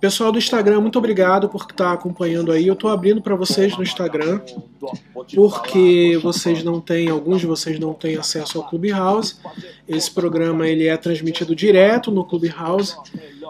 Pessoal 0.00 0.32
do 0.32 0.38
Instagram, 0.38 0.80
muito 0.80 0.98
obrigado 0.98 1.48
por 1.48 1.62
estar 1.62 1.92
acompanhando 1.92 2.50
aí. 2.50 2.66
Eu 2.66 2.74
estou 2.74 2.90
abrindo 2.90 3.22
para 3.22 3.34
vocês 3.34 3.76
no 3.76 3.82
Instagram, 3.82 4.40
porque 5.34 6.18
vocês 6.22 6.64
não 6.64 6.80
têm, 6.80 7.08
alguns 7.08 7.40
de 7.40 7.46
vocês 7.46 7.78
não 7.78 7.94
têm 7.94 8.16
acesso 8.16 8.58
ao 8.58 8.68
Clubhouse. 8.68 9.36
Esse 9.88 10.10
programa 10.10 10.66
ele 10.66 10.86
é 10.86 10.96
transmitido 10.96 11.54
direto 11.54 12.10
no 12.10 12.24
Clubhouse, 12.24 12.96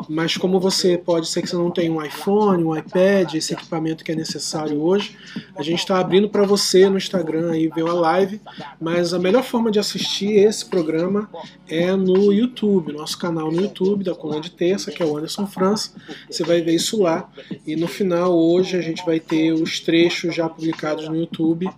mas 0.09 0.37
como 0.37 0.61
você 0.61 0.97
pode 0.99 1.29
ser 1.29 1.43
que 1.43 1.49
você 1.49 1.57
não 1.57 1.71
tenha 1.71 1.93
um 1.93 2.03
iPhone, 2.03 2.65
um 2.65 2.77
iPad, 2.77 3.35
esse 3.35 3.53
equipamento 3.53 4.05
que 4.05 4.13
é 4.13 4.15
necessário 4.15 4.81
hoje, 4.81 5.17
a 5.57 5.63
gente 5.63 5.81
está 5.81 5.99
abrindo 5.99 6.29
para 6.29 6.45
você 6.45 6.89
no 6.89 6.97
Instagram 6.97 7.53
aí 7.53 7.69
ver 7.69 7.89
a 7.89 7.93
live. 7.93 8.41
Mas 8.81 9.13
a 9.15 9.19
melhor 9.19 9.43
forma 9.43 9.71
de 9.71 9.79
assistir 9.79 10.33
esse 10.33 10.65
programa 10.65 11.29
é 11.69 11.95
no 11.95 12.33
YouTube, 12.33 12.93
nosso 12.93 13.19
canal 13.19 13.51
no 13.51 13.61
YouTube 13.61 14.05
da 14.05 14.15
Coluna 14.15 14.41
de 14.41 14.51
Terça, 14.51 14.91
que 14.91 15.03
é 15.03 15.07
o 15.07 15.17
Anderson 15.17 15.47
França. 15.47 15.93
Você 16.31 16.43
vai 16.45 16.61
ver 16.61 16.75
isso 16.75 17.03
lá. 17.03 17.29
E 17.67 17.77
no 17.77 17.89
final, 17.89 18.37
hoje, 18.37 18.77
a 18.77 18.81
gente 18.81 19.05
vai 19.05 19.21
ter 19.21 19.53
os 19.53 19.81
trechos 19.81 20.35
já 20.35 20.49
publicados 20.49 21.09
no 21.09 21.17
YouTube 21.17 21.69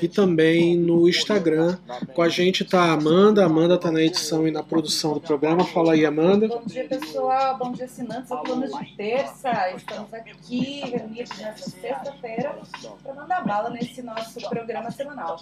e 0.00 0.08
também 0.08 0.76
no 0.76 1.08
Instagram. 1.08 1.76
Com 2.14 2.22
a 2.22 2.28
gente 2.28 2.64
tá 2.64 2.84
a 2.84 2.92
Amanda. 2.92 3.42
A 3.42 3.46
Amanda 3.46 3.78
tá 3.78 3.90
na 3.90 4.02
edição 4.02 4.46
e 4.46 4.50
na 4.50 4.62
produção 4.62 5.14
do 5.14 5.20
programa. 5.20 5.64
Fala 5.64 5.92
aí, 5.92 6.04
Amanda. 6.04 6.48
Bom 6.48 6.62
dia, 6.66 6.84
pessoal. 6.84 7.63
Bom 7.64 7.72
dia, 7.72 7.86
assinantes 7.86 8.28
da 8.28 8.36
Coluna 8.36 8.66
de 8.66 8.94
Terça. 8.94 9.70
Estamos 9.74 10.12
aqui 10.12 10.80
reunidos 10.80 11.38
nessa 11.38 11.70
sexta-feira 11.70 12.60
para 13.02 13.14
mandar 13.14 13.42
bala 13.42 13.70
nesse 13.70 14.02
nosso 14.02 14.38
programa 14.50 14.90
semanal. 14.90 15.40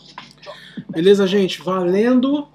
Beleza, 0.89 1.27
gente? 1.27 1.61
Valendo! 1.61 2.47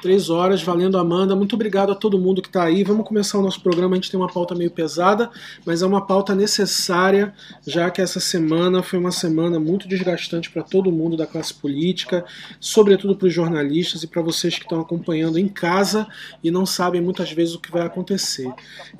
Três 0.00 0.30
horas, 0.30 0.62
valendo 0.62 0.96
Amanda. 0.96 1.34
Muito 1.34 1.56
obrigado 1.56 1.90
a 1.90 1.94
todo 1.94 2.20
mundo 2.20 2.40
que 2.40 2.46
está 2.46 2.62
aí. 2.62 2.84
Vamos 2.84 3.04
começar 3.04 3.36
o 3.36 3.42
nosso 3.42 3.60
programa. 3.60 3.94
A 3.94 3.96
gente 3.96 4.12
tem 4.12 4.20
uma 4.20 4.28
pauta 4.28 4.54
meio 4.54 4.70
pesada, 4.70 5.28
mas 5.66 5.82
é 5.82 5.86
uma 5.86 6.06
pauta 6.06 6.36
necessária, 6.36 7.34
já 7.66 7.90
que 7.90 8.00
essa 8.00 8.20
semana 8.20 8.80
foi 8.80 8.96
uma 8.96 9.10
semana 9.10 9.58
muito 9.58 9.88
desgastante 9.88 10.50
para 10.50 10.62
todo 10.62 10.92
mundo 10.92 11.16
da 11.16 11.26
classe 11.26 11.52
política, 11.52 12.24
sobretudo 12.60 13.16
para 13.16 13.26
os 13.26 13.34
jornalistas 13.34 14.04
e 14.04 14.06
para 14.06 14.22
vocês 14.22 14.54
que 14.54 14.62
estão 14.62 14.80
acompanhando 14.80 15.36
em 15.36 15.48
casa 15.48 16.06
e 16.44 16.50
não 16.50 16.64
sabem 16.64 17.00
muitas 17.00 17.32
vezes 17.32 17.56
o 17.56 17.60
que 17.60 17.72
vai 17.72 17.84
acontecer. 17.84 18.48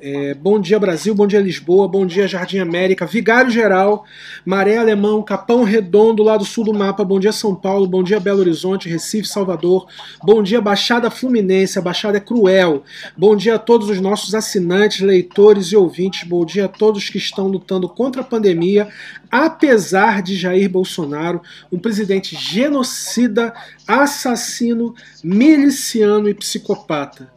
É, 0.01 0.33
bom 0.33 0.59
dia, 0.59 0.77
Brasil. 0.77 1.15
Bom 1.15 1.27
dia, 1.27 1.39
Lisboa. 1.39 1.87
Bom 1.87 2.05
dia, 2.05 2.27
Jardim 2.27 2.57
América. 2.57 3.05
Vigário 3.05 3.49
Geral, 3.49 4.03
Maré 4.45 4.75
Alemão, 4.75 5.23
Capão 5.23 5.63
Redondo, 5.63 6.23
lá 6.23 6.35
do 6.35 6.43
sul 6.43 6.65
do 6.65 6.73
mapa. 6.73 7.05
Bom 7.05 7.21
dia, 7.21 7.31
São 7.31 7.55
Paulo. 7.55 7.87
Bom 7.87 8.03
dia, 8.03 8.19
Belo 8.19 8.41
Horizonte, 8.41 8.89
Recife, 8.89 9.29
Salvador. 9.29 9.87
Bom 10.21 10.43
dia, 10.43 10.59
Baixada. 10.59 10.88
Baixada 10.89 11.11
Fluminense, 11.11 11.77
a 11.77 11.83
Baixada 11.83 12.17
é 12.17 12.19
cruel. 12.19 12.83
Bom 13.15 13.35
dia 13.35 13.55
a 13.55 13.59
todos 13.59 13.91
os 13.91 14.01
nossos 14.01 14.33
assinantes, 14.33 15.01
leitores 15.01 15.67
e 15.67 15.75
ouvintes. 15.75 16.27
Bom 16.27 16.43
dia 16.43 16.65
a 16.65 16.67
todos 16.67 17.11
que 17.11 17.19
estão 17.19 17.47
lutando 17.47 17.87
contra 17.87 18.23
a 18.23 18.25
pandemia, 18.25 18.89
apesar 19.29 20.23
de 20.23 20.35
Jair 20.35 20.67
Bolsonaro, 20.67 21.43
um 21.71 21.77
presidente 21.77 22.35
genocida, 22.35 23.53
assassino, 23.87 24.95
miliciano 25.23 26.27
e 26.27 26.33
psicopata. 26.33 27.31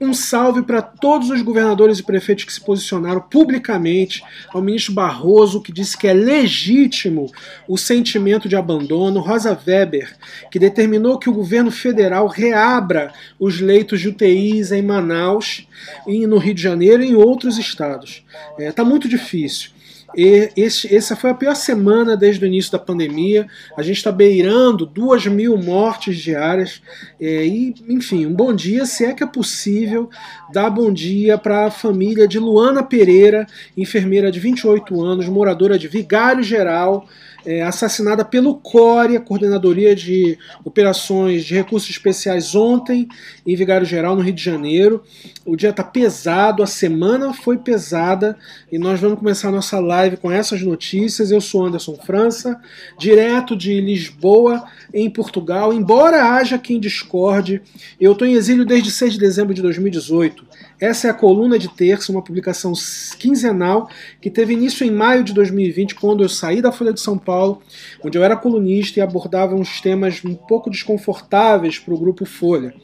Um 0.00 0.12
salve 0.12 0.62
para 0.62 0.82
todos 0.82 1.30
os 1.30 1.40
governadores 1.42 1.98
e 1.98 2.02
prefeitos 2.02 2.44
que 2.44 2.52
se 2.52 2.60
posicionaram 2.60 3.20
publicamente, 3.20 4.22
ao 4.52 4.60
ministro 4.60 4.92
Barroso, 4.92 5.62
que 5.62 5.72
disse 5.72 5.96
que 5.96 6.08
é 6.08 6.12
legítimo 6.12 7.30
o 7.68 7.78
sentimento 7.78 8.48
de 8.48 8.56
abandono, 8.56 9.20
Rosa 9.20 9.58
Weber, 9.66 10.16
que 10.50 10.58
determinou 10.58 11.18
que 11.18 11.30
o 11.30 11.34
governo 11.34 11.70
federal 11.70 12.26
reabra 12.26 13.12
os 13.38 13.60
leitos 13.60 14.00
de 14.00 14.08
UTIs 14.08 14.72
em 14.72 14.82
Manaus, 14.82 15.66
e 16.06 16.26
no 16.26 16.38
Rio 16.38 16.54
de 16.54 16.62
Janeiro 16.62 17.02
e 17.02 17.10
em 17.10 17.14
outros 17.14 17.58
estados. 17.58 18.24
Está 18.52 18.62
é, 18.62 18.72
tá 18.72 18.84
muito 18.84 19.08
difícil. 19.08 19.73
E 20.16 20.50
esse, 20.56 20.94
essa 20.94 21.16
foi 21.16 21.30
a 21.30 21.34
pior 21.34 21.54
semana 21.54 22.16
desde 22.16 22.44
o 22.44 22.46
início 22.46 22.72
da 22.72 22.78
pandemia. 22.78 23.46
A 23.76 23.82
gente 23.82 23.96
está 23.96 24.12
beirando 24.12 24.86
duas 24.86 25.26
mil 25.26 25.56
mortes 25.56 26.18
diárias. 26.18 26.80
É, 27.20 27.44
e, 27.46 27.74
enfim, 27.88 28.26
um 28.26 28.32
bom 28.32 28.54
dia, 28.54 28.86
se 28.86 29.04
é 29.04 29.12
que 29.12 29.24
é 29.24 29.26
possível, 29.26 30.08
dar 30.52 30.70
bom 30.70 30.92
dia 30.92 31.36
para 31.36 31.66
a 31.66 31.70
família 31.70 32.28
de 32.28 32.38
Luana 32.38 32.82
Pereira, 32.82 33.46
enfermeira 33.76 34.30
de 34.30 34.40
28 34.40 35.02
anos, 35.02 35.28
moradora 35.28 35.78
de 35.78 35.88
Vigário 35.88 36.42
Geral 36.42 37.06
é, 37.44 37.62
assassinada 37.62 38.24
pelo 38.24 38.54
CORE, 38.56 39.16
a 39.16 39.20
Coordenadoria 39.20 39.94
de 39.94 40.38
Operações 40.64 41.44
de 41.44 41.54
Recursos 41.54 41.90
Especiais, 41.90 42.54
ontem 42.54 43.08
em 43.46 43.54
Vigário 43.54 43.86
Geral, 43.86 44.16
no 44.16 44.22
Rio 44.22 44.32
de 44.32 44.42
Janeiro. 44.42 45.02
O 45.44 45.56
dia 45.56 45.70
está 45.70 45.84
pesado, 45.84 46.62
a 46.62 46.66
semana 46.66 47.32
foi 47.34 47.58
pesada 47.58 48.36
e 48.72 48.78
nós 48.78 48.98
vamos 49.00 49.18
começar 49.18 49.48
a 49.48 49.52
nossa 49.52 49.78
live 49.78 50.16
com 50.16 50.30
essas 50.30 50.62
notícias. 50.62 51.30
Eu 51.30 51.40
sou 51.40 51.66
Anderson 51.66 51.96
França, 51.96 52.60
direto 52.98 53.54
de 53.56 53.80
Lisboa, 53.80 54.64
em 54.92 55.10
Portugal. 55.10 55.72
Embora 55.72 56.24
haja 56.34 56.58
quem 56.58 56.80
discorde, 56.80 57.60
eu 58.00 58.12
estou 58.12 58.26
em 58.26 58.34
exílio 58.34 58.64
desde 58.64 58.90
6 58.90 59.14
de 59.14 59.18
dezembro 59.18 59.52
de 59.52 59.60
2018. 59.60 60.53
Essa 60.80 61.06
é 61.06 61.10
a 61.10 61.14
coluna 61.14 61.58
de 61.58 61.68
terça, 61.68 62.10
uma 62.10 62.22
publicação 62.22 62.72
quinzenal 63.18 63.88
que 64.20 64.30
teve 64.30 64.54
início 64.54 64.86
em 64.86 64.90
maio 64.90 65.22
de 65.22 65.32
2020, 65.32 65.94
quando 65.94 66.22
eu 66.22 66.28
saí 66.28 66.60
da 66.60 66.72
Folha 66.72 66.92
de 66.92 67.00
São 67.00 67.16
Paulo, 67.16 67.62
onde 68.02 68.18
eu 68.18 68.24
era 68.24 68.36
colunista 68.36 68.98
e 68.98 69.02
abordava 69.02 69.54
uns 69.54 69.80
temas 69.80 70.24
um 70.24 70.34
pouco 70.34 70.70
desconfortáveis 70.70 71.78
para 71.78 71.94
o 71.94 71.98
grupo 71.98 72.24
Folha. 72.24 72.74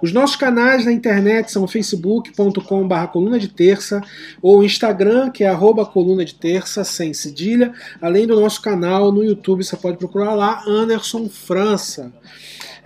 Os 0.00 0.12
nossos 0.12 0.36
canais 0.36 0.84
na 0.84 0.92
internet 0.92 1.50
são 1.50 1.66
facebook.com.br 1.66 3.06
coluna 3.12 3.38
de 3.38 3.48
terça 3.48 4.00
ou 4.40 4.64
Instagram, 4.64 5.30
que 5.30 5.44
é 5.44 5.48
arroba 5.48 5.84
coluna 5.84 6.24
de 6.24 6.34
terça, 6.34 6.84
sem 6.84 7.12
cedilha, 7.12 7.72
além 8.00 8.26
do 8.26 8.40
nosso 8.40 8.60
canal 8.62 9.12
no 9.12 9.24
YouTube, 9.24 9.64
você 9.64 9.76
pode 9.76 9.98
procurar 9.98 10.34
lá, 10.34 10.62
Anderson 10.66 11.28
França. 11.28 12.12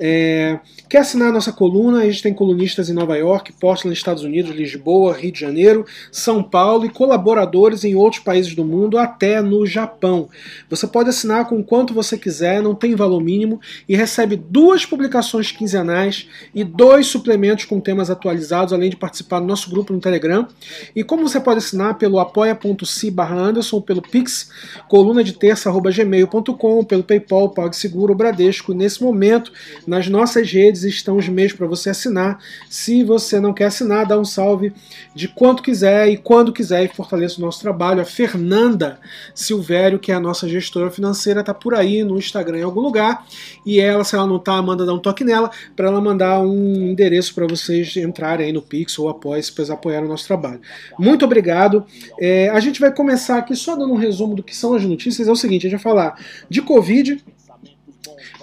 É, 0.03 0.59
quer 0.89 1.01
assinar 1.01 1.29
a 1.29 1.33
nossa 1.33 1.53
coluna? 1.53 1.99
A 1.99 2.05
gente 2.07 2.23
tem 2.23 2.33
colunistas 2.33 2.89
em 2.89 2.95
Nova 2.95 3.19
York, 3.19 3.53
Portland, 3.53 3.95
Estados 3.95 4.23
Unidos, 4.23 4.57
Lisboa, 4.57 5.13
Rio 5.13 5.31
de 5.31 5.39
Janeiro, 5.39 5.85
São 6.11 6.43
Paulo 6.43 6.87
e 6.87 6.89
colaboradores 6.89 7.85
em 7.85 7.95
outros 7.95 8.23
países 8.23 8.55
do 8.55 8.65
mundo, 8.65 8.97
até 8.97 9.43
no 9.43 9.67
Japão. 9.67 10.31
Você 10.71 10.87
pode 10.87 11.11
assinar 11.11 11.47
com 11.47 11.63
quanto 11.63 11.93
você 11.93 12.17
quiser, 12.17 12.63
não 12.63 12.75
tem 12.75 12.95
valor 12.95 13.21
mínimo 13.21 13.61
e 13.87 13.95
recebe 13.95 14.37
duas 14.37 14.87
publicações 14.87 15.53
quinzenais 15.53 16.27
e 16.55 16.65
dois 16.65 17.07
suplementos 17.07 17.67
com 17.67 17.79
temas 17.79 18.09
atualizados, 18.09 18.73
além 18.73 18.89
de 18.89 18.97
participar 18.97 19.41
do 19.41 19.47
nosso 19.47 19.69
grupo 19.69 19.93
no 19.93 20.01
Telegram. 20.01 20.49
E 20.97 21.05
como 21.05 21.29
você 21.29 21.39
pode 21.39 21.59
assinar 21.59 21.99
pelo 21.99 22.19
apoia.se 22.19 23.15
Anderson, 23.19 23.83
pelo 23.83 24.01
Pix, 24.01 24.51
coluna 24.89 25.23
de 25.23 25.35
terça.gmail.com, 25.35 26.85
pelo 26.85 27.05
PayPal, 27.05 27.51
PagSeguro, 27.51 28.15
Bradesco. 28.15 28.73
Nesse 28.73 29.03
momento, 29.03 29.53
nas 29.91 30.07
nossas 30.07 30.53
redes 30.53 30.85
estão 30.85 31.17
os 31.17 31.29
meios 31.29 31.53
para 31.53 31.67
você 31.67 31.91
assinar. 31.91 32.39
Se 32.69 33.03
você 33.03 33.41
não 33.41 33.53
quer 33.53 33.65
assinar, 33.65 34.07
dá 34.07 34.17
um 34.17 34.25
salve 34.25 34.73
de 35.13 35.27
quanto 35.27 35.65
quiser 35.65 36.09
e 36.09 36.17
quando 36.17 36.53
quiser 36.53 36.85
e 36.85 36.89
fortaleça 36.89 37.39
o 37.39 37.41
nosso 37.41 37.61
trabalho. 37.61 38.01
A 38.01 38.05
Fernanda 38.05 39.01
Silvério, 39.35 39.99
que 39.99 40.13
é 40.13 40.15
a 40.15 40.21
nossa 40.21 40.49
gestora 40.49 40.93
financeira, 40.93 41.41
está 41.41 41.53
por 41.53 41.75
aí 41.75 42.05
no 42.05 42.17
Instagram 42.17 42.59
em 42.59 42.63
algum 42.63 42.81
lugar. 42.81 43.27
E 43.67 43.81
ela, 43.81 44.05
se 44.05 44.15
ela 44.15 44.29
não 44.29 44.37
está, 44.37 44.63
manda 44.63 44.87
dar 44.87 44.95
um 44.95 44.99
toque 45.01 45.25
nela 45.25 45.51
para 45.75 45.89
ela 45.89 46.01
mandar 46.01 46.39
um 46.39 46.91
endereço 46.91 47.35
para 47.35 47.49
vocês 47.49 47.97
entrarem 47.97 48.47
aí 48.47 48.53
no 48.53 48.63
Pix 48.63 48.97
ou 48.97 49.09
após, 49.09 49.51
depois 49.51 49.71
apoiar 49.71 50.05
o 50.05 50.09
nosso 50.09 50.25
trabalho. 50.25 50.61
Muito 51.01 51.25
obrigado. 51.25 51.85
É, 52.21 52.49
a 52.51 52.61
gente 52.61 52.79
vai 52.79 52.95
começar 52.95 53.39
aqui 53.39 53.57
só 53.57 53.75
dando 53.75 53.93
um 53.93 53.97
resumo 53.97 54.37
do 54.37 54.43
que 54.45 54.55
são 54.55 54.73
as 54.73 54.85
notícias. 54.85 55.27
É 55.27 55.33
o 55.33 55.37
seguinte, 55.37 55.67
a 55.67 55.71
gente 55.71 55.83
vai 55.83 55.93
falar 55.93 56.17
de 56.49 56.63
Covid, 56.63 57.21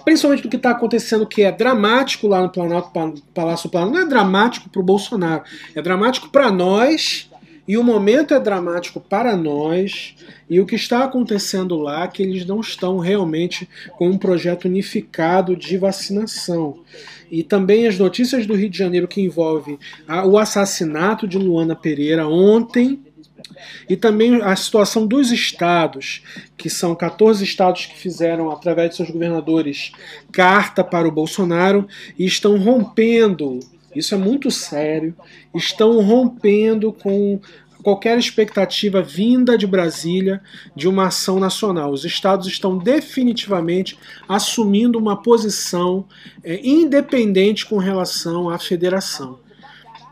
principalmente 0.08 0.42
do 0.42 0.48
que 0.48 0.56
está 0.56 0.70
acontecendo, 0.70 1.26
que 1.26 1.42
é 1.42 1.52
dramático 1.52 2.26
lá 2.26 2.40
no 2.40 2.48
Planalto, 2.48 2.90
Palácio 3.34 3.68
Planalto. 3.68 3.94
Não 3.94 4.00
é 4.00 4.08
dramático 4.08 4.70
para 4.70 4.80
o 4.80 4.82
Bolsonaro, 4.82 5.42
é 5.74 5.82
dramático 5.82 6.30
para 6.30 6.50
nós, 6.50 7.30
e 7.66 7.76
o 7.76 7.84
momento 7.84 8.32
é 8.32 8.40
dramático 8.40 9.00
para 9.00 9.36
nós, 9.36 10.14
e 10.48 10.58
o 10.58 10.64
que 10.64 10.76
está 10.76 11.04
acontecendo 11.04 11.76
lá 11.76 12.04
é 12.04 12.08
que 12.08 12.22
eles 12.22 12.46
não 12.46 12.60
estão 12.60 12.96
realmente 12.98 13.68
com 13.98 14.08
um 14.08 14.16
projeto 14.16 14.64
unificado 14.64 15.54
de 15.54 15.76
vacinação. 15.76 16.78
E 17.30 17.42
também 17.42 17.86
as 17.86 17.98
notícias 17.98 18.46
do 18.46 18.54
Rio 18.54 18.70
de 18.70 18.78
Janeiro 18.78 19.06
que 19.06 19.20
envolve 19.20 19.78
o 20.24 20.38
assassinato 20.38 21.28
de 21.28 21.36
Luana 21.36 21.76
Pereira 21.76 22.26
ontem, 22.26 22.98
e 23.88 23.96
também 23.96 24.42
a 24.42 24.54
situação 24.56 25.06
dos 25.06 25.30
estados, 25.30 26.22
que 26.56 26.68
são 26.68 26.94
14 26.94 27.42
estados 27.44 27.86
que 27.86 27.96
fizeram, 27.96 28.50
através 28.50 28.90
de 28.90 28.96
seus 28.96 29.10
governadores, 29.10 29.92
carta 30.32 30.84
para 30.84 31.08
o 31.08 31.12
Bolsonaro 31.12 31.86
e 32.18 32.24
estão 32.24 32.56
rompendo, 32.58 33.60
isso 33.94 34.14
é 34.14 34.18
muito 34.18 34.50
sério, 34.50 35.14
estão 35.54 36.00
rompendo 36.00 36.92
com 36.92 37.40
qualquer 37.82 38.18
expectativa 38.18 39.00
vinda 39.00 39.56
de 39.56 39.66
Brasília 39.66 40.42
de 40.74 40.88
uma 40.88 41.06
ação 41.06 41.38
nacional. 41.38 41.90
Os 41.90 42.04
estados 42.04 42.46
estão 42.46 42.76
definitivamente 42.76 43.98
assumindo 44.28 44.98
uma 44.98 45.22
posição 45.22 46.04
é, 46.42 46.60
independente 46.66 47.64
com 47.64 47.78
relação 47.78 48.50
à 48.50 48.58
federação. 48.58 49.38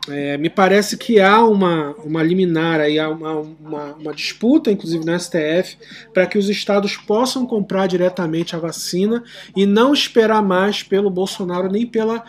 É, 0.09 0.37
me 0.37 0.49
parece 0.49 0.95
que 0.97 1.19
há 1.19 1.43
uma, 1.43 1.93
uma 2.03 2.23
liminar, 2.23 2.79
aí, 2.79 2.97
há 2.97 3.09
uma, 3.09 3.33
uma, 3.33 3.93
uma 3.93 4.13
disputa, 4.13 4.71
inclusive 4.71 5.05
no 5.05 5.19
STF, 5.19 5.77
para 6.13 6.25
que 6.25 6.37
os 6.37 6.49
estados 6.49 6.95
possam 6.95 7.45
comprar 7.45 7.87
diretamente 7.87 8.55
a 8.55 8.59
vacina 8.59 9.23
e 9.55 9.65
não 9.65 9.93
esperar 9.93 10.41
mais 10.41 10.81
pelo 10.81 11.09
Bolsonaro 11.09 11.69
nem 11.69 11.85
pela 11.85 12.23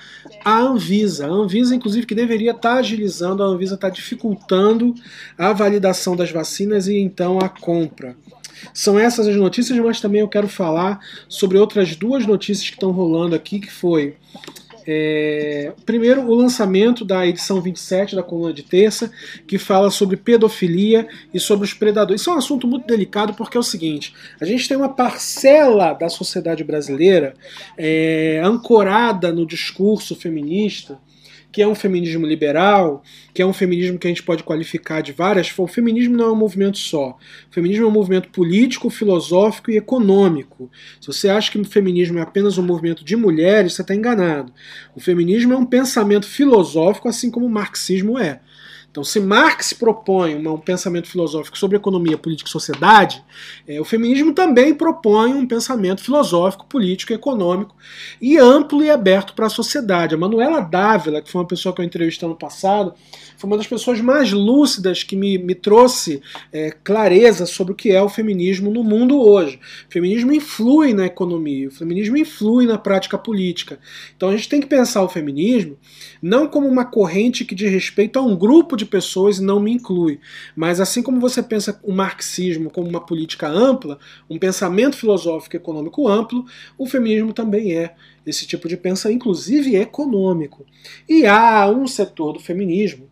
a 0.44 0.58
Anvisa. 0.58 1.26
A 1.26 1.30
Anvisa, 1.30 1.74
inclusive, 1.74 2.06
que 2.06 2.14
deveria 2.14 2.50
estar 2.50 2.74
tá 2.74 2.78
agilizando, 2.78 3.42
a 3.42 3.46
Anvisa 3.46 3.76
está 3.76 3.88
dificultando 3.88 4.94
a 5.36 5.52
validação 5.52 6.16
das 6.16 6.30
vacinas 6.30 6.88
e 6.88 6.96
então 6.98 7.38
a 7.38 7.48
compra. 7.48 8.16
São 8.74 8.98
essas 8.98 9.28
as 9.28 9.36
notícias, 9.36 9.78
mas 9.78 10.00
também 10.00 10.20
eu 10.20 10.28
quero 10.28 10.48
falar 10.48 11.00
sobre 11.28 11.58
outras 11.58 11.94
duas 11.94 12.26
notícias 12.26 12.68
que 12.68 12.74
estão 12.74 12.90
rolando 12.90 13.36
aqui, 13.36 13.60
que 13.60 13.70
foi 13.70 14.16
é, 14.90 15.74
primeiro, 15.84 16.22
o 16.22 16.34
lançamento 16.34 17.04
da 17.04 17.26
edição 17.26 17.60
27 17.60 18.16
da 18.16 18.22
coluna 18.22 18.54
de 18.54 18.62
terça, 18.62 19.12
que 19.46 19.58
fala 19.58 19.90
sobre 19.90 20.16
pedofilia 20.16 21.06
e 21.32 21.38
sobre 21.38 21.66
os 21.66 21.74
predadores. 21.74 22.22
Isso 22.22 22.30
é 22.30 22.32
um 22.32 22.38
assunto 22.38 22.66
muito 22.66 22.86
delicado 22.86 23.34
porque 23.34 23.58
é 23.58 23.60
o 23.60 23.62
seguinte: 23.62 24.14
a 24.40 24.46
gente 24.46 24.66
tem 24.66 24.78
uma 24.78 24.88
parcela 24.88 25.92
da 25.92 26.08
sociedade 26.08 26.64
brasileira 26.64 27.34
é, 27.76 28.40
ancorada 28.42 29.30
no 29.30 29.44
discurso 29.44 30.16
feminista 30.16 30.98
que 31.50 31.62
é 31.62 31.66
um 31.66 31.74
feminismo 31.74 32.26
liberal, 32.26 33.02
que 33.32 33.40
é 33.40 33.46
um 33.46 33.52
feminismo 33.52 33.98
que 33.98 34.06
a 34.06 34.10
gente 34.10 34.22
pode 34.22 34.42
qualificar 34.42 35.00
de 35.00 35.12
várias 35.12 35.48
formas. 35.48 35.72
O 35.72 35.74
feminismo 35.74 36.16
não 36.16 36.26
é 36.26 36.32
um 36.32 36.36
movimento 36.36 36.76
só. 36.76 37.16
O 37.50 37.54
feminismo 37.54 37.84
é 37.86 37.88
um 37.88 37.92
movimento 37.92 38.28
político, 38.28 38.90
filosófico 38.90 39.70
e 39.70 39.76
econômico. 39.76 40.70
Se 41.00 41.06
você 41.06 41.28
acha 41.28 41.50
que 41.50 41.58
o 41.58 41.64
feminismo 41.64 42.18
é 42.18 42.22
apenas 42.22 42.58
um 42.58 42.62
movimento 42.62 43.04
de 43.04 43.16
mulheres, 43.16 43.74
você 43.74 43.82
está 43.82 43.94
enganado. 43.94 44.52
O 44.94 45.00
feminismo 45.00 45.54
é 45.54 45.56
um 45.56 45.66
pensamento 45.66 46.26
filosófico, 46.26 47.08
assim 47.08 47.30
como 47.30 47.46
o 47.46 47.50
marxismo 47.50 48.18
é. 48.18 48.40
Então, 48.90 49.04
se 49.04 49.20
Marx 49.20 49.72
propõe 49.74 50.34
um 50.34 50.56
pensamento 50.56 51.08
filosófico 51.08 51.58
sobre 51.58 51.76
economia, 51.76 52.16
política 52.16 52.48
e 52.48 52.52
sociedade, 52.52 53.22
é, 53.66 53.78
o 53.80 53.84
feminismo 53.84 54.32
também 54.32 54.74
propõe 54.74 55.34
um 55.34 55.46
pensamento 55.46 56.02
filosófico, 56.02 56.64
político 56.66 57.12
econômico 57.12 57.76
e 58.20 58.38
amplo 58.38 58.82
e 58.82 58.90
aberto 58.90 59.34
para 59.34 59.46
a 59.46 59.50
sociedade. 59.50 60.14
A 60.14 60.18
Manuela 60.18 60.60
Dávila, 60.60 61.20
que 61.20 61.30
foi 61.30 61.40
uma 61.40 61.46
pessoa 61.46 61.74
que 61.74 61.82
eu 61.82 61.84
entrevistei 61.84 62.26
no 62.26 62.34
passado, 62.34 62.94
foi 63.36 63.48
uma 63.48 63.58
das 63.58 63.66
pessoas 63.66 64.00
mais 64.00 64.32
lúcidas 64.32 65.02
que 65.02 65.14
me, 65.14 65.36
me 65.36 65.54
trouxe 65.54 66.22
é, 66.50 66.70
clareza 66.70 67.44
sobre 67.44 67.74
o 67.74 67.76
que 67.76 67.92
é 67.92 68.02
o 68.02 68.08
feminismo 68.08 68.70
no 68.70 68.82
mundo 68.82 69.20
hoje. 69.20 69.60
O 69.88 69.92
feminismo 69.92 70.32
influi 70.32 70.94
na 70.94 71.06
economia, 71.06 71.68
o 71.68 71.70
feminismo 71.70 72.16
influi 72.16 72.66
na 72.66 72.78
prática 72.78 73.18
política. 73.18 73.78
Então 74.16 74.30
a 74.30 74.36
gente 74.36 74.48
tem 74.48 74.60
que 74.60 74.66
pensar 74.66 75.02
o 75.02 75.08
feminismo 75.08 75.76
não 76.22 76.48
como 76.48 76.66
uma 76.66 76.84
corrente 76.84 77.44
que 77.44 77.54
diz 77.54 77.70
respeito 77.70 78.18
a 78.18 78.22
um 78.22 78.34
grupo 78.34 78.77
de 78.78 78.86
pessoas 78.86 79.38
não 79.38 79.60
me 79.60 79.72
inclui, 79.72 80.20
mas 80.56 80.80
assim 80.80 81.02
como 81.02 81.20
você 81.20 81.42
pensa 81.42 81.78
o 81.82 81.92
marxismo 81.92 82.70
como 82.70 82.88
uma 82.88 83.04
política 83.04 83.48
ampla, 83.48 83.98
um 84.30 84.38
pensamento 84.38 84.96
filosófico 84.96 85.56
e 85.56 85.58
econômico 85.58 86.08
amplo, 86.08 86.46
o 86.78 86.86
feminismo 86.86 87.32
também 87.32 87.76
é 87.76 87.94
esse 88.24 88.46
tipo 88.46 88.68
de 88.68 88.76
pensamento, 88.76 89.16
inclusive 89.16 89.76
econômico. 89.76 90.64
E 91.08 91.26
há 91.26 91.68
um 91.68 91.86
setor 91.86 92.32
do 92.32 92.40
feminismo 92.40 93.07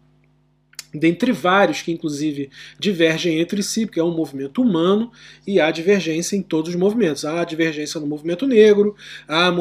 dentre 0.99 1.33
vários 1.33 1.83
que 1.83 1.93
inclusive 1.93 2.51
divergem 2.79 3.41
entre 3.41 3.63
si, 3.63 3.87
porque 3.87 4.01
é 4.01 4.05
um 4.05 4.15
movimento 4.15 4.63
humano 4.63 5.11
e 5.47 5.61
há 5.61 5.71
divergência 5.71 6.37
em 6.37 6.43
todos 6.43 6.71
os 6.71 6.77
movimentos. 6.77 7.25
Há 7.25 7.45
divergência 7.45 8.01
no 8.01 8.07
movimento 8.07 8.47
negro, 8.47 8.95
há 9.29 9.53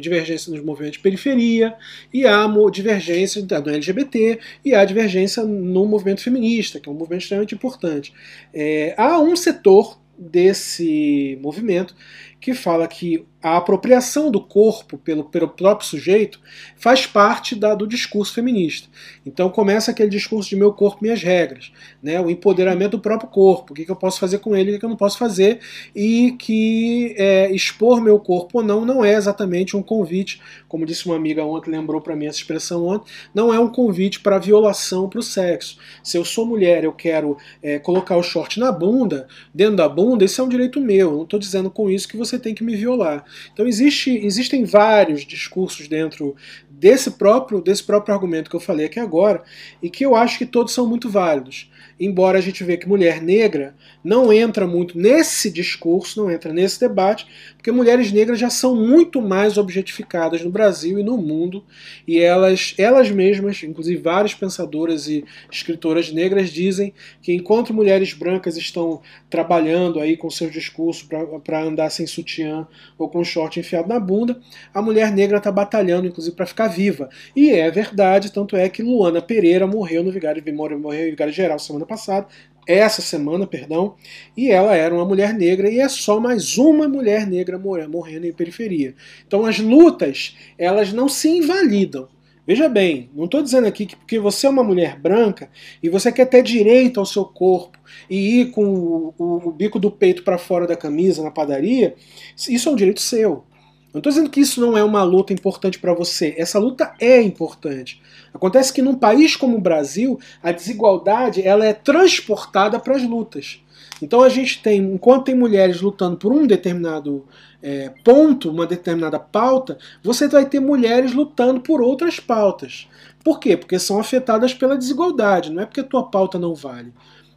divergência 0.00 0.52
nos 0.52 0.62
movimentos 0.62 0.96
de 0.96 1.02
periferia, 1.02 1.74
e 2.12 2.26
há 2.26 2.46
divergência 2.72 3.42
no 3.42 3.70
LGBT, 3.70 4.38
e 4.64 4.74
há 4.74 4.84
divergência 4.84 5.42
no 5.44 5.86
movimento 5.86 6.22
feminista, 6.22 6.80
que 6.80 6.88
é 6.88 6.92
um 6.92 6.94
movimento 6.94 7.22
extremamente 7.22 7.54
importante. 7.54 8.12
É, 8.52 8.94
há 8.96 9.18
um 9.20 9.36
setor 9.36 9.98
desse 10.18 11.38
movimento 11.40 11.94
que 12.40 12.52
fala 12.54 12.88
que 12.88 13.24
a 13.40 13.56
apropriação 13.56 14.30
do 14.30 14.40
corpo 14.40 14.98
pelo, 14.98 15.24
pelo 15.24 15.48
próprio 15.48 15.88
sujeito 15.88 16.40
faz 16.76 17.06
parte 17.06 17.54
da, 17.54 17.72
do 17.72 17.86
discurso 17.86 18.34
feminista. 18.34 18.88
Então 19.24 19.48
começa 19.48 19.92
aquele 19.92 20.10
discurso 20.10 20.50
de 20.50 20.56
meu 20.56 20.72
corpo, 20.72 20.98
minhas 21.02 21.22
regras, 21.22 21.72
né? 22.02 22.20
o 22.20 22.28
empoderamento 22.28 22.92
do 22.92 23.00
próprio 23.00 23.30
corpo, 23.30 23.72
o 23.72 23.76
que, 23.76 23.84
que 23.84 23.90
eu 23.90 23.96
posso 23.96 24.18
fazer 24.18 24.38
com 24.38 24.56
ele, 24.56 24.70
o 24.70 24.72
que, 24.74 24.80
que 24.80 24.84
eu 24.84 24.88
não 24.88 24.96
posso 24.96 25.18
fazer, 25.18 25.60
e 25.94 26.32
que 26.32 27.14
é, 27.16 27.50
expor 27.52 28.00
meu 28.00 28.18
corpo 28.18 28.58
ou 28.58 28.64
não 28.64 28.84
não 28.84 29.04
é 29.04 29.14
exatamente 29.14 29.76
um 29.76 29.82
convite, 29.82 30.40
como 30.68 30.84
disse 30.84 31.06
uma 31.06 31.14
amiga 31.14 31.44
ontem, 31.44 31.70
lembrou 31.70 32.00
para 32.00 32.16
mim 32.16 32.26
essa 32.26 32.38
expressão 32.38 32.86
ontem, 32.86 33.10
não 33.32 33.54
é 33.54 33.60
um 33.60 33.68
convite 33.68 34.18
para 34.18 34.38
violação 34.38 35.08
para 35.08 35.20
o 35.20 35.22
sexo. 35.22 35.78
Se 36.02 36.16
eu 36.16 36.24
sou 36.24 36.44
mulher, 36.44 36.82
eu 36.82 36.92
quero 36.92 37.36
é, 37.62 37.78
colocar 37.78 38.16
o 38.16 38.22
short 38.22 38.58
na 38.58 38.72
bunda, 38.72 39.28
dentro 39.54 39.76
da 39.76 39.88
bunda, 39.88 40.24
isso 40.24 40.40
é 40.40 40.44
um 40.44 40.48
direito 40.48 40.80
meu, 40.80 41.10
eu 41.10 41.16
não 41.18 41.22
estou 41.22 41.38
dizendo 41.38 41.70
com 41.70 41.88
isso 41.88 42.08
que 42.08 42.16
você 42.16 42.36
tem 42.36 42.52
que 42.52 42.64
me 42.64 42.74
violar. 42.74 43.24
Então 43.52 43.66
existe, 43.66 44.10
existem 44.10 44.64
vários 44.64 45.24
discursos 45.24 45.88
dentro 45.88 46.36
desse 46.70 47.12
próprio, 47.12 47.60
desse 47.60 47.82
próprio 47.82 48.14
argumento 48.14 48.50
que 48.50 48.56
eu 48.56 48.60
falei 48.60 48.86
aqui 48.86 49.00
agora, 49.00 49.42
e 49.82 49.90
que 49.90 50.04
eu 50.04 50.14
acho 50.14 50.38
que 50.38 50.46
todos 50.46 50.72
são 50.72 50.86
muito 50.86 51.08
válidos 51.08 51.70
embora 51.98 52.38
a 52.38 52.40
gente 52.40 52.62
vê 52.64 52.76
que 52.76 52.88
mulher 52.88 53.20
negra 53.22 53.74
não 54.02 54.32
entra 54.32 54.66
muito 54.66 54.98
nesse 54.98 55.50
discurso, 55.50 56.22
não 56.22 56.30
entra 56.30 56.52
nesse 56.52 56.78
debate, 56.80 57.26
porque 57.56 57.72
mulheres 57.72 58.12
negras 58.12 58.38
já 58.38 58.48
são 58.48 58.76
muito 58.76 59.20
mais 59.20 59.58
objetificadas 59.58 60.42
no 60.42 60.50
Brasil 60.50 60.98
e 60.98 61.02
no 61.02 61.18
mundo, 61.18 61.64
e 62.06 62.18
elas, 62.18 62.74
elas 62.78 63.10
mesmas, 63.10 63.62
inclusive 63.62 64.00
várias 64.00 64.34
pensadoras 64.34 65.08
e 65.08 65.24
escritoras 65.50 66.12
negras, 66.12 66.50
dizem 66.50 66.94
que 67.20 67.32
enquanto 67.32 67.74
mulheres 67.74 68.12
brancas 68.12 68.56
estão 68.56 69.00
trabalhando 69.28 70.00
aí 70.00 70.16
com 70.16 70.30
seus 70.30 70.52
discursos 70.52 71.08
para 71.44 71.62
andar 71.62 71.90
sem 71.90 72.06
sutiã 72.06 72.66
ou 72.96 73.08
com 73.08 73.24
short 73.24 73.58
enfiado 73.58 73.88
na 73.88 73.98
bunda, 73.98 74.40
a 74.72 74.80
mulher 74.80 75.12
negra 75.12 75.38
está 75.38 75.50
batalhando, 75.50 76.06
inclusive, 76.06 76.36
para 76.36 76.46
ficar 76.46 76.68
viva. 76.68 77.08
E 77.34 77.50
é 77.50 77.70
verdade, 77.70 78.32
tanto 78.32 78.56
é 78.56 78.68
que 78.68 78.82
Luana 78.82 79.20
Pereira 79.20 79.66
morreu 79.66 80.02
no 80.02 80.12
Vigário, 80.12 80.42
morreu 80.54 80.78
no 80.78 81.10
Vigário 81.10 81.32
Geral 81.32 81.58
semana 81.58 81.87
passada, 81.88 82.28
essa 82.68 83.00
semana, 83.00 83.46
perdão, 83.46 83.94
e 84.36 84.50
ela 84.50 84.76
era 84.76 84.94
uma 84.94 85.06
mulher 85.06 85.32
negra 85.32 85.70
e 85.70 85.80
é 85.80 85.88
só 85.88 86.20
mais 86.20 86.58
uma 86.58 86.86
mulher 86.86 87.26
negra 87.26 87.58
morrendo 87.58 88.26
em 88.26 88.32
periferia. 88.32 88.94
Então 89.26 89.46
as 89.46 89.58
lutas, 89.58 90.36
elas 90.58 90.92
não 90.92 91.08
se 91.08 91.28
invalidam. 91.28 92.08
Veja 92.46 92.68
bem, 92.68 93.10
não 93.14 93.24
estou 93.24 93.42
dizendo 93.42 93.66
aqui 93.66 93.84
que 93.84 93.96
porque 93.96 94.18
você 94.18 94.46
é 94.46 94.50
uma 94.50 94.64
mulher 94.64 94.98
branca 94.98 95.50
e 95.82 95.88
você 95.88 96.10
quer 96.10 96.26
ter 96.26 96.42
direito 96.42 96.98
ao 96.98 97.04
seu 97.04 97.24
corpo 97.24 97.78
e 98.08 98.40
ir 98.40 98.50
com 98.52 98.64
o, 98.64 99.14
o, 99.18 99.48
o 99.48 99.52
bico 99.52 99.78
do 99.78 99.90
peito 99.90 100.22
para 100.22 100.38
fora 100.38 100.66
da 100.66 100.74
camisa 100.76 101.22
na 101.22 101.30
padaria, 101.30 101.94
isso 102.34 102.68
é 102.68 102.72
um 102.72 102.76
direito 102.76 103.00
seu. 103.00 103.44
Não 103.92 104.00
estou 104.00 104.12
dizendo 104.12 104.30
que 104.30 104.40
isso 104.40 104.60
não 104.60 104.76
é 104.76 104.84
uma 104.84 105.02
luta 105.02 105.32
importante 105.32 105.78
para 105.78 105.94
você. 105.94 106.34
Essa 106.36 106.58
luta 106.58 106.92
é 107.00 107.22
importante. 107.22 108.02
Acontece 108.32 108.72
que 108.72 108.82
num 108.82 108.94
país 108.94 109.34
como 109.34 109.56
o 109.56 109.60
Brasil, 109.60 110.18
a 110.42 110.52
desigualdade 110.52 111.42
ela 111.42 111.64
é 111.64 111.72
transportada 111.72 112.78
para 112.78 112.96
as 112.96 113.02
lutas. 113.02 113.60
Então 114.02 114.22
a 114.22 114.28
gente 114.28 114.62
tem, 114.62 114.78
enquanto 114.78 115.24
tem 115.24 115.34
mulheres 115.34 115.80
lutando 115.80 116.16
por 116.16 116.32
um 116.32 116.46
determinado 116.46 117.24
é, 117.62 117.92
ponto, 118.04 118.50
uma 118.50 118.66
determinada 118.66 119.18
pauta, 119.18 119.78
você 120.02 120.28
vai 120.28 120.46
ter 120.46 120.60
mulheres 120.60 121.12
lutando 121.12 121.60
por 121.60 121.80
outras 121.80 122.20
pautas. 122.20 122.88
Por 123.24 123.40
quê? 123.40 123.56
Porque 123.56 123.78
são 123.78 123.98
afetadas 123.98 124.54
pela 124.54 124.78
desigualdade, 124.78 125.50
não 125.50 125.62
é 125.62 125.66
porque 125.66 125.80
a 125.80 125.84
tua 125.84 126.04
pauta 126.04 126.38
não 126.38 126.54
vale. 126.54 126.92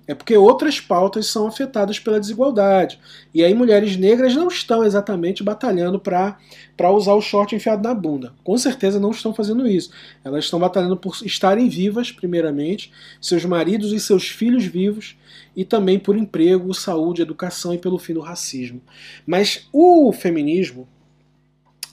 É 0.08 0.16
porque 0.16 0.36
outras 0.36 0.80
pautas 0.80 1.28
são 1.28 1.48
afetadas 1.48 2.00
pela 2.00 2.20
desigualdade. 2.20 3.00
E 3.34 3.44
aí 3.44 3.54
mulheres 3.54 3.96
negras 3.96 4.36
não 4.36 4.48
estão 4.48 4.84
exatamente 4.84 5.44
batalhando 5.44 6.00
para 6.00 6.38
usar 6.92 7.14
o 7.14 7.22
short 7.22 7.56
enfiado 7.56 7.84
na 7.84 7.94
bunda. 7.94 8.34
Com 8.44 8.58
certeza 8.58 9.00
não 9.00 9.12
estão 9.12 9.34
fazendo 9.34 9.68
isso. 9.68 9.92
Elas 10.24 10.46
estão 10.46 10.60
batalhando 10.60 10.98
por 10.98 11.16
estarem 11.24 11.70
vivas, 11.70 12.12
primeiramente, 12.12 12.92
seus 13.22 13.46
maridos 13.46 13.94
e 13.94 14.00
seus 14.00 14.28
filhos 14.28 14.66
vivos, 14.66 15.16
e 15.56 15.64
também 15.64 16.00
por 16.00 16.18
emprego, 16.18 16.74
saúde, 16.74 17.22
educação 17.22 17.74
e 17.74 17.78
pelo 17.78 18.00
fim 18.00 18.14
do 18.14 18.22
racismo. 18.22 18.82
Mas 19.26 19.68
o 19.72 20.12
feminismo, 20.12 20.88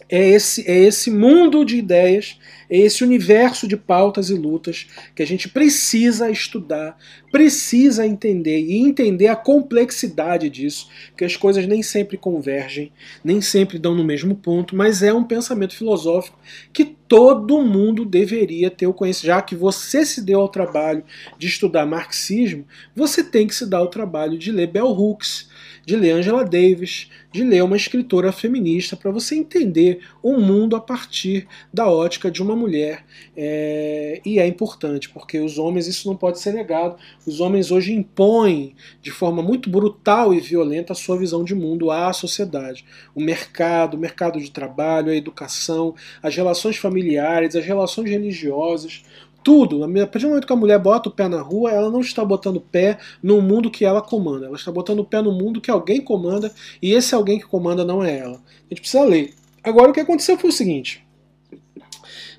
é 0.09 0.31
esse, 0.31 0.67
é 0.67 0.79
esse 0.79 1.11
mundo 1.11 1.65
de 1.65 1.77
ideias, 1.77 2.39
é 2.71 2.79
esse 2.79 3.05
universo 3.05 3.69
de 3.69 3.77
pautas 3.77 4.31
e 4.31 4.35
lutas 4.35 4.87
que 5.15 5.23
a 5.23 5.27
gente 5.27 5.49
precisa 5.49 6.31
estudar, 6.31 6.97
precisa 7.31 8.07
entender 8.07 8.61
e 8.61 8.79
entender 8.79 9.29
a 9.29 9.37
complexidade 9.37 10.49
disso, 10.49 10.89
que 11.17 11.25
as 11.25 11.37
coisas 11.37 11.67
nem 11.67 11.83
sempre 11.83 12.17
convergem, 12.17 12.91
nem 13.23 13.41
sempre 13.41 13.79
dão 13.79 13.95
no 13.95 14.05
mesmo 14.05 14.35
ponto, 14.35 14.75
mas 14.75 15.03
é 15.03 15.13
um 15.13 15.25
pensamento 15.25 15.77
filosófico 15.77 16.39
que 16.73 16.85
todo 16.85 17.63
mundo 17.63 18.05
deveria 18.05 18.71
ter 18.71 18.87
o 18.87 18.95
conhecimento. 18.95 19.27
Já 19.27 19.43
que 19.43 19.55
você 19.55 20.05
se 20.05 20.23
deu 20.23 20.41
ao 20.41 20.49
trabalho 20.49 21.03
de 21.39 21.47
estudar 21.47 21.87
marxismo, 21.87 22.67
você 22.95 23.23
tem 23.23 23.47
que 23.47 23.55
se 23.55 23.67
dar 23.67 23.79
ao 23.79 23.89
trabalho 23.89 24.39
de 24.39 24.53
ler 24.53 24.69
Bell 24.69 24.89
Hooks, 24.89 25.49
de 25.89 25.97
ler 25.97 26.11
Angela 26.11 26.45
Davis, 26.45 27.09
de 27.33 27.43
ler 27.43 27.65
uma 27.65 27.75
escritora 27.75 28.31
feminista, 28.31 28.95
para 28.95 29.11
você 29.11 29.35
entender 29.35 30.01
o 30.23 30.39
mundo 30.39 30.77
a 30.77 30.81
partir 30.81 31.49
da 31.73 31.89
ótica 31.89 32.31
de 32.31 32.43
uma 32.43 32.55
mulher. 32.55 33.07
É, 33.35 34.21
e 34.23 34.39
é 34.39 34.47
importante, 34.47 35.09
porque 35.09 35.41
os 35.41 35.57
homens, 35.57 35.87
isso 35.87 36.07
não 36.07 36.15
pode 36.15 36.41
ser 36.41 36.53
negado, 36.53 36.99
os 37.27 37.41
homens 37.41 37.71
hoje 37.71 37.95
impõem 37.95 38.77
de 39.01 39.11
forma 39.11 39.43
muito 39.43 39.71
brutal 39.71 40.35
e 40.35 40.41
violenta 40.41 40.93
a 40.93 40.97
sua 40.97 41.17
visão 41.17 41.43
de 41.43 41.55
mundo 41.55 41.91
à 41.91 42.13
sociedade. 42.13 42.85
O 43.15 43.21
mercado, 43.23 43.95
o 43.95 43.99
mercado 43.99 44.39
de 44.39 44.51
trabalho, 44.51 45.11
a 45.11 45.17
educação, 45.17 45.95
as 46.23 46.37
relações 46.37 46.77
familiares, 46.77 47.57
as 47.57 47.65
relações 47.65 48.11
religiosas, 48.11 49.05
tudo. 49.43 49.85
A 49.85 50.07
partir 50.07 50.27
do 50.27 50.29
momento 50.29 50.47
que 50.47 50.53
a 50.53 50.57
mulher 50.57 50.79
bota 50.79 51.09
o 51.09 51.13
pé 51.13 51.29
na 51.29 51.41
rua, 51.41 51.71
ela 51.71 51.91
não 51.91 52.01
está 52.01 52.25
botando 52.25 52.57
o 52.57 52.61
pé 52.61 52.99
no 53.23 53.41
mundo 53.41 53.71
que 53.71 53.85
ela 53.85 54.03
comanda. 54.03 54.47
Ela 54.47 54.57
está 54.57 54.71
botando 54.71 55.01
o 55.01 55.05
pé 55.05 55.23
no 55.23 55.33
mundo 55.33 55.61
que 55.61 55.71
alguém 55.71 56.01
comanda 56.01 56.53
e 56.83 56.93
esse 56.93 57.15
alguém 57.15 57.39
que 57.39 57.47
comanda 57.47 57.85
não 57.85 58.03
é 58.03 58.19
ela. 58.19 58.37
A 58.37 58.69
gente 58.69 58.81
precisa 58.81 59.05
ler. 59.05 59.35
Agora, 59.63 59.91
o 59.91 59.95
que 59.95 60.01
aconteceu 60.01 60.39
foi 60.39 60.51
o 60.51 60.53
seguinte. 60.53 61.07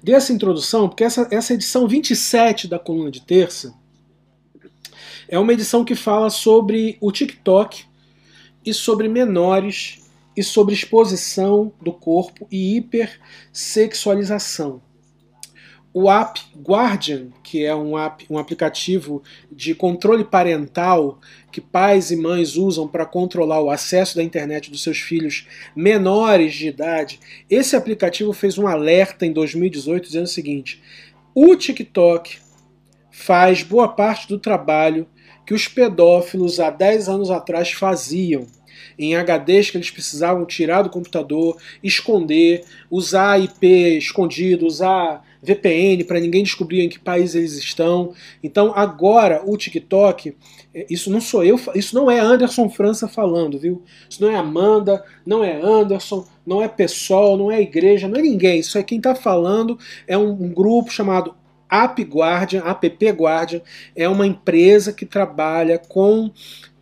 Dei 0.01 0.15
essa 0.15 0.31
introdução 0.31 0.87
porque 0.87 1.03
essa, 1.03 1.27
essa 1.31 1.53
edição 1.53 1.87
27 1.87 2.67
da 2.67 2.79
coluna 2.79 3.11
de 3.11 3.21
terça 3.21 3.73
é 5.27 5.37
uma 5.37 5.53
edição 5.53 5.85
que 5.85 5.95
fala 5.95 6.29
sobre 6.29 6.97
o 7.01 7.11
TikTok 7.11 7.83
e 8.65 8.73
sobre 8.73 9.07
menores 9.07 10.09
e 10.35 10.43
sobre 10.43 10.73
exposição 10.73 11.71
do 11.81 11.91
corpo 11.91 12.47
e 12.51 12.77
hipersexualização. 12.77 14.81
O 15.91 16.09
app 16.09 16.39
Guardian, 16.61 17.29
que 17.43 17.65
é 17.65 17.75
um, 17.75 17.97
app, 17.97 18.25
um 18.29 18.37
aplicativo 18.37 19.23
de 19.51 19.73
controle 19.73 20.23
parental 20.23 21.19
que 21.51 21.59
pais 21.59 22.11
e 22.11 22.15
mães 22.15 22.55
usam 22.55 22.87
para 22.87 23.07
controlar 23.07 23.59
o 23.59 23.71
acesso 23.71 24.15
da 24.15 24.23
internet 24.23 24.69
dos 24.69 24.83
seus 24.83 24.99
filhos 24.99 25.47
menores 25.75 26.53
de 26.53 26.67
idade, 26.67 27.19
esse 27.49 27.75
aplicativo 27.75 28.31
fez 28.33 28.59
um 28.59 28.67
alerta 28.67 29.25
em 29.25 29.33
2018 29.33 30.05
dizendo 30.05 30.25
o 30.25 30.27
seguinte: 30.27 30.79
o 31.33 31.55
TikTok 31.55 32.37
faz 33.09 33.63
boa 33.63 33.87
parte 33.87 34.27
do 34.27 34.37
trabalho 34.37 35.07
que 35.45 35.53
os 35.55 35.67
pedófilos 35.67 36.59
há 36.59 36.69
10 36.69 37.09
anos 37.09 37.31
atrás 37.31 37.71
faziam. 37.71 38.45
Em 38.97 39.15
HDs 39.15 39.71
que 39.71 39.77
eles 39.77 39.89
precisavam 39.89 40.45
tirar 40.45 40.83
do 40.83 40.89
computador, 40.89 41.57
esconder, 41.81 42.63
usar 42.91 43.41
IP 43.41 43.97
escondido, 43.97 44.67
usar 44.67 45.25
VPN 45.41 46.03
para 46.03 46.19
ninguém 46.19 46.43
descobrir 46.43 46.81
em 46.81 46.89
que 46.89 46.99
país 46.99 47.35
eles 47.35 47.53
estão. 47.53 48.13
Então 48.43 48.73
agora 48.75 49.41
o 49.45 49.55
TikTok, 49.57 50.35
é, 50.73 50.85
isso 50.89 51.09
não 51.09 51.21
sou 51.21 51.43
eu, 51.43 51.59
isso 51.75 51.95
não 51.95 52.09
é 52.09 52.19
Anderson 52.19 52.69
França 52.69 53.07
falando, 53.07 53.57
viu? 53.57 53.83
Isso 54.09 54.21
não 54.21 54.29
é 54.29 54.35
Amanda, 54.35 55.03
não 55.25 55.43
é 55.43 55.59
Anderson, 55.61 56.25
não 56.45 56.61
é 56.61 56.67
pessoal, 56.67 57.37
não 57.37 57.51
é 57.51 57.61
igreja, 57.61 58.07
não 58.07 58.19
é 58.19 58.21
ninguém. 58.21 58.59
Isso 58.59 58.77
é 58.77 58.83
quem 58.83 58.97
está 58.97 59.15
falando 59.15 59.77
é 60.07 60.17
um, 60.17 60.31
um 60.31 60.53
grupo 60.53 60.91
chamado 60.91 61.35
App 61.69 62.01
Guardian, 62.01 62.63
App 62.65 63.09
Guardian, 63.11 63.61
é 63.95 64.09
uma 64.09 64.25
empresa 64.25 64.91
que 64.91 65.05
trabalha 65.05 65.77
com 65.77 66.31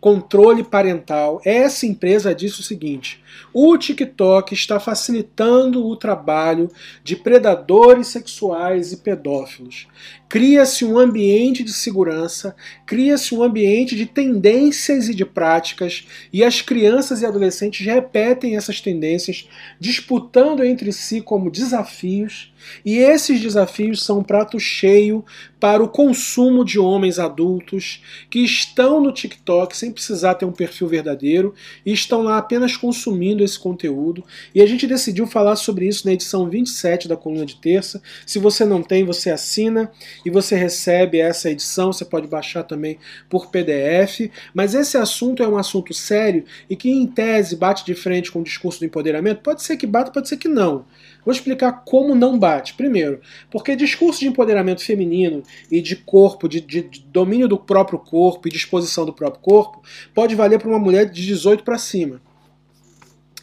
controle 0.00 0.64
parental. 0.64 1.40
Essa 1.44 1.86
empresa 1.86 2.34
disse 2.34 2.60
o 2.60 2.64
seguinte: 2.64 3.22
o 3.52 3.76
TikTok 3.76 4.54
está 4.54 4.78
facilitando 4.78 5.86
o 5.86 5.96
trabalho 5.96 6.70
de 7.02 7.16
predadores 7.16 8.08
sexuais 8.08 8.92
e 8.92 8.98
pedófilos. 8.98 9.86
Cria-se 10.28 10.84
um 10.84 10.98
ambiente 10.98 11.64
de 11.64 11.72
segurança, 11.72 12.54
cria-se 12.84 13.34
um 13.34 13.42
ambiente 13.42 13.96
de 13.96 14.04
tendências 14.04 15.08
e 15.08 15.14
de 15.14 15.24
práticas, 15.24 16.06
e 16.32 16.44
as 16.44 16.60
crianças 16.60 17.22
e 17.22 17.26
adolescentes 17.26 17.84
repetem 17.84 18.56
essas 18.56 18.80
tendências, 18.80 19.48
disputando 19.80 20.62
entre 20.62 20.92
si 20.92 21.22
como 21.22 21.50
desafios, 21.50 22.52
e 22.84 22.98
esses 22.98 23.40
desafios 23.40 24.02
são 24.02 24.18
um 24.18 24.22
prato 24.22 24.58
cheio 24.58 25.24
para 25.60 25.82
o 25.82 25.88
consumo 25.88 26.64
de 26.64 26.78
homens 26.78 27.18
adultos 27.18 28.02
que 28.28 28.40
estão 28.40 29.00
no 29.00 29.12
TikTok 29.12 29.76
sem 29.76 29.92
precisar 29.92 30.34
ter 30.34 30.44
um 30.44 30.52
perfil 30.52 30.88
verdadeiro 30.88 31.54
e 31.86 31.92
estão 31.92 32.22
lá 32.22 32.36
apenas 32.38 32.76
consumindo 32.76 33.17
esse 33.26 33.58
conteúdo. 33.58 34.24
E 34.54 34.62
a 34.62 34.66
gente 34.66 34.86
decidiu 34.86 35.26
falar 35.26 35.56
sobre 35.56 35.86
isso 35.86 36.06
na 36.06 36.12
edição 36.12 36.48
27 36.48 37.08
da 37.08 37.16
coluna 37.16 37.44
de 37.44 37.56
terça. 37.56 38.02
Se 38.26 38.38
você 38.38 38.64
não 38.64 38.82
tem, 38.82 39.04
você 39.04 39.30
assina 39.30 39.90
e 40.24 40.30
você 40.30 40.56
recebe 40.56 41.18
essa 41.18 41.50
edição. 41.50 41.92
Você 41.92 42.04
pode 42.04 42.26
baixar 42.26 42.62
também 42.62 42.98
por 43.28 43.50
PDF. 43.50 44.30
Mas 44.54 44.74
esse 44.74 44.96
assunto 44.96 45.42
é 45.42 45.48
um 45.48 45.56
assunto 45.56 45.92
sério 45.92 46.44
e 46.68 46.76
que, 46.76 46.90
em 46.90 47.06
tese, 47.06 47.56
bate 47.56 47.84
de 47.84 47.94
frente 47.94 48.30
com 48.30 48.40
o 48.40 48.44
discurso 48.44 48.80
do 48.80 48.86
empoderamento. 48.86 49.42
Pode 49.42 49.62
ser 49.62 49.76
que 49.76 49.86
bata, 49.86 50.10
pode 50.10 50.28
ser 50.28 50.36
que 50.36 50.48
não. 50.48 50.84
Vou 51.24 51.32
explicar 51.32 51.84
como 51.84 52.14
não 52.14 52.38
bate. 52.38 52.74
Primeiro, 52.74 53.20
porque 53.50 53.76
discurso 53.76 54.20
de 54.20 54.28
empoderamento 54.28 54.82
feminino 54.82 55.42
e 55.70 55.80
de 55.82 55.94
corpo, 55.94 56.48
de, 56.48 56.60
de, 56.60 56.82
de 56.82 57.00
domínio 57.00 57.46
do 57.46 57.58
próprio 57.58 57.98
corpo 57.98 58.48
e 58.48 58.50
disposição 58.50 59.04
do 59.04 59.12
próprio 59.12 59.42
corpo, 59.42 59.82
pode 60.14 60.34
valer 60.34 60.58
para 60.58 60.68
uma 60.68 60.78
mulher 60.78 61.04
de 61.04 61.26
18 61.26 61.64
para 61.64 61.76
cima. 61.76 62.20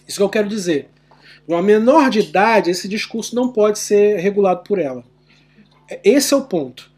Isso 0.08 0.18
que 0.18 0.24
eu 0.24 0.30
quero 0.30 0.48
dizer. 0.48 0.90
Uma 1.48 1.62
menor 1.62 2.10
de 2.10 2.20
idade, 2.20 2.72
esse 2.72 2.88
discurso 2.88 3.36
não 3.36 3.52
pode 3.52 3.80
ser 3.80 4.18
regulado 4.18 4.64
por 4.64 4.80
ela. 4.80 5.04
Esse 6.04 6.34
é 6.34 6.38
o 6.38 6.46
ponto. 6.46 6.92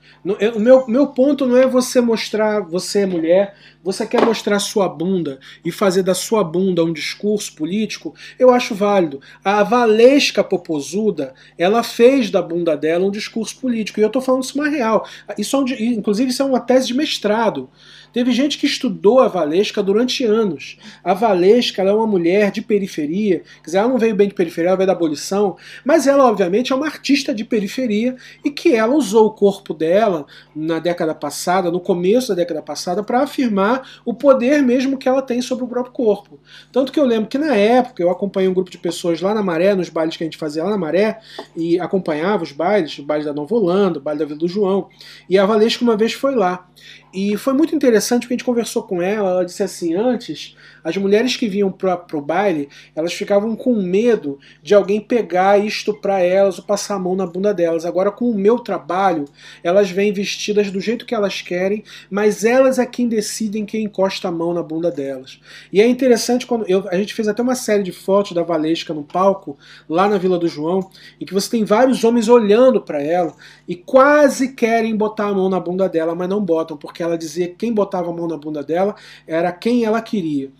O 0.55 0.59
meu, 0.59 0.85
meu 0.87 1.07
ponto 1.07 1.45
não 1.45 1.55
é 1.55 1.65
você 1.65 2.01
mostrar, 2.01 2.59
você 2.59 3.01
é 3.01 3.05
mulher, 3.05 3.55
você 3.81 4.05
quer 4.05 4.25
mostrar 4.25 4.59
sua 4.59 4.89
bunda 4.89 5.39
e 5.63 5.71
fazer 5.71 6.03
da 6.03 6.13
sua 6.13 6.43
bunda 6.43 6.83
um 6.83 6.91
discurso 6.91 7.55
político, 7.55 8.13
eu 8.37 8.49
acho 8.49 8.75
válido. 8.75 9.21
A 9.41 9.63
Valesca 9.63 10.43
Popozuda, 10.43 11.33
ela 11.57 11.81
fez 11.81 12.29
da 12.29 12.41
bunda 12.41 12.75
dela 12.75 13.05
um 13.05 13.11
discurso 13.11 13.57
político. 13.57 14.01
E 14.01 14.03
eu 14.03 14.07
estou 14.07 14.21
falando 14.21 14.43
isso 14.43 14.59
uma 14.59 14.67
real. 14.67 15.07
Isso 15.37 15.55
é 15.55 15.59
um, 15.59 15.65
inclusive, 15.65 16.31
isso 16.31 16.41
é 16.41 16.45
uma 16.45 16.59
tese 16.59 16.87
de 16.87 16.93
mestrado. 16.93 17.69
Teve 18.17 18.31
gente 18.31 18.57
que 18.57 18.65
estudou 18.65 19.19
a 19.19 19.27
Valesca 19.27 19.83
durante 19.83 20.23
anos. 20.25 20.79
A 21.03 21.13
Valesca 21.13 21.83
é 21.83 21.93
uma 21.93 22.07
mulher 22.07 22.49
de 22.49 22.63
periferia, 22.63 23.43
quer 23.61 23.65
dizer, 23.65 23.77
ela 23.77 23.89
não 23.89 23.99
veio 23.99 24.15
bem 24.15 24.27
de 24.27 24.33
periferia, 24.33 24.69
ela 24.69 24.75
veio 24.75 24.87
da 24.87 24.93
abolição, 24.93 25.55
mas 25.85 26.07
ela, 26.07 26.25
obviamente, 26.25 26.73
é 26.73 26.75
uma 26.75 26.87
artista 26.87 27.31
de 27.31 27.45
periferia 27.45 28.15
e 28.43 28.49
que 28.49 28.73
ela 28.73 28.95
usou 28.95 29.27
o 29.27 29.33
corpo 29.33 29.71
dela 29.71 30.25
na 30.55 30.79
década 30.79 31.13
passada, 31.13 31.69
no 31.69 31.79
começo 31.79 32.29
da 32.29 32.33
década 32.33 32.59
passada, 32.59 33.03
para 33.03 33.21
afirmar 33.21 33.87
o 34.03 34.15
poder 34.15 34.63
mesmo 34.63 34.97
que 34.97 35.07
ela 35.07 35.21
tem 35.21 35.39
sobre 35.39 35.65
o 35.65 35.67
próprio 35.67 35.93
corpo. 35.93 36.39
Tanto 36.71 36.91
que 36.91 36.99
eu 36.99 37.05
lembro 37.05 37.29
que 37.29 37.37
na 37.37 37.55
época 37.55 38.01
eu 38.01 38.09
acompanhei 38.09 38.49
um 38.49 38.53
grupo 38.55 38.71
de 38.71 38.79
pessoas 38.79 39.21
lá 39.21 39.31
na 39.31 39.43
Maré, 39.43 39.75
nos 39.75 39.89
bailes 39.89 40.17
que 40.17 40.23
a 40.23 40.25
gente 40.25 40.37
fazia 40.37 40.63
lá 40.63 40.71
na 40.71 40.77
Maré, 40.79 41.19
e 41.55 41.79
acompanhava 41.79 42.41
os 42.41 42.51
bailes, 42.51 42.97
o 42.97 43.03
baile 43.03 43.25
da 43.25 43.33
Nova 43.33 43.53
Holanda, 43.53 43.99
o 43.99 44.01
baile 44.01 44.21
da 44.21 44.25
Vila 44.25 44.39
do 44.39 44.47
João, 44.47 44.89
e 45.29 45.37
a 45.37 45.45
Valesca 45.45 45.83
uma 45.83 45.95
vez 45.95 46.13
foi 46.13 46.33
lá. 46.33 46.67
E 47.13 47.37
foi 47.37 47.53
muito 47.53 47.75
interessante 47.75 48.21
porque 48.21 48.33
a 48.33 48.37
gente 48.37 48.45
conversou 48.45 48.83
com 48.83 49.01
ela, 49.01 49.29
ela 49.29 49.45
disse 49.45 49.63
assim, 49.63 49.95
antes, 49.95 50.55
as 50.83 50.95
mulheres 50.97 51.35
que 51.35 51.47
vinham 51.47 51.71
para 51.71 52.05
o 52.13 52.21
baile, 52.21 52.69
elas 52.95 53.13
ficavam 53.13 53.55
com 53.55 53.75
medo 53.75 54.39
de 54.61 54.73
alguém 54.73 55.01
pegar 55.01 55.57
e 55.57 55.67
estuprar 55.67 56.21
elas 56.21 56.59
ou 56.59 56.65
passar 56.65 56.95
a 56.95 56.99
mão 56.99 57.15
na 57.15 57.25
bunda 57.25 57.53
delas. 57.53 57.85
Agora, 57.85 58.11
com 58.11 58.29
o 58.29 58.37
meu 58.37 58.59
trabalho, 58.59 59.25
elas 59.63 59.89
vêm 59.89 60.13
vestidas 60.13 60.71
do 60.71 60.79
jeito 60.79 61.05
que 61.05 61.15
elas 61.15 61.41
querem, 61.41 61.83
mas 62.09 62.43
elas 62.43 62.79
é 62.79 62.85
quem 62.85 63.07
decidem 63.07 63.65
quem 63.65 63.85
encosta 63.85 64.27
a 64.27 64.31
mão 64.31 64.53
na 64.53 64.63
bunda 64.63 64.91
delas. 64.91 65.39
E 65.71 65.81
é 65.81 65.87
interessante 65.87 66.45
quando 66.45 66.65
eu, 66.69 66.87
a 66.89 66.95
gente 66.95 67.13
fez 67.13 67.27
até 67.27 67.41
uma 67.41 67.55
série 67.55 67.83
de 67.83 67.91
fotos 67.91 68.33
da 68.33 68.43
Valesca 68.43 68.93
no 68.93 69.03
palco, 69.03 69.57
lá 69.89 70.07
na 70.07 70.17
Vila 70.17 70.37
do 70.37 70.47
João, 70.47 70.89
em 71.19 71.25
que 71.25 71.33
você 71.33 71.49
tem 71.49 71.65
vários 71.65 72.03
homens 72.03 72.29
olhando 72.29 72.81
para 72.81 73.01
ela 73.01 73.33
e 73.67 73.75
quase 73.75 74.53
querem 74.53 74.95
botar 74.95 75.27
a 75.27 75.33
mão 75.33 75.49
na 75.49 75.59
bunda 75.59 75.89
dela, 75.89 76.15
mas 76.15 76.29
não 76.29 76.41
botam, 76.41 76.77
porque 76.77 76.96
ela 77.03 77.17
dizia 77.17 77.47
que 77.47 77.55
quem 77.55 77.73
botava 77.73 78.09
a 78.09 78.13
mão 78.13 78.27
na 78.27 78.37
bunda 78.37 78.63
dela 78.63 78.95
era 79.25 79.51
quem 79.51 79.83
ela 79.83 80.01
queria. 80.01 80.51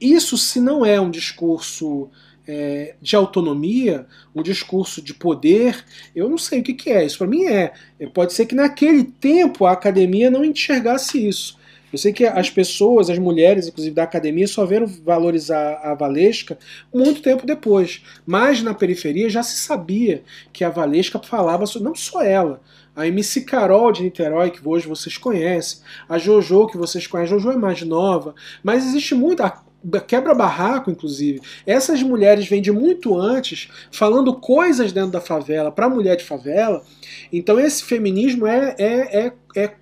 Isso, 0.00 0.36
se 0.36 0.60
não 0.60 0.84
é 0.84 1.00
um 1.00 1.10
discurso 1.10 2.10
é, 2.46 2.94
de 3.00 3.16
autonomia, 3.16 4.06
um 4.34 4.42
discurso 4.42 5.02
de 5.02 5.12
poder, 5.14 5.84
eu 6.14 6.28
não 6.28 6.38
sei 6.38 6.60
o 6.60 6.62
que, 6.62 6.74
que 6.74 6.90
é. 6.90 7.04
Isso 7.04 7.18
para 7.18 7.26
mim 7.26 7.44
é. 7.44 7.72
Pode 8.14 8.32
ser 8.32 8.46
que 8.46 8.54
naquele 8.54 9.04
tempo 9.04 9.64
a 9.64 9.72
academia 9.72 10.30
não 10.30 10.44
enxergasse 10.44 11.26
isso. 11.26 11.58
Eu 11.92 11.98
sei 11.98 12.12
que 12.12 12.26
as 12.26 12.50
pessoas, 12.50 13.08
as 13.08 13.18
mulheres, 13.18 13.68
inclusive 13.68 13.94
da 13.94 14.02
academia, 14.02 14.46
só 14.46 14.66
viram 14.66 14.86
valorizar 14.86 15.80
a 15.82 15.94
Valesca 15.94 16.58
muito 16.92 17.22
tempo 17.22 17.46
depois. 17.46 18.02
Mas 18.26 18.62
na 18.62 18.74
periferia 18.74 19.30
já 19.30 19.42
se 19.42 19.56
sabia 19.56 20.22
que 20.52 20.64
a 20.64 20.68
Valesca 20.68 21.18
falava, 21.20 21.64
não 21.80 21.94
só 21.94 22.22
ela, 22.22 22.60
a 22.96 23.06
MC 23.06 23.42
Carol 23.42 23.92
de 23.92 24.02
Niterói, 24.02 24.50
que 24.50 24.66
hoje 24.66 24.88
vocês 24.88 25.18
conhecem, 25.18 25.80
a 26.08 26.16
Jojo, 26.16 26.66
que 26.66 26.78
vocês 26.78 27.06
conhecem, 27.06 27.36
a 27.36 27.38
Jojo 27.38 27.52
é 27.52 27.60
mais 27.60 27.82
nova, 27.82 28.34
mas 28.64 28.86
existe 28.86 29.14
muita 29.14 29.62
quebra-barraco, 30.06 30.90
inclusive. 30.90 31.40
Essas 31.66 32.02
mulheres 32.02 32.48
vêm 32.48 32.62
de 32.62 32.72
muito 32.72 33.16
antes, 33.16 33.68
falando 33.92 34.34
coisas 34.34 34.92
dentro 34.92 35.10
da 35.10 35.20
favela 35.20 35.70
para 35.70 35.90
mulher 35.90 36.16
de 36.16 36.24
favela. 36.24 36.82
Então 37.30 37.60
esse 37.60 37.84
feminismo 37.84 38.46
é, 38.46 38.74
é, 38.78 39.18
é, 39.18 39.32
é, 39.54 39.74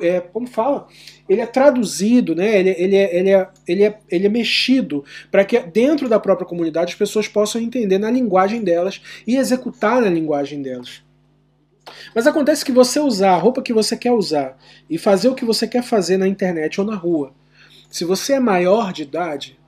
é 0.00 0.20
como 0.20 0.46
fala? 0.46 0.88
Ele 1.28 1.42
é 1.42 1.46
traduzido, 1.46 2.34
né? 2.34 2.58
ele, 2.58 2.70
ele, 2.70 2.96
é, 2.96 3.16
ele, 3.16 3.30
é, 3.30 3.48
ele, 3.68 3.84
é, 3.84 3.98
ele 4.10 4.26
é 4.26 4.30
mexido 4.30 5.04
para 5.30 5.44
que 5.44 5.60
dentro 5.60 6.08
da 6.08 6.18
própria 6.18 6.46
comunidade 6.46 6.92
as 6.92 6.98
pessoas 6.98 7.28
possam 7.28 7.60
entender 7.60 7.98
na 7.98 8.10
linguagem 8.10 8.64
delas 8.64 9.00
e 9.26 9.36
executar 9.36 10.00
na 10.00 10.08
linguagem 10.08 10.62
delas. 10.62 11.02
Mas 12.14 12.26
acontece 12.26 12.64
que 12.64 12.72
você 12.72 13.00
usar 13.00 13.32
a 13.32 13.38
roupa 13.38 13.62
que 13.62 13.72
você 13.72 13.96
quer 13.96 14.12
usar 14.12 14.56
e 14.88 14.98
fazer 14.98 15.28
o 15.28 15.34
que 15.34 15.44
você 15.44 15.66
quer 15.66 15.82
fazer 15.82 16.16
na 16.16 16.28
internet 16.28 16.80
ou 16.80 16.86
na 16.86 16.94
rua, 16.94 17.32
se 17.90 18.04
você 18.04 18.34
é 18.34 18.40
maior 18.40 18.92
de 18.92 19.02
idade, 19.02 19.58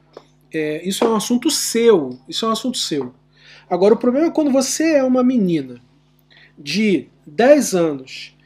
é, 0.52 0.86
isso 0.86 1.04
é 1.04 1.08
um 1.08 1.16
assunto 1.16 1.50
seu. 1.50 2.18
Isso 2.28 2.44
é 2.44 2.48
um 2.48 2.52
assunto 2.52 2.78
seu. 2.78 3.14
Agora, 3.68 3.94
o 3.94 3.98
problema 3.98 4.28
é 4.28 4.30
quando 4.30 4.50
você 4.50 4.94
é 4.94 5.04
uma 5.04 5.22
menina 5.22 5.80
de 6.56 7.08
10 7.26 7.74
anos 7.74 8.36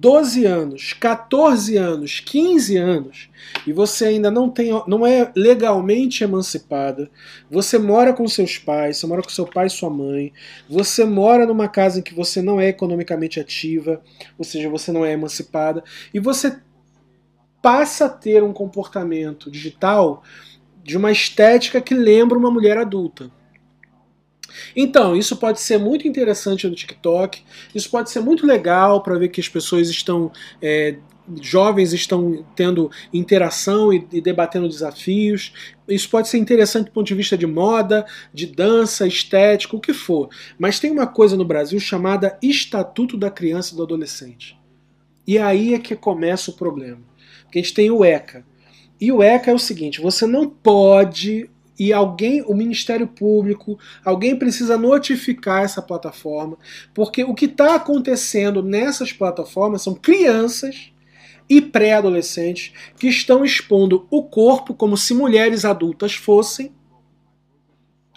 12 0.00 0.46
anos, 0.46 0.94
14 0.94 1.76
anos, 1.76 2.20
15 2.20 2.74
anos 2.78 3.28
e 3.66 3.72
você 3.72 4.06
ainda 4.06 4.30
não 4.30 4.48
tem, 4.48 4.70
não 4.86 5.06
é 5.06 5.30
legalmente 5.36 6.24
emancipada, 6.24 7.10
você 7.50 7.78
mora 7.78 8.14
com 8.14 8.26
seus 8.26 8.56
pais, 8.56 8.96
você 8.96 9.06
mora 9.06 9.20
com 9.20 9.28
seu 9.28 9.46
pai 9.46 9.66
e 9.66 9.70
sua 9.70 9.90
mãe, 9.90 10.32
você 10.66 11.04
mora 11.04 11.44
numa 11.44 11.68
casa 11.68 11.98
em 11.98 12.02
que 12.02 12.14
você 12.14 12.40
não 12.40 12.58
é 12.58 12.68
economicamente 12.68 13.38
ativa, 13.38 14.00
ou 14.38 14.44
seja, 14.44 14.70
você 14.70 14.90
não 14.90 15.04
é 15.04 15.12
emancipada, 15.12 15.84
e 16.14 16.18
você 16.18 16.58
passa 17.60 18.06
a 18.06 18.08
ter 18.08 18.42
um 18.42 18.54
comportamento 18.54 19.50
digital 19.50 20.22
de 20.82 20.96
uma 20.96 21.12
estética 21.12 21.78
que 21.78 21.94
lembra 21.94 22.38
uma 22.38 22.50
mulher 22.50 22.78
adulta. 22.78 23.30
Então, 24.74 25.16
isso 25.16 25.36
pode 25.36 25.60
ser 25.60 25.78
muito 25.78 26.06
interessante 26.06 26.68
no 26.68 26.74
TikTok, 26.74 27.42
isso 27.74 27.90
pode 27.90 28.10
ser 28.10 28.20
muito 28.20 28.46
legal 28.46 29.02
para 29.02 29.18
ver 29.18 29.28
que 29.28 29.40
as 29.40 29.48
pessoas 29.48 29.88
estão. 29.88 30.30
É, 30.60 30.96
jovens 31.40 31.92
estão 31.92 32.44
tendo 32.56 32.90
interação 33.12 33.92
e, 33.92 34.04
e, 34.12 34.20
debatendo 34.20 34.68
desafios. 34.68 35.52
Isso 35.86 36.08
pode 36.08 36.28
ser 36.28 36.38
interessante 36.38 36.86
do 36.86 36.92
ponto 36.92 37.06
de 37.06 37.14
vista 37.14 37.38
de 37.38 37.46
moda, 37.46 38.04
de 38.34 38.46
dança, 38.46 39.06
estético, 39.06 39.76
o 39.76 39.80
que 39.80 39.92
for. 39.92 40.28
Mas 40.58 40.80
tem 40.80 40.90
uma 40.90 41.06
coisa 41.06 41.36
no 41.36 41.44
Brasil 41.44 41.78
chamada 41.78 42.36
Estatuto 42.42 43.16
da 43.16 43.30
Criança 43.30 43.74
e 43.74 43.76
do 43.76 43.82
Adolescente. 43.82 44.58
E 45.26 45.38
aí 45.38 45.74
é 45.74 45.78
que 45.78 45.94
começa 45.94 46.50
o 46.50 46.54
problema. 46.54 47.02
Porque 47.44 47.58
a 47.58 47.62
gente 47.62 47.74
tem 47.74 47.90
o 47.90 48.04
ECA. 48.04 48.44
E 49.00 49.10
o 49.10 49.22
ECA 49.22 49.50
é 49.50 49.54
o 49.54 49.58
seguinte: 49.58 50.00
você 50.00 50.26
não 50.26 50.48
pode 50.48 51.48
e 51.80 51.94
alguém, 51.94 52.42
o 52.42 52.52
Ministério 52.52 53.06
Público, 53.06 53.78
alguém 54.04 54.36
precisa 54.36 54.76
notificar 54.76 55.64
essa 55.64 55.80
plataforma, 55.80 56.58
porque 56.92 57.24
o 57.24 57.34
que 57.34 57.46
está 57.46 57.74
acontecendo 57.74 58.62
nessas 58.62 59.14
plataformas 59.14 59.80
são 59.80 59.94
crianças 59.94 60.92
e 61.48 61.58
pré-adolescentes 61.58 62.74
que 62.98 63.08
estão 63.08 63.42
expondo 63.42 64.06
o 64.10 64.22
corpo 64.22 64.74
como 64.74 64.94
se 64.94 65.14
mulheres 65.14 65.64
adultas 65.64 66.14
fossem. 66.14 66.70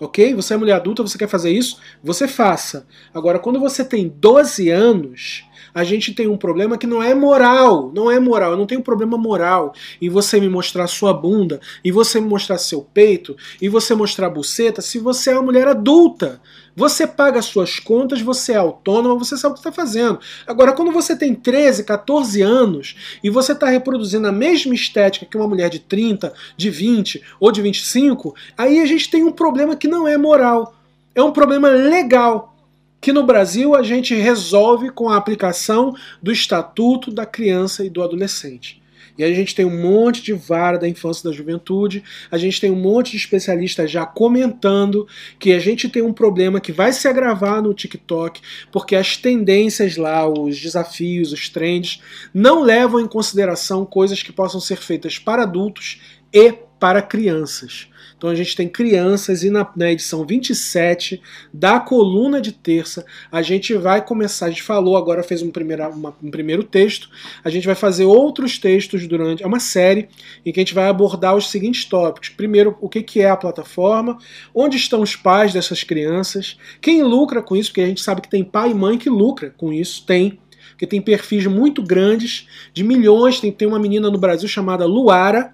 Ok? 0.04 0.34
Você 0.36 0.54
é 0.54 0.58
mulher 0.58 0.74
adulta, 0.74 1.02
você 1.02 1.18
quer 1.18 1.30
fazer 1.30 1.50
isso? 1.50 1.80
Você 2.04 2.28
faça. 2.28 2.86
Agora, 3.14 3.40
quando 3.40 3.58
você 3.58 3.86
tem 3.86 4.10
12 4.10 4.70
anos, 4.70 5.46
a 5.74 5.82
gente 5.86 6.14
tem 6.14 6.28
um 6.28 6.36
problema 6.36 6.78
que 6.78 6.86
não 6.86 7.02
é 7.02 7.14
moral, 7.16 7.90
não 7.96 8.12
é 8.12 8.20
moral, 8.20 8.52
eu 8.52 8.58
não 8.58 8.66
tenho 8.66 8.84
problema 8.84 9.18
moral 9.18 9.74
em 10.02 10.10
você 10.10 10.42
me 10.42 10.50
mostrar 10.50 10.88
sua 10.88 11.14
bunda, 11.14 11.62
e 11.86 11.90
você 11.90 12.20
me 12.20 12.28
mostrar 12.28 12.58
seu 12.58 12.82
peito, 12.82 13.38
e 13.62 13.70
você 13.70 13.96
mostrar 13.96 14.28
a 14.28 14.30
buceta, 14.30 14.82
se 14.82 15.00
você 15.00 15.32
é 15.32 15.36
uma 15.36 15.44
mulher 15.44 15.70
adulta. 15.70 16.42
Você 16.76 17.06
paga 17.06 17.42
suas 17.42 17.80
contas, 17.80 18.22
você 18.22 18.54
é 18.54 18.58
autônoma, 18.58 19.18
você 19.18 19.38
sabe 19.38 19.52
o 19.52 19.54
que 19.54 19.60
está 19.60 19.72
fazendo. 19.72 20.20
Agora, 20.48 20.74
quando 20.74 20.92
você 20.92 21.16
tem 21.16 21.36
13, 21.36 21.84
14 21.84 22.42
anos 22.42 22.96
e 23.24 23.30
você 23.30 23.52
está 23.52 23.68
reproduzindo 23.68 24.28
a 24.28 24.32
mesma 24.32 24.74
estética 24.74 25.26
que 25.26 25.38
uma 25.38 25.48
mulher 25.48 25.70
de 25.70 25.80
30, 25.80 26.34
de 26.58 26.70
20 26.70 27.22
ou 27.40 27.52
de 27.52 27.62
25, 27.62 28.36
aí 28.58 28.80
a 28.80 28.86
gente 28.86 29.10
tem 29.10 29.24
um 29.24 29.32
problema 29.32 29.76
que 29.76 29.88
não 29.88 30.08
é 30.08 30.18
moral. 30.18 30.76
É 31.14 31.22
um 31.22 31.32
problema 31.32 31.70
legal 31.70 32.56
que 33.00 33.14
no 33.14 33.24
Brasil 33.24 33.76
a 33.76 33.84
gente 33.84 34.16
resolve 34.16 34.90
com 34.90 35.10
a 35.10 35.18
aplicação 35.18 35.94
do 36.22 36.32
Estatuto 36.32 37.12
da 37.12 37.26
Criança 37.26 37.84
e 37.86 37.90
do 37.90 38.02
Adolescente. 38.02 38.83
E 39.18 39.24
aí 39.24 39.32
a 39.32 39.36
gente 39.36 39.54
tem 39.54 39.66
um 39.66 39.82
monte 39.82 40.22
de 40.22 40.34
vara 40.34 40.78
da 40.78 40.88
infância 40.88 41.28
e 41.28 41.30
da 41.30 41.36
juventude, 41.36 42.04
a 42.32 42.38
gente 42.38 42.60
tem 42.60 42.72
um 42.72 42.76
monte 42.76 43.12
de 43.12 43.18
especialistas 43.18 43.92
já 43.92 44.06
comentando 44.06 45.08
que 45.38 45.52
a 45.52 45.60
gente 45.60 45.88
tem 45.88 46.02
um 46.02 46.14
problema 46.14 46.60
que 46.60 46.72
vai 46.72 46.92
se 46.92 47.08
agravar 47.08 47.62
no 47.62 47.74
TikTok, 47.74 48.42
porque 48.72 48.96
as 48.96 49.18
tendências 49.18 49.98
lá, 49.98 50.28
os 50.28 50.60
desafios, 50.60 51.32
os 51.32 51.50
trends, 51.50 52.02
não 52.34 52.62
levam 52.62 53.00
em 53.00 53.08
consideração 53.08 53.86
coisas 53.86 54.24
que 54.24 54.32
possam 54.32 54.60
ser 54.60 54.78
feitas 54.78 55.20
para 55.20 55.44
adultos 55.44 56.02
e 56.32 56.52
para 56.80 57.02
crianças. 57.02 57.88
Então 58.24 58.32
a 58.32 58.36
gente 58.36 58.56
tem 58.56 58.70
crianças 58.70 59.44
e 59.44 59.50
na, 59.50 59.70
na, 59.76 59.92
edição 59.92 60.26
27 60.26 61.22
da 61.54 61.78
coluna 61.78 62.40
de 62.40 62.54
terça 62.54 63.06
a 63.30 63.42
gente 63.42 63.74
vai 63.74 64.02
começar, 64.02 64.46
a 64.46 64.50
gente 64.50 64.64
falou 64.64 64.96
agora, 64.96 65.22
fez 65.22 65.42
um 65.42 65.52
primeiro, 65.52 65.90
uma, 65.90 66.16
um 66.24 66.32
primeiro 66.32 66.64
texto, 66.64 67.10
a 67.44 67.50
gente 67.50 67.66
vai 67.66 67.76
fazer 67.76 68.06
outros 68.06 68.58
textos 68.58 69.06
durante, 69.10 69.44
é 69.44 69.46
uma 69.46 69.60
série 69.60 70.08
em 70.46 70.54
que 70.54 70.60
a 70.62 70.64
gente 70.64 70.74
vai 70.74 70.88
abordar 70.88 71.36
os 71.36 71.52
seguintes 71.52 71.84
tópicos. 71.84 72.30
Primeiro, 72.30 72.78
o 72.80 72.88
que, 72.88 73.04
que 73.04 73.20
é 73.20 73.30
a 73.30 73.36
plataforma, 73.36 74.18
onde 74.56 74.78
estão 74.78 75.02
os 75.02 75.18
pais 75.18 75.52
dessas 75.52 75.84
crianças, 75.84 76.58
quem 76.80 77.04
lucra 77.04 77.44
com 77.44 77.58
isso, 77.58 77.72
porque 77.72 77.82
a 77.82 77.88
gente 77.88 78.00
sabe 78.00 78.22
que 78.22 78.30
tem 78.30 78.42
pai 78.42 78.72
e 78.72 78.74
mãe 78.74 78.98
que 78.98 79.10
lucra 79.10 79.54
com 79.58 79.74
isso, 79.74 80.06
tem, 80.06 80.40
porque 80.70 80.88
tem 80.88 81.02
perfis 81.02 81.46
muito 81.46 81.84
grandes, 81.84 82.48
de 82.74 82.86
milhões, 82.86 83.42
tem, 83.42 83.52
tem 83.52 83.68
uma 83.68 83.80
menina 83.80 84.10
no 84.10 84.18
Brasil 84.18 84.48
chamada 84.48 84.86
Luara, 84.86 85.54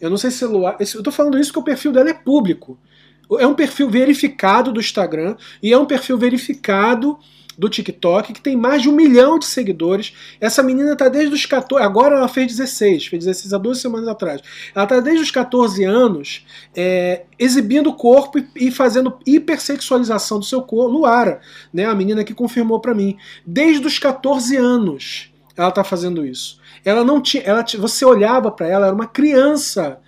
eu 0.00 0.10
não 0.10 0.16
sei 0.16 0.30
se 0.30 0.38
celular. 0.38 0.76
Eu 0.80 1.02
tô 1.02 1.10
falando 1.10 1.38
isso 1.38 1.50
porque 1.50 1.60
o 1.60 1.74
perfil 1.74 1.92
dela 1.92 2.10
é 2.10 2.14
público. 2.14 2.78
É 3.38 3.46
um 3.46 3.54
perfil 3.54 3.90
verificado 3.90 4.72
do 4.72 4.80
Instagram 4.80 5.36
e 5.62 5.72
é 5.72 5.78
um 5.78 5.86
perfil 5.86 6.16
verificado 6.16 7.18
do 7.58 7.68
TikTok, 7.68 8.34
que 8.34 8.40
tem 8.40 8.56
mais 8.56 8.82
de 8.82 8.88
um 8.88 8.92
milhão 8.92 9.38
de 9.38 9.46
seguidores. 9.46 10.12
Essa 10.40 10.62
menina 10.62 10.94
tá 10.94 11.08
desde 11.08 11.34
os 11.34 11.46
14. 11.46 11.82
Agora 11.82 12.16
ela 12.16 12.28
fez 12.28 12.48
16, 12.48 13.06
fez 13.06 13.24
16 13.24 13.54
há 13.54 13.58
duas 13.58 13.80
semanas 13.80 14.08
atrás. 14.08 14.42
Ela 14.74 14.86
tá 14.86 15.00
desde 15.00 15.22
os 15.22 15.30
14 15.30 15.82
anos 15.84 16.44
é, 16.74 17.22
exibindo 17.38 17.88
o 17.88 17.94
corpo 17.94 18.38
e, 18.38 18.46
e, 18.56 18.70
fazendo 18.70 19.18
hipersexualização 19.26 20.38
do 20.38 20.44
seu 20.44 20.62
corpo. 20.62 20.92
Luara, 20.92 21.40
né? 21.72 21.86
A 21.86 21.94
menina 21.94 22.24
que 22.24 22.34
confirmou 22.34 22.80
para 22.80 22.94
mim. 22.94 23.16
Desde 23.46 23.86
os 23.86 23.98
14 23.98 24.56
anos 24.56 25.32
ela 25.56 25.70
tá 25.70 25.82
fazendo 25.82 26.24
isso. 26.24 26.60
Ela 26.86 27.02
não 27.02 27.20
tinha, 27.20 27.42
ela, 27.42 27.64
você 27.80 28.04
olhava 28.04 28.48
para 28.48 28.68
ela, 28.68 28.86
era 28.86 28.94
uma 28.94 29.08
criança. 29.08 29.98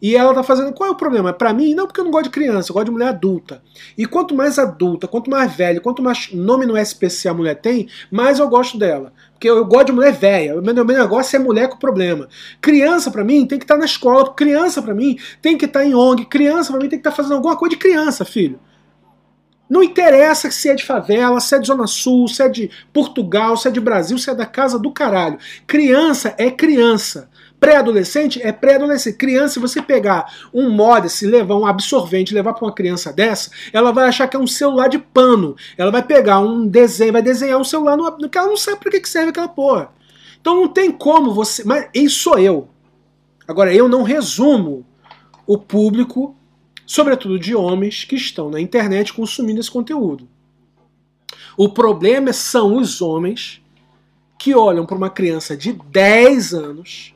E 0.00 0.16
ela 0.16 0.34
tá 0.34 0.42
fazendo. 0.42 0.72
Qual 0.72 0.88
é 0.88 0.92
o 0.92 0.96
problema? 0.96 1.30
Para 1.30 1.52
mim, 1.52 1.74
não 1.74 1.86
porque 1.86 2.00
eu 2.00 2.04
não 2.04 2.10
gosto 2.10 2.24
de 2.24 2.30
criança, 2.30 2.70
eu 2.70 2.74
gosto 2.74 2.86
de 2.86 2.90
mulher 2.90 3.08
adulta. 3.08 3.62
E 3.96 4.06
quanto 4.06 4.34
mais 4.34 4.58
adulta, 4.58 5.06
quanto 5.06 5.30
mais 5.30 5.54
velha, 5.54 5.78
quanto 5.78 6.02
mais 6.02 6.32
nome 6.32 6.64
no 6.64 6.76
SPC 6.76 7.28
a 7.28 7.34
mulher 7.34 7.56
tem, 7.56 7.86
mais 8.10 8.38
eu 8.38 8.48
gosto 8.48 8.78
dela. 8.78 9.12
Porque 9.34 9.48
eu 9.48 9.62
gosto 9.66 9.88
de 9.88 9.92
mulher 9.92 10.12
velha. 10.12 10.58
O 10.58 10.62
meu 10.62 10.84
negócio 10.84 11.36
é 11.36 11.38
mulher 11.38 11.68
com 11.68 11.76
problema. 11.76 12.26
Criança, 12.62 13.10
para 13.10 13.22
mim, 13.22 13.46
tem 13.46 13.58
que 13.58 13.64
estar 13.64 13.74
tá 13.74 13.80
na 13.80 13.84
escola. 13.84 14.32
Criança, 14.32 14.80
para 14.80 14.94
mim, 14.94 15.18
tem 15.42 15.58
que 15.58 15.66
estar 15.66 15.80
tá 15.80 15.86
em 15.86 15.94
ONG. 15.94 16.24
Criança, 16.24 16.72
para 16.72 16.80
mim, 16.80 16.88
tem 16.88 16.98
que 16.98 17.06
estar 17.06 17.10
tá 17.10 17.16
fazendo 17.16 17.34
alguma 17.34 17.56
coisa 17.56 17.76
de 17.76 17.80
criança, 17.80 18.24
filho. 18.24 18.58
Não 19.72 19.82
interessa 19.82 20.50
se 20.50 20.68
é 20.68 20.74
de 20.74 20.84
favela, 20.84 21.40
se 21.40 21.56
é 21.56 21.58
de 21.58 21.66
Zona 21.66 21.86
Sul, 21.86 22.28
se 22.28 22.42
é 22.42 22.48
de 22.50 22.70
Portugal, 22.92 23.56
se 23.56 23.68
é 23.68 23.70
de 23.70 23.80
Brasil, 23.80 24.18
se 24.18 24.28
é 24.28 24.34
da 24.34 24.44
casa 24.44 24.78
do 24.78 24.92
caralho. 24.92 25.38
Criança 25.66 26.34
é 26.36 26.50
criança. 26.50 27.30
Pré-adolescente 27.58 28.38
é 28.42 28.52
pré-adolescente. 28.52 29.16
Criança, 29.16 29.54
se 29.54 29.60
você 29.60 29.80
pegar 29.80 30.30
um 30.52 30.68
modest, 30.68 31.22
levar 31.22 31.56
um 31.56 31.64
absorvente, 31.64 32.34
levar 32.34 32.52
para 32.52 32.66
uma 32.66 32.74
criança 32.74 33.10
dessa, 33.14 33.50
ela 33.72 33.92
vai 33.92 34.06
achar 34.06 34.28
que 34.28 34.36
é 34.36 34.38
um 34.38 34.46
celular 34.46 34.88
de 34.88 34.98
pano. 34.98 35.56
Ela 35.78 35.90
vai 35.90 36.02
pegar 36.02 36.38
um 36.40 36.66
desenho, 36.66 37.14
vai 37.14 37.22
desenhar 37.22 37.58
um 37.58 37.64
celular 37.64 37.96
no 37.96 38.28
que 38.28 38.36
ela 38.36 38.48
não 38.48 38.58
sabe 38.58 38.78
para 38.78 39.00
que 39.00 39.08
serve 39.08 39.30
aquela 39.30 39.48
porra. 39.48 39.88
Então 40.38 40.54
não 40.54 40.68
tem 40.68 40.90
como 40.90 41.32
você. 41.32 41.64
Mas 41.64 41.88
isso 41.94 42.24
sou 42.24 42.38
eu. 42.38 42.68
Agora, 43.48 43.74
eu 43.74 43.88
não 43.88 44.02
resumo 44.02 44.84
o 45.46 45.56
público 45.56 46.36
sobretudo 46.86 47.38
de 47.38 47.54
homens 47.54 48.04
que 48.04 48.16
estão 48.16 48.50
na 48.50 48.60
internet 48.60 49.12
consumindo 49.12 49.60
esse 49.60 49.70
conteúdo. 49.70 50.28
O 51.56 51.68
problema 51.68 52.32
são 52.32 52.76
os 52.76 53.02
homens 53.02 53.62
que 54.38 54.54
olham 54.54 54.84
para 54.84 54.96
uma 54.96 55.10
criança 55.10 55.56
de 55.56 55.72
10 55.72 56.54
anos, 56.54 57.14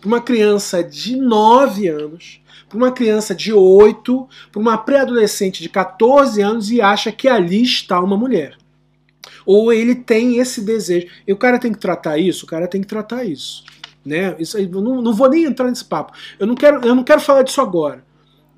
para 0.00 0.08
uma 0.08 0.20
criança 0.20 0.82
de 0.82 1.16
9 1.16 1.88
anos, 1.88 2.40
para 2.68 2.76
uma 2.76 2.92
criança 2.92 3.34
de 3.34 3.52
8, 3.52 4.28
para 4.52 4.60
uma 4.60 4.78
pré-adolescente 4.78 5.62
de 5.62 5.68
14 5.68 6.40
anos 6.40 6.70
e 6.70 6.80
acha 6.80 7.10
que 7.10 7.28
ali 7.28 7.62
está 7.62 8.00
uma 8.00 8.16
mulher. 8.16 8.56
Ou 9.44 9.72
ele 9.72 9.94
tem 9.94 10.38
esse 10.38 10.60
desejo. 10.60 11.08
E 11.26 11.32
o 11.32 11.36
cara 11.36 11.58
tem 11.58 11.72
que 11.72 11.78
tratar 11.78 12.18
isso? 12.18 12.44
O 12.44 12.48
cara 12.48 12.68
tem 12.68 12.80
que 12.80 12.86
tratar 12.86 13.24
isso. 13.24 13.64
Né? 14.04 14.34
Isso 14.38 14.56
aí, 14.56 14.66
não, 14.66 15.02
não 15.02 15.12
vou 15.12 15.28
nem 15.28 15.44
entrar 15.44 15.68
nesse 15.68 15.84
papo. 15.84 16.12
Eu 16.38 16.46
não 16.46 16.54
quero, 16.54 16.86
eu 16.86 16.94
não 16.94 17.02
quero 17.02 17.20
falar 17.20 17.42
disso 17.42 17.60
agora. 17.60 18.04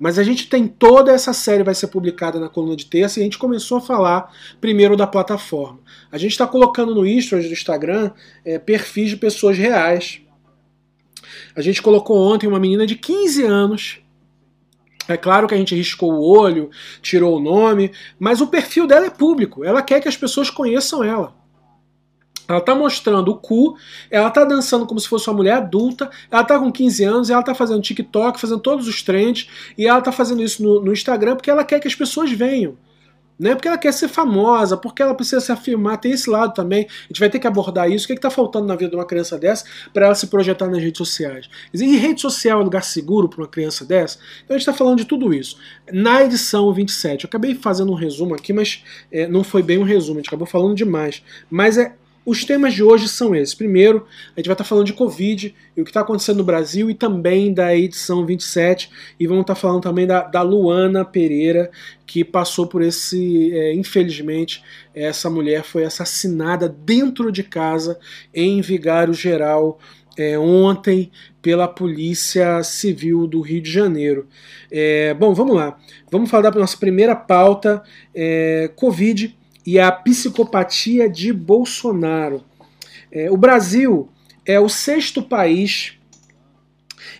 Mas 0.03 0.19
a 0.19 0.23
gente 0.23 0.49
tem 0.49 0.67
toda 0.67 1.13
essa 1.13 1.31
série 1.31 1.63
vai 1.63 1.73
ser 1.73 1.87
publicada 1.87 2.37
na 2.37 2.49
coluna 2.49 2.75
de 2.75 2.87
terça 2.87 3.17
e 3.17 3.21
a 3.21 3.23
gente 3.23 3.37
começou 3.37 3.77
a 3.77 3.81
falar 3.81 4.35
primeiro 4.59 4.97
da 4.97 5.07
plataforma. 5.07 5.79
A 6.11 6.17
gente 6.17 6.33
está 6.33 6.45
colocando 6.45 6.93
no 6.93 7.03
do 7.03 7.07
Instagram 7.07 8.11
é, 8.43 8.59
perfis 8.59 9.11
de 9.11 9.15
pessoas 9.15 9.57
reais. 9.57 10.19
A 11.55 11.61
gente 11.61 11.81
colocou 11.81 12.17
ontem 12.17 12.47
uma 12.47 12.59
menina 12.59 12.85
de 12.85 12.95
15 12.95 13.43
anos. 13.45 14.01
É 15.07 15.15
claro 15.15 15.47
que 15.47 15.55
a 15.55 15.57
gente 15.57 15.73
riscou 15.73 16.11
o 16.11 16.37
olho, 16.37 16.69
tirou 17.01 17.37
o 17.37 17.39
nome, 17.39 17.89
mas 18.19 18.41
o 18.41 18.47
perfil 18.47 18.85
dela 18.85 19.05
é 19.05 19.09
público. 19.09 19.63
Ela 19.63 19.81
quer 19.81 20.01
que 20.01 20.09
as 20.09 20.17
pessoas 20.17 20.49
conheçam 20.49 21.01
ela. 21.01 21.33
Ela 22.53 22.61
tá 22.61 22.75
mostrando 22.75 23.29
o 23.29 23.35
cu, 23.35 23.75
ela 24.09 24.29
tá 24.29 24.43
dançando 24.43 24.85
como 24.85 24.99
se 24.99 25.07
fosse 25.07 25.29
uma 25.29 25.35
mulher 25.35 25.53
adulta, 25.55 26.09
ela 26.31 26.43
tá 26.43 26.59
com 26.59 26.71
15 26.71 27.03
anos, 27.03 27.29
ela 27.29 27.43
tá 27.43 27.53
fazendo 27.53 27.81
TikTok, 27.81 28.39
fazendo 28.39 28.59
todos 28.59 28.87
os 28.87 29.01
trends, 29.01 29.49
e 29.77 29.87
ela 29.87 30.01
tá 30.01 30.11
fazendo 30.11 30.41
isso 30.41 30.63
no, 30.63 30.81
no 30.81 30.93
Instagram 30.93 31.35
porque 31.35 31.49
ela 31.49 31.63
quer 31.63 31.79
que 31.79 31.87
as 31.87 31.95
pessoas 31.95 32.31
venham. 32.31 32.77
Né? 33.37 33.55
Porque 33.55 33.67
ela 33.67 33.77
quer 33.77 33.91
ser 33.91 34.07
famosa, 34.07 34.77
porque 34.77 35.01
ela 35.01 35.13
precisa 35.13 35.41
se 35.41 35.51
afirmar, 35.51 35.97
tem 35.97 36.11
esse 36.11 36.29
lado 36.29 36.53
também. 36.53 36.85
A 36.85 37.07
gente 37.07 37.19
vai 37.19 37.29
ter 37.29 37.39
que 37.39 37.47
abordar 37.47 37.89
isso. 37.89 38.05
O 38.05 38.07
que 38.07 38.13
é 38.13 38.15
está 38.15 38.29
faltando 38.29 38.67
na 38.67 38.75
vida 38.75 38.91
de 38.91 38.95
uma 38.95 39.05
criança 39.05 39.37
dessa 39.37 39.65
para 39.91 40.05
ela 40.05 40.15
se 40.15 40.27
projetar 40.27 40.67
nas 40.67 40.81
redes 40.81 40.97
sociais? 40.97 41.49
E 41.73 41.97
rede 41.97 42.21
social 42.21 42.61
é 42.61 42.63
lugar 42.63 42.83
seguro 42.83 43.27
para 43.27 43.41
uma 43.41 43.47
criança 43.47 43.83
dessa? 43.83 44.19
Então 44.43 44.55
a 44.55 44.57
gente 44.57 44.67
está 44.67 44.73
falando 44.73 44.99
de 44.99 45.05
tudo 45.05 45.33
isso. 45.33 45.57
Na 45.91 46.23
edição 46.23 46.71
27, 46.71 47.23
eu 47.23 47.27
acabei 47.27 47.55
fazendo 47.55 47.91
um 47.91 47.95
resumo 47.95 48.35
aqui, 48.35 48.53
mas 48.53 48.83
é, 49.11 49.27
não 49.27 49.43
foi 49.43 49.63
bem 49.63 49.77
um 49.77 49.83
resumo, 49.83 50.19
a 50.19 50.21
gente 50.21 50.29
acabou 50.29 50.47
falando 50.47 50.75
demais. 50.75 51.23
Mas 51.49 51.77
é 51.77 51.95
os 52.25 52.45
temas 52.45 52.73
de 52.73 52.81
hoje 52.81 53.09
são 53.09 53.35
esses. 53.35 53.53
Primeiro, 53.53 54.07
a 54.35 54.39
gente 54.39 54.47
vai 54.47 54.53
estar 54.53 54.63
falando 54.63 54.85
de 54.85 54.93
Covid 54.93 55.53
e 55.75 55.81
o 55.81 55.83
que 55.83 55.89
está 55.89 56.01
acontecendo 56.01 56.37
no 56.37 56.43
Brasil 56.43 56.89
e 56.89 56.93
também 56.93 57.53
da 57.53 57.75
edição 57.75 58.25
27. 58.25 58.89
E 59.19 59.27
vamos 59.27 59.41
estar 59.41 59.55
falando 59.55 59.81
também 59.81 60.07
da, 60.07 60.21
da 60.21 60.41
Luana 60.41 61.03
Pereira, 61.03 61.69
que 62.05 62.23
passou 62.23 62.65
por 62.65 62.81
esse. 62.81 63.51
É, 63.53 63.73
infelizmente, 63.73 64.63
essa 64.95 65.29
mulher 65.29 65.63
foi 65.63 65.83
assassinada 65.83 66.69
dentro 66.69 67.31
de 67.31 67.43
casa 67.43 67.99
em 68.33 68.61
Vigário 68.61 69.13
Geral. 69.13 69.79
É, 70.15 70.37
ontem 70.37 71.11
pela 71.41 71.67
Polícia 71.67 72.61
Civil 72.61 73.25
do 73.25 73.41
Rio 73.41 73.59
de 73.59 73.71
Janeiro. 73.71 74.27
É, 74.71 75.11
bom, 75.15 75.33
vamos 75.33 75.55
lá. 75.55 75.75
Vamos 76.11 76.29
falar 76.29 76.51
da 76.51 76.59
nossa 76.59 76.77
primeira 76.77 77.15
pauta: 77.15 77.81
é, 78.13 78.69
Covid 78.75 79.35
e 79.65 79.79
a 79.79 79.91
psicopatia 79.91 81.09
de 81.09 81.31
Bolsonaro. 81.31 82.43
É, 83.11 83.31
o 83.31 83.37
Brasil 83.37 84.09
é 84.45 84.59
o 84.59 84.67
sexto 84.67 85.21
país 85.21 85.97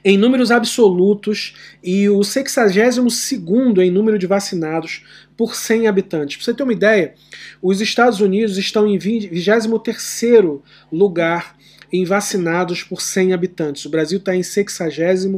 em 0.04 0.18
números 0.18 0.52
absolutos 0.52 1.56
e 1.82 2.10
o 2.10 2.24
62 2.24 3.32
em 3.78 3.92
número 3.92 4.20
de 4.20 4.28
vacinados 4.28 5.04
por 5.38 5.56
100 5.56 5.88
habitantes. 5.88 6.38
Para 6.38 6.46
você 6.46 6.54
ter 6.54 6.64
uma 6.64 6.74
ideia, 6.74 7.14
os 7.62 7.80
Estados 7.80 8.20
Unidos 8.20 8.58
estão 8.58 8.88
em 8.88 8.98
23 8.98 9.68
lugar 10.92 11.56
em 11.92 12.04
vacinados 12.06 12.84
por 12.84 13.02
100 13.02 13.34
habitantes. 13.34 13.86
O 13.86 13.90
Brasil 13.90 14.18
está 14.18 14.36
em 14.36 14.44
62 14.44 15.32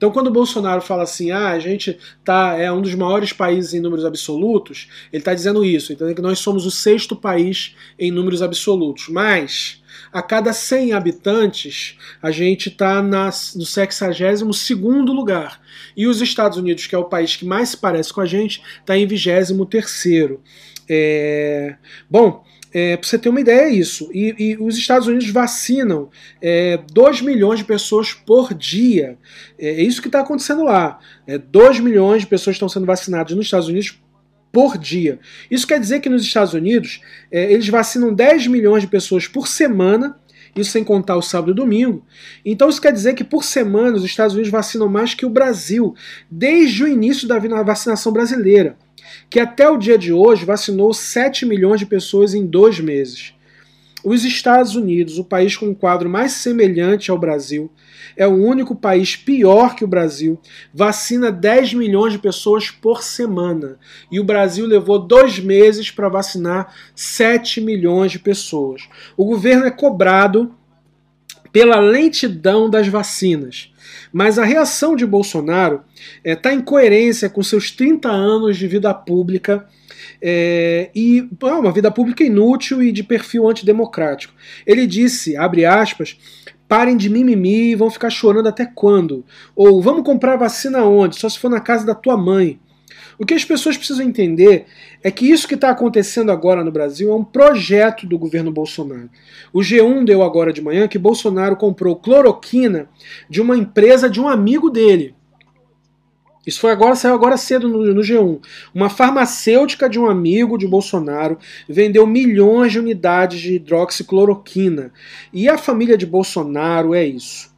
então, 0.00 0.10
quando 0.10 0.28
o 0.28 0.32
Bolsonaro 0.32 0.80
fala 0.80 1.02
assim, 1.02 1.30
ah, 1.30 1.50
a 1.50 1.58
gente 1.58 1.98
tá, 2.24 2.56
é 2.56 2.72
um 2.72 2.80
dos 2.80 2.94
maiores 2.94 3.34
países 3.34 3.74
em 3.74 3.80
números 3.80 4.06
absolutos, 4.06 4.88
ele 5.12 5.20
está 5.20 5.34
dizendo 5.34 5.62
isso, 5.62 5.92
então 5.92 6.14
que 6.14 6.22
nós 6.22 6.38
somos 6.38 6.64
o 6.64 6.70
sexto 6.70 7.14
país 7.14 7.76
em 7.98 8.10
números 8.10 8.40
absolutos. 8.40 9.08
Mas, 9.10 9.82
a 10.10 10.22
cada 10.22 10.54
100 10.54 10.94
habitantes, 10.94 11.98
a 12.22 12.30
gente 12.30 12.70
está 12.70 13.02
no 13.02 13.66
62 13.66 14.40
lugar. 15.12 15.60
E 15.94 16.06
os 16.06 16.22
Estados 16.22 16.56
Unidos, 16.56 16.86
que 16.86 16.94
é 16.94 16.98
o 16.98 17.04
país 17.04 17.36
que 17.36 17.44
mais 17.44 17.68
se 17.68 17.76
parece 17.76 18.10
com 18.10 18.22
a 18.22 18.26
gente, 18.26 18.62
está 18.80 18.96
em 18.96 19.06
23. 19.06 19.50
É... 20.88 21.76
Bom, 22.08 22.42
é, 22.72 22.96
para 22.96 23.08
você 23.08 23.18
ter 23.18 23.28
uma 23.28 23.40
ideia, 23.40 23.62
é 23.62 23.70
isso. 23.70 24.10
E, 24.12 24.34
e 24.38 24.56
os 24.58 24.76
Estados 24.76 25.08
Unidos 25.08 25.28
vacinam 25.30 26.08
é, 26.40 26.78
2 26.92 27.22
milhões 27.22 27.58
de 27.58 27.64
pessoas 27.64 28.12
por 28.12 28.54
dia. 28.54 29.18
É, 29.58 29.68
é 29.68 29.82
isso 29.82 30.00
que 30.00 30.08
está 30.08 30.20
acontecendo 30.20 30.64
lá. 30.64 30.98
É, 31.26 31.36
2 31.36 31.80
milhões 31.80 32.22
de 32.22 32.28
pessoas 32.28 32.56
estão 32.56 32.68
sendo 32.68 32.86
vacinadas 32.86 33.34
nos 33.34 33.46
Estados 33.46 33.68
Unidos 33.68 34.00
por 34.52 34.78
dia. 34.78 35.18
Isso 35.50 35.66
quer 35.66 35.80
dizer 35.80 36.00
que 36.00 36.08
nos 36.08 36.22
Estados 36.22 36.54
Unidos 36.54 37.00
é, 37.30 37.52
eles 37.52 37.68
vacinam 37.68 38.12
10 38.12 38.46
milhões 38.46 38.82
de 38.82 38.88
pessoas 38.88 39.26
por 39.26 39.46
semana, 39.48 40.16
isso 40.56 40.72
sem 40.72 40.82
contar 40.82 41.16
o 41.16 41.22
sábado 41.22 41.52
e 41.52 41.54
domingo. 41.54 42.04
Então 42.44 42.68
isso 42.68 42.80
quer 42.80 42.92
dizer 42.92 43.14
que 43.14 43.22
por 43.22 43.44
semana 43.44 43.96
os 43.96 44.04
Estados 44.04 44.34
Unidos 44.34 44.50
vacinam 44.50 44.88
mais 44.88 45.14
que 45.14 45.24
o 45.24 45.30
Brasil, 45.30 45.94
desde 46.30 46.84
o 46.84 46.88
início 46.88 47.28
da 47.28 47.38
vacinação 47.38 48.12
brasileira 48.12 48.76
que 49.28 49.40
até 49.40 49.68
o 49.68 49.76
dia 49.76 49.98
de 49.98 50.12
hoje 50.12 50.44
vacinou 50.44 50.92
7 50.92 51.46
milhões 51.46 51.80
de 51.80 51.86
pessoas 51.86 52.34
em 52.34 52.46
dois 52.46 52.80
meses. 52.80 53.34
Os 54.02 54.24
Estados 54.24 54.76
Unidos, 54.76 55.18
o 55.18 55.24
país 55.24 55.56
com 55.56 55.66
um 55.66 55.74
quadro 55.74 56.08
mais 56.08 56.32
semelhante 56.32 57.10
ao 57.10 57.18
Brasil, 57.18 57.70
é 58.16 58.26
o 58.26 58.34
único 58.34 58.74
país 58.74 59.14
pior 59.14 59.74
que 59.74 59.84
o 59.84 59.88
Brasil, 59.88 60.40
vacina 60.72 61.30
10 61.30 61.74
milhões 61.74 62.12
de 62.12 62.18
pessoas 62.18 62.70
por 62.70 63.02
semana. 63.02 63.78
E 64.10 64.18
o 64.18 64.24
Brasil 64.24 64.66
levou 64.66 64.98
dois 64.98 65.38
meses 65.38 65.90
para 65.90 66.08
vacinar 66.08 66.74
7 66.94 67.60
milhões 67.60 68.12
de 68.12 68.18
pessoas. 68.18 68.88
O 69.16 69.26
governo 69.26 69.66
é 69.66 69.70
cobrado 69.70 70.54
pela 71.52 71.78
lentidão 71.78 72.70
das 72.70 72.88
vacinas. 72.88 73.72
Mas 74.12 74.38
a 74.38 74.44
reação 74.44 74.96
de 74.96 75.06
Bolsonaro 75.06 75.82
está 76.24 76.50
é, 76.50 76.54
em 76.54 76.60
coerência 76.60 77.30
com 77.30 77.42
seus 77.42 77.70
30 77.70 78.08
anos 78.08 78.56
de 78.56 78.66
vida 78.66 78.92
pública 78.92 79.66
é, 80.20 80.90
e 80.94 81.28
é 81.42 81.52
uma 81.52 81.72
vida 81.72 81.90
pública 81.90 82.24
inútil 82.24 82.82
e 82.82 82.92
de 82.92 83.02
perfil 83.02 83.48
antidemocrático. 83.48 84.34
Ele 84.66 84.86
disse, 84.86 85.36
abre 85.36 85.64
aspas, 85.64 86.18
parem 86.68 86.96
de 86.96 87.08
mimimi 87.08 87.70
e 87.70 87.74
vão 87.74 87.90
ficar 87.90 88.10
chorando 88.10 88.48
até 88.48 88.64
quando? 88.64 89.24
Ou 89.54 89.80
vamos 89.80 90.04
comprar 90.04 90.36
vacina 90.36 90.84
onde? 90.84 91.18
Só 91.18 91.28
se 91.28 91.38
for 91.38 91.50
na 91.50 91.60
casa 91.60 91.86
da 91.86 91.94
tua 91.94 92.16
mãe. 92.16 92.60
O 93.20 93.26
que 93.26 93.34
as 93.34 93.44
pessoas 93.44 93.76
precisam 93.76 94.06
entender 94.06 94.64
é 95.02 95.10
que 95.10 95.30
isso 95.30 95.46
que 95.46 95.54
está 95.54 95.68
acontecendo 95.68 96.32
agora 96.32 96.64
no 96.64 96.72
Brasil 96.72 97.12
é 97.12 97.14
um 97.14 97.22
projeto 97.22 98.06
do 98.06 98.18
governo 98.18 98.50
Bolsonaro. 98.50 99.10
O 99.52 99.58
G1 99.60 100.06
deu 100.06 100.22
agora 100.22 100.54
de 100.54 100.62
manhã 100.62 100.88
que 100.88 100.98
Bolsonaro 100.98 101.54
comprou 101.54 101.96
cloroquina 101.96 102.88
de 103.28 103.42
uma 103.42 103.58
empresa 103.58 104.08
de 104.08 104.18
um 104.18 104.26
amigo 104.26 104.70
dele. 104.70 105.14
Isso 106.46 106.60
foi 106.60 106.70
agora, 106.70 106.96
saiu 106.96 107.14
agora 107.14 107.36
cedo 107.36 107.68
no, 107.68 107.92
no, 107.92 108.00
G1. 108.00 108.40
Uma 108.74 108.88
farmacêutica 108.88 109.86
de 109.86 110.00
um 110.00 110.06
amigo 110.06 110.56
de 110.56 110.66
Bolsonaro 110.66 111.36
vendeu 111.68 112.06
milhões 112.06 112.72
de 112.72 112.78
unidades 112.78 113.38
de 113.38 113.56
hidroxicloroquina. 113.56 114.94
E 115.30 115.46
a 115.46 115.58
família 115.58 115.98
de 115.98 116.06
Bolsonaro 116.06 116.94
é 116.94 117.04
isso. 117.04 117.54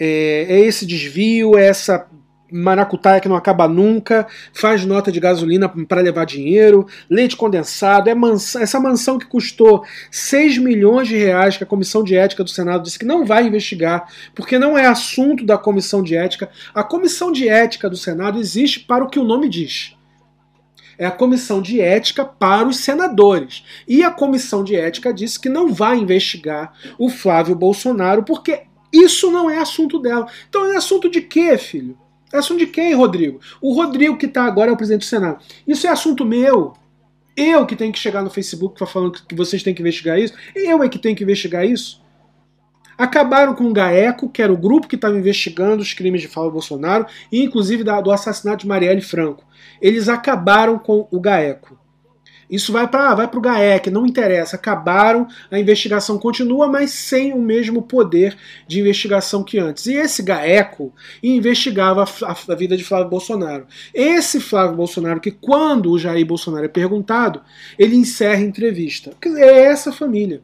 É, 0.00 0.46
é 0.48 0.60
esse 0.60 0.86
desvio, 0.86 1.58
é 1.58 1.66
essa 1.66 2.08
maracutaia 2.54 3.20
que 3.20 3.28
não 3.28 3.34
acaba 3.34 3.66
nunca, 3.66 4.28
faz 4.52 4.84
nota 4.84 5.10
de 5.10 5.18
gasolina 5.18 5.68
para 5.68 6.00
levar 6.00 6.24
dinheiro, 6.24 6.86
leite 7.10 7.36
condensado, 7.36 8.08
é 8.08 8.14
mansão, 8.14 8.62
essa 8.62 8.78
mansão 8.78 9.18
que 9.18 9.26
custou 9.26 9.84
6 10.08 10.58
milhões 10.58 11.08
de 11.08 11.16
reais 11.16 11.56
que 11.56 11.64
a 11.64 11.66
Comissão 11.66 12.04
de 12.04 12.14
Ética 12.14 12.44
do 12.44 12.50
Senado 12.50 12.84
disse 12.84 12.98
que 12.98 13.04
não 13.04 13.26
vai 13.26 13.44
investigar, 13.44 14.08
porque 14.36 14.56
não 14.56 14.78
é 14.78 14.86
assunto 14.86 15.44
da 15.44 15.58
Comissão 15.58 16.00
de 16.00 16.14
Ética. 16.14 16.48
A 16.72 16.84
Comissão 16.84 17.32
de 17.32 17.48
Ética 17.48 17.90
do 17.90 17.96
Senado 17.96 18.38
existe 18.38 18.80
para 18.80 19.02
o 19.02 19.08
que 19.08 19.18
o 19.18 19.24
nome 19.24 19.48
diz. 19.48 19.96
É 20.96 21.06
a 21.06 21.10
comissão 21.10 21.60
de 21.60 21.80
ética 21.80 22.24
para 22.24 22.68
os 22.68 22.76
senadores. 22.76 23.64
E 23.88 24.04
a 24.04 24.12
comissão 24.12 24.62
de 24.62 24.76
ética 24.76 25.12
disse 25.12 25.40
que 25.40 25.48
não 25.48 25.72
vai 25.72 25.98
investigar 25.98 26.72
o 26.96 27.08
Flávio 27.08 27.56
Bolsonaro, 27.56 28.22
porque 28.22 28.62
isso 28.92 29.28
não 29.28 29.50
é 29.50 29.58
assunto 29.58 29.98
dela. 29.98 30.28
Então 30.48 30.72
é 30.72 30.76
assunto 30.76 31.10
de 31.10 31.20
quê, 31.20 31.58
filho? 31.58 31.98
É 32.34 32.38
assunto 32.38 32.58
de 32.58 32.66
quem, 32.66 32.92
Rodrigo? 32.94 33.38
O 33.60 33.72
Rodrigo 33.72 34.16
que 34.18 34.26
está 34.26 34.42
agora 34.42 34.68
é 34.68 34.74
o 34.74 34.76
presidente 34.76 35.02
do 35.02 35.08
Senado. 35.08 35.38
Isso 35.64 35.86
é 35.86 35.90
assunto 35.90 36.24
meu. 36.24 36.72
Eu 37.36 37.64
que 37.64 37.76
tenho 37.76 37.92
que 37.92 37.98
chegar 37.98 38.22
no 38.22 38.28
Facebook 38.28 38.76
falando 38.90 39.12
que 39.12 39.36
vocês 39.36 39.62
têm 39.62 39.72
que 39.72 39.80
investigar 39.80 40.18
isso. 40.18 40.34
Eu 40.52 40.82
é 40.82 40.88
que 40.88 40.98
tenho 40.98 41.14
que 41.14 41.22
investigar 41.22 41.64
isso. 41.64 42.02
Acabaram 42.98 43.54
com 43.54 43.66
o 43.66 43.72
GAECO, 43.72 44.28
que 44.28 44.42
era 44.42 44.52
o 44.52 44.56
grupo 44.56 44.88
que 44.88 44.96
estava 44.96 45.16
investigando 45.16 45.80
os 45.80 45.94
crimes 45.94 46.22
de 46.22 46.26
Flávio 46.26 46.50
Bolsonaro, 46.50 47.06
e 47.30 47.40
inclusive 47.40 47.84
do 47.84 48.10
assassinato 48.10 48.62
de 48.62 48.66
Marielle 48.66 49.00
Franco. 49.00 49.44
Eles 49.80 50.08
acabaram 50.08 50.76
com 50.76 51.06
o 51.12 51.20
GAECO. 51.20 51.78
Isso 52.50 52.72
vai 52.72 52.86
para 52.88 53.14
vai 53.14 53.28
o 53.32 53.40
GAEC, 53.40 53.90
não 53.90 54.06
interessa. 54.06 54.56
Acabaram, 54.56 55.26
a 55.50 55.58
investigação 55.58 56.18
continua, 56.18 56.68
mas 56.68 56.90
sem 56.90 57.32
o 57.32 57.40
mesmo 57.40 57.82
poder 57.82 58.36
de 58.66 58.80
investigação 58.80 59.42
que 59.42 59.58
antes. 59.58 59.86
E 59.86 59.94
esse 59.94 60.22
GAECO 60.22 60.92
investigava 61.22 62.04
a, 62.22 62.36
a 62.52 62.54
vida 62.54 62.76
de 62.76 62.84
Flávio 62.84 63.08
Bolsonaro. 63.08 63.66
Esse 63.92 64.40
Flávio 64.40 64.76
Bolsonaro, 64.76 65.20
que 65.20 65.30
quando 65.30 65.90
o 65.90 65.98
Jair 65.98 66.26
Bolsonaro 66.26 66.64
é 66.64 66.68
perguntado, 66.68 67.40
ele 67.78 67.96
encerra 67.96 68.40
a 68.40 68.46
entrevista. 68.46 69.12
É 69.24 69.64
essa 69.64 69.92
família. 69.92 70.42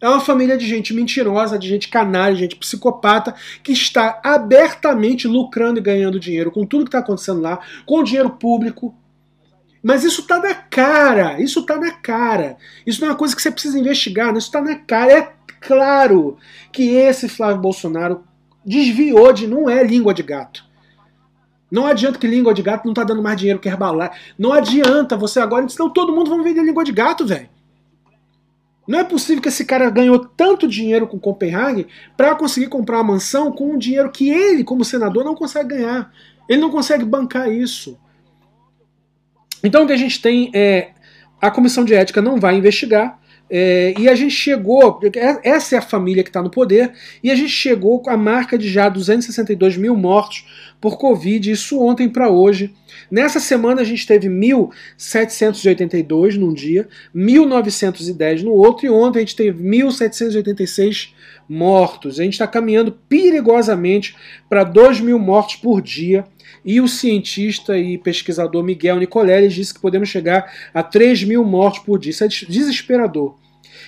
É 0.00 0.08
uma 0.08 0.20
família 0.20 0.56
de 0.56 0.66
gente 0.66 0.94
mentirosa, 0.94 1.58
de 1.58 1.68
gente 1.68 1.88
canalha, 1.88 2.34
de 2.34 2.40
gente 2.40 2.56
psicopata, 2.56 3.34
que 3.62 3.72
está 3.72 4.18
abertamente 4.24 5.28
lucrando 5.28 5.78
e 5.78 5.82
ganhando 5.82 6.18
dinheiro 6.18 6.50
com 6.50 6.64
tudo 6.64 6.84
que 6.84 6.88
está 6.88 7.00
acontecendo 7.00 7.42
lá, 7.42 7.60
com 7.84 8.02
dinheiro 8.02 8.30
público. 8.30 8.94
Mas 9.82 10.04
isso 10.04 10.20
está 10.20 10.38
na 10.38 10.54
cara, 10.54 11.40
isso 11.40 11.60
está 11.60 11.78
na 11.78 11.90
cara. 11.90 12.56
Isso 12.86 13.00
não 13.00 13.08
é 13.08 13.10
uma 13.12 13.16
coisa 13.16 13.34
que 13.34 13.40
você 13.40 13.50
precisa 13.50 13.78
investigar, 13.78 14.30
isso 14.36 14.48
está 14.48 14.60
na 14.60 14.74
cara. 14.74 15.12
É 15.12 15.32
claro 15.60 16.36
que 16.70 16.94
esse 16.94 17.28
Flávio 17.28 17.62
Bolsonaro 17.62 18.22
desviou 18.64 19.32
de 19.32 19.46
não 19.46 19.68
é 19.70 19.82
língua 19.82 20.12
de 20.12 20.22
gato. 20.22 20.64
Não 21.70 21.86
adianta 21.86 22.18
que 22.18 22.26
língua 22.26 22.52
de 22.52 22.62
gato 22.62 22.84
não 22.84 22.92
está 22.92 23.04
dando 23.04 23.22
mais 23.22 23.38
dinheiro 23.38 23.60
que 23.60 23.68
Herbalife. 23.68 24.14
Não 24.38 24.52
adianta 24.52 25.16
você 25.16 25.38
agora, 25.40 25.68
senão 25.68 25.88
todo 25.88 26.12
mundo 26.12 26.30
vai 26.30 26.42
vender 26.42 26.62
língua 26.62 26.84
de 26.84 26.92
gato, 26.92 27.24
velho. 27.24 27.48
Não 28.88 28.98
é 28.98 29.04
possível 29.04 29.40
que 29.40 29.48
esse 29.48 29.64
cara 29.64 29.88
ganhou 29.88 30.18
tanto 30.18 30.66
dinheiro 30.66 31.06
com 31.06 31.18
Copenhague 31.18 31.86
para 32.16 32.34
conseguir 32.34 32.66
comprar 32.66 32.96
uma 32.98 33.12
mansão 33.12 33.52
com 33.52 33.72
um 33.72 33.78
dinheiro 33.78 34.10
que 34.10 34.28
ele, 34.28 34.64
como 34.64 34.84
senador, 34.84 35.24
não 35.24 35.36
consegue 35.36 35.76
ganhar. 35.76 36.12
Ele 36.48 36.60
não 36.60 36.70
consegue 36.70 37.04
bancar 37.04 37.52
isso. 37.52 37.96
Então 39.62 39.84
o 39.84 39.86
que 39.86 39.92
a 39.92 39.96
gente 39.96 40.20
tem 40.20 40.50
é 40.54 40.90
a 41.40 41.50
comissão 41.50 41.84
de 41.84 41.94
ética 41.94 42.20
não 42.20 42.38
vai 42.38 42.56
investigar. 42.56 43.18
É, 43.52 43.94
e 43.98 44.08
a 44.08 44.14
gente 44.14 44.32
chegou, 44.32 45.00
é, 45.16 45.50
essa 45.50 45.74
é 45.74 45.78
a 45.78 45.82
família 45.82 46.22
que 46.22 46.30
está 46.30 46.40
no 46.40 46.50
poder, 46.50 46.92
e 47.20 47.32
a 47.32 47.34
gente 47.34 47.50
chegou 47.50 48.00
com 48.00 48.08
a 48.08 48.16
marca 48.16 48.56
de 48.56 48.68
já 48.68 48.88
262 48.88 49.76
mil 49.76 49.96
mortos 49.96 50.46
por 50.80 50.96
Covid, 50.96 51.50
isso 51.50 51.82
ontem 51.82 52.08
para 52.08 52.30
hoje. 52.30 52.72
Nessa 53.10 53.40
semana 53.40 53.80
a 53.80 53.84
gente 53.84 54.06
teve 54.06 54.28
1.782 54.28 56.36
num 56.36 56.54
dia, 56.54 56.88
1.910 57.12 58.44
no 58.44 58.52
outro, 58.52 58.86
e 58.86 58.90
ontem 58.90 59.18
a 59.18 59.22
gente 59.22 59.34
teve 59.34 59.60
1.786 59.64 61.08
mortos. 61.48 62.20
A 62.20 62.22
gente 62.22 62.34
está 62.34 62.46
caminhando 62.46 62.96
perigosamente 63.08 64.14
para 64.48 64.62
2 64.62 65.00
mil 65.00 65.18
mortos 65.18 65.56
por 65.56 65.82
dia. 65.82 66.24
E 66.64 66.80
o 66.80 66.88
cientista 66.88 67.78
e 67.78 67.96
pesquisador 67.98 68.62
Miguel 68.62 68.98
Nicolelli 68.98 69.48
disse 69.48 69.74
que 69.74 69.80
podemos 69.80 70.08
chegar 70.08 70.52
a 70.74 70.82
3 70.82 71.24
mil 71.24 71.44
mortos 71.44 71.80
por 71.80 71.98
dia. 71.98 72.10
Isso 72.10 72.24
é 72.24 72.28
desesperador. 72.28 73.36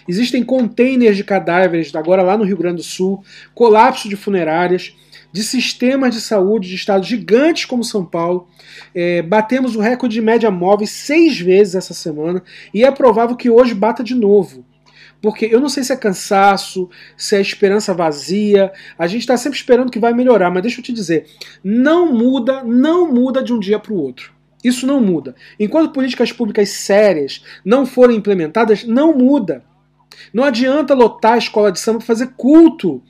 Existem 0.08 0.42
containers 0.42 1.16
de 1.16 1.24
cadáveres, 1.24 1.94
agora 1.94 2.22
lá 2.22 2.37
no 2.37 2.44
Rio 2.44 2.56
Grande 2.56 2.76
do 2.76 2.82
Sul, 2.82 3.22
colapso 3.54 4.08
de 4.08 4.16
funerárias, 4.16 4.94
de 5.32 5.42
sistemas 5.42 6.14
de 6.14 6.20
saúde 6.20 6.68
de 6.68 6.74
estados 6.74 7.06
gigantes 7.06 7.64
como 7.64 7.85
São 7.85 8.04
Paulo. 8.04 8.48
É, 8.94 9.22
batemos 9.22 9.76
o 9.76 9.80
recorde 9.80 10.14
de 10.14 10.20
média 10.20 10.50
móvel 10.50 10.87
seis 10.87 11.38
vezes 11.40 11.74
essa 11.74 11.94
semana 11.94 12.42
e 12.72 12.85
é 12.85 12.90
provável 12.90 13.37
que 13.37 13.50
hoje 13.50 13.74
bata 13.74 14.02
de 14.02 14.14
novo. 14.14 14.64
Porque 15.22 15.46
eu 15.46 15.61
não 15.61 15.68
sei 15.68 15.85
se 15.85 15.92
é 15.92 15.96
cansaço, 15.96 16.90
se 17.16 17.37
é 17.37 17.40
esperança 17.40 17.94
vazia. 17.94 18.72
A 18.98 19.06
gente 19.06 19.20
está 19.20 19.37
sempre 19.37 19.56
esperando 19.56 19.90
que 19.90 20.00
vai 20.00 20.12
melhorar, 20.12 20.50
mas 20.50 20.62
deixa 20.62 20.80
eu 20.80 20.85
te 20.85 20.92
dizer: 20.92 21.26
não 21.62 22.12
muda, 22.12 22.64
não 22.64 23.11
muda 23.11 23.42
de 23.42 23.52
um 23.52 23.61
dia 23.61 23.78
para 23.78 23.92
o 23.92 23.96
outro. 23.96 24.32
Isso 24.64 24.87
não 24.87 25.00
muda. 25.00 25.35
Enquanto 25.58 25.92
políticas 25.92 26.32
públicas 26.32 26.68
sérias 26.70 27.44
não 27.64 27.87
forem 27.87 28.16
implementadas, 28.16 28.85
não 28.85 29.16
muda. 29.16 29.64
Não 30.35 30.44
adianta 30.44 30.92
lotar 30.92 31.35
a 31.35 31.38
escola 31.38 31.72
de 31.72 31.80
samba 31.80 31.98
para 31.98 32.06
fazer 32.06 32.35
culto. 32.37 33.00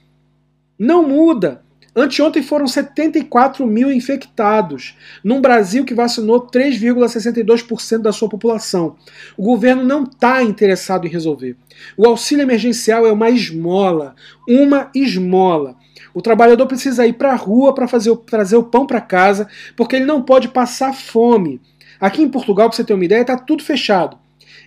Não 0.79 1.07
muda. 1.09 1.65
Anteontem 1.95 2.43
foram 2.43 2.67
74 2.67 3.67
mil 3.67 3.93
infectados, 3.93 4.97
num 5.23 5.43
Brasil 5.43 5.85
que 5.85 5.93
vacinou 5.93 6.47
3,62% 6.47 7.99
da 7.99 8.13
sua 8.13 8.31
população. 8.31 8.97
O 9.37 9.43
governo 9.43 9.85
não 9.85 10.05
está 10.05 10.43
interessado 10.43 11.07
em 11.07 11.11
resolver. 11.11 11.55
O 11.95 12.07
auxílio 12.07 12.43
emergencial 12.43 13.07
é 13.07 13.13
uma 13.13 13.29
esmola, 13.29 14.15
uma 14.49 14.91
esmola. 14.95 15.77
O 16.15 16.23
trabalhador 16.23 16.67
precisa 16.67 17.07
ir 17.07 17.13
para 17.13 17.33
a 17.33 17.37
rua 17.37 17.75
para 17.75 17.87
trazer 18.27 18.57
o 18.57 18.65
pão 18.65 18.87
para 18.87 19.01
casa, 19.01 19.47
porque 19.77 19.97
ele 19.97 20.07
não 20.07 20.23
pode 20.23 20.49
passar 20.49 20.95
fome. 20.95 21.61
Aqui 22.01 22.23
em 22.23 22.29
Portugal, 22.29 22.71
para 22.71 22.77
você 22.77 22.85
ter 22.85 22.95
uma 22.95 23.05
ideia, 23.05 23.21
está 23.21 23.37
tudo 23.37 23.63
fechado 23.63 24.22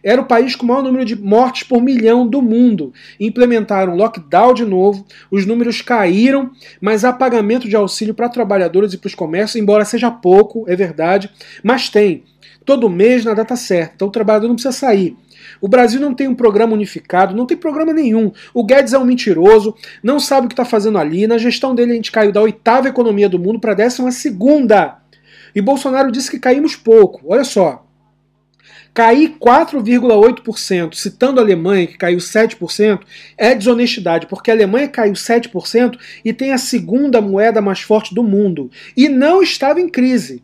era 0.05 0.21
o 0.21 0.25
país 0.25 0.55
com 0.55 0.65
o 0.65 0.69
maior 0.69 0.83
número 0.83 1.03
de 1.03 1.19
mortes 1.19 1.63
por 1.63 1.81
milhão 1.81 2.27
do 2.27 2.39
mundo. 2.39 2.93
Implementaram 3.19 3.95
lockdown 3.95 4.53
de 4.53 4.63
novo, 4.63 5.03
os 5.31 5.47
números 5.47 5.81
caíram, 5.81 6.51
mas 6.79 7.03
há 7.03 7.11
pagamento 7.11 7.67
de 7.67 7.75
auxílio 7.75 8.13
para 8.13 8.29
trabalhadores 8.29 8.93
e 8.93 8.99
para 8.99 9.07
os 9.07 9.15
comércios, 9.15 9.59
embora 9.59 9.83
seja 9.83 10.11
pouco, 10.11 10.63
é 10.67 10.75
verdade, 10.75 11.31
mas 11.63 11.89
tem. 11.89 12.23
Todo 12.63 12.89
mês 12.89 13.25
na 13.25 13.33
data 13.33 13.55
certa, 13.55 13.93
então 13.95 14.07
o 14.07 14.11
trabalhador 14.11 14.47
não 14.47 14.55
precisa 14.55 14.71
sair. 14.71 15.17
O 15.59 15.67
Brasil 15.67 15.99
não 15.99 16.13
tem 16.13 16.27
um 16.27 16.35
programa 16.35 16.73
unificado, 16.73 17.35
não 17.35 17.45
tem 17.45 17.57
programa 17.57 17.91
nenhum. 17.91 18.31
O 18.53 18.63
Guedes 18.63 18.93
é 18.93 18.99
um 18.99 19.05
mentiroso, 19.05 19.75
não 20.03 20.19
sabe 20.19 20.45
o 20.45 20.49
que 20.49 20.53
está 20.53 20.65
fazendo 20.65 20.97
ali. 20.97 21.25
Na 21.25 21.37
gestão 21.37 21.73
dele 21.73 21.93
a 21.93 21.95
gente 21.95 22.11
caiu 22.11 22.31
da 22.31 22.41
oitava 22.41 22.87
economia 22.87 23.29
do 23.29 23.39
mundo 23.39 23.59
para 23.59 23.71
a 23.71 23.75
décima 23.75 24.11
segunda. 24.11 24.97
E 25.53 25.61
Bolsonaro 25.61 26.11
disse 26.11 26.29
que 26.29 26.39
caímos 26.39 26.75
pouco. 26.75 27.21
Olha 27.25 27.43
só, 27.43 27.84
Cair 28.95 29.35
4,8%, 29.37 30.93
citando 30.95 31.41
a 31.41 31.43
Alemanha, 31.43 31.85
que 31.85 31.97
caiu 31.97 32.17
7%, 32.17 33.01
é 33.37 33.53
desonestidade, 33.53 34.25
porque 34.25 34.49
a 34.49 34.53
Alemanha 34.53 34.87
caiu 34.87 35.11
7% 35.11 35.99
e 36.23 36.31
tem 36.31 36.53
a 36.53 36.57
segunda 36.57 37.19
moeda 37.19 37.61
mais 37.61 37.81
forte 37.81 38.15
do 38.15 38.23
mundo. 38.23 38.71
E 38.95 39.09
não 39.09 39.43
estava 39.43 39.81
em 39.81 39.89
crise. 39.89 40.41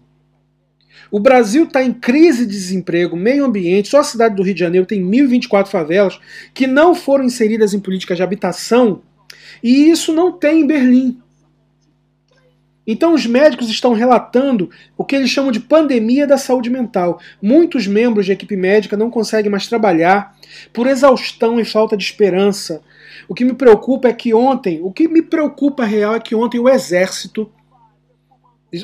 O 1.10 1.18
Brasil 1.18 1.64
está 1.64 1.82
em 1.82 1.94
crise 1.94 2.46
de 2.46 2.52
desemprego, 2.52 3.16
meio 3.16 3.46
ambiente, 3.46 3.88
só 3.88 4.02
a 4.02 4.04
cidade 4.04 4.36
do 4.36 4.44
Rio 4.44 4.54
de 4.54 4.60
Janeiro 4.60 4.86
tem 4.86 5.02
1.024 5.02 5.68
favelas 5.68 6.20
que 6.54 6.68
não 6.68 6.94
foram 6.94 7.24
inseridas 7.24 7.74
em 7.74 7.80
políticas 7.80 8.18
de 8.18 8.24
habitação, 8.24 9.02
e 9.64 9.90
isso 9.90 10.14
não 10.14 10.30
tem 10.30 10.60
em 10.60 10.68
Berlim. 10.68 11.22
Então, 12.86 13.14
os 13.14 13.26
médicos 13.26 13.70
estão 13.70 13.94
relatando 13.94 14.70
o 14.98 15.06
que 15.06 15.16
eles 15.16 15.30
chamam 15.30 15.52
de 15.52 15.60
pandemia 15.60 16.26
da 16.26 16.38
saúde 16.38 16.70
mental. 16.70 17.20
Muitos 17.42 17.86
membros 17.86 18.26
de 18.26 18.32
equipe 18.32 18.56
médica 18.56 18.98
não 18.98 19.12
conseguem 19.12 19.52
mais 19.52 19.68
trabalhar 19.68 20.36
por 20.74 20.88
exaustão 20.88 21.60
e 21.60 21.66
falta 21.66 21.96
de 21.96 22.04
esperança. 22.04 22.82
O 23.28 23.36
que 23.36 23.46
me 23.46 23.54
preocupa 23.54 24.08
é 24.08 24.14
que 24.14 24.34
ontem, 24.34 24.80
o 24.82 24.92
que 24.92 25.08
me 25.08 25.22
preocupa 25.22 25.86
real 25.86 26.16
é 26.16 26.20
que 26.20 26.34
ontem 26.34 26.60
o 26.60 26.68
exército. 26.68 27.52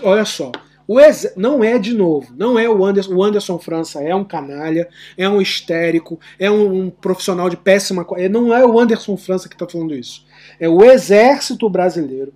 Olha 0.03 0.25
só, 0.25 0.51
o 0.87 0.99
ex, 0.99 1.33
não 1.35 1.63
é 1.63 1.79
de 1.79 1.93
novo, 1.93 2.33
não 2.37 2.57
é 2.57 2.69
o 2.69 2.85
Anderson, 2.85 3.13
o 3.13 3.23
Anderson 3.23 3.57
França, 3.57 4.01
é 4.01 4.13
um 4.13 4.23
canalha, 4.23 4.87
é 5.17 5.27
um 5.27 5.41
histérico, 5.41 6.19
é 6.37 6.51
um, 6.51 6.83
um 6.83 6.89
profissional 6.89 7.49
de 7.49 7.57
péssima. 7.57 8.05
Não 8.29 8.53
é 8.53 8.65
o 8.65 8.79
Anderson 8.79 9.17
França 9.17 9.49
que 9.49 9.55
está 9.55 9.67
falando 9.67 9.95
isso. 9.95 10.25
É 10.59 10.69
o 10.69 10.83
exército 10.83 11.67
brasileiro 11.67 12.31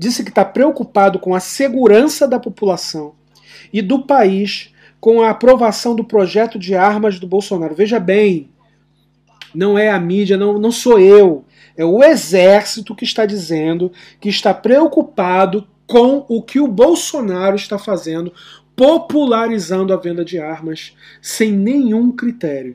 disse 0.00 0.24
que 0.24 0.30
está 0.30 0.46
preocupado 0.46 1.18
com 1.18 1.34
a 1.34 1.40
segurança 1.40 2.26
da 2.26 2.40
população 2.40 3.12
e 3.70 3.82
do 3.82 3.98
país 4.06 4.72
com 4.98 5.20
a 5.20 5.28
aprovação 5.28 5.94
do 5.94 6.02
projeto 6.02 6.58
de 6.58 6.74
armas 6.74 7.20
do 7.20 7.26
Bolsonaro. 7.26 7.74
Veja 7.74 8.00
bem, 8.00 8.48
não 9.54 9.78
é 9.78 9.90
a 9.90 10.00
mídia, 10.00 10.38
não, 10.38 10.58
não 10.58 10.72
sou 10.72 10.98
eu. 10.98 11.44
É 11.76 11.84
o 11.84 12.02
exército 12.02 12.94
que 12.94 13.04
está 13.04 13.26
dizendo 13.26 13.92
que 14.18 14.30
está 14.30 14.54
preocupado 14.54 15.68
com 15.86 16.24
o 16.30 16.40
que 16.40 16.58
o 16.58 16.66
Bolsonaro 16.66 17.56
está 17.56 17.78
fazendo, 17.78 18.32
popularizando 18.74 19.92
a 19.92 19.98
venda 19.98 20.24
de 20.24 20.38
armas 20.38 20.96
sem 21.20 21.52
nenhum 21.52 22.10
critério. 22.10 22.74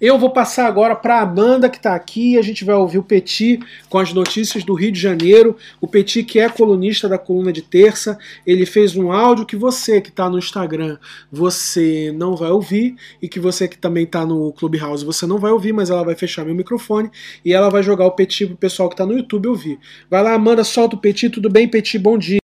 Eu 0.00 0.18
vou 0.18 0.30
passar 0.30 0.66
agora 0.66 0.96
para 0.96 1.18
a 1.18 1.22
Amanda 1.22 1.68
que 1.68 1.76
está 1.76 1.94
aqui. 1.94 2.38
A 2.38 2.42
gente 2.42 2.64
vai 2.64 2.74
ouvir 2.74 2.96
o 2.96 3.02
Petit 3.02 3.60
com 3.90 3.98
as 3.98 4.14
notícias 4.14 4.64
do 4.64 4.72
Rio 4.72 4.90
de 4.90 4.98
Janeiro. 4.98 5.56
O 5.78 5.86
Petit, 5.86 6.24
que 6.24 6.40
é 6.40 6.48
colunista 6.48 7.06
da 7.06 7.18
coluna 7.18 7.52
de 7.52 7.60
terça, 7.60 8.18
ele 8.46 8.64
fez 8.64 8.96
um 8.96 9.12
áudio 9.12 9.44
que 9.44 9.56
você 9.56 10.00
que 10.00 10.08
está 10.08 10.30
no 10.30 10.38
Instagram 10.38 10.96
você 11.30 12.12
não 12.16 12.34
vai 12.34 12.50
ouvir 12.50 12.96
e 13.20 13.28
que 13.28 13.38
você 13.38 13.68
que 13.68 13.76
também 13.76 14.04
está 14.04 14.24
no 14.24 14.52
Clubhouse 14.54 15.04
você 15.04 15.26
não 15.26 15.38
vai 15.38 15.50
ouvir, 15.50 15.72
mas 15.72 15.90
ela 15.90 16.02
vai 16.02 16.14
fechar 16.14 16.46
meu 16.46 16.54
microfone 16.54 17.10
e 17.44 17.52
ela 17.52 17.68
vai 17.68 17.82
jogar 17.82 18.06
o 18.06 18.12
Petit 18.12 18.46
pro 18.46 18.56
pessoal 18.56 18.88
que 18.88 18.94
está 18.94 19.04
no 19.04 19.12
YouTube 19.12 19.48
ouvir. 19.48 19.78
Vai 20.08 20.22
lá, 20.22 20.32
Amanda, 20.32 20.64
solta 20.64 20.96
o 20.96 20.98
Petit. 20.98 21.28
Tudo 21.28 21.50
bem, 21.50 21.68
Petit? 21.68 21.98
Bom 21.98 22.16
dia. 22.16 22.40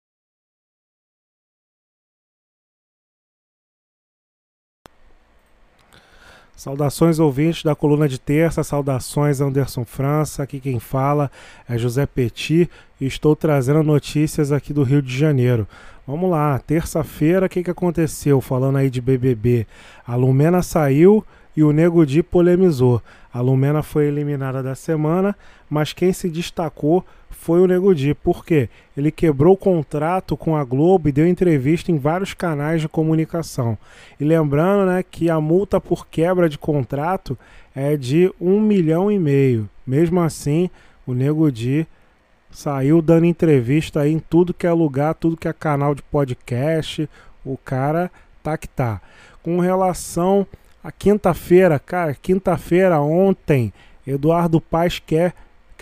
Saudações 6.56 7.18
ouvintes 7.18 7.64
da 7.64 7.74
coluna 7.74 8.08
de 8.08 8.18
terça, 8.18 8.62
saudações 8.62 9.40
Anderson 9.40 9.84
França, 9.84 10.44
aqui 10.44 10.60
quem 10.60 10.78
fala 10.78 11.30
é 11.68 11.76
José 11.76 12.06
Petit 12.06 12.70
e 13.00 13.06
estou 13.06 13.34
trazendo 13.34 13.82
notícias 13.82 14.52
aqui 14.52 14.72
do 14.72 14.84
Rio 14.84 15.02
de 15.02 15.16
Janeiro. 15.16 15.66
Vamos 16.06 16.30
lá, 16.30 16.58
terça-feira, 16.58 17.46
o 17.46 17.48
que, 17.48 17.64
que 17.64 17.70
aconteceu? 17.70 18.40
Falando 18.40 18.76
aí 18.78 18.88
de 18.88 19.00
BBB, 19.00 19.66
a 20.06 20.14
Lumena 20.14 20.62
saiu, 20.62 21.24
e 21.56 21.62
o 21.62 21.72
Nego 21.72 22.04
Di 22.04 22.22
polemizou. 22.22 23.00
A 23.32 23.40
Lumena 23.40 23.82
foi 23.82 24.06
eliminada 24.06 24.62
da 24.62 24.74
semana, 24.74 25.36
mas 25.68 25.92
quem 25.92 26.12
se 26.12 26.28
destacou 26.28 27.04
foi 27.34 27.60
o 27.60 27.66
Nego 27.66 27.94
Di. 27.94 28.14
Por 28.14 28.44
quê? 28.44 28.68
Ele 28.96 29.10
quebrou 29.10 29.54
o 29.54 29.56
contrato 29.56 30.36
com 30.36 30.56
a 30.56 30.64
Globo 30.64 31.08
e 31.08 31.12
deu 31.12 31.26
entrevista 31.26 31.90
em 31.90 31.98
vários 31.98 32.32
canais 32.32 32.80
de 32.80 32.88
comunicação. 32.88 33.76
E 34.18 34.24
lembrando 34.24 34.86
né, 34.86 35.02
que 35.02 35.28
a 35.28 35.40
multa 35.40 35.80
por 35.80 36.06
quebra 36.06 36.48
de 36.48 36.56
contrato 36.56 37.38
é 37.74 37.96
de 37.96 38.32
um 38.40 38.60
milhão 38.60 39.10
e 39.10 39.18
meio. 39.18 39.68
Mesmo 39.86 40.20
assim, 40.20 40.70
o 41.06 41.12
Nego 41.12 41.50
Di 41.50 41.86
saiu 42.50 43.02
dando 43.02 43.26
entrevista 43.26 44.08
em 44.08 44.18
tudo 44.18 44.54
que 44.54 44.66
é 44.66 44.72
lugar, 44.72 45.14
tudo 45.14 45.36
que 45.36 45.48
é 45.48 45.52
canal 45.52 45.94
de 45.94 46.02
podcast. 46.02 47.08
O 47.44 47.58
cara 47.58 48.10
tá 48.42 48.56
que 48.56 48.68
tá. 48.68 49.00
Com 49.42 49.58
relação 49.58 50.46
a 50.84 50.92
quinta-feira, 50.92 51.78
cara, 51.78 52.14
quinta-feira 52.14 53.00
ontem, 53.00 53.72
Eduardo 54.06 54.60
Paes 54.60 54.98
quer 54.98 55.34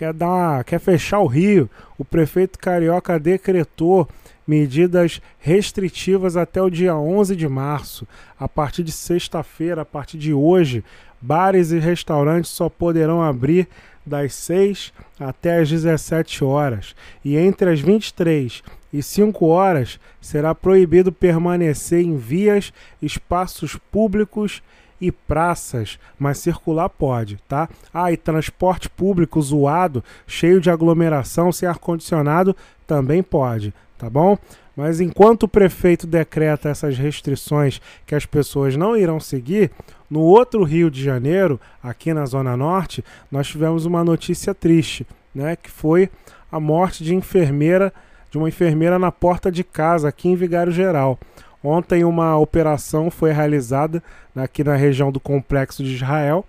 quer 0.03 0.13
dar 0.13 0.63
quer 0.65 0.79
fechar 0.79 1.19
o 1.19 1.27
Rio. 1.27 1.69
O 1.97 2.03
prefeito 2.03 2.59
carioca 2.59 3.17
decretou 3.17 4.07
medidas 4.45 5.21
restritivas 5.39 6.35
até 6.35 6.61
o 6.61 6.69
dia 6.69 6.93
11 6.95 7.35
de 7.35 7.47
março. 7.47 8.05
A 8.37 8.49
partir 8.49 8.83
de 8.83 8.91
sexta-feira, 8.91 9.83
a 9.83 9.85
partir 9.85 10.17
de 10.17 10.33
hoje, 10.33 10.83
bares 11.21 11.71
e 11.71 11.79
restaurantes 11.79 12.51
só 12.51 12.67
poderão 12.67 13.23
abrir 13.23 13.69
das 14.05 14.33
6 14.33 14.91
até 15.17 15.61
as 15.61 15.69
17 15.69 16.43
horas. 16.43 16.93
E 17.23 17.37
entre 17.37 17.71
as 17.71 17.79
23 17.79 18.61
e 18.91 19.01
5 19.01 19.45
horas 19.45 19.97
será 20.19 20.53
proibido 20.53 21.13
permanecer 21.13 22.01
em 22.01 22.17
vias, 22.17 22.73
espaços 23.01 23.77
públicos 23.89 24.61
e 25.03 25.11
praças, 25.11 25.99
mas 26.17 26.37
circular 26.37 26.87
pode, 26.87 27.37
tá? 27.45 27.67
Ah, 27.93 28.09
e 28.09 28.15
transporte 28.15 28.89
público 28.89 29.41
zoado, 29.41 30.01
cheio 30.25 30.61
de 30.61 30.69
aglomeração, 30.69 31.51
sem 31.51 31.67
ar-condicionado, 31.67 32.55
também 32.87 33.21
pode, 33.21 33.73
tá 33.97 34.09
bom? 34.09 34.37
Mas 34.77 35.01
enquanto 35.01 35.43
o 35.43 35.47
prefeito 35.47 36.07
decreta 36.07 36.69
essas 36.69 36.97
restrições 36.97 37.81
que 38.05 38.15
as 38.15 38.25
pessoas 38.25 38.77
não 38.77 38.95
irão 38.95 39.19
seguir, 39.19 39.71
no 40.09 40.21
outro 40.21 40.63
Rio 40.63 40.89
de 40.89 41.03
Janeiro, 41.03 41.59
aqui 41.81 42.13
na 42.13 42.25
Zona 42.25 42.55
Norte, 42.55 43.03
nós 43.29 43.47
tivemos 43.47 43.85
uma 43.85 44.05
notícia 44.05 44.55
triste, 44.55 45.05
né? 45.35 45.57
Que 45.57 45.69
foi 45.69 46.09
a 46.49 46.61
morte 46.61 47.03
de 47.03 47.13
enfermeira, 47.13 47.93
de 48.31 48.37
uma 48.37 48.47
enfermeira 48.47 48.97
na 48.97 49.11
porta 49.11 49.51
de 49.51 49.65
casa, 49.65 50.07
aqui 50.07 50.29
em 50.29 50.35
Vigário 50.35 50.71
Geral. 50.71 51.19
Ontem 51.63 52.03
uma 52.03 52.37
operação 52.37 53.09
foi 53.09 53.31
realizada 53.31 54.03
aqui 54.35 54.63
na 54.63 54.75
região 54.75 55.11
do 55.11 55.19
Complexo 55.19 55.83
de 55.83 55.95
Israel 55.95 56.45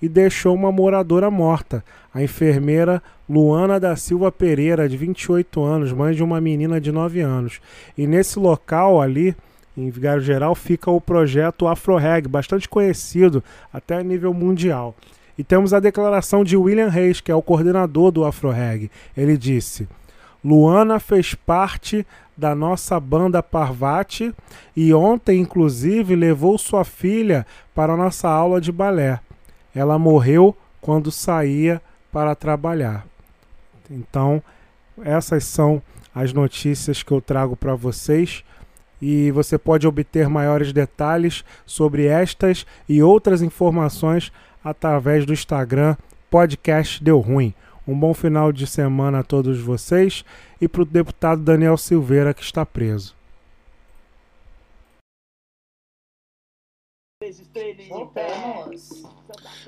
e 0.00 0.08
deixou 0.08 0.54
uma 0.54 0.70
moradora 0.70 1.30
morta, 1.30 1.82
a 2.12 2.22
enfermeira 2.22 3.02
Luana 3.28 3.80
da 3.80 3.96
Silva 3.96 4.30
Pereira, 4.30 4.88
de 4.88 4.96
28 4.96 5.62
anos, 5.62 5.92
mãe 5.92 6.14
de 6.14 6.22
uma 6.22 6.40
menina 6.40 6.80
de 6.80 6.92
9 6.92 7.20
anos. 7.20 7.60
E 7.96 8.06
nesse 8.06 8.38
local 8.38 9.00
ali, 9.00 9.34
em 9.76 9.90
Vigário 9.90 10.22
Geral, 10.22 10.54
fica 10.54 10.90
o 10.90 11.00
projeto 11.00 11.66
AfroReg, 11.66 12.28
bastante 12.28 12.68
conhecido 12.68 13.42
até 13.72 13.96
a 13.96 14.02
nível 14.02 14.32
mundial. 14.34 14.94
E 15.36 15.44
temos 15.44 15.72
a 15.72 15.80
declaração 15.80 16.42
de 16.42 16.56
William 16.56 16.88
Reis, 16.88 17.20
que 17.20 17.30
é 17.30 17.34
o 17.34 17.42
coordenador 17.42 18.10
do 18.10 18.24
AfroReg. 18.24 18.90
Ele 19.16 19.36
disse: 19.36 19.88
Luana 20.44 20.98
fez 20.98 21.34
parte 21.34 22.06
da 22.38 22.54
nossa 22.54 23.00
banda 23.00 23.42
Parvati 23.42 24.32
e 24.76 24.94
ontem, 24.94 25.40
inclusive, 25.40 26.14
levou 26.14 26.56
sua 26.56 26.84
filha 26.84 27.44
para 27.74 27.94
a 27.94 27.96
nossa 27.96 28.28
aula 28.28 28.60
de 28.60 28.70
balé. 28.70 29.18
Ela 29.74 29.98
morreu 29.98 30.56
quando 30.80 31.10
saía 31.10 31.82
para 32.12 32.36
trabalhar. 32.36 33.04
Então, 33.90 34.40
essas 35.02 35.42
são 35.44 35.82
as 36.14 36.32
notícias 36.32 37.02
que 37.02 37.10
eu 37.10 37.20
trago 37.20 37.56
para 37.56 37.74
vocês 37.74 38.44
e 39.02 39.32
você 39.32 39.58
pode 39.58 39.86
obter 39.86 40.28
maiores 40.28 40.72
detalhes 40.72 41.44
sobre 41.66 42.06
estas 42.06 42.64
e 42.88 43.02
outras 43.02 43.42
informações 43.42 44.32
através 44.62 45.26
do 45.26 45.32
Instagram 45.32 45.96
Podcast 46.30 47.02
Deu 47.02 47.18
Ruim. 47.18 47.52
Um 47.86 47.98
bom 47.98 48.12
final 48.12 48.52
de 48.52 48.66
semana 48.66 49.20
a 49.20 49.22
todos 49.22 49.58
vocês 49.60 50.24
e 50.60 50.68
para 50.68 50.82
o 50.82 50.84
deputado 50.84 51.42
Daniel 51.42 51.76
Silveira, 51.76 52.34
que 52.34 52.42
está 52.42 52.64
preso. 52.64 53.18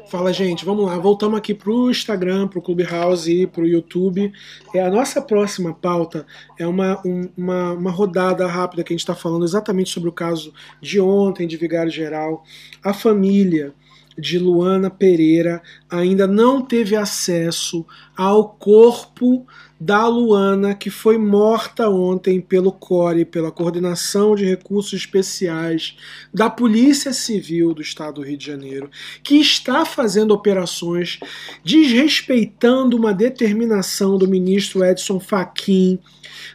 Fala, 0.08 0.32
gente, 0.32 0.64
vamos 0.64 0.86
lá. 0.86 0.96
Voltamos 0.98 1.36
aqui 1.36 1.52
para 1.52 1.70
o 1.70 1.90
Instagram, 1.90 2.46
para 2.46 2.60
o 2.60 2.62
Clubhouse 2.62 3.42
e 3.42 3.46
para 3.46 3.62
o 3.62 3.66
YouTube. 3.66 4.32
É, 4.72 4.80
a 4.80 4.88
nossa 4.88 5.20
próxima 5.20 5.74
pauta 5.74 6.24
é 6.56 6.66
uma, 6.66 7.00
um, 7.04 7.28
uma, 7.36 7.72
uma 7.72 7.90
rodada 7.90 8.46
rápida 8.46 8.84
que 8.84 8.92
a 8.92 8.94
gente 8.94 9.00
está 9.00 9.16
falando 9.16 9.44
exatamente 9.44 9.90
sobre 9.90 10.08
o 10.08 10.12
caso 10.12 10.54
de 10.80 11.00
ontem, 11.00 11.46
de 11.46 11.56
Vigário 11.56 11.90
Geral. 11.90 12.44
A 12.84 12.94
família 12.94 13.74
de 14.18 14.38
Luana 14.38 14.90
Pereira 14.90 15.62
ainda 15.88 16.26
não 16.26 16.60
teve 16.62 16.96
acesso 16.96 17.86
ao 18.16 18.50
corpo 18.50 19.46
da 19.80 20.06
Luana, 20.06 20.74
que 20.74 20.90
foi 20.90 21.16
morta 21.16 21.88
ontem 21.88 22.38
pelo 22.38 22.70
CORE, 22.70 23.24
pela 23.24 23.50
Coordenação 23.50 24.34
de 24.34 24.44
Recursos 24.44 24.92
Especiais 24.92 25.96
da 26.34 26.50
Polícia 26.50 27.14
Civil 27.14 27.72
do 27.72 27.80
Estado 27.80 28.16
do 28.16 28.22
Rio 28.22 28.36
de 28.36 28.44
Janeiro, 28.44 28.90
que 29.22 29.36
está 29.36 29.86
fazendo 29.86 30.34
operações 30.34 31.18
desrespeitando 31.64 32.94
uma 32.94 33.14
determinação 33.14 34.18
do 34.18 34.28
ministro 34.28 34.84
Edson 34.84 35.18
Fachin 35.18 35.98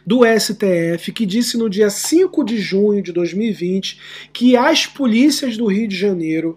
do 0.06 0.20
STF, 0.24 1.10
que 1.12 1.26
disse 1.26 1.58
no 1.58 1.68
dia 1.68 1.90
5 1.90 2.44
de 2.44 2.58
junho 2.58 3.02
de 3.02 3.12
2020 3.12 3.98
que 4.32 4.56
as 4.56 4.86
polícias 4.86 5.56
do 5.56 5.66
Rio 5.66 5.88
de 5.88 5.96
Janeiro 5.96 6.56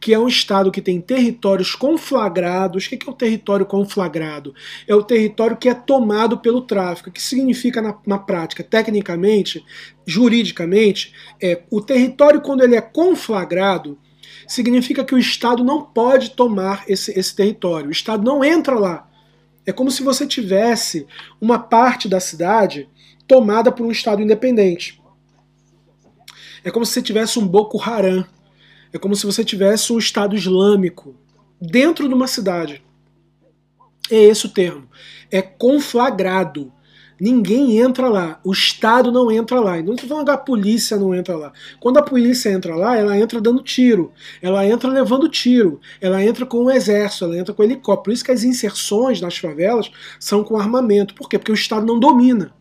que 0.00 0.14
é 0.14 0.18
um 0.18 0.26
estado 0.26 0.72
que 0.72 0.80
tem 0.80 1.00
territórios 1.00 1.74
conflagrados. 1.74 2.86
O 2.86 2.88
que 2.88 3.06
é 3.06 3.10
o 3.10 3.14
território 3.14 3.66
conflagrado? 3.66 4.54
É 4.88 4.94
o 4.94 5.02
território 5.02 5.56
que 5.56 5.68
é 5.68 5.74
tomado 5.74 6.38
pelo 6.38 6.62
tráfico. 6.62 7.10
O 7.10 7.12
que 7.12 7.22
significa 7.22 7.82
na, 7.82 7.94
na 8.06 8.18
prática? 8.18 8.64
Tecnicamente, 8.64 9.62
juridicamente, 10.06 11.12
é 11.40 11.62
o 11.70 11.82
território, 11.82 12.40
quando 12.40 12.64
ele 12.64 12.74
é 12.74 12.80
conflagrado, 12.80 13.98
significa 14.48 15.04
que 15.04 15.14
o 15.14 15.18
Estado 15.18 15.62
não 15.62 15.82
pode 15.82 16.30
tomar 16.30 16.84
esse, 16.88 17.16
esse 17.18 17.36
território. 17.36 17.88
O 17.88 17.92
Estado 17.92 18.24
não 18.24 18.42
entra 18.42 18.78
lá. 18.78 19.06
É 19.66 19.72
como 19.72 19.90
se 19.90 20.02
você 20.02 20.26
tivesse 20.26 21.06
uma 21.38 21.58
parte 21.58 22.08
da 22.08 22.18
cidade 22.18 22.88
tomada 23.28 23.70
por 23.70 23.84
um 23.84 23.90
Estado 23.90 24.22
independente. 24.22 24.98
É 26.64 26.70
como 26.70 26.86
se 26.86 26.94
você 26.94 27.02
tivesse 27.02 27.38
um 27.38 27.46
Boko 27.46 27.80
Haram 27.80 28.26
é 28.92 28.98
como 28.98 29.14
se 29.14 29.26
você 29.26 29.44
tivesse 29.44 29.92
um 29.92 29.98
Estado 29.98 30.34
Islâmico 30.34 31.14
dentro 31.60 32.08
de 32.08 32.14
uma 32.14 32.26
cidade. 32.26 32.82
É 34.10 34.16
esse 34.16 34.46
o 34.46 34.48
termo. 34.48 34.88
É 35.30 35.40
conflagrado. 35.40 36.72
Ninguém 37.20 37.78
entra 37.78 38.08
lá. 38.08 38.40
O 38.42 38.50
Estado 38.50 39.12
não 39.12 39.30
entra 39.30 39.60
lá. 39.60 39.78
Então, 39.78 39.96
falando 40.08 40.24
que 40.24 40.30
a 40.32 40.38
polícia 40.38 40.96
não 40.96 41.14
entra 41.14 41.36
lá. 41.36 41.52
Quando 41.78 41.98
a 41.98 42.02
polícia 42.02 42.50
entra 42.50 42.74
lá, 42.74 42.96
ela 42.96 43.16
entra 43.16 43.40
dando 43.40 43.62
tiro. 43.62 44.10
Ela 44.40 44.66
entra 44.66 44.88
levando 44.90 45.28
tiro. 45.28 45.80
Ela 46.00 46.24
entra 46.24 46.46
com 46.46 46.64
o 46.64 46.70
exército. 46.70 47.26
Ela 47.26 47.38
entra 47.38 47.52
com 47.52 47.62
o 47.62 47.64
helicóptero. 47.64 48.04
Por 48.04 48.12
isso 48.12 48.24
que 48.24 48.32
as 48.32 48.42
inserções 48.42 49.20
nas 49.20 49.36
favelas 49.36 49.90
são 50.18 50.42
com 50.42 50.58
armamento. 50.58 51.14
Por 51.14 51.28
quê? 51.28 51.38
Porque 51.38 51.52
o 51.52 51.54
Estado 51.54 51.86
não 51.86 52.00
domina. 52.00 52.54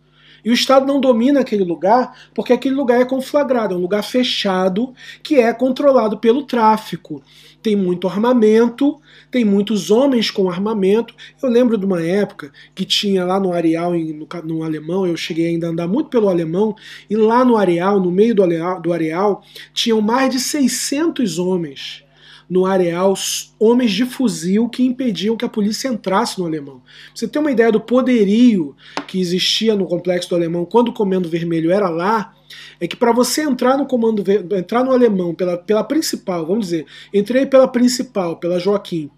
E 0.43 0.49
o 0.49 0.53
Estado 0.53 0.85
não 0.85 0.99
domina 0.99 1.41
aquele 1.41 1.63
lugar 1.63 2.15
porque 2.33 2.53
aquele 2.53 2.75
lugar 2.75 3.01
é 3.01 3.05
conflagrado, 3.05 3.73
é 3.73 3.77
um 3.77 3.81
lugar 3.81 4.03
fechado 4.03 4.93
que 5.21 5.35
é 5.35 5.53
controlado 5.53 6.17
pelo 6.17 6.43
tráfico. 6.43 7.21
Tem 7.61 7.75
muito 7.75 8.07
armamento, 8.07 9.01
tem 9.29 9.43
muitos 9.43 9.91
homens 9.91 10.31
com 10.31 10.49
armamento. 10.49 11.13
Eu 11.41 11.49
lembro 11.49 11.77
de 11.77 11.85
uma 11.85 12.01
época 12.01 12.51
que 12.73 12.85
tinha 12.85 13.25
lá 13.25 13.39
no 13.39 13.51
Areal, 13.51 13.93
no, 13.93 14.27
no 14.45 14.63
Alemão, 14.63 15.05
eu 15.05 15.17
cheguei 15.17 15.47
ainda 15.47 15.67
a 15.67 15.69
andar 15.71 15.87
muito 15.87 16.09
pelo 16.09 16.29
Alemão, 16.29 16.75
e 17.09 17.15
lá 17.15 17.43
no 17.43 17.57
Areal, 17.57 17.99
no 17.99 18.11
meio 18.11 18.33
do 18.33 18.43
Areal, 18.43 18.81
do 18.81 18.93
Areal 18.93 19.43
tinham 19.73 19.99
mais 19.99 20.29
de 20.29 20.39
600 20.39 21.37
homens 21.37 22.03
no 22.49 22.65
areal 22.65 23.13
homens 23.59 23.91
de 23.91 24.05
fuzil 24.05 24.67
que 24.67 24.83
impediam 24.83 25.37
que 25.37 25.45
a 25.45 25.49
polícia 25.49 25.87
entrasse 25.87 26.39
no 26.39 26.45
alemão. 26.45 26.81
Você 27.13 27.27
tem 27.27 27.39
uma 27.39 27.51
ideia 27.51 27.71
do 27.71 27.79
poderio 27.79 28.75
que 29.07 29.19
existia 29.19 29.75
no 29.75 29.85
complexo 29.85 30.29
do 30.29 30.35
alemão 30.35 30.65
quando 30.65 30.89
o 30.89 30.93
Comando 30.93 31.29
Vermelho 31.29 31.71
era 31.71 31.89
lá, 31.89 32.33
é 32.79 32.87
que 32.87 32.95
para 32.95 33.11
você 33.11 33.43
entrar 33.43 33.77
no 33.77 33.85
comando 33.85 34.23
entrar 34.57 34.83
no 34.83 34.91
alemão 34.91 35.35
pela, 35.35 35.57
pela 35.57 35.83
principal, 35.83 36.45
vamos 36.47 36.67
dizer, 36.67 36.85
entrei 37.13 37.45
pela 37.45 37.67
principal, 37.67 38.37
pela 38.37 38.59
Joaquim, 38.59 39.11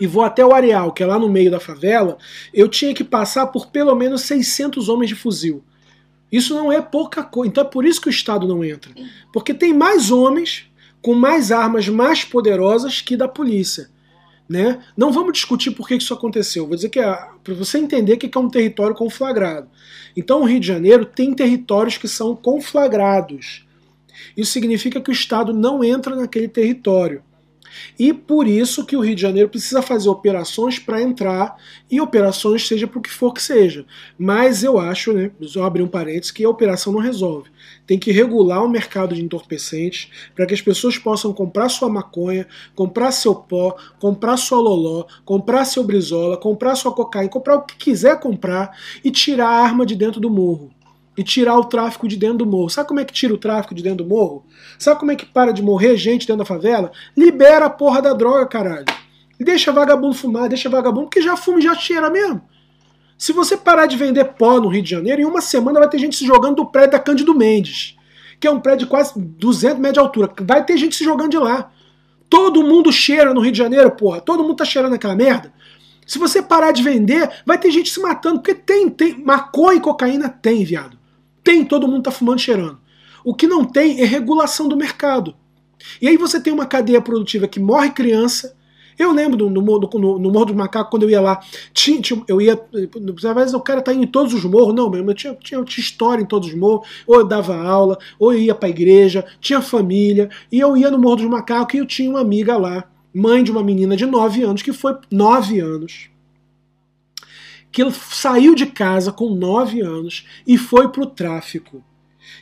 e 0.00 0.06
vou 0.06 0.22
até 0.22 0.44
o 0.44 0.54
areal, 0.54 0.92
que 0.92 1.02
é 1.02 1.06
lá 1.06 1.18
no 1.18 1.28
meio 1.28 1.50
da 1.50 1.60
favela, 1.60 2.16
eu 2.52 2.68
tinha 2.68 2.94
que 2.94 3.04
passar 3.04 3.46
por 3.48 3.66
pelo 3.66 3.94
menos 3.94 4.22
600 4.22 4.88
homens 4.88 5.10
de 5.10 5.14
fuzil. 5.14 5.62
Isso 6.30 6.54
não 6.54 6.72
é 6.72 6.82
pouca 6.82 7.22
coisa. 7.22 7.50
Então 7.50 7.64
é 7.64 7.66
por 7.66 7.84
isso 7.84 8.00
que 8.00 8.08
o 8.08 8.10
Estado 8.10 8.48
não 8.48 8.64
entra. 8.64 8.92
Porque 9.32 9.54
tem 9.54 9.72
mais 9.72 10.10
homens 10.10 10.66
com 11.02 11.14
mais 11.14 11.52
armas 11.52 11.88
mais 11.88 12.24
poderosas 12.24 13.00
que 13.00 13.16
da 13.16 13.28
polícia. 13.28 13.90
Né? 14.48 14.80
Não 14.96 15.12
vamos 15.12 15.32
discutir 15.32 15.72
por 15.72 15.88
que 15.88 15.96
isso 15.96 16.14
aconteceu. 16.14 16.66
Vou 16.66 16.76
dizer 16.76 16.88
que 16.88 17.00
é 17.00 17.18
para 17.42 17.54
você 17.54 17.78
entender 17.78 18.16
que 18.16 18.30
é 18.32 18.40
um 18.40 18.48
território 18.48 18.94
conflagrado. 18.94 19.68
Então, 20.16 20.40
o 20.40 20.44
Rio 20.44 20.60
de 20.60 20.66
Janeiro 20.66 21.04
tem 21.04 21.34
territórios 21.34 21.98
que 21.98 22.06
são 22.06 22.34
conflagrados. 22.36 23.66
Isso 24.36 24.52
significa 24.52 25.00
que 25.00 25.10
o 25.10 25.12
Estado 25.12 25.52
não 25.52 25.82
entra 25.82 26.14
naquele 26.14 26.48
território. 26.48 27.22
E 27.98 28.12
por 28.12 28.46
isso 28.46 28.84
que 28.84 28.96
o 28.96 29.00
Rio 29.00 29.14
de 29.14 29.22
Janeiro 29.22 29.48
precisa 29.48 29.82
fazer 29.82 30.08
operações 30.08 30.78
para 30.78 31.02
entrar, 31.02 31.56
e 31.90 32.00
operações 32.00 32.66
seja 32.66 32.86
para 32.86 32.98
o 32.98 33.02
que 33.02 33.10
for 33.10 33.32
que 33.32 33.42
seja. 33.42 33.84
Mas 34.18 34.62
eu 34.62 34.78
acho, 34.78 35.12
né, 35.12 35.30
só 35.42 35.64
abrir 35.64 35.82
um 35.82 35.88
parênteses, 35.88 36.30
que 36.30 36.44
a 36.44 36.50
operação 36.50 36.92
não 36.92 37.00
resolve. 37.00 37.50
Tem 37.86 37.98
que 37.98 38.12
regular 38.12 38.64
o 38.64 38.68
mercado 38.68 39.14
de 39.14 39.24
entorpecentes 39.24 40.10
para 40.34 40.46
que 40.46 40.54
as 40.54 40.60
pessoas 40.60 40.98
possam 40.98 41.32
comprar 41.32 41.68
sua 41.68 41.88
maconha, 41.88 42.46
comprar 42.74 43.12
seu 43.12 43.34
pó, 43.34 43.76
comprar 43.98 44.36
sua 44.36 44.58
loló, 44.58 45.04
comprar 45.24 45.64
seu 45.64 45.84
brizola, 45.84 46.36
comprar 46.36 46.74
sua 46.76 46.92
cocaína, 46.92 47.30
comprar 47.30 47.56
o 47.56 47.62
que 47.62 47.76
quiser 47.76 48.18
comprar 48.20 48.76
e 49.04 49.10
tirar 49.10 49.48
a 49.48 49.62
arma 49.62 49.86
de 49.86 49.94
dentro 49.94 50.20
do 50.20 50.30
morro 50.30 50.75
e 51.16 51.24
tirar 51.24 51.58
o 51.58 51.64
tráfico 51.64 52.06
de 52.06 52.16
dentro 52.16 52.38
do 52.38 52.46
morro. 52.46 52.68
Sabe 52.68 52.88
como 52.88 53.00
é 53.00 53.04
que 53.04 53.12
tira 53.12 53.32
o 53.32 53.38
tráfico 53.38 53.74
de 53.74 53.82
dentro 53.82 54.04
do 54.04 54.08
morro? 54.08 54.44
Sabe 54.78 55.00
como 55.00 55.12
é 55.12 55.16
que 55.16 55.24
para 55.24 55.52
de 55.52 55.62
morrer 55.62 55.96
gente 55.96 56.26
dentro 56.26 56.38
da 56.38 56.44
favela? 56.44 56.92
Libera 57.16 57.66
a 57.66 57.70
porra 57.70 58.02
da 58.02 58.12
droga, 58.12 58.46
caralho. 58.46 58.84
E 59.38 59.44
deixa 59.44 59.72
vagabundo 59.72 60.14
fumar, 60.14 60.48
deixa 60.48 60.68
vagabundo, 60.68 61.06
porque 61.06 61.22
já 61.22 61.36
fuma 61.36 61.58
e 61.58 61.62
já 61.62 61.74
cheira 61.74 62.10
mesmo. 62.10 62.42
Se 63.18 63.32
você 63.32 63.56
parar 63.56 63.86
de 63.86 63.96
vender 63.96 64.24
pó 64.24 64.60
no 64.60 64.68
Rio 64.68 64.82
de 64.82 64.90
Janeiro, 64.90 65.22
em 65.22 65.24
uma 65.24 65.40
semana 65.40 65.80
vai 65.80 65.88
ter 65.88 65.98
gente 65.98 66.16
se 66.16 66.26
jogando 66.26 66.56
do 66.56 66.66
prédio 66.66 66.92
da 66.92 66.98
Cândido 66.98 67.34
Mendes, 67.34 67.96
que 68.38 68.46
é 68.46 68.50
um 68.50 68.60
prédio 68.60 68.84
de 68.84 68.90
quase 68.90 69.18
200 69.18 69.78
metros 69.78 69.94
de 69.94 70.00
altura. 70.00 70.30
Vai 70.42 70.64
ter 70.64 70.76
gente 70.76 70.94
se 70.94 71.04
jogando 71.04 71.30
de 71.30 71.38
lá. 71.38 71.70
Todo 72.28 72.62
mundo 72.62 72.92
cheira 72.92 73.32
no 73.32 73.40
Rio 73.40 73.52
de 73.52 73.58
Janeiro, 73.58 73.90
porra. 73.92 74.20
Todo 74.20 74.42
mundo 74.42 74.56
tá 74.56 74.64
cheirando 74.64 74.94
aquela 74.94 75.14
merda. 75.14 75.52
Se 76.06 76.18
você 76.18 76.42
parar 76.42 76.72
de 76.72 76.82
vender, 76.82 77.28
vai 77.44 77.58
ter 77.58 77.70
gente 77.70 77.90
se 77.90 78.00
matando, 78.00 78.40
porque 78.40 78.54
tem, 78.54 78.88
tem. 78.88 79.22
Maconha 79.24 79.78
e 79.78 79.80
cocaína 79.80 80.28
tem, 80.28 80.64
viado. 80.64 80.96
Tem, 81.46 81.64
todo 81.64 81.86
mundo 81.86 81.98
está 81.98 82.10
fumando 82.10 82.40
cheirando. 82.40 82.76
O 83.24 83.32
que 83.32 83.46
não 83.46 83.64
tem 83.64 84.00
é 84.00 84.04
regulação 84.04 84.66
do 84.66 84.76
mercado. 84.76 85.32
E 86.02 86.08
aí 86.08 86.16
você 86.16 86.40
tem 86.40 86.52
uma 86.52 86.66
cadeia 86.66 87.00
produtiva 87.00 87.46
que 87.46 87.60
morre 87.60 87.90
criança. 87.90 88.56
Eu 88.98 89.12
lembro 89.12 89.48
no, 89.48 89.62
no, 89.62 90.18
no, 90.18 90.32
Morro 90.32 90.46
do 90.46 90.54
Macaco, 90.56 90.90
quando 90.90 91.04
eu 91.04 91.10
ia 91.10 91.20
lá, 91.20 91.38
tinha, 91.72 92.02
tinha, 92.02 92.20
eu 92.26 92.40
ia. 92.40 92.54
Às 92.54 93.34
vezes 93.36 93.54
o 93.54 93.60
cara 93.60 93.80
tá 93.80 93.94
indo 93.94 94.02
em 94.02 94.08
todos 94.08 94.34
os 94.34 94.42
morros, 94.44 94.74
não, 94.74 94.92
eu 94.92 95.14
tinha, 95.14 95.34
tinha, 95.34 95.62
tinha 95.62 95.84
história 95.84 96.20
em 96.20 96.26
todos 96.26 96.48
os 96.48 96.54
morros, 96.56 96.88
ou 97.06 97.20
eu 97.20 97.24
dava 97.24 97.54
aula, 97.54 97.96
ou 98.18 98.32
eu 98.32 98.40
ia 98.40 98.54
pra 98.54 98.68
igreja, 98.68 99.24
tinha 99.40 99.62
família, 99.62 100.28
e 100.50 100.58
eu 100.58 100.76
ia 100.76 100.90
no 100.90 100.98
Morro 100.98 101.16
dos 101.16 101.26
Macacos 101.26 101.74
e 101.74 101.78
eu 101.78 101.86
tinha 101.86 102.10
uma 102.10 102.20
amiga 102.20 102.56
lá, 102.56 102.90
mãe 103.14 103.44
de 103.44 103.52
uma 103.52 103.62
menina 103.62 103.96
de 103.96 104.04
9 104.04 104.42
anos, 104.42 104.62
que 104.62 104.72
foi 104.72 104.96
9 105.12 105.60
anos 105.60 106.08
que 107.76 107.82
ele 107.82 107.92
saiu 107.92 108.54
de 108.54 108.64
casa 108.64 109.12
com 109.12 109.34
9 109.34 109.82
anos 109.82 110.26
e 110.46 110.56
foi 110.56 110.88
pro 110.88 111.04
tráfico. 111.04 111.84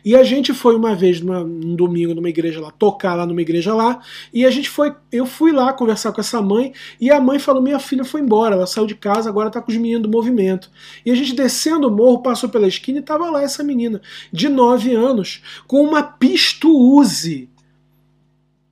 E 0.05 0.15
a 0.15 0.23
gente 0.23 0.55
foi 0.55 0.77
uma 0.77 0.95
vez 0.95 1.21
numa, 1.21 1.41
um 1.41 1.75
domingo 1.75 2.15
numa 2.15 2.29
igreja 2.29 2.61
lá, 2.61 2.71
tocar 2.71 3.17
lá 3.17 3.27
numa 3.27 3.43
igreja 3.43 3.75
lá, 3.75 4.01
e 4.33 4.47
a 4.47 4.51
gente 4.53 4.71
foi, 4.71 4.95
eu 5.11 5.27
fui 5.27 5.51
lá 5.51 5.73
conversar 5.73 6.13
com 6.13 6.21
essa 6.21 6.41
mãe, 6.41 6.73
e 7.01 7.11
a 7.11 7.21
mãe 7.21 7.41
falou: 7.41 7.61
"Minha 7.61 7.81
filha 7.81 8.05
foi 8.05 8.21
embora, 8.21 8.55
ela 8.55 8.65
saiu 8.65 8.87
de 8.87 8.95
casa, 8.95 9.29
agora 9.29 9.51
tá 9.51 9.61
com 9.61 9.73
os 9.73 9.77
meninos 9.77 10.05
do 10.05 10.09
movimento". 10.09 10.71
E 11.05 11.11
a 11.11 11.17
gente 11.17 11.35
descendo 11.35 11.89
o 11.89 11.91
morro, 11.91 12.23
passou 12.23 12.49
pela 12.49 12.69
esquina 12.69 13.01
e 13.01 13.03
tava 13.03 13.29
lá 13.29 13.43
essa 13.43 13.65
menina 13.65 14.01
de 14.33 14.49
9 14.49 14.95
anos 14.95 15.43
com 15.67 15.83
uma 15.83 16.01
pisto-Uzi 16.01 17.49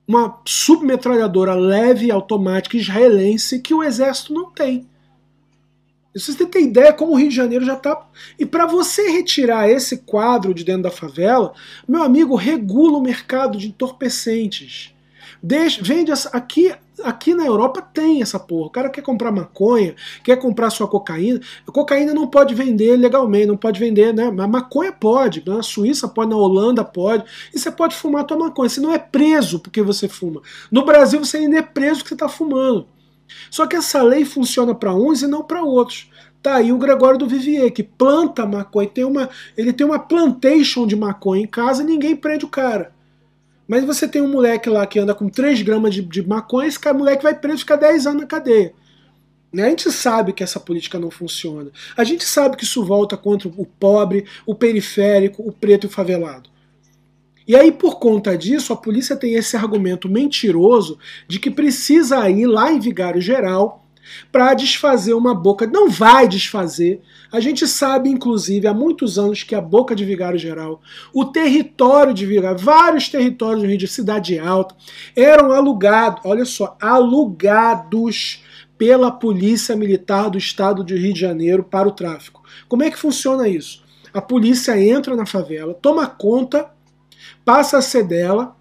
uma 0.07 0.41
submetralhadora 0.45 1.55
leve 1.55 2.09
automática 2.09 2.77
israelense 2.77 3.59
que 3.59 3.73
o 3.73 3.83
exército 3.83 4.33
não 4.33 4.49
tem. 4.49 4.85
Vocês 6.15 6.37
têm 6.37 6.65
ideia 6.65 6.93
como 6.93 7.13
o 7.13 7.15
Rio 7.15 7.29
de 7.29 7.35
Janeiro 7.35 7.65
já 7.65 7.73
está. 7.73 8.07
E 8.37 8.45
para 8.45 8.67
você 8.67 9.09
retirar 9.09 9.69
esse 9.69 9.97
quadro 9.97 10.53
de 10.53 10.63
dentro 10.63 10.83
da 10.83 10.91
favela, 10.91 11.53
meu 11.87 12.03
amigo, 12.03 12.35
regula 12.35 12.97
o 12.97 13.01
mercado 13.01 13.57
de 13.57 13.67
entorpecentes. 13.67 14.93
Deixa, 15.41 15.83
vende 15.83 16.11
essa, 16.11 16.29
aqui, 16.29 16.73
aqui 17.03 17.33
na 17.33 17.45
Europa 17.45 17.81
tem 17.81 18.21
essa 18.21 18.39
porra. 18.39 18.67
O 18.67 18.69
cara 18.69 18.89
quer 18.89 19.01
comprar 19.01 19.31
maconha, 19.31 19.95
quer 20.23 20.37
comprar 20.37 20.69
sua 20.69 20.87
cocaína. 20.87 21.41
A 21.67 21.71
cocaína 21.71 22.13
não 22.13 22.27
pode 22.27 22.53
vender 22.53 22.95
legalmente, 22.95 23.47
não 23.47 23.57
pode 23.57 23.79
vender, 23.79 24.13
né? 24.13 24.27
A 24.27 24.47
maconha 24.47 24.91
pode. 24.91 25.43
Na 25.45 25.61
Suíça 25.61 26.07
pode, 26.07 26.29
na 26.29 26.37
Holanda 26.37 26.83
pode. 26.85 27.25
E 27.53 27.59
você 27.59 27.71
pode 27.71 27.95
fumar 27.95 28.21
a 28.21 28.23
tua 28.23 28.37
maconha. 28.37 28.69
Você 28.69 28.79
não 28.79 28.93
é 28.93 28.99
preso 28.99 29.59
porque 29.59 29.81
você 29.81 30.07
fuma. 30.07 30.41
No 30.71 30.85
Brasil 30.85 31.19
você 31.19 31.37
ainda 31.37 31.57
é 31.57 31.61
preso 31.61 31.97
porque 31.97 32.09
você 32.09 32.15
está 32.15 32.29
fumando. 32.29 32.87
Só 33.49 33.67
que 33.67 33.75
essa 33.75 34.01
lei 34.01 34.25
funciona 34.25 34.73
para 34.73 34.93
uns 34.93 35.21
e 35.21 35.27
não 35.27 35.43
para 35.43 35.63
outros. 35.63 36.09
Tá 36.41 36.55
aí 36.55 36.73
o 36.73 36.77
Gregório 36.77 37.17
do 37.17 37.27
Vivier, 37.27 37.71
que 37.71 37.83
planta 37.83 38.45
maconha, 38.45 38.89
tem 38.89 39.05
uma, 39.05 39.29
ele 39.55 39.71
tem 39.71 39.87
uma 39.87 39.99
plantation 39.99 40.85
de 40.85 40.95
maconha 40.95 41.43
em 41.43 41.47
casa 41.47 41.83
e 41.83 41.85
ninguém 41.85 42.15
prende 42.15 42.43
o 42.43 42.49
cara. 42.49 42.93
Mas 43.67 43.85
você 43.85 44.07
tem 44.07 44.21
um 44.21 44.27
moleque 44.27 44.69
lá 44.69 44.85
que 44.85 44.99
anda 44.99 45.15
com 45.15 45.29
3 45.29 45.61
gramas 45.61 45.93
de, 45.93 46.01
de 46.01 46.27
maconha, 46.27 46.67
esse 46.67 46.77
cara, 46.77 46.97
moleque 46.97 47.23
vai 47.23 47.33
preso 47.33 47.57
e 47.57 47.59
fica 47.59 47.77
10 47.77 48.07
anos 48.07 48.21
na 48.21 48.27
cadeia. 48.27 48.73
Né? 49.53 49.65
A 49.65 49.69
gente 49.69 49.89
sabe 49.91 50.33
que 50.33 50.43
essa 50.43 50.59
política 50.59 50.99
não 50.99 51.11
funciona. 51.11 51.71
A 51.95 52.03
gente 52.03 52.25
sabe 52.25 52.57
que 52.57 52.63
isso 52.63 52.83
volta 52.83 53.15
contra 53.15 53.47
o 53.47 53.65
pobre, 53.65 54.25
o 54.45 54.55
periférico, 54.55 55.47
o 55.47 55.51
preto 55.51 55.85
e 55.85 55.87
o 55.87 55.91
favelado. 55.91 56.49
E 57.47 57.55
aí, 57.55 57.71
por 57.71 57.99
conta 57.99 58.37
disso, 58.37 58.71
a 58.71 58.77
polícia 58.77 59.15
tem 59.15 59.33
esse 59.33 59.55
argumento 59.55 60.09
mentiroso 60.09 60.97
de 61.27 61.39
que 61.39 61.51
precisa 61.51 62.29
ir 62.29 62.45
lá 62.45 62.71
em 62.71 62.79
Vigário 62.79 63.21
Geral 63.21 63.83
para 64.31 64.53
desfazer 64.53 65.13
uma 65.13 65.33
boca. 65.33 65.65
Não 65.67 65.89
vai 65.89 66.27
desfazer. 66.27 67.01
A 67.31 67.39
gente 67.39 67.67
sabe, 67.67 68.09
inclusive, 68.09 68.67
há 68.67 68.73
muitos 68.73 69.17
anos 69.17 69.43
que 69.43 69.55
a 69.55 69.61
boca 69.61 69.95
de 69.95 70.05
Vigário 70.05 70.39
Geral, 70.39 70.81
o 71.13 71.25
território 71.25 72.13
de 72.13 72.25
Vigário, 72.25 72.57
vários 72.57 73.09
territórios 73.09 73.61
do 73.61 73.67
Rio 73.67 73.77
de 73.77 73.87
Cidade 73.87 74.37
Alta, 74.39 74.75
eram 75.15 75.51
alugados, 75.51 76.21
olha 76.25 76.45
só, 76.45 76.77
alugados 76.79 78.43
pela 78.77 79.11
Polícia 79.11 79.75
Militar 79.75 80.29
do 80.29 80.37
Estado 80.37 80.83
de 80.83 80.95
Rio 80.95 81.13
de 81.13 81.19
Janeiro 81.19 81.63
para 81.63 81.87
o 81.87 81.91
tráfico. 81.91 82.43
Como 82.67 82.83
é 82.83 82.91
que 82.91 82.99
funciona 82.99 83.47
isso? 83.47 83.83
A 84.13 84.21
polícia 84.21 84.79
entra 84.79 85.15
na 85.15 85.25
favela, 85.25 85.73
toma 85.73 86.05
conta 86.05 86.69
passa 87.43 87.77
a 87.77 87.81
ser 87.81 88.03
dela, 88.03 88.55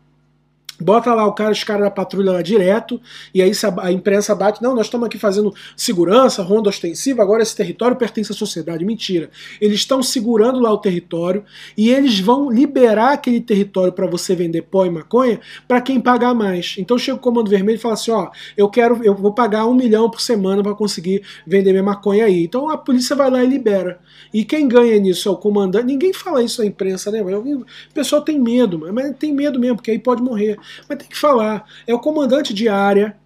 bota 0.83 1.15
lá 1.15 1.27
o 1.27 1.33
cara, 1.33 1.53
os 1.53 1.65
caras 1.65 1.85
da 1.85 1.91
patrulha 1.91 2.33
lá 2.33 2.43
direto, 2.43 3.01
e 3.33 3.41
aí 3.41 3.53
a 3.79 3.93
imprensa 3.93 4.35
bate, 4.35 4.63
não, 4.63 4.75
nós 4.75 4.87
estamos 4.87 5.07
aqui 5.07 5.19
fazendo 5.19 5.55
segurança, 5.77 6.43
ronda 6.43 6.69
ostensiva, 6.69 7.23
agora 7.23 7.43
esse 7.43 7.57
território 7.57 7.97
pertence 7.97 8.33
à 8.33 8.35
sociedade. 8.35 8.85
Mentira. 8.85 9.31
Eles 9.61 9.77
estão 9.77 10.03
segurando 10.03 10.59
lá 10.59 10.73
o 10.73 10.79
território 10.79 11.45
e 11.77 11.91
eles 11.91 12.19
vão 12.19 12.51
liberar 12.51 13.13
aquele 13.13 13.41
território 13.41 13.93
para 13.93 14.07
você 14.07 14.35
vender 14.35 14.63
pó 14.63 14.85
e 14.85 14.91
maconha 14.91 15.41
para 15.69 15.81
quem 15.81 16.01
pagar 16.01 16.35
mais. 16.35 16.75
Então 16.79 16.99
chega 16.99 17.17
o 17.17 17.21
Comando 17.21 17.49
Vermelho 17.49 17.77
e 17.77 17.81
fala 17.81 17.95
assim, 17.95 18.11
ó, 18.11 18.31
eu 18.57 18.69
quero, 18.69 19.03
eu 19.05 19.15
vou 19.15 19.33
pagar 19.33 19.67
um 19.67 19.75
milhão 19.75 20.11
por 20.11 20.21
semana 20.21 20.63
para 20.63 20.75
conseguir 20.75 21.23
vender 21.47 21.71
minha 21.71 21.83
maconha 21.83 22.25
aí. 22.25 22.45
Então 22.45 22.69
a 22.69 22.77
polícia 22.77 23.15
vai 23.15 23.31
lá 23.31 23.45
e 23.45 23.47
libera. 23.47 24.01
E 24.33 24.45
quem 24.45 24.67
ganha 24.67 24.99
nisso 24.99 25.29
é 25.29 25.33
o 25.33 25.37
comandante. 25.37 25.85
Ninguém 25.85 26.13
fala 26.13 26.43
isso 26.43 26.61
na 26.61 26.67
imprensa, 26.67 27.11
né? 27.11 27.23
O 27.23 27.65
pessoal 27.95 28.23
tem 28.23 28.41
medo, 28.41 28.79
mas 28.93 29.17
tem 29.17 29.33
medo 29.33 29.59
mesmo, 29.59 29.77
porque 29.77 29.91
aí 29.91 29.99
pode 29.99 30.23
morrer. 30.23 30.59
Mas 30.89 30.99
tem 30.99 31.09
que 31.09 31.17
falar. 31.17 31.65
É 31.87 31.95
o 31.95 31.99
comandante 31.99 32.53
de 32.53 32.69
área. 32.69 33.17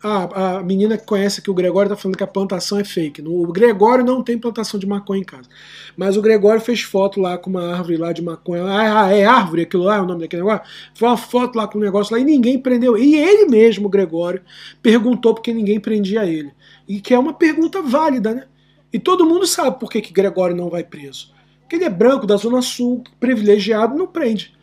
Ah, 0.00 0.58
a 0.58 0.62
menina 0.62 0.96
que 0.96 1.04
conhece 1.04 1.42
que 1.42 1.50
o 1.50 1.54
Gregório 1.54 1.88
está 1.88 2.00
falando 2.00 2.16
que 2.16 2.22
a 2.22 2.26
plantação 2.26 2.78
é 2.78 2.84
fake. 2.84 3.20
O 3.22 3.50
Gregório 3.52 4.04
não 4.04 4.22
tem 4.22 4.38
plantação 4.38 4.78
de 4.78 4.86
maconha 4.86 5.20
em 5.20 5.24
casa. 5.24 5.48
Mas 5.96 6.16
o 6.16 6.22
Gregório 6.22 6.60
fez 6.60 6.82
foto 6.82 7.20
lá 7.20 7.36
com 7.36 7.50
uma 7.50 7.74
árvore 7.74 7.96
lá 7.96 8.12
de 8.12 8.22
maconha. 8.22 8.62
Ah, 8.64 9.12
é 9.12 9.24
árvore 9.24 9.62
aquilo 9.62 9.82
lá, 9.82 9.96
é 9.96 10.00
o 10.00 10.06
nome 10.06 10.20
daquele 10.20 10.42
negócio. 10.42 10.64
Foi 10.94 11.08
uma 11.08 11.16
foto 11.16 11.56
lá 11.56 11.66
com 11.66 11.78
um 11.78 11.80
negócio 11.80 12.14
lá 12.14 12.20
e 12.20 12.24
ninguém 12.24 12.60
prendeu. 12.60 12.96
E 12.96 13.16
ele 13.16 13.46
mesmo, 13.46 13.86
o 13.86 13.90
Gregório, 13.90 14.40
perguntou 14.80 15.34
porque 15.34 15.52
ninguém 15.52 15.80
prendia 15.80 16.24
ele. 16.24 16.52
E 16.86 17.00
que 17.00 17.12
é 17.12 17.18
uma 17.18 17.32
pergunta 17.32 17.82
válida, 17.82 18.34
né? 18.34 18.44
E 18.92 18.98
todo 18.98 19.26
mundo 19.26 19.46
sabe 19.46 19.80
por 19.80 19.90
que, 19.90 20.00
que 20.00 20.12
Gregório 20.12 20.54
não 20.54 20.70
vai 20.70 20.84
preso. 20.84 21.32
Porque 21.60 21.76
ele 21.76 21.84
é 21.84 21.90
branco, 21.90 22.26
da 22.26 22.36
Zona 22.36 22.62
Sul, 22.62 23.02
privilegiado, 23.20 23.98
não 23.98 24.06
prende. 24.06 24.56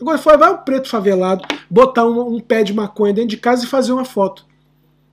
Agora 0.00 0.18
foi, 0.18 0.36
vai 0.36 0.50
o 0.50 0.58
preto 0.58 0.88
favelado 0.88 1.42
botar 1.68 2.06
um, 2.06 2.34
um, 2.34 2.40
pé 2.40 2.62
de 2.62 2.72
maconha 2.72 3.12
dentro 3.12 3.30
de 3.30 3.36
casa 3.36 3.64
e 3.64 3.68
fazer 3.68 3.92
uma 3.92 4.04
foto. 4.04 4.46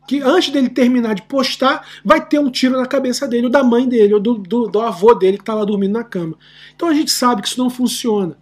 Que 0.08 0.22
antes 0.22 0.50
dele 0.50 0.70
terminar 0.70 1.16
de 1.16 1.24
postar, 1.24 1.88
vai 2.04 2.24
ter 2.24 2.40
um 2.40 2.52
tiro 2.52 2.78
na 2.78 2.86
cabeça 2.86 3.28
dele, 3.28 3.46
ou 3.46 3.52
da 3.52 3.64
mãe 3.64 3.88
dele, 3.90 4.14
ou 4.14 4.20
do, 4.20 4.36
do, 4.36 4.68
do 4.68 4.80
avô 4.80 5.16
dele 5.16 5.38
que 5.38 5.42
está 5.42 5.56
lá 5.56 5.66
dormindo 5.66 5.94
na 5.94 6.04
cama. 6.04 6.38
Então 6.76 6.88
a 6.88 6.94
gente 6.94 7.10
sabe 7.10 7.42
que 7.42 7.48
isso 7.48 7.60
não 7.60 7.70
funciona. 7.70 8.38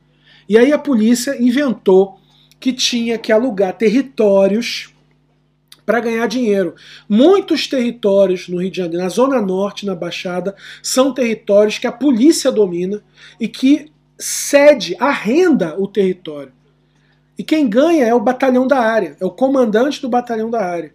E 0.48 0.58
aí 0.58 0.74
a 0.74 0.78
polícia 0.78 1.42
inventou 1.42 2.20
que 2.60 2.74
tinha 2.74 3.18
que 3.18 3.32
alugar 3.32 3.78
territórios 3.78 4.94
para 5.86 6.00
ganhar 6.00 6.28
dinheiro. 6.28 6.76
Muitos 7.08 7.68
territórios 7.68 8.48
no 8.48 8.62
Rio 8.62 8.72
de 8.72 8.78
Janeiro, 8.78 9.04
na 9.04 9.10
Zona 9.10 9.42
Norte, 9.42 9.86
na 9.86 9.96
Baixada, 9.96 10.56
são 10.82 11.14
territórios 11.14 11.78
que 11.78 11.88
a 11.88 11.92
polícia 11.92 12.52
domina 12.52 13.02
e 13.40 13.48
que 13.48 13.92
cede, 14.18 14.96
arrenda 15.00 15.76
o 15.80 15.88
território. 15.88 16.54
E 17.38 17.44
quem 17.44 17.68
ganha 17.68 18.06
é 18.06 18.14
o 18.14 18.20
batalhão 18.20 18.68
da 18.68 18.80
área, 18.80 19.18
é 19.20 19.26
o 19.26 19.32
comandante 19.32 20.02
do 20.02 20.10
batalhão 20.10 20.50
da 20.50 20.64
área. 20.64 20.94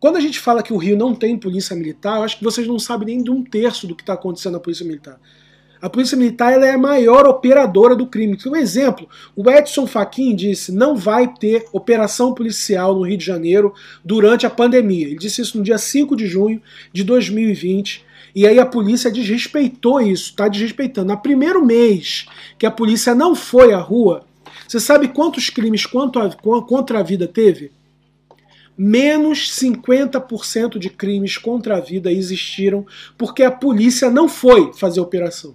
Quando 0.00 0.16
a 0.16 0.20
gente 0.20 0.38
fala 0.38 0.62
que 0.62 0.72
o 0.72 0.76
Rio 0.76 0.96
não 0.96 1.14
tem 1.14 1.38
polícia 1.38 1.74
militar, 1.74 2.18
eu 2.18 2.24
acho 2.24 2.38
que 2.38 2.44
vocês 2.44 2.66
não 2.66 2.78
sabem 2.78 3.06
nem 3.06 3.22
de 3.22 3.30
um 3.30 3.42
terço 3.42 3.86
do 3.86 3.94
que 3.94 4.02
está 4.02 4.12
acontecendo 4.12 4.54
na 4.54 4.60
polícia 4.60 4.84
militar. 4.84 5.18
A 5.80 5.88
polícia 5.90 6.16
militar 6.16 6.52
ela 6.52 6.66
é 6.66 6.72
a 6.72 6.78
maior 6.78 7.26
operadora 7.26 7.94
do 7.94 8.06
crime. 8.06 8.38
Um 8.46 8.56
exemplo, 8.56 9.08
o 9.36 9.50
Edson 9.50 9.86
Fachin 9.86 10.34
disse 10.34 10.72
não 10.72 10.96
vai 10.96 11.32
ter 11.34 11.66
operação 11.72 12.32
policial 12.32 12.94
no 12.94 13.02
Rio 13.02 13.18
de 13.18 13.24
Janeiro 13.24 13.74
durante 14.04 14.46
a 14.46 14.50
pandemia. 14.50 15.06
Ele 15.06 15.18
disse 15.18 15.42
isso 15.42 15.58
no 15.58 15.62
dia 15.62 15.76
5 15.76 16.16
de 16.16 16.26
junho 16.26 16.60
de 16.92 17.04
2020. 17.04 18.04
E 18.34 18.46
aí 18.46 18.58
a 18.58 18.66
polícia 18.66 19.10
desrespeitou 19.10 20.00
isso, 20.00 20.30
está 20.30 20.48
desrespeitando. 20.48 21.12
No 21.12 21.20
primeiro 21.20 21.64
mês 21.64 22.26
que 22.58 22.66
a 22.66 22.70
polícia 22.70 23.14
não 23.14 23.34
foi 23.34 23.72
à 23.72 23.78
rua, 23.78 24.24
você 24.66 24.80
sabe 24.80 25.08
quantos 25.08 25.50
crimes 25.50 25.86
contra 25.86 26.98
a 26.98 27.02
vida 27.02 27.28
teve? 27.28 27.70
menos 28.76 29.52
50% 29.52 30.78
de 30.78 30.90
crimes 30.90 31.38
contra 31.38 31.76
a 31.76 31.80
vida 31.80 32.10
existiram 32.10 32.84
porque 33.16 33.42
a 33.42 33.50
polícia 33.50 34.10
não 34.10 34.28
foi 34.28 34.72
fazer 34.72 35.00
operação. 35.00 35.54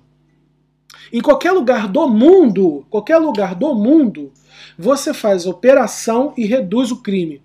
Em 1.11 1.21
qualquer 1.21 1.51
lugar 1.51 1.87
do 1.87 2.07
mundo, 2.07 2.85
qualquer 2.89 3.17
lugar 3.17 3.55
do 3.55 3.73
mundo, 3.75 4.31
você 4.77 5.13
faz 5.13 5.45
operação 5.45 6.33
e 6.37 6.45
reduz 6.45 6.91
o 6.91 7.01
crime. 7.01 7.41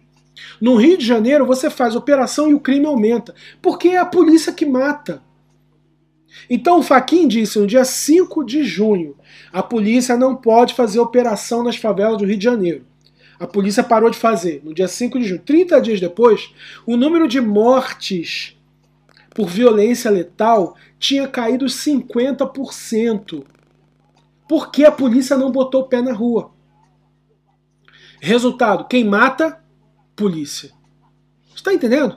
No 0.61 0.76
Rio 0.76 0.99
de 0.99 1.07
Janeiro, 1.07 1.47
você 1.47 1.70
faz 1.70 1.95
operação 1.95 2.49
e 2.51 2.55
o 2.55 2.61
crime 2.61 2.87
aumenta, 2.87 3.35
porque 3.62 3.89
é 3.89 3.99
a 3.99 4.07
polícia 4.07 4.53
que 4.53 4.66
mata. 4.66 5.22
Então 6.51 6.78
o 6.78 6.82
Faquin 6.82 7.28
disse 7.28 7.59
no 7.59 7.66
dia 7.66 7.85
5 7.85 8.45
de 8.45 8.64
junho: 8.64 9.16
a 9.53 9.62
polícia 9.62 10.16
não 10.16 10.35
pode 10.35 10.74
fazer 10.74 10.99
operação 10.99 11.62
nas 11.62 11.76
favelas 11.76 12.18
do 12.18 12.24
Rio 12.24 12.37
de 12.37 12.45
Janeiro. 12.45 12.85
A 13.39 13.47
polícia 13.47 13.82
parou 13.82 14.11
de 14.11 14.16
fazer 14.16 14.61
no 14.64 14.74
dia 14.74 14.89
5 14.89 15.18
de 15.18 15.26
junho. 15.26 15.41
30 15.41 15.80
dias 15.80 16.01
depois, 16.01 16.53
o 16.87 16.97
número 16.97 17.26
de 17.26 17.41
mortes 17.41 18.57
por 19.35 19.49
violência 19.49 20.11
letal 20.11 20.76
tinha 20.99 21.26
caído 21.26 21.66
50%. 21.66 23.45
Porque 24.49 24.85
a 24.85 24.93
polícia 24.93 25.37
não 25.37 25.51
botou 25.51 25.82
o 25.82 25.89
pé 25.89 26.01
na 26.01 26.12
rua. 26.12 26.53
Resultado: 28.20 28.87
quem 28.87 29.05
mata? 29.05 29.63
Polícia. 30.16 30.70
Está 31.54 31.72
entendendo? 31.72 32.16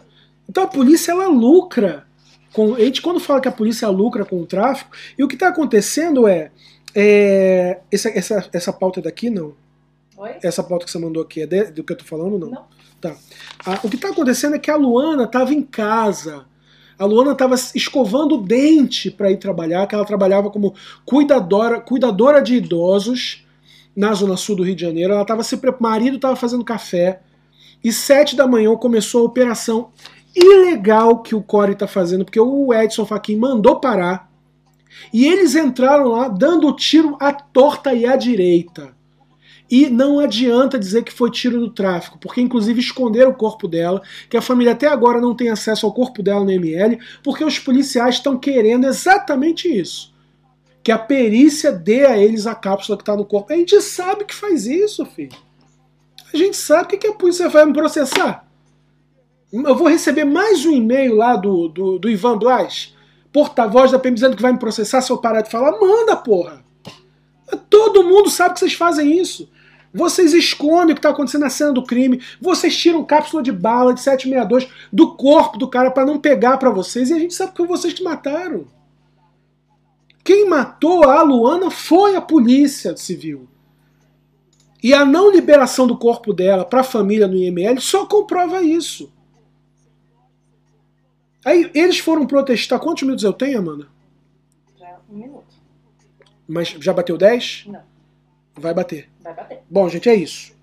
Então 0.49 0.63
a 0.63 0.67
polícia 0.67 1.11
ela 1.11 1.27
lucra. 1.27 2.05
Com, 2.53 2.75
a 2.75 2.79
gente 2.79 3.01
quando 3.01 3.19
fala 3.19 3.41
que 3.41 3.47
a 3.47 3.51
polícia 3.51 3.87
lucra 3.89 4.25
com 4.25 4.41
o 4.41 4.45
tráfico, 4.45 4.95
e 5.17 5.23
o 5.23 5.27
que 5.27 5.35
está 5.35 5.49
acontecendo 5.49 6.27
é, 6.27 6.51
é 6.95 7.79
essa, 7.91 8.09
essa, 8.09 8.49
essa 8.51 8.73
pauta 8.73 9.01
daqui 9.01 9.29
não 9.29 9.53
Oi? 10.17 10.31
Essa 10.41 10.63
pauta 10.63 10.85
que 10.85 10.91
você 10.91 10.97
mandou 10.97 11.21
aqui 11.21 11.41
é 11.41 11.45
de, 11.45 11.65
do 11.65 11.83
que 11.83 11.93
eu 11.93 11.97
tô 11.97 12.03
falando 12.03 12.39
não? 12.39 12.49
Não. 12.49 12.65
Tá. 12.99 13.15
Ah, 13.63 13.79
o 13.83 13.89
que 13.89 13.95
está 13.95 14.09
acontecendo 14.09 14.55
é 14.55 14.59
que 14.59 14.71
a 14.71 14.75
Luana 14.75 15.25
estava 15.25 15.53
em 15.53 15.61
casa. 15.61 16.45
A 16.97 17.05
Luana 17.05 17.33
estava 17.33 17.53
escovando 17.75 18.33
o 18.33 18.41
dente 18.41 19.11
para 19.11 19.29
ir 19.29 19.37
trabalhar, 19.37 19.85
que 19.85 19.93
ela 19.93 20.03
trabalhava 20.03 20.49
como 20.49 20.73
cuidadora, 21.05 21.79
cuidadora 21.79 22.41
de 22.41 22.55
idosos 22.55 23.45
na 23.95 24.11
zona 24.15 24.35
sul 24.35 24.55
do 24.55 24.63
Rio 24.63 24.75
de 24.75 24.81
Janeiro. 24.81 25.13
Ela 25.13 25.21
estava 25.21 25.43
se 25.43 25.55
preparando, 25.57 25.83
marido 25.83 26.15
estava 26.15 26.35
fazendo 26.35 26.65
café 26.65 27.21
e 27.83 27.91
sete 27.91 28.35
da 28.35 28.47
manhã 28.47 28.75
começou 28.75 29.21
a 29.21 29.25
operação 29.25 29.91
ilegal 30.35 31.21
que 31.21 31.35
o 31.35 31.41
Core 31.41 31.73
está 31.73 31.87
fazendo, 31.87 32.25
porque 32.25 32.39
o 32.39 32.73
Edson 32.73 33.05
Fachin 33.05 33.37
mandou 33.37 33.79
parar. 33.79 34.29
E 35.13 35.25
eles 35.25 35.55
entraram 35.55 36.09
lá 36.09 36.27
dando 36.27 36.75
tiro 36.75 37.17
à 37.19 37.31
torta 37.31 37.93
e 37.93 38.05
à 38.05 38.15
direita. 38.15 38.95
E 39.69 39.89
não 39.89 40.19
adianta 40.19 40.79
dizer 40.79 41.03
que 41.03 41.11
foi 41.11 41.29
tiro 41.29 41.59
do 41.59 41.69
tráfico, 41.69 42.17
porque 42.19 42.39
inclusive 42.39 42.79
esconderam 42.79 43.31
o 43.31 43.35
corpo 43.35 43.67
dela, 43.67 44.01
que 44.29 44.37
a 44.37 44.41
família 44.41 44.71
até 44.71 44.87
agora 44.87 45.19
não 45.19 45.35
tem 45.35 45.49
acesso 45.49 45.85
ao 45.85 45.93
corpo 45.93 46.23
dela 46.23 46.43
no 46.43 46.51
ML, 46.51 46.97
porque 47.21 47.43
os 47.43 47.59
policiais 47.59 48.15
estão 48.15 48.37
querendo 48.37 48.87
exatamente 48.87 49.67
isso. 49.67 50.13
Que 50.81 50.91
a 50.91 50.97
perícia 50.97 51.71
dê 51.71 52.05
a 52.05 52.17
eles 52.17 52.47
a 52.47 52.55
cápsula 52.55 52.97
que 52.97 53.01
está 53.01 53.15
no 53.15 53.25
corpo. 53.25 53.51
A 53.51 53.57
gente 53.57 53.81
sabe 53.81 54.23
que 54.23 54.33
faz 54.33 54.65
isso, 54.65 55.05
filho. 55.05 55.35
A 56.33 56.37
gente 56.37 56.57
sabe 56.57 56.97
que, 56.97 57.07
a 57.07 57.13
polícia 57.13 57.47
vai 57.49 57.65
me 57.65 57.73
processar. 57.73 58.45
Eu 59.51 59.75
vou 59.75 59.87
receber 59.87 60.25
mais 60.25 60.65
um 60.65 60.71
e-mail 60.71 61.15
lá 61.15 61.35
do, 61.35 61.69
do, 61.69 61.99
do 61.99 62.09
Ivan 62.09 62.37
Blas, 62.37 62.93
porta-voz 63.31 63.91
da 63.91 63.99
PM, 63.99 64.15
dizendo 64.15 64.35
que 64.35 64.41
vai 64.41 64.51
me 64.51 64.59
processar 64.59 65.01
se 65.01 65.11
eu 65.11 65.17
parar 65.17 65.41
de 65.41 65.49
falar. 65.49 65.71
Manda, 65.79 66.17
porra! 66.17 66.65
Todo 67.69 68.03
mundo 68.03 68.29
sabe 68.29 68.55
que 68.55 68.59
vocês 68.59 68.73
fazem 68.73 69.17
isso. 69.17 69.49
Vocês 69.93 70.33
escondem 70.33 70.91
o 70.91 70.95
que 70.95 70.99
está 70.99 71.09
acontecendo 71.09 71.41
na 71.41 71.49
cena 71.49 71.71
do 71.71 71.83
crime. 71.83 72.21
Vocês 72.41 72.75
tiram 72.75 73.05
cápsula 73.05 73.41
de 73.41 73.51
bala 73.51 73.93
de 73.93 74.01
762 74.01 74.67
do 74.91 75.15
corpo 75.15 75.57
do 75.57 75.67
cara 75.67 75.89
para 75.91 76.05
não 76.05 76.19
pegar 76.19 76.57
para 76.57 76.69
vocês. 76.69 77.09
E 77.09 77.13
a 77.13 77.19
gente 77.19 77.33
sabe 77.33 77.53
que 77.53 77.65
vocês 77.65 77.93
que 77.93 78.03
mataram. 78.03 78.67
Quem 80.23 80.47
matou 80.47 81.05
a 81.05 81.21
Luana 81.23 81.71
foi 81.71 82.17
a 82.17 82.21
polícia 82.21 82.97
civil. 82.97 83.47
E 84.87 84.93
a 84.93 85.03
não 85.03 85.29
liberação 85.29 85.85
do 85.85 85.97
corpo 85.97 86.31
dela 86.31 86.63
para 86.63 86.79
a 86.79 86.83
família 86.83 87.27
no 87.27 87.35
IML 87.35 87.81
só 87.81 88.05
comprova 88.05 88.63
isso. 88.63 89.11
Aí 91.43 91.69
eles 91.73 91.99
foram 91.99 92.25
protestar. 92.25 92.79
Quantos 92.79 93.03
minutos 93.03 93.25
eu 93.25 93.33
tenho, 93.33 93.59
Amanda? 93.59 93.89
Já 94.79 94.97
um 95.09 95.17
minuto. 95.17 95.53
Mas 96.47 96.69
já 96.69 96.93
bateu 96.93 97.17
10? 97.17 97.65
Não. 97.67 97.81
Vai 98.55 98.73
bater. 98.73 99.09
Vai 99.19 99.35
bater. 99.35 99.59
Bom, 99.69 99.89
gente, 99.89 100.07
é 100.07 100.15
isso. 100.15 100.53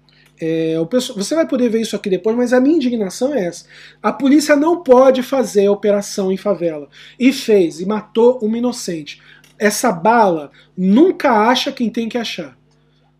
É, 0.41 0.77
você 1.15 1.35
vai 1.35 1.47
poder 1.47 1.69
ver 1.69 1.83
isso 1.83 1.95
aqui 1.95 2.09
depois, 2.09 2.35
mas 2.35 2.55
a 2.55 2.61
minha 2.63 2.77
indignação 2.77 3.35
é 3.35 3.45
essa. 3.45 3.67
A 4.03 4.11
polícia 4.11 4.57
não 4.57 4.83
pode 4.83 5.23
fazer 5.23 5.69
operação 5.69 6.33
em 6.33 6.39
favela. 6.39 6.89
E 7.21 7.31
fez, 7.31 7.79
e 7.79 7.85
matou 7.85 8.39
uma 8.39 8.57
inocente. 8.57 9.21
Essa 9.59 9.93
bala 9.93 10.51
nunca 10.75 11.31
acha 11.31 11.71
quem 11.71 11.91
tem 11.91 12.09
que 12.09 12.17
achar. 12.17 12.57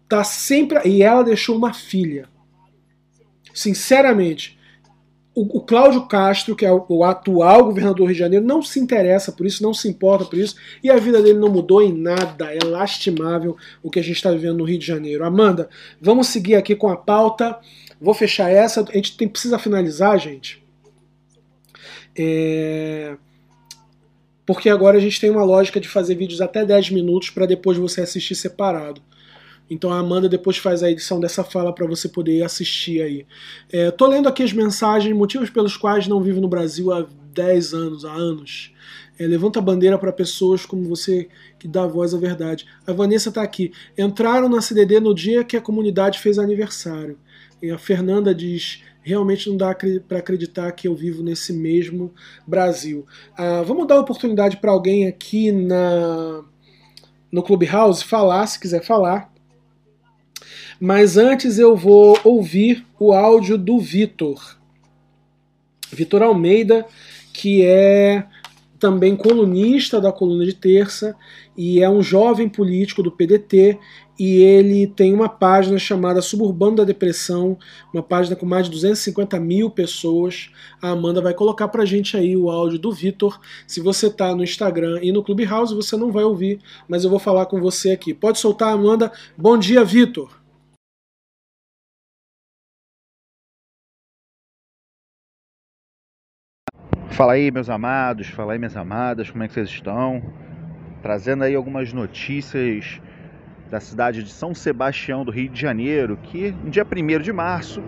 Tá 0.09 0.25
sempre. 0.25 0.87
E 0.87 1.03
ela 1.03 1.23
deixou 1.23 1.57
uma 1.57 1.73
filha. 1.73 2.29
Sinceramente, 3.53 4.59
o, 5.35 5.59
o 5.59 5.61
Cláudio 5.61 6.07
Castro, 6.07 6.55
que 6.55 6.65
é 6.65 6.73
o, 6.73 6.85
o, 6.89 7.05
atual 7.05 7.65
governador 7.65 7.97
do 7.97 8.05
Rio 8.05 8.15
de 8.15 8.19
Janeiro, 8.19 8.45
não 8.45 8.63
se 8.63 8.79
interessa 8.79 9.33
por 9.33 9.45
isso, 9.45 9.63
não 9.63 9.75
se 9.75 9.89
importa 9.89 10.25
por 10.25 10.39
isso, 10.39 10.55
e 10.83 10.91
a 10.91 10.97
vida 10.97 11.21
dele 11.21 11.39
não 11.39 11.49
mudou 11.49 11.83
em 11.83 11.93
nada. 11.93 12.55
É 12.55 12.63
lastimável 12.65 13.57
o 13.83 13.91
que 13.91 13.99
a 13.99 14.03
gente 14.03 14.17
está 14.17 14.31
vivendo 14.31 14.59
no 14.59 14.65
Rio 14.65 14.79
de 14.79 14.87
Janeiro. 14.87 15.25
Amanda, 15.25 15.69
vamos 16.01 16.29
seguir 16.29 16.55
aqui 16.55 16.77
com 16.77 16.89
a 16.89 16.97
pauta. 16.97 17.59
Vou 18.01 18.15
fechar 18.15 18.51
essa. 18.51 18.83
A 18.83 18.93
gente 18.93 19.17
tem, 19.17 19.29
precisa 19.29 19.59
finalizar, 19.59 20.19
gente. 20.19 20.63
É... 22.17 23.17
Porque 24.47 24.69
agora 24.69 24.99
a 24.99 25.01
gente 25.01 25.21
tem 25.21 25.31
uma 25.31 25.43
lógica 25.43 25.81
de 25.81 25.89
fazer 25.89 26.15
vídeos 26.15 26.41
até 26.41 26.65
10 26.65 26.91
minutos 26.91 27.31
para 27.31 27.47
depois 27.47 27.79
você 27.79 28.03
assistir 28.03 28.35
separado. 28.35 29.01
Então 29.69 29.91
a 29.91 29.99
Amanda 29.99 30.29
depois 30.29 30.59
faz 30.59 30.83
a 30.83 30.91
edição 30.91 31.19
dessa 31.19 31.43
fala 31.43 31.75
para 31.75 31.87
você 31.87 32.09
poder 32.09 32.43
assistir 32.43 33.03
aí. 33.03 33.27
É, 33.73 33.91
tô 33.91 34.07
lendo 34.07 34.29
aqui 34.29 34.43
as 34.43 34.53
mensagens, 34.53 35.15
motivos 35.17 35.51
pelos 35.51 35.77
quais 35.77 36.07
não 36.07 36.21
vivo 36.23 36.41
no 36.41 36.49
Brasil 36.49 36.93
há 36.93 37.07
10 37.33 37.75
anos, 37.75 38.05
há 38.05 38.13
anos. 38.13 38.73
É, 39.19 39.27
levanta 39.27 39.59
a 39.59 39.63
bandeira 39.63 39.99
para 39.99 40.13
pessoas 40.13 40.67
como 40.67 40.85
você 40.85 41.29
que 41.59 41.69
dá 41.69 41.87
voz 41.87 42.15
à 42.15 42.19
verdade. 42.19 42.67
A 42.87 42.93
Vanessa 42.93 43.29
está 43.29 43.43
aqui. 43.43 43.73
Entraram 43.97 44.49
na 44.49 44.61
CDD 44.61 45.01
no 45.01 45.15
dia 45.15 45.45
que 45.45 45.57
a 45.57 45.61
comunidade 45.61 46.19
fez 46.19 46.39
aniversário. 46.39 47.19
E 47.63 47.71
a 47.71 47.79
Fernanda 47.79 48.35
diz: 48.35 48.83
realmente 49.03 49.49
não 49.49 49.57
dá 49.57 49.75
para 50.09 50.19
acreditar 50.19 50.71
que 50.73 50.89
eu 50.89 50.95
vivo 50.95 51.23
nesse 51.23 51.53
mesmo 51.53 52.13
Brasil. 52.47 53.07
Ah, 53.37 53.63
vamos 53.63 53.87
dar 53.87 54.01
oportunidade 54.01 54.57
para 54.57 54.73
alguém 54.73 55.07
aqui 55.07 55.53
na 55.53 56.45
no 57.31 57.43
Clubhouse 57.43 58.05
falar, 58.05 58.47
se 58.47 58.61
quiser 58.61 58.85
falar. 58.85 59.34
Mas 60.81 61.17
antes 61.17 61.59
eu 61.59 61.77
vou 61.77 62.19
ouvir 62.25 62.85
o 62.99 63.13
áudio 63.13 63.57
do 63.57 63.79
Vitor. 63.79 64.59
Vitor 65.93 66.23
Almeida, 66.23 66.87
que 67.33 67.65
é 67.65 68.27
também 68.79 69.17
colunista 69.17 69.99
da 69.99 70.13
coluna 70.13 70.45
de 70.45 70.53
terça 70.53 71.17
e 71.57 71.81
é 71.81 71.89
um 71.89 72.03
jovem 72.03 72.49
político 72.49 73.03
do 73.03 73.11
PDT 73.11 73.79
e 74.19 74.43
ele 74.43 74.87
tem 74.87 75.15
uma 75.15 75.29
página 75.29 75.79
chamada 75.79 76.21
Suburbano 76.21 76.77
da 76.77 76.85
Depressão, 76.85 77.57
uma 77.93 78.03
página 78.03 78.37
com 78.37 78.45
mais 78.45 78.67
de 78.67 78.73
250 78.73 79.41
mil 79.41 79.71
pessoas. 79.71 80.51
A 80.83 80.91
Amanda 80.91 81.23
vai 81.23 81.33
colocar 81.33 81.69
pra 81.69 81.85
gente 81.85 82.17
aí 82.17 82.37
o 82.37 82.51
áudio 82.51 82.79
do 82.79 82.93
Vitor. 82.93 83.41
Se 83.67 83.81
você 83.81 84.11
tá 84.11 84.35
no 84.35 84.45
Instagram 84.45 85.01
e 85.03 85.11
no 85.11 85.23
Clubhouse, 85.23 85.75
você 85.75 85.97
não 85.97 86.13
vai 86.13 86.25
ouvir, 86.25 86.61
mas 86.87 87.05
eu 87.05 87.11
vou 87.11 87.19
falar 87.19 87.47
com 87.47 87.61
você 87.61 87.91
aqui. 87.91 88.13
Pode 88.13 88.39
soltar, 88.39 88.73
Amanda. 88.73 89.11
Bom 89.37 89.57
dia, 89.57 89.83
Vitor. 89.83 90.44
Fala 97.15 97.33
aí, 97.35 97.51
meus 97.53 97.71
amados, 97.71 98.27
fala 98.27 98.55
aí, 98.55 98.59
minhas 98.59 98.77
amadas, 98.77 99.31
como 99.31 99.45
é 99.45 99.47
que 99.47 99.55
vocês 99.55 99.69
estão? 99.69 100.21
Trazendo 101.01 101.45
aí 101.45 101.55
algumas 101.55 101.93
notícias 101.93 103.01
da 103.71 103.79
cidade 103.79 104.25
de 104.25 104.31
São 104.31 104.53
Sebastião 104.53 105.25
do 105.25 105.31
Rio 105.31 105.49
de 105.49 105.61
Janeiro, 105.61 106.17
que 106.17 106.51
no 106.51 106.71
dia 106.71 106.85
1 106.85 107.21
de 107.21 107.33
março 107.33 107.81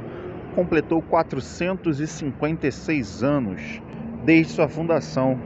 completou 0.55 1.03
456 1.03 3.25
anos 3.25 3.83
desde 4.25 4.53
sua 4.53 4.69
fundação, 4.69 5.37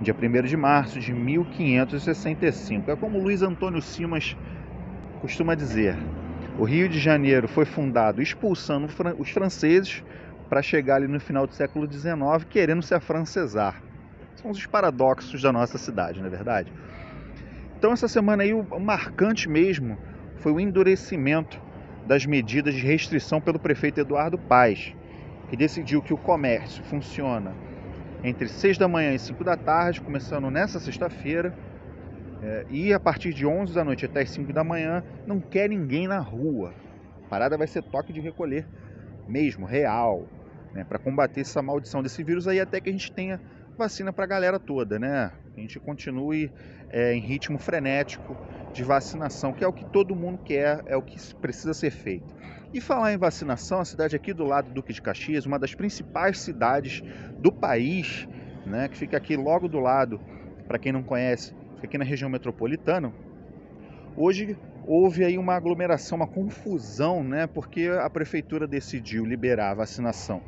dia 0.00 0.16
1 0.20 0.42
de 0.42 0.56
março 0.56 0.98
de 0.98 1.12
1565. 1.12 2.90
É 2.90 2.96
como 2.96 3.22
Luiz 3.22 3.40
Antônio 3.40 3.80
Simas 3.80 4.36
costuma 5.20 5.54
dizer: 5.54 5.96
o 6.58 6.64
Rio 6.64 6.88
de 6.88 6.98
Janeiro 6.98 7.46
foi 7.46 7.64
fundado 7.64 8.20
expulsando 8.20 8.88
os 9.16 9.30
franceses 9.30 10.02
para 10.48 10.62
chegar 10.62 10.96
ali 10.96 11.08
no 11.08 11.20
final 11.20 11.46
do 11.46 11.54
século 11.54 11.90
XIX 11.90 12.44
querendo 12.48 12.82
se 12.82 12.94
afrancesar. 12.94 13.82
São 14.36 14.50
os 14.50 14.66
paradoxos 14.66 15.42
da 15.42 15.52
nossa 15.52 15.78
cidade, 15.78 16.20
não 16.20 16.26
é 16.26 16.30
verdade? 16.30 16.72
Então 17.76 17.92
essa 17.92 18.08
semana 18.08 18.42
aí 18.42 18.52
o 18.52 18.80
marcante 18.80 19.48
mesmo 19.48 19.98
foi 20.36 20.52
o 20.52 20.60
endurecimento 20.60 21.60
das 22.06 22.24
medidas 22.24 22.74
de 22.74 22.80
restrição 22.80 23.40
pelo 23.40 23.58
prefeito 23.58 24.00
Eduardo 24.00 24.38
Paes, 24.38 24.94
que 25.48 25.56
decidiu 25.56 26.00
que 26.00 26.14
o 26.14 26.18
comércio 26.18 26.82
funciona 26.84 27.54
entre 28.22 28.48
6 28.48 28.78
da 28.78 28.88
manhã 28.88 29.12
e 29.14 29.18
5 29.18 29.44
da 29.44 29.56
tarde, 29.56 30.00
começando 30.00 30.50
nessa 30.50 30.80
sexta-feira, 30.80 31.54
é, 32.42 32.64
e 32.68 32.92
a 32.92 33.00
partir 33.00 33.32
de 33.32 33.46
11 33.46 33.74
da 33.74 33.84
noite 33.84 34.06
até 34.06 34.22
as 34.22 34.30
5 34.30 34.52
da 34.52 34.64
manhã, 34.64 35.04
não 35.26 35.40
quer 35.40 35.68
ninguém 35.68 36.08
na 36.08 36.18
rua. 36.18 36.72
A 37.24 37.28
parada 37.28 37.56
vai 37.56 37.66
ser 37.66 37.82
toque 37.82 38.12
de 38.12 38.20
recolher 38.20 38.66
mesmo, 39.28 39.66
real, 39.66 40.26
né, 40.74 40.84
para 40.84 40.98
combater 40.98 41.40
essa 41.40 41.62
maldição 41.62 42.02
desse 42.02 42.22
vírus 42.22 42.46
aí 42.46 42.60
até 42.60 42.80
que 42.80 42.88
a 42.88 42.92
gente 42.92 43.12
tenha 43.12 43.40
vacina 43.76 44.12
para 44.12 44.24
a 44.24 44.28
galera 44.28 44.58
toda, 44.58 44.98
né? 44.98 45.32
A 45.56 45.60
gente 45.60 45.78
continue 45.78 46.50
é, 46.90 47.14
em 47.14 47.20
ritmo 47.20 47.58
frenético 47.58 48.36
de 48.72 48.82
vacinação, 48.82 49.52
que 49.52 49.62
é 49.62 49.66
o 49.68 49.72
que 49.72 49.84
todo 49.84 50.14
mundo 50.16 50.38
quer, 50.44 50.82
é 50.86 50.96
o 50.96 51.02
que 51.02 51.16
precisa 51.36 51.72
ser 51.72 51.90
feito. 51.90 52.34
E 52.72 52.80
falar 52.80 53.12
em 53.12 53.16
vacinação, 53.16 53.80
a 53.80 53.84
cidade 53.84 54.14
aqui 54.14 54.32
do 54.32 54.44
lado 54.44 54.68
do 54.68 54.74
Duque 54.74 54.92
de 54.92 55.00
Caxias, 55.00 55.46
uma 55.46 55.58
das 55.58 55.74
principais 55.74 56.38
cidades 56.38 57.02
do 57.38 57.50
país, 57.50 58.26
né, 58.66 58.88
que 58.88 58.96
fica 58.96 59.16
aqui 59.16 59.36
logo 59.36 59.68
do 59.68 59.78
lado, 59.78 60.20
para 60.66 60.78
quem 60.78 60.92
não 60.92 61.02
conhece, 61.02 61.54
fica 61.76 61.86
aqui 61.86 61.98
na 61.98 62.04
região 62.04 62.28
metropolitana. 62.28 63.12
Hoje 64.16 64.56
houve 64.88 65.22
aí 65.22 65.36
uma 65.36 65.54
aglomeração, 65.54 66.16
uma 66.16 66.26
confusão, 66.26 67.22
né, 67.22 67.46
porque 67.46 67.90
a 68.00 68.08
prefeitura 68.08 68.66
decidiu 68.66 69.22
liberar 69.22 69.72
a 69.72 69.74
vacinação 69.74 70.42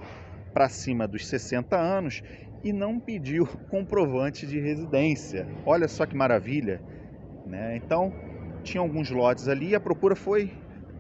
para 0.55 0.67
cima 0.67 1.07
dos 1.07 1.27
60 1.27 1.77
anos 1.77 2.23
e 2.65 2.73
não 2.73 2.99
pediu 2.99 3.47
comprovante 3.69 4.47
de 4.47 4.59
residência. 4.59 5.47
Olha 5.67 5.87
só 5.87 6.07
que 6.07 6.17
maravilha, 6.17 6.81
né? 7.45 7.77
Então, 7.77 8.13
tinha 8.63 8.81
alguns 8.81 9.11
lotes 9.11 9.47
ali 9.47 9.69
e 9.69 9.75
a 9.75 9.81
procura 9.81 10.17
foi 10.17 10.51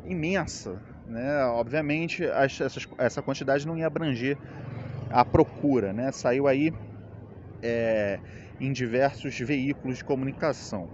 imensa, 0.04 0.78
né? 1.06 1.44
Obviamente, 1.46 2.22
essa 2.98 3.22
quantidade 3.22 3.66
não 3.66 3.76
ia 3.76 3.86
abranger 3.86 4.36
a 5.10 5.24
procura, 5.24 5.94
né? 5.94 6.12
Saiu 6.12 6.46
aí 6.46 6.72
é, 7.62 8.20
em 8.60 8.70
diversos 8.70 9.38
veículos 9.38 9.98
de 9.98 10.04
comunicação. 10.04 10.88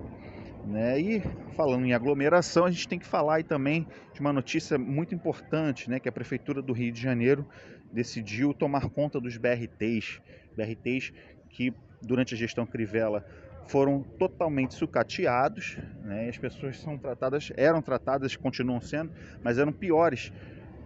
Né? 0.67 1.01
E 1.01 1.23
falando 1.55 1.87
em 1.87 1.93
aglomeração, 1.93 2.65
a 2.65 2.71
gente 2.71 2.89
tem 2.89 2.99
que 2.99 3.07
falar 3.07 3.37
aí 3.37 3.45
também 3.45 3.87
de 4.13 4.21
uma 4.21 4.33
notícia 4.33 4.77
muito 4.77 5.15
importante, 5.15 5.89
né? 5.89 6.01
que 6.01 6.09
a 6.09 6.13
Prefeitura 6.13 6.61
do 6.61 6.73
Rio 6.73 6.93
de 6.93 7.01
Janeiro 7.01 7.47
decidiu 7.93 8.53
tomar 8.53 8.91
conta 8.91 9.21
dos 9.21 9.37
BRTs, 9.37 10.21
BRTs 10.57 11.13
que 11.51 11.73
durante 12.03 12.35
a 12.35 12.37
gestão 12.37 12.67
Crivella 12.67 13.25
foram 13.69 14.03
totalmente 14.19 14.75
sucateados, 14.75 15.79
né? 16.03 16.29
as 16.29 16.37
pessoas 16.37 16.79
são 16.81 16.99
tratadas, 16.99 17.53
eram 17.57 17.81
tratadas, 17.81 18.35
continuam 18.37 18.81
sendo, 18.81 19.13
mas 19.43 19.59
eram 19.59 19.73
piores 19.73 20.33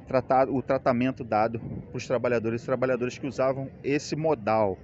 tratado, 0.07 0.55
o 0.55 0.61
tratamento 0.61 1.22
dado 1.22 1.59
para 1.59 1.97
os 1.97 2.07
trabalhadores 2.07 2.62
e 2.62 2.66
trabalhadoras 2.66 3.16
que 3.16 3.26
usavam 3.26 3.70
esse 3.83 4.16
modal. 4.16 4.76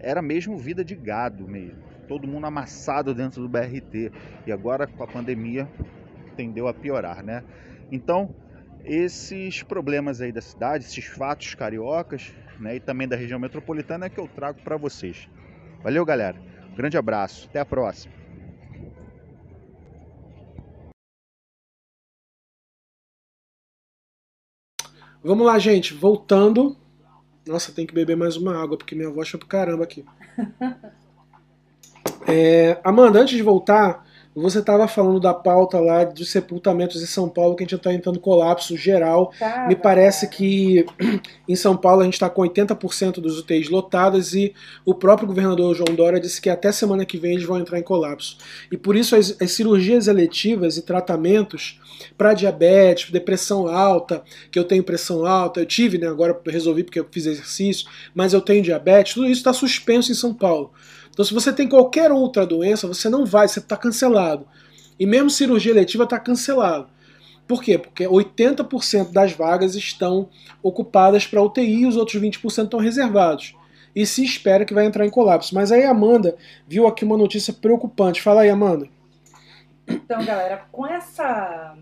Era 0.00 0.20
mesmo 0.20 0.58
vida 0.58 0.84
de 0.84 0.96
gado 0.96 1.46
mesmo, 1.46 1.80
todo 2.08 2.26
mundo 2.26 2.46
amassado 2.46 3.14
dentro 3.14 3.42
do 3.42 3.48
BRT. 3.48 4.12
E 4.46 4.52
agora 4.52 4.86
com 4.86 5.02
a 5.02 5.06
pandemia 5.06 5.68
tendeu 6.36 6.68
a 6.68 6.74
piorar, 6.74 7.22
né? 7.22 7.44
Então, 7.90 8.34
esses 8.84 9.62
problemas 9.62 10.20
aí 10.20 10.32
da 10.32 10.40
cidade, 10.40 10.84
esses 10.84 11.04
fatos 11.04 11.54
cariocas, 11.54 12.34
né, 12.58 12.76
e 12.76 12.80
também 12.80 13.06
da 13.06 13.16
região 13.16 13.38
metropolitana 13.38 14.06
é 14.06 14.08
que 14.08 14.18
eu 14.18 14.28
trago 14.28 14.60
para 14.62 14.76
vocês. 14.76 15.28
Valeu, 15.82 16.04
galera. 16.04 16.36
grande 16.76 16.96
abraço. 16.96 17.48
Até 17.48 17.60
a 17.60 17.64
próxima. 17.64 18.14
Vamos 25.22 25.46
lá, 25.46 25.58
gente. 25.58 25.94
Voltando. 25.94 26.76
Nossa, 27.46 27.72
tem 27.72 27.86
que 27.86 27.94
beber 27.94 28.16
mais 28.16 28.36
uma 28.36 28.60
água, 28.60 28.76
porque 28.76 28.94
minha 28.94 29.10
voz 29.10 29.28
foi 29.28 29.38
pro 29.38 29.48
caramba 29.48 29.84
aqui. 29.84 30.04
É, 32.26 32.78
Amanda, 32.84 33.20
antes 33.20 33.36
de 33.36 33.42
voltar, 33.42 34.04
você 34.34 34.60
estava 34.60 34.88
falando 34.88 35.20
da 35.20 35.34
pauta 35.34 35.78
lá 35.78 36.04
dos 36.04 36.30
sepultamentos 36.30 37.02
em 37.02 37.06
São 37.06 37.28
Paulo, 37.28 37.54
que 37.54 37.62
a 37.62 37.66
gente 37.66 37.74
está 37.76 37.92
entrando 37.92 38.16
em 38.16 38.20
colapso 38.20 38.76
geral. 38.76 39.30
Tá, 39.38 39.66
Me 39.68 39.76
parece 39.76 40.26
que 40.28 40.86
em 41.46 41.54
São 41.54 41.76
Paulo 41.76 42.00
a 42.00 42.04
gente 42.04 42.14
está 42.14 42.30
com 42.30 42.40
80% 42.40 43.20
dos 43.20 43.38
UTIs 43.38 43.68
lotadas 43.68 44.32
e 44.32 44.54
o 44.86 44.94
próprio 44.94 45.28
governador 45.28 45.74
João 45.74 45.94
Dória 45.94 46.18
disse 46.18 46.40
que 46.40 46.48
até 46.48 46.72
semana 46.72 47.04
que 47.04 47.18
vem 47.18 47.32
eles 47.32 47.44
vão 47.44 47.58
entrar 47.58 47.78
em 47.78 47.82
colapso. 47.82 48.38
E 48.70 48.76
por 48.76 48.96
isso 48.96 49.14
as, 49.14 49.36
as 49.40 49.52
cirurgias 49.52 50.06
eletivas 50.06 50.78
e 50.78 50.82
tratamentos 50.82 51.78
para 52.16 52.32
diabetes, 52.32 53.10
depressão 53.10 53.68
alta, 53.68 54.22
que 54.50 54.58
eu 54.58 54.64
tenho 54.64 54.82
pressão 54.82 55.26
alta, 55.26 55.60
eu 55.60 55.66
tive, 55.66 55.98
né, 55.98 56.08
agora 56.08 56.40
resolvi 56.46 56.82
porque 56.82 56.98
eu 56.98 57.06
fiz 57.10 57.26
exercício, 57.26 57.86
mas 58.14 58.32
eu 58.32 58.40
tenho 58.40 58.62
diabetes, 58.62 59.12
tudo 59.12 59.26
isso 59.26 59.40
está 59.40 59.52
suspenso 59.52 60.10
em 60.10 60.14
São 60.14 60.32
Paulo. 60.32 60.72
Então, 61.12 61.24
se 61.24 61.34
você 61.34 61.52
tem 61.52 61.68
qualquer 61.68 62.10
outra 62.10 62.46
doença, 62.46 62.88
você 62.88 63.08
não 63.08 63.26
vai, 63.26 63.46
você 63.46 63.58
está 63.58 63.76
cancelado. 63.76 64.46
E 64.98 65.06
mesmo 65.06 65.30
cirurgia 65.30 65.72
eletiva 65.72 66.04
está 66.04 66.18
cancelado. 66.18 66.88
Por 67.46 67.62
quê? 67.62 67.76
Porque 67.76 68.04
80% 68.04 69.12
das 69.12 69.32
vagas 69.32 69.74
estão 69.74 70.28
ocupadas 70.62 71.26
para 71.26 71.42
UTI 71.42 71.82
e 71.82 71.86
os 71.86 71.96
outros 71.96 72.20
20% 72.20 72.64
estão 72.64 72.80
reservados. 72.80 73.54
E 73.94 74.06
se 74.06 74.24
espera 74.24 74.64
que 74.64 74.72
vai 74.72 74.86
entrar 74.86 75.04
em 75.04 75.10
colapso. 75.10 75.54
Mas 75.54 75.70
aí 75.70 75.84
a 75.84 75.90
Amanda 75.90 76.36
viu 76.66 76.86
aqui 76.86 77.04
uma 77.04 77.18
notícia 77.18 77.52
preocupante. 77.52 78.22
Fala 78.22 78.42
aí, 78.42 78.48
Amanda. 78.48 78.88
Então, 79.86 80.24
galera, 80.24 80.64
com 80.72 80.86
essa, 80.86 81.76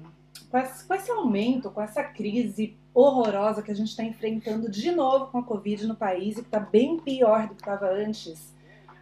com 0.50 0.58
esse, 0.58 0.84
com 0.84 0.94
esse 0.94 1.10
aumento, 1.12 1.70
com 1.70 1.80
essa 1.80 2.02
crise 2.02 2.76
horrorosa 2.92 3.62
que 3.62 3.70
a 3.70 3.74
gente 3.74 3.90
está 3.90 4.02
enfrentando 4.02 4.68
de 4.68 4.90
novo 4.90 5.26
com 5.26 5.38
a 5.38 5.42
Covid 5.44 5.86
no 5.86 5.94
país 5.94 6.36
e 6.36 6.40
que 6.40 6.48
está 6.48 6.58
bem 6.58 6.98
pior 6.98 7.46
do 7.46 7.54
que 7.54 7.62
estava 7.62 7.86
antes, 7.86 8.52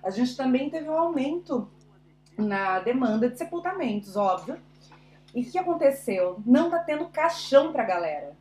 a 0.02 0.10
gente 0.10 0.36
também 0.36 0.70
teve 0.70 0.88
um 0.88 0.98
aumento 0.98 1.68
na 2.36 2.78
demanda 2.78 3.28
de 3.28 3.36
sepultamentos, 3.36 4.16
óbvio. 4.16 4.58
E 5.34 5.42
o 5.42 5.50
que 5.50 5.58
aconteceu? 5.58 6.40
Não 6.46 6.66
está 6.66 6.78
tendo 6.78 7.08
caixão 7.08 7.72
para 7.72 7.82
a 7.82 7.86
galera. 7.86 8.36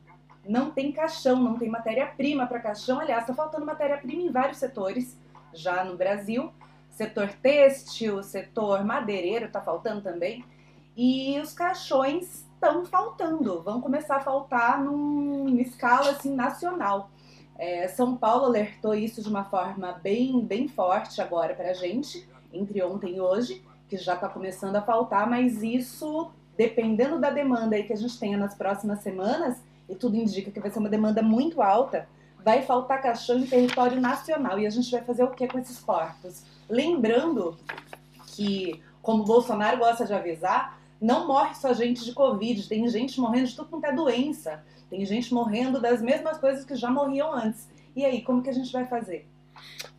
Não 0.48 0.72
tem 0.72 0.92
caixão, 0.92 1.36
não 1.38 1.58
tem 1.58 1.70
matéria-prima 1.70 2.48
para 2.48 2.60
caixão. 2.60 3.00
Aliás, 3.00 3.24
está 3.24 3.34
faltando 3.34 3.66
matéria-prima 3.66 4.22
em 4.22 4.32
vários 4.32 4.58
setores 4.58 5.18
já 5.54 5.84
no 5.84 5.98
Brasil. 5.98 6.52
Setor 6.90 7.30
têxtil, 7.42 8.24
setor 8.24 8.86
madeireiro 8.86 9.46
está 9.46 9.60
faltando 9.62 10.02
também. 10.02 10.46
E 10.96 11.40
os 11.40 11.54
caixões 11.54 12.48
estão 12.54 12.86
faltando, 12.86 13.62
vão 13.62 13.80
começar 13.80 14.16
a 14.16 14.22
faltar 14.22 14.82
numa 14.84 15.62
escala 15.62 16.12
assim 16.12 16.34
nacional. 16.34 17.12
É, 17.58 17.88
São 17.88 18.16
Paulo 18.16 18.46
alertou 18.46 18.94
isso 18.94 19.22
de 19.22 19.30
uma 19.30 19.44
forma 19.44 19.94
bem, 20.04 20.40
bem 20.42 20.68
forte 20.68 21.22
agora 21.22 21.54
para 21.54 21.72
a 21.72 21.74
gente, 21.74 22.28
entre 22.54 22.82
ontem 22.84 23.16
e 23.16 23.22
hoje, 23.22 23.64
que 23.90 23.98
já 23.98 24.14
está 24.16 24.30
começando 24.30 24.76
a 24.76 24.82
faltar, 24.82 25.28
mas 25.30 25.64
isso, 25.64 26.30
dependendo 26.56 27.20
da 27.20 27.30
demanda 27.30 27.76
aí 27.76 27.84
que 27.84 27.94
a 27.94 27.98
gente 27.98 28.20
tenha 28.20 28.38
nas 28.38 28.54
próximas 28.54 29.00
semanas, 29.00 29.58
e 29.90 29.96
tudo 29.96 30.18
indica 30.18 30.52
que 30.52 30.60
vai 30.60 30.70
ser 30.70 30.80
uma 30.80 30.90
demanda 30.90 31.22
muito 31.22 31.62
alta, 31.62 32.08
vai 32.44 32.62
faltar 32.62 33.02
caixão 33.02 33.40
em 33.40 33.46
território 33.46 34.00
nacional. 34.00 34.60
E 34.60 34.68
a 34.68 34.70
gente 34.70 34.92
vai 34.92 35.02
fazer 35.02 35.24
o 35.24 35.32
que 35.32 35.48
com 35.48 35.60
esses 35.60 35.80
corpos? 35.80 36.44
Lembrando 36.70 37.58
que, 38.28 38.82
como 39.02 39.24
o 39.24 39.26
Bolsonaro 39.26 39.78
gosta 39.78 40.06
de 40.06 40.14
avisar, 40.14 40.80
não 41.00 41.28
morre 41.28 41.56
só 41.56 41.74
gente 41.74 42.04
de 42.04 42.14
Covid, 42.14 42.68
tem 42.68 42.88
gente 42.88 43.20
morrendo 43.20 43.48
de 43.48 43.56
tudo 43.56 43.70
quanto 43.70 43.86
é 43.86 43.94
doença. 43.94 44.64
Tem 44.90 45.06
gente 45.06 45.34
morrendo 45.34 45.82
das 45.82 46.02
mesmas 46.02 46.38
coisas 46.38 46.64
que 46.64 46.76
já 46.76 46.90
morriam 46.90 47.34
antes. 47.34 47.68
E 47.96 48.06
aí, 48.06 48.22
como 48.22 48.42
que 48.42 48.50
a 48.50 48.54
gente 48.54 48.72
vai 48.72 48.86
fazer? 48.86 49.28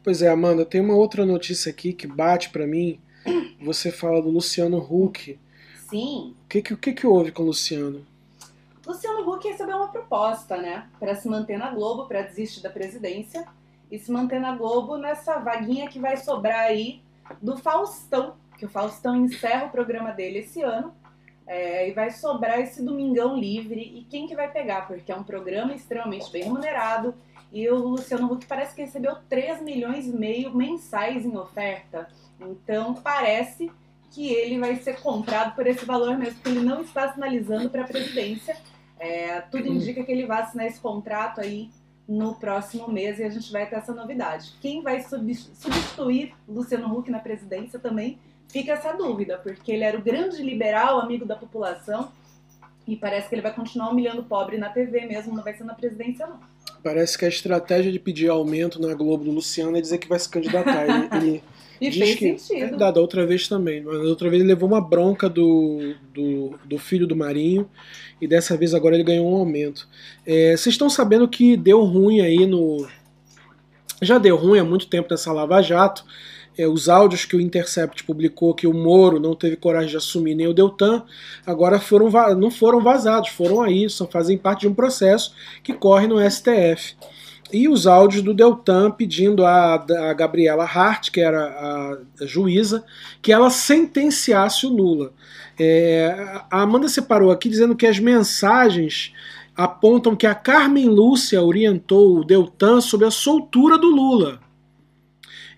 Pois 0.03 0.23
é, 0.23 0.29
Amanda, 0.29 0.65
tem 0.65 0.81
uma 0.81 0.95
outra 0.95 1.27
notícia 1.27 1.71
aqui 1.71 1.93
que 1.93 2.07
bate 2.07 2.51
para 2.51 2.67
mim. 2.67 3.01
Você 3.61 3.91
fala 3.91 4.23
do 4.23 4.31
Luciano 4.31 4.79
Huck. 4.79 5.39
Sim. 5.89 6.35
O 6.45 6.49
que, 6.49 6.63
que, 6.63 6.75
o 6.75 6.77
que, 6.77 6.93
que 6.93 7.07
houve 7.07 7.33
com 7.33 7.43
o 7.43 7.47
Luciano? 7.47 8.07
Luciano 8.87 9.29
Huck 9.29 9.47
recebeu 9.47 9.77
uma 9.77 9.89
proposta, 9.89 10.57
né, 10.57 10.87
para 10.99 11.15
se 11.15 11.29
manter 11.29 11.59
na 11.59 11.71
Globo, 11.71 12.07
para 12.07 12.23
desistir 12.23 12.63
da 12.63 12.71
presidência 12.71 13.47
e 13.91 13.99
se 13.99 14.11
manter 14.11 14.41
na 14.41 14.57
Globo 14.57 14.97
nessa 14.97 15.39
vaguinha 15.39 15.89
que 15.89 15.99
vai 15.99 16.17
sobrar 16.17 16.61
aí 16.61 17.03
do 17.43 17.57
Faustão, 17.59 18.35
que 18.57 18.65
o 18.65 18.69
Faustão 18.69 19.15
encerra 19.17 19.67
o 19.67 19.71
programa 19.71 20.13
dele 20.13 20.39
esse 20.39 20.63
ano 20.63 20.95
É, 21.49 21.89
e 21.89 21.93
vai 21.93 22.11
sobrar 22.11 22.61
esse 22.61 22.83
domingão 22.83 23.35
livre. 23.35 23.81
E 23.81 24.05
quem 24.05 24.27
que 24.27 24.37
vai 24.37 24.53
pegar? 24.53 24.87
Porque 24.87 25.11
é 25.11 25.17
um 25.17 25.25
programa 25.25 25.75
extremamente 25.75 26.31
bem 26.31 26.45
remunerado. 26.45 27.15
E 27.51 27.67
o 27.71 27.77
Luciano 27.77 28.31
Huck 28.31 28.47
parece 28.47 28.75
que 28.75 28.83
recebeu 28.83 29.17
3 29.31 29.63
milhões 29.63 30.07
e 30.07 30.13
meio 30.13 30.55
mensais 30.55 31.25
em 31.25 31.35
oferta. 31.37 32.07
Então 32.39 32.95
parece 32.95 33.73
que 34.11 34.29
ele 34.29 34.59
vai 34.59 34.77
ser 34.77 35.01
comprado 35.01 35.55
por 35.55 35.67
esse 35.67 35.85
valor 35.87 36.19
mesmo, 36.19 36.35
porque 36.35 36.51
ele 36.51 36.67
não 36.67 36.83
está 36.83 37.13
sinalizando 37.13 37.71
para 37.71 37.83
a 37.83 37.87
presidência. 37.87 38.57
É, 38.99 39.41
tudo 39.41 39.69
indica 39.69 40.05
que 40.05 40.13
ele 40.13 40.27
vai 40.27 40.43
assinar 40.43 40.67
esse 40.67 40.81
contrato 40.81 41.41
aí 41.41 41.71
no 42.07 42.35
próximo 42.35 42.89
mês 42.89 43.19
e 43.19 43.25
a 43.25 43.31
gente 43.31 43.51
vai 43.53 43.67
ter 43.67 43.77
essa 43.77 43.95
novidade. 43.95 44.53
Quem 44.61 44.83
vai 44.83 45.03
substituir 45.03 46.35
Luciano 46.47 46.93
Huck 46.95 47.11
na 47.11 47.21
presidência 47.21 47.79
também 47.79 48.19
fica 48.49 48.73
essa 48.73 48.93
dúvida, 48.93 49.39
porque 49.39 49.73
ele 49.73 49.85
era 49.85 49.97
o 49.97 50.03
grande 50.03 50.43
liberal, 50.43 51.01
amigo 51.01 51.25
da 51.25 51.37
população, 51.37 52.11
e 52.87 52.97
parece 52.97 53.29
que 53.29 53.35
ele 53.35 53.43
vai 53.43 53.55
continuar 53.55 53.91
humilhando 53.91 54.23
o 54.23 54.25
pobre 54.25 54.57
na 54.57 54.71
TV 54.71 55.07
mesmo, 55.07 55.35
não 55.35 55.45
vai 55.45 55.55
ser 55.55 55.65
na 55.65 55.75
presidência 55.75 56.27
não. 56.27 56.41
Parece 56.83 57.19
que 57.19 57.25
a 57.25 57.29
estratégia 57.29 57.91
de 57.91 57.99
pedir 57.99 58.29
aumento 58.29 58.81
na 58.81 58.95
Globo 58.95 59.25
do 59.25 59.31
Luciano 59.31 59.77
é 59.77 59.81
dizer 59.81 59.99
que 59.99 60.09
vai 60.09 60.19
se 60.19 60.29
candidatar. 60.29 60.85
Ele, 60.85 61.43
ele 61.81 61.91
diz 61.91 61.97
fez 61.97 62.17
que, 62.17 62.39
sentido. 62.39 62.75
É, 62.75 62.79
da, 62.79 62.91
da 62.91 63.01
outra 63.01 63.27
vez 63.27 63.49
também. 63.49 63.83
Mas 63.83 63.99
da 63.99 64.05
outra 64.05 64.31
vez 64.31 64.41
ele 64.41 64.49
levou 64.49 64.69
uma 64.69 64.81
bronca 64.81 65.29
do, 65.29 65.95
do, 66.15 66.59
do 66.65 66.79
filho 66.79 67.07
do 67.07 67.17
Marinho 67.17 67.69
e 68.21 68.27
dessa 68.27 68.57
vez 68.57 68.75
agora 68.75 68.95
ele 68.95 69.05
ganhou 69.05 69.31
um 69.31 69.37
aumento. 69.37 69.89
É, 70.25 70.57
vocês 70.57 70.75
estão 70.75 70.89
sabendo 70.89 71.29
que 71.29 71.57
deu 71.57 71.83
ruim 71.85 72.21
aí 72.21 72.47
no. 72.47 72.89
Já 74.01 74.19
deu 74.19 74.37
ruim 74.37 74.61
há 74.61 74.65
muito 74.65 74.87
tempo 74.87 75.09
nessa 75.11 75.33
Lava 75.33 75.61
Jato. 75.61 76.05
É, 76.59 76.67
os 76.67 76.89
áudios 76.89 77.25
que 77.25 77.37
o 77.37 77.41
Intercept 77.41 78.03
publicou 78.03 78.53
que 78.53 78.67
o 78.67 78.75
Moro 78.75 79.21
não 79.21 79.35
teve 79.35 79.57
coragem 79.57 79.91
de 79.91 79.97
assumir 79.97 80.35
nem 80.35 80.49
o 80.49 80.53
Deltan, 80.53 81.05
agora 81.47 81.79
foram, 81.79 82.11
não 82.37 82.51
foram 82.51 82.83
vazados, 82.83 83.31
foram 83.31 83.63
aí, 83.63 83.89
só 83.89 84.07
fazem 84.07 84.37
parte 84.37 84.63
de 84.63 84.69
um 84.69 84.75
processo 84.75 85.33
que 85.63 85.73
corre 85.73 86.09
no 86.09 86.19
STF 86.29 86.97
e 87.53 87.69
os 87.69 87.87
áudios 87.87 88.23
do 88.23 88.35
Deltan 88.35 88.91
pedindo 88.91 89.45
a, 89.45 89.75
a 89.75 90.13
Gabriela 90.13 90.65
Hart, 90.65 91.11
que 91.11 91.21
era 91.21 91.47
a, 92.21 92.27
juíza, 92.27 92.85
que 93.23 93.33
ela 93.33 93.51
sentenciasse 93.51 94.67
o 94.67 94.71
Lula. 94.71 95.13
É, 95.59 96.43
a 96.51 96.63
Amanda 96.63 96.89
separou 96.89 97.31
aqui 97.31 97.49
dizendo 97.49 97.75
que 97.75 97.87
as 97.87 97.99
mensagens 97.99 99.13
apontam 99.57 100.15
que 100.15 100.27
a 100.27 100.35
Carmen 100.35 100.89
Lúcia 100.89 101.43
orientou 101.43 102.19
o 102.19 102.25
Deltan 102.25 102.81
sobre 102.81 103.07
a 103.07 103.11
soltura 103.11 103.77
do 103.79 103.89
Lula. 103.89 104.41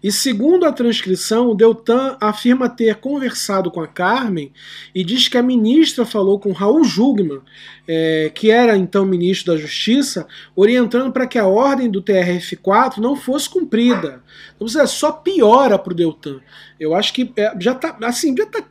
E 0.03 0.11
segundo 0.11 0.65
a 0.65 0.73
transcrição, 0.73 1.55
Deltan 1.55 2.17
afirma 2.21 2.69
ter 2.69 2.97
conversado 2.97 3.71
com 3.71 3.81
a 3.81 3.87
Carmen 3.87 4.51
e 4.95 5.05
diz 5.05 5.29
que 5.29 5.37
a 5.37 5.43
ministra 5.43 6.07
falou 6.07 6.41
com 6.41 6.53
Raul 6.53 6.85
Jugman, 6.85 7.41
é, 7.87 8.31
que 8.35 8.51
era 8.51 8.77
então 8.77 9.05
ministro 9.05 9.53
da 9.53 9.61
Justiça, 9.61 10.27
orientando 10.57 11.13
para 11.13 11.27
que 11.27 11.39
a 11.39 11.47
ordem 11.47 11.91
do 11.91 12.03
TRF4 12.03 12.97
não 12.97 13.15
fosse 13.15 13.49
cumprida. 13.51 14.23
Então, 14.57 14.81
é 14.81 14.87
só 14.87 15.13
piora 15.13 15.79
para 15.79 15.93
o 15.93 15.97
Deltan. 15.97 16.41
Eu 16.79 16.95
acho 16.95 17.13
que 17.13 17.31
é, 17.37 17.55
já 17.61 17.73
está 17.73 17.97
assim, 18.03 18.35
já 18.37 18.47
tá 18.47 18.65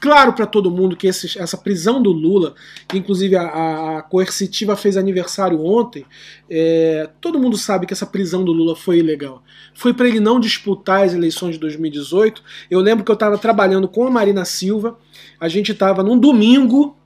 claro 0.00 0.32
para 0.34 0.46
todo 0.46 0.70
mundo 0.70 0.96
que 0.96 1.06
esse, 1.06 1.38
essa 1.38 1.56
prisão 1.56 2.02
do 2.02 2.12
Lula, 2.12 2.54
que 2.86 2.98
inclusive 2.98 3.36
a, 3.36 3.98
a 3.98 4.02
coercitiva 4.02 4.76
fez 4.76 4.96
aniversário 4.96 5.64
ontem, 5.64 6.04
é, 6.48 7.08
todo 7.20 7.38
mundo 7.38 7.56
sabe 7.56 7.86
que 7.86 7.92
essa 7.92 8.06
prisão 8.06 8.44
do 8.44 8.52
Lula 8.52 8.76
foi 8.76 8.98
ilegal. 8.98 9.42
Foi 9.74 9.94
para 9.94 10.08
ele 10.08 10.20
não 10.20 10.38
disputar 10.38 11.04
as 11.04 11.14
eleições 11.14 11.52
de 11.54 11.60
2018. 11.60 12.42
Eu 12.70 12.80
lembro 12.80 13.04
que 13.04 13.10
eu 13.10 13.14
estava 13.14 13.38
trabalhando 13.38 13.88
com 13.88 14.06
a 14.06 14.10
Marina 14.10 14.44
Silva, 14.44 14.98
a 15.40 15.48
gente 15.48 15.72
estava 15.72 16.02
num 16.02 16.18
domingo, 16.18 16.96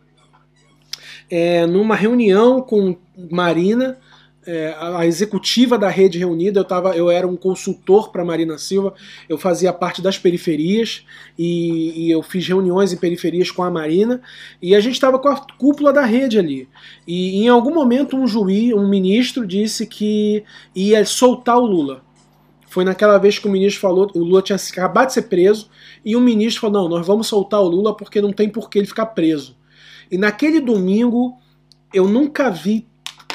é, 1.30 1.66
numa 1.66 1.94
reunião 1.94 2.60
com 2.60 2.96
Marina 3.30 3.98
é, 4.46 4.74
a 4.78 5.06
executiva 5.06 5.76
da 5.76 5.88
rede 5.88 6.18
reunida, 6.18 6.60
eu, 6.60 6.64
tava, 6.64 6.96
eu 6.96 7.10
era 7.10 7.26
um 7.26 7.36
consultor 7.36 8.10
para 8.10 8.24
Marina 8.24 8.56
Silva, 8.56 8.94
eu 9.28 9.36
fazia 9.36 9.72
parte 9.72 10.00
das 10.00 10.18
periferias 10.18 11.04
e, 11.38 12.06
e, 12.06 12.10
eu 12.10 12.22
fiz 12.22 12.46
reuniões 12.48 12.92
em 12.92 12.96
periferias 12.96 13.50
com 13.50 13.62
a 13.62 13.70
Marina 13.70 14.22
e 14.60 14.74
a 14.74 14.80
gente 14.80 14.94
estava 14.94 15.18
com 15.18 15.28
a 15.28 15.36
cúpula 15.58 15.92
da 15.92 16.04
rede 16.04 16.38
ali. 16.38 16.68
E 17.06 17.42
em 17.44 17.48
algum 17.48 17.74
momento 17.74 18.16
um 18.16 18.26
juiz, 18.26 18.72
um 18.72 18.88
ministro 18.88 19.46
disse 19.46 19.86
que 19.86 20.42
ia 20.74 21.04
soltar 21.04 21.58
o 21.58 21.66
Lula. 21.66 22.02
Foi 22.66 22.84
naquela 22.84 23.18
vez 23.18 23.38
que 23.38 23.48
o 23.48 23.50
ministro 23.50 23.80
falou, 23.80 24.10
o 24.14 24.20
Lula 24.20 24.42
tinha 24.42 24.56
acabado 24.56 25.08
de 25.08 25.14
ser 25.14 25.22
preso, 25.22 25.68
e 26.04 26.14
o 26.14 26.20
ministro 26.20 26.60
falou: 26.60 26.82
não, 26.82 26.88
nós 26.88 27.06
vamos 27.06 27.26
soltar 27.26 27.60
o 27.60 27.68
Lula 27.68 27.96
porque 27.96 28.22
não 28.22 28.32
tem 28.32 28.48
por 28.48 28.70
que 28.70 28.78
ele 28.78 28.86
ficar 28.86 29.06
preso. 29.06 29.56
E 30.08 30.16
naquele 30.16 30.60
domingo 30.60 31.36
eu 31.92 32.06
nunca 32.06 32.48
vi 32.48 32.89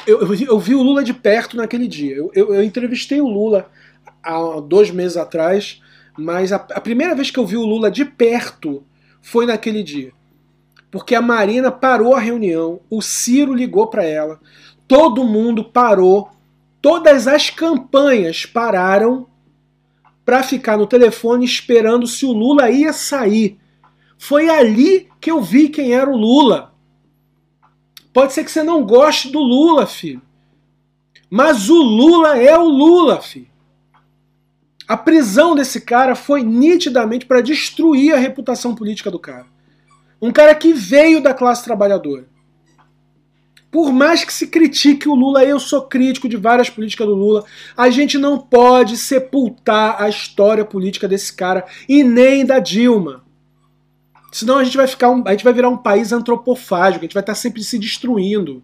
eu, 0.06 0.20
eu, 0.20 0.34
eu, 0.34 0.58
vi 0.58 0.74
o 0.74 0.82
Lula 0.82 1.02
de 1.02 1.12
perto 1.12 1.56
naquele 1.56 1.88
dia. 1.88 2.16
Eu, 2.16 2.30
eu, 2.34 2.62
entrevistei 2.62 3.20
o 3.20 3.28
Lula 3.28 3.70
há 4.22 4.60
dois 4.60 4.90
meses 4.90 5.16
atrás, 5.16 5.82
mas 6.16 6.52
a, 6.52 6.56
a 6.56 6.80
primeira 6.80 7.14
vez 7.14 7.30
que 7.30 7.38
eu 7.38 7.46
vi 7.46 7.56
o 7.56 7.66
Lula 7.66 7.90
de 7.90 8.04
perto 8.04 8.84
foi 9.20 9.46
naquele 9.46 9.82
dia. 9.82 10.12
Porque 10.90 11.14
a 11.14 11.20
Marina 11.20 11.70
parou 11.70 12.14
a 12.14 12.20
reunião, 12.20 12.80
o 12.88 13.02
Ciro 13.02 13.52
ligou 13.52 13.88
para 13.88 14.04
ela, 14.04 14.40
todo 14.86 15.24
mundo 15.24 15.64
parou, 15.64 16.30
todas 16.80 17.26
as 17.26 17.50
campanhas 17.50 18.46
pararam 18.46 19.26
para 20.24 20.42
ficar 20.42 20.76
no 20.76 20.86
telefone 20.86 21.44
esperando 21.44 22.06
se 22.06 22.24
o 22.24 22.32
Lula 22.32 22.70
ia 22.70 22.92
sair. 22.92 23.58
Foi 24.18 24.48
ali 24.48 25.08
que 25.20 25.30
eu 25.30 25.42
vi 25.42 25.68
quem 25.68 25.92
era 25.92 26.10
o 26.10 26.16
Lula. 26.16 26.72
Pode 28.16 28.32
ser 28.32 28.44
que 28.44 28.50
você 28.50 28.62
não 28.62 28.82
goste 28.82 29.30
do 29.30 29.40
Lula, 29.40 29.86
filho. 29.86 30.22
Mas 31.28 31.68
o 31.68 31.82
Lula 31.82 32.38
é 32.38 32.58
o 32.58 32.64
Lula, 32.64 33.20
filho. 33.20 33.50
A 34.88 34.96
prisão 34.96 35.54
desse 35.54 35.82
cara 35.82 36.14
foi 36.14 36.42
nitidamente 36.42 37.26
para 37.26 37.42
destruir 37.42 38.14
a 38.14 38.18
reputação 38.18 38.74
política 38.74 39.10
do 39.10 39.18
cara. 39.18 39.44
Um 40.18 40.32
cara 40.32 40.54
que 40.54 40.72
veio 40.72 41.22
da 41.22 41.34
classe 41.34 41.62
trabalhadora. 41.62 42.26
Por 43.70 43.92
mais 43.92 44.24
que 44.24 44.32
se 44.32 44.46
critique 44.46 45.06
o 45.06 45.14
Lula, 45.14 45.44
eu 45.44 45.60
sou 45.60 45.82
crítico 45.82 46.26
de 46.26 46.38
várias 46.38 46.70
políticas 46.70 47.06
do 47.06 47.14
Lula, 47.14 47.44
a 47.76 47.90
gente 47.90 48.16
não 48.16 48.38
pode 48.38 48.96
sepultar 48.96 50.00
a 50.00 50.08
história 50.08 50.64
política 50.64 51.06
desse 51.06 51.36
cara 51.36 51.66
e 51.86 52.02
nem 52.02 52.46
da 52.46 52.60
Dilma. 52.60 53.25
Senão 54.32 54.58
a 54.58 54.64
gente 54.64 54.76
vai 54.76 54.86
ficar 54.86 55.10
um, 55.10 55.22
a 55.26 55.30
gente 55.30 55.44
vai 55.44 55.52
virar 55.52 55.68
um 55.68 55.76
país 55.76 56.12
antropofágico, 56.12 57.04
a 57.04 57.06
gente 57.06 57.14
vai 57.14 57.22
estar 57.22 57.34
sempre 57.34 57.62
se 57.62 57.78
destruindo. 57.78 58.62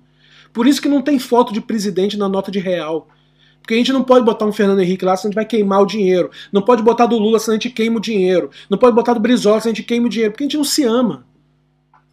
Por 0.53 0.67
isso 0.67 0.83
que 0.83 0.89
não 0.89 1.01
tem 1.01 1.19
foto 1.19 1.53
de 1.53 1.61
presidente 1.61 2.17
na 2.17 2.29
nota 2.29 2.51
de 2.51 2.59
real. 2.59 3.09
Porque 3.61 3.75
a 3.75 3.77
gente 3.77 3.93
não 3.93 4.03
pode 4.03 4.25
botar 4.25 4.45
um 4.45 4.53
Fernando 4.53 4.81
Henrique 4.81 5.05
lá, 5.05 5.17
senão 5.17 5.29
a 5.29 5.31
gente 5.31 5.37
vai 5.37 5.45
queimar 5.45 5.81
o 5.81 5.87
dinheiro. 5.87 6.31
Não 6.53 6.63
pode 6.63 6.83
botar 6.83 7.07
do 7.07 7.17
Lula, 7.17 7.39
senão 7.39 7.57
a 7.57 7.61
gente 7.61 7.71
queima 7.71 7.97
o 7.97 8.01
dinheiro. 8.01 8.51
Não 8.69 8.77
pode 8.77 8.95
botar 8.95 9.15
do 9.15 9.21
Brizola, 9.21 9.61
senão 9.61 9.73
a 9.73 9.75
gente 9.75 9.87
queima 9.87 10.07
o 10.07 10.11
dinheiro. 10.11 10.33
Porque 10.33 10.45
a 10.45 10.47
gente 10.47 10.57
não 10.57 10.65
se 10.65 10.83
ama. 10.83 11.25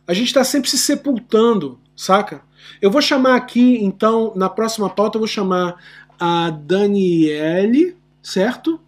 A 0.07 0.13
gente 0.13 0.27
está 0.27 0.43
sempre 0.43 0.69
se 0.69 0.77
sepultando, 0.77 1.79
saca? 1.95 2.43
Eu 2.79 2.91
vou 2.91 3.01
chamar 3.01 3.35
aqui, 3.35 3.83
então, 3.83 4.31
na 4.35 4.47
próxima 4.47 4.89
pauta, 4.89 5.17
eu 5.17 5.19
vou 5.19 5.27
chamar 5.27 5.75
a 6.19 6.51
Daniele, 6.51 7.97
certo? 8.21 8.79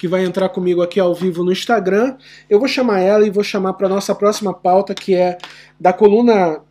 Que 0.00 0.08
vai 0.08 0.24
entrar 0.24 0.48
comigo 0.48 0.80
aqui 0.80 0.98
ao 0.98 1.14
vivo 1.14 1.44
no 1.44 1.52
Instagram. 1.52 2.16
Eu 2.48 2.58
vou 2.58 2.66
chamar 2.66 3.00
ela 3.00 3.26
e 3.26 3.30
vou 3.30 3.44
chamar 3.44 3.74
para 3.74 3.86
nossa 3.86 4.14
próxima 4.14 4.54
pauta, 4.54 4.94
que 4.94 5.14
é 5.14 5.36
da 5.78 5.92
coluna 5.92 6.62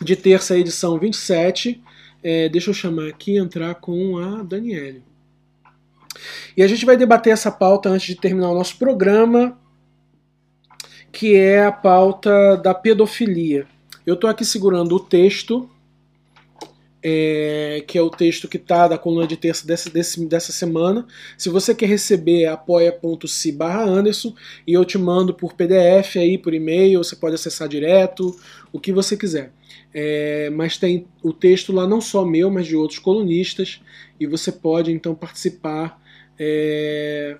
de 0.00 0.16
terça, 0.16 0.56
edição 0.56 0.98
27. 0.98 1.82
É, 2.22 2.48
deixa 2.48 2.70
eu 2.70 2.74
chamar 2.74 3.08
aqui 3.08 3.36
entrar 3.36 3.74
com 3.74 4.16
a 4.16 4.42
Daniele. 4.42 5.02
E 6.56 6.62
a 6.62 6.66
gente 6.66 6.86
vai 6.86 6.96
debater 6.96 7.30
essa 7.30 7.52
pauta 7.52 7.90
antes 7.90 8.06
de 8.06 8.14
terminar 8.14 8.48
o 8.48 8.54
nosso 8.54 8.78
programa, 8.78 9.58
que 11.12 11.36
é 11.36 11.66
a 11.66 11.72
pauta 11.72 12.56
da 12.56 12.72
pedofilia. 12.72 13.66
Eu 14.06 14.14
estou 14.14 14.30
aqui 14.30 14.46
segurando 14.46 14.96
o 14.96 15.00
texto 15.00 15.68
é, 17.02 17.82
que 17.86 17.96
é 17.96 18.02
o 18.02 18.10
texto 18.10 18.46
que 18.46 18.56
está 18.56 18.86
da 18.86 18.98
coluna 18.98 19.26
de 19.26 19.36
terça 19.36 19.66
dessa, 19.66 19.88
desse, 19.88 20.24
dessa 20.26 20.52
semana. 20.52 21.06
Se 21.36 21.48
você 21.48 21.74
quer 21.74 21.86
receber, 21.86 22.46
apoia.se 22.46 23.52
barra 23.52 23.84
Anderson 23.84 24.34
e 24.66 24.72
eu 24.72 24.84
te 24.84 24.98
mando 24.98 25.32
por 25.32 25.54
PDF 25.54 26.16
aí, 26.16 26.36
por 26.36 26.52
e-mail, 26.52 27.02
você 27.02 27.16
pode 27.16 27.34
acessar 27.34 27.68
direto, 27.68 28.38
o 28.72 28.78
que 28.78 28.92
você 28.92 29.16
quiser. 29.16 29.52
É, 29.92 30.50
mas 30.50 30.76
tem 30.76 31.06
o 31.22 31.32
texto 31.32 31.72
lá 31.72 31.86
não 31.86 32.00
só 32.00 32.24
meu, 32.24 32.50
mas 32.50 32.66
de 32.66 32.76
outros 32.76 32.98
colunistas, 32.98 33.80
e 34.18 34.26
você 34.26 34.52
pode 34.52 34.92
então 34.92 35.14
participar. 35.14 36.00
É... 36.38 37.38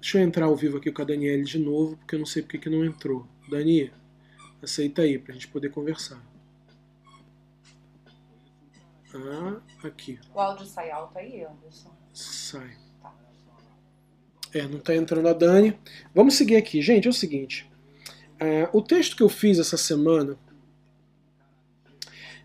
Deixa 0.00 0.18
eu 0.18 0.22
entrar 0.22 0.46
ao 0.46 0.56
vivo 0.56 0.76
aqui 0.76 0.90
com 0.90 1.02
a 1.02 1.04
Daniela 1.04 1.42
de 1.42 1.58
novo, 1.58 1.96
porque 1.96 2.14
eu 2.14 2.18
não 2.18 2.26
sei 2.26 2.42
porque 2.42 2.58
que 2.58 2.70
não 2.70 2.84
entrou. 2.84 3.26
Dani, 3.48 3.90
aceita 4.62 5.02
aí 5.02 5.18
para 5.18 5.32
a 5.32 5.34
gente 5.34 5.48
poder 5.48 5.70
conversar. 5.70 6.22
Ah, 9.16 9.60
aqui. 9.86 10.18
O 10.34 10.40
áudio 10.40 10.66
sai 10.66 10.90
alto 10.90 11.16
aí, 11.18 11.44
Anderson? 11.44 11.90
Sai. 12.12 12.76
É, 14.52 14.66
não 14.66 14.78
tá 14.78 14.94
entrando 14.94 15.28
a 15.28 15.32
Dani. 15.32 15.78
Vamos 16.14 16.34
seguir 16.34 16.56
aqui. 16.56 16.80
Gente, 16.80 17.06
é 17.06 17.10
o 17.10 17.14
seguinte. 17.14 17.70
É, 18.38 18.68
o 18.72 18.82
texto 18.82 19.16
que 19.16 19.22
eu 19.22 19.28
fiz 19.28 19.58
essa 19.58 19.76
semana 19.76 20.38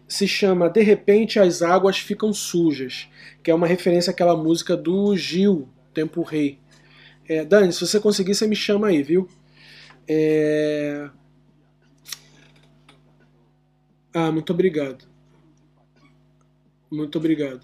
se 0.08 0.28
chama 0.28 0.70
De 0.70 0.82
repente 0.82 1.40
as 1.40 1.62
águas 1.62 1.98
ficam 1.98 2.34
sujas, 2.34 3.08
que 3.42 3.50
é 3.50 3.56
uma 3.56 3.68
referência 3.68 4.12
àquela 4.12 4.36
música 4.36 4.76
do 4.76 5.16
Gil, 5.16 5.70
Tempo 5.94 6.22
Rei. 6.22 6.60
É, 7.28 7.46
Dani, 7.46 7.72
se 7.72 7.80
você 7.80 8.00
conseguir, 8.00 8.36
você 8.36 8.46
me 8.46 8.56
chama 8.56 8.88
aí, 8.88 9.02
viu? 9.02 9.30
É... 10.08 11.10
Ah, 14.14 14.32
muito 14.32 14.52
obrigado. 14.52 15.11
Muito 16.92 17.18
obrigado. 17.18 17.62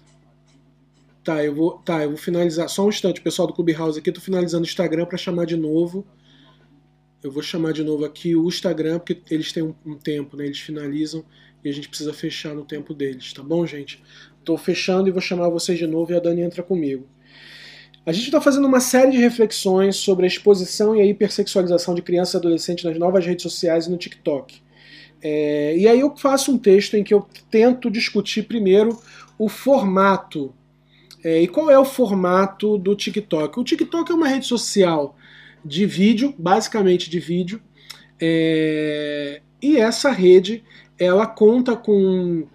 Tá, 1.22 1.44
eu 1.44 1.54
vou, 1.54 1.72
tá, 1.78 2.02
eu 2.02 2.08
vou 2.08 2.18
finalizar. 2.18 2.68
Só 2.68 2.86
um 2.86 2.88
instante, 2.88 3.20
pessoal 3.20 3.46
do 3.46 3.52
Clubhouse 3.52 3.98
aqui. 3.98 4.10
Tô 4.10 4.20
finalizando 4.20 4.64
o 4.64 4.66
Instagram 4.66 5.04
para 5.04 5.18
chamar 5.18 5.44
de 5.44 5.56
novo. 5.56 6.06
Eu 7.22 7.30
vou 7.30 7.42
chamar 7.42 7.72
de 7.72 7.84
novo 7.84 8.04
aqui 8.04 8.34
o 8.34 8.48
Instagram, 8.48 8.98
porque 8.98 9.20
eles 9.34 9.52
têm 9.52 9.62
um, 9.62 9.74
um 9.84 9.96
tempo, 9.96 10.36
né? 10.36 10.46
Eles 10.46 10.60
finalizam 10.60 11.24
e 11.64 11.68
a 11.68 11.72
gente 11.72 11.88
precisa 11.88 12.12
fechar 12.12 12.54
no 12.54 12.64
tempo 12.64 12.94
deles, 12.94 13.32
tá 13.32 13.42
bom, 13.42 13.66
gente? 13.66 14.02
Tô 14.44 14.56
fechando 14.56 15.08
e 15.08 15.12
vou 15.12 15.20
chamar 15.20 15.48
vocês 15.48 15.78
de 15.78 15.86
novo 15.86 16.12
e 16.12 16.16
a 16.16 16.20
Dani 16.20 16.42
entra 16.42 16.62
comigo. 16.62 17.06
A 18.06 18.12
gente 18.12 18.26
está 18.26 18.40
fazendo 18.40 18.66
uma 18.66 18.80
série 18.80 19.10
de 19.10 19.18
reflexões 19.18 19.96
sobre 19.96 20.24
a 20.24 20.28
exposição 20.28 20.96
e 20.96 21.00
a 21.00 21.04
hipersexualização 21.04 21.94
de 21.94 22.00
crianças 22.00 22.34
e 22.34 22.36
adolescentes 22.38 22.84
nas 22.84 22.98
novas 22.98 23.26
redes 23.26 23.42
sociais 23.42 23.86
e 23.86 23.90
no 23.90 23.98
TikTok. 23.98 24.62
É, 25.22 25.76
e 25.76 25.88
aí 25.88 26.00
eu 26.00 26.16
faço 26.16 26.52
um 26.52 26.58
texto 26.58 26.94
em 26.94 27.02
que 27.02 27.12
eu 27.12 27.26
tento 27.50 27.90
discutir 27.90 28.44
primeiro 28.44 28.98
o 29.38 29.48
formato. 29.48 30.54
É, 31.24 31.42
e 31.42 31.48
qual 31.48 31.70
é 31.70 31.78
o 31.78 31.84
formato 31.84 32.78
do 32.78 32.94
TikTok? 32.94 33.58
O 33.58 33.64
TikTok 33.64 34.10
é 34.10 34.14
uma 34.14 34.28
rede 34.28 34.46
social 34.46 35.16
de 35.64 35.84
vídeo, 35.86 36.34
basicamente 36.38 37.10
de 37.10 37.18
vídeo, 37.18 37.60
é, 38.20 39.40
e 39.60 39.76
essa 39.76 40.10
rede 40.10 40.64
ela 40.98 41.26
conta 41.26 41.76
com, 41.76 42.46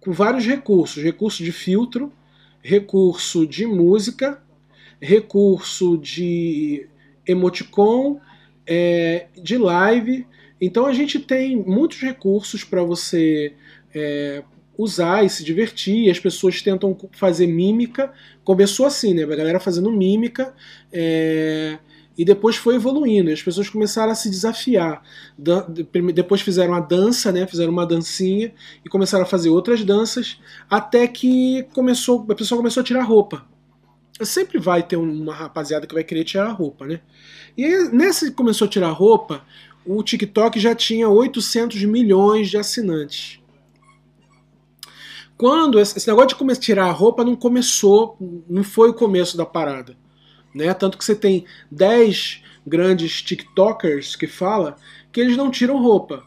com 0.00 0.12
vários 0.12 0.44
recursos, 0.44 1.02
recurso 1.02 1.44
de 1.44 1.52
filtro, 1.52 2.12
recurso 2.62 3.46
de 3.46 3.66
música, 3.66 4.42
recurso 5.00 5.96
de 5.98 6.88
emoticon, 7.26 8.20
é, 8.66 9.26
de 9.40 9.56
live. 9.56 10.26
Então 10.60 10.86
a 10.86 10.92
gente 10.92 11.18
tem 11.18 11.56
muitos 11.56 12.00
recursos 12.00 12.64
para 12.64 12.82
você 12.82 13.54
é, 13.94 14.42
usar 14.76 15.24
e 15.24 15.30
se 15.30 15.44
divertir. 15.44 16.10
As 16.10 16.18
pessoas 16.18 16.62
tentam 16.62 16.96
fazer 17.12 17.46
mímica. 17.46 18.12
Começou 18.44 18.86
assim, 18.86 19.14
né? 19.14 19.24
A 19.24 19.36
galera 19.36 19.60
fazendo 19.60 19.90
mímica. 19.90 20.54
É, 20.92 21.78
e 22.16 22.24
depois 22.24 22.56
foi 22.56 22.76
evoluindo. 22.76 23.30
As 23.30 23.42
pessoas 23.42 23.68
começaram 23.68 24.12
a 24.12 24.14
se 24.14 24.30
desafiar. 24.30 25.02
Depois 26.14 26.40
fizeram 26.40 26.74
a 26.74 26.80
dança, 26.80 27.30
né? 27.30 27.46
Fizeram 27.46 27.72
uma 27.72 27.86
dancinha 27.86 28.52
e 28.84 28.88
começaram 28.88 29.24
a 29.24 29.26
fazer 29.26 29.50
outras 29.50 29.84
danças, 29.84 30.40
até 30.70 31.06
que 31.06 31.64
começou, 31.74 32.24
a 32.30 32.34
pessoa 32.34 32.58
começou 32.58 32.80
a 32.80 32.84
tirar 32.84 33.02
roupa 33.02 33.44
sempre 34.24 34.58
vai 34.58 34.82
ter 34.82 34.96
uma 34.96 35.34
rapaziada 35.34 35.86
que 35.86 35.92
vai 35.92 36.04
querer 36.04 36.24
tirar 36.24 36.50
roupa, 36.50 36.86
né? 36.86 37.00
E 37.56 37.88
nessa 37.90 38.26
que 38.26 38.32
começou 38.32 38.66
a 38.66 38.70
tirar 38.70 38.90
roupa, 38.90 39.44
o 39.86 40.02
TikTok 40.02 40.58
já 40.58 40.74
tinha 40.74 41.08
800 41.08 41.82
milhões 41.84 42.50
de 42.50 42.58
assinantes. 42.58 43.40
Quando 45.36 45.78
esse 45.78 46.06
negócio 46.08 46.36
de 46.36 46.52
a 46.52 46.56
tirar 46.56 46.86
a 46.86 46.92
roupa 46.92 47.24
não 47.24 47.36
começou, 47.36 48.16
não 48.48 48.64
foi 48.64 48.90
o 48.90 48.94
começo 48.94 49.36
da 49.36 49.44
parada, 49.44 49.96
né? 50.54 50.72
Tanto 50.72 50.96
que 50.96 51.04
você 51.04 51.14
tem 51.14 51.44
10 51.70 52.42
grandes 52.66 53.22
TikTokers 53.22 54.16
que 54.16 54.26
fala 54.26 54.76
que 55.12 55.20
eles 55.20 55.36
não 55.36 55.50
tiram 55.50 55.82
roupa. 55.82 56.24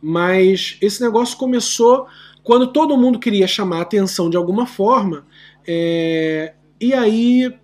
Mas 0.00 0.76
esse 0.80 1.02
negócio 1.02 1.36
começou 1.36 2.06
quando 2.42 2.72
todo 2.72 2.96
mundo 2.96 3.18
queria 3.18 3.46
chamar 3.46 3.78
a 3.78 3.82
atenção 3.82 4.30
de 4.30 4.36
alguma 4.36 4.66
forma, 4.66 5.26
é, 5.66 6.54
e 6.80 6.92
aí 6.92 7.54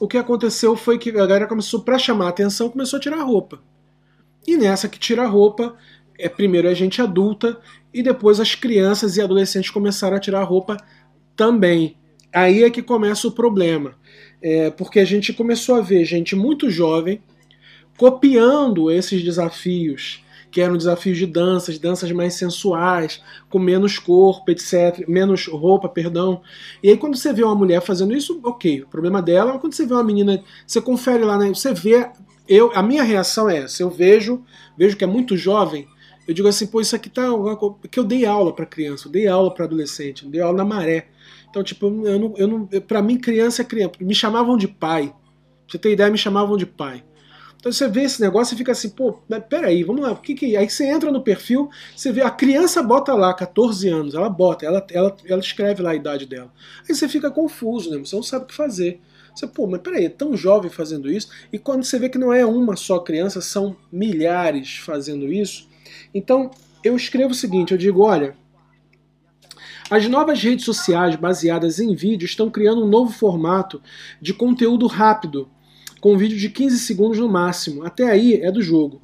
o 0.00 0.08
que 0.08 0.18
aconteceu 0.18 0.76
foi 0.76 0.98
que 0.98 1.10
a 1.10 1.12
galera 1.12 1.46
começou, 1.46 1.80
para 1.80 1.98
chamar 1.98 2.26
a 2.26 2.30
atenção, 2.30 2.68
começou 2.68 2.96
a 2.96 3.00
tirar 3.00 3.22
roupa. 3.22 3.60
E 4.46 4.56
nessa 4.56 4.88
que 4.88 4.98
tira 4.98 5.22
a 5.22 5.26
roupa, 5.26 5.76
é 6.18 6.28
primeiro 6.28 6.68
a 6.68 6.74
gente 6.74 7.00
adulta 7.00 7.58
e 7.92 8.02
depois 8.02 8.40
as 8.40 8.54
crianças 8.54 9.16
e 9.16 9.22
adolescentes 9.22 9.70
começaram 9.70 10.16
a 10.16 10.20
tirar 10.20 10.40
a 10.40 10.44
roupa 10.44 10.76
também. 11.36 11.96
Aí 12.32 12.64
é 12.64 12.70
que 12.70 12.82
começa 12.82 13.28
o 13.28 13.32
problema. 13.32 13.96
É, 14.42 14.70
porque 14.70 15.00
a 15.00 15.04
gente 15.04 15.32
começou 15.32 15.76
a 15.76 15.80
ver 15.80 16.04
gente 16.04 16.36
muito 16.36 16.68
jovem 16.68 17.22
copiando 17.96 18.90
esses 18.90 19.22
desafios 19.22 20.24
que 20.54 20.60
eram 20.60 20.76
desafios 20.76 21.18
de 21.18 21.26
danças, 21.26 21.80
danças 21.80 22.12
mais 22.12 22.34
sensuais, 22.34 23.20
com 23.50 23.58
menos 23.58 23.98
corpo, 23.98 24.52
etc, 24.52 25.04
menos 25.08 25.48
roupa, 25.48 25.88
perdão. 25.88 26.42
E 26.80 26.90
aí 26.90 26.96
quando 26.96 27.16
você 27.16 27.32
vê 27.32 27.42
uma 27.42 27.56
mulher 27.56 27.82
fazendo 27.82 28.14
isso, 28.14 28.40
ok, 28.44 28.82
o 28.82 28.86
problema 28.86 29.20
dela, 29.20 29.50
mas 29.52 29.60
quando 29.60 29.72
você 29.72 29.84
vê 29.84 29.94
uma 29.94 30.04
menina, 30.04 30.44
você 30.64 30.80
confere 30.80 31.24
lá, 31.24 31.36
né, 31.36 31.48
você 31.48 31.74
vê, 31.74 32.08
eu, 32.48 32.72
a 32.74 32.82
minha 32.82 33.02
reação 33.02 33.48
é 33.48 33.58
essa, 33.58 33.82
eu 33.82 33.90
vejo, 33.90 34.44
vejo 34.76 34.96
que 34.96 35.04
é 35.04 35.06
muito 35.06 35.36
jovem, 35.36 35.86
eu 36.26 36.34
digo 36.34 36.48
assim, 36.48 36.66
pô, 36.66 36.80
isso 36.80 36.96
aqui 36.96 37.10
tá, 37.10 37.22
que 37.90 37.98
eu 37.98 38.04
dei 38.04 38.24
aula 38.24 38.54
para 38.54 38.64
criança, 38.64 39.08
eu 39.08 39.12
dei 39.12 39.26
aula 39.28 39.52
para 39.52 39.66
adolescente, 39.66 40.24
eu 40.24 40.30
dei 40.30 40.40
aula 40.40 40.56
na 40.56 40.64
maré. 40.64 41.08
Então, 41.50 41.62
tipo, 41.62 41.86
eu 41.86 42.18
não, 42.18 42.34
eu 42.36 42.48
não, 42.48 42.66
para 42.66 43.02
mim 43.02 43.18
criança 43.18 43.62
é 43.62 43.64
criança, 43.64 43.92
me 44.00 44.14
chamavam 44.14 44.56
de 44.56 44.66
pai. 44.66 45.08
Pra 45.08 45.16
você 45.68 45.78
ter 45.78 45.92
ideia, 45.92 46.10
me 46.10 46.18
chamavam 46.18 46.56
de 46.56 46.66
pai. 46.66 47.04
Então 47.64 47.72
você 47.72 47.88
vê 47.88 48.02
esse 48.02 48.20
negócio 48.20 48.54
e 48.54 48.58
fica 48.58 48.72
assim, 48.72 48.90
pô, 48.90 49.22
peraí, 49.48 49.82
vamos 49.84 50.02
lá, 50.02 50.12
o 50.12 50.16
que 50.16 50.34
que. 50.34 50.54
É? 50.54 50.58
Aí 50.58 50.68
você 50.68 50.84
entra 50.84 51.10
no 51.10 51.22
perfil, 51.22 51.70
você 51.96 52.12
vê, 52.12 52.20
a 52.20 52.30
criança 52.30 52.82
bota 52.82 53.14
lá 53.14 53.32
14 53.32 53.88
anos, 53.88 54.14
ela 54.14 54.28
bota, 54.28 54.66
ela, 54.66 54.86
ela, 54.90 55.16
ela 55.24 55.40
escreve 55.40 55.82
lá 55.82 55.92
a 55.92 55.94
idade 55.94 56.26
dela. 56.26 56.52
Aí 56.86 56.94
você 56.94 57.08
fica 57.08 57.30
confuso, 57.30 57.90
né? 57.90 57.98
Você 57.98 58.16
não 58.16 58.22
sabe 58.22 58.44
o 58.44 58.48
que 58.48 58.54
fazer. 58.54 59.00
Você, 59.34 59.46
pô, 59.46 59.66
mas 59.66 59.80
peraí, 59.80 60.06
é 60.06 60.10
tão 60.10 60.36
jovem 60.36 60.70
fazendo 60.70 61.10
isso, 61.10 61.28
e 61.52 61.58
quando 61.58 61.84
você 61.84 61.98
vê 61.98 62.08
que 62.08 62.18
não 62.18 62.32
é 62.32 62.46
uma 62.46 62.76
só 62.76 63.00
criança, 63.00 63.40
são 63.40 63.76
milhares 63.90 64.76
fazendo 64.76 65.32
isso. 65.32 65.68
Então, 66.14 66.50
eu 66.84 66.94
escrevo 66.94 67.32
o 67.32 67.34
seguinte, 67.34 67.72
eu 67.72 67.78
digo, 67.78 68.02
olha, 68.02 68.36
as 69.90 70.08
novas 70.08 70.42
redes 70.42 70.64
sociais 70.64 71.16
baseadas 71.16 71.78
em 71.78 71.94
vídeo 71.94 72.24
estão 72.26 72.48
criando 72.48 72.84
um 72.84 72.88
novo 72.88 73.12
formato 73.12 73.82
de 74.20 74.32
conteúdo 74.32 74.86
rápido, 74.86 75.48
com 76.00 76.16
vídeo 76.16 76.38
de 76.38 76.48
15 76.48 76.78
segundos 76.78 77.18
no 77.18 77.28
máximo. 77.28 77.84
Até 77.84 78.10
aí 78.10 78.34
é 78.34 78.50
do 78.50 78.62
jogo. 78.62 79.00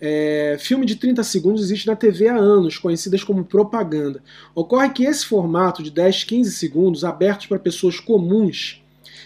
É, 0.00 0.56
filme 0.58 0.86
de 0.86 0.96
30 0.96 1.22
segundos 1.22 1.62
existe 1.62 1.86
na 1.86 1.94
TV 1.94 2.28
há 2.28 2.36
anos, 2.36 2.78
conhecidas 2.78 3.22
como 3.22 3.44
propaganda. 3.44 4.22
Ocorre 4.54 4.90
que 4.90 5.04
esse 5.04 5.26
formato 5.26 5.82
de 5.82 5.90
10, 5.90 6.24
15 6.24 6.52
segundos, 6.52 7.04
abertos 7.04 7.46
para 7.46 7.58
pessoas 7.58 8.00
comuns, 8.00 8.82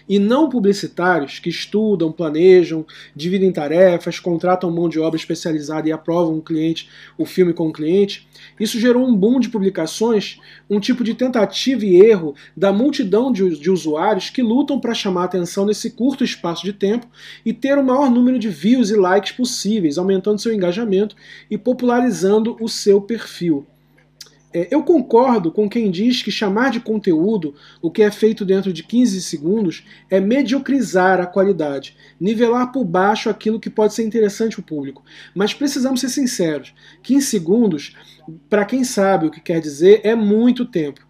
e 0.08 0.18
não 0.18 0.48
publicitários 0.48 1.38
que 1.38 1.48
estudam, 1.48 2.12
planejam, 2.12 2.86
dividem 3.14 3.52
tarefas, 3.52 4.18
contratam 4.18 4.70
mão 4.70 4.88
de 4.88 5.00
obra 5.00 5.18
especializada 5.18 5.88
e 5.88 5.92
aprovam 5.92 6.38
o 6.38 6.42
cliente, 6.42 6.88
o 7.16 7.24
filme 7.24 7.52
com 7.52 7.68
o 7.68 7.72
cliente, 7.72 8.28
isso 8.58 8.78
gerou 8.78 9.06
um 9.06 9.14
boom 9.14 9.40
de 9.40 9.48
publicações, 9.48 10.38
um 10.68 10.78
tipo 10.78 11.02
de 11.02 11.14
tentativa 11.14 11.84
e 11.84 11.96
erro 12.00 12.34
da 12.56 12.72
multidão 12.72 13.32
de, 13.32 13.58
de 13.58 13.70
usuários 13.70 14.30
que 14.30 14.42
lutam 14.42 14.78
para 14.78 14.94
chamar 14.94 15.24
atenção 15.24 15.66
nesse 15.66 15.90
curto 15.90 16.24
espaço 16.24 16.64
de 16.64 16.72
tempo 16.72 17.06
e 17.44 17.52
ter 17.52 17.78
o 17.78 17.84
maior 17.84 18.10
número 18.10 18.38
de 18.38 18.48
views 18.48 18.90
e 18.90 18.96
likes 18.96 19.32
possíveis, 19.32 19.98
aumentando 19.98 20.40
seu 20.40 20.52
engajamento 20.52 21.16
e 21.50 21.56
popularizando 21.56 22.56
o 22.60 22.68
seu 22.68 23.00
perfil. 23.00 23.66
É, 24.54 24.68
eu 24.70 24.84
concordo 24.84 25.50
com 25.50 25.68
quem 25.68 25.90
diz 25.90 26.22
que 26.22 26.30
chamar 26.30 26.70
de 26.70 26.78
conteúdo 26.78 27.56
o 27.82 27.90
que 27.90 28.04
é 28.04 28.10
feito 28.12 28.44
dentro 28.44 28.72
de 28.72 28.84
15 28.84 29.20
segundos 29.20 29.84
é 30.08 30.20
mediocrizar 30.20 31.20
a 31.20 31.26
qualidade, 31.26 31.96
nivelar 32.20 32.70
por 32.70 32.84
baixo 32.84 33.28
aquilo 33.28 33.58
que 33.58 33.68
pode 33.68 33.94
ser 33.94 34.04
interessante 34.04 34.54
para 34.54 34.60
o 34.62 34.64
público. 34.64 35.02
Mas 35.34 35.52
precisamos 35.52 36.00
ser 36.00 36.08
sinceros: 36.08 36.72
15 37.02 37.26
segundos, 37.26 37.96
para 38.48 38.64
quem 38.64 38.84
sabe 38.84 39.26
o 39.26 39.30
que 39.30 39.40
quer 39.40 39.60
dizer, 39.60 40.00
é 40.04 40.14
muito 40.14 40.64
tempo. 40.64 41.04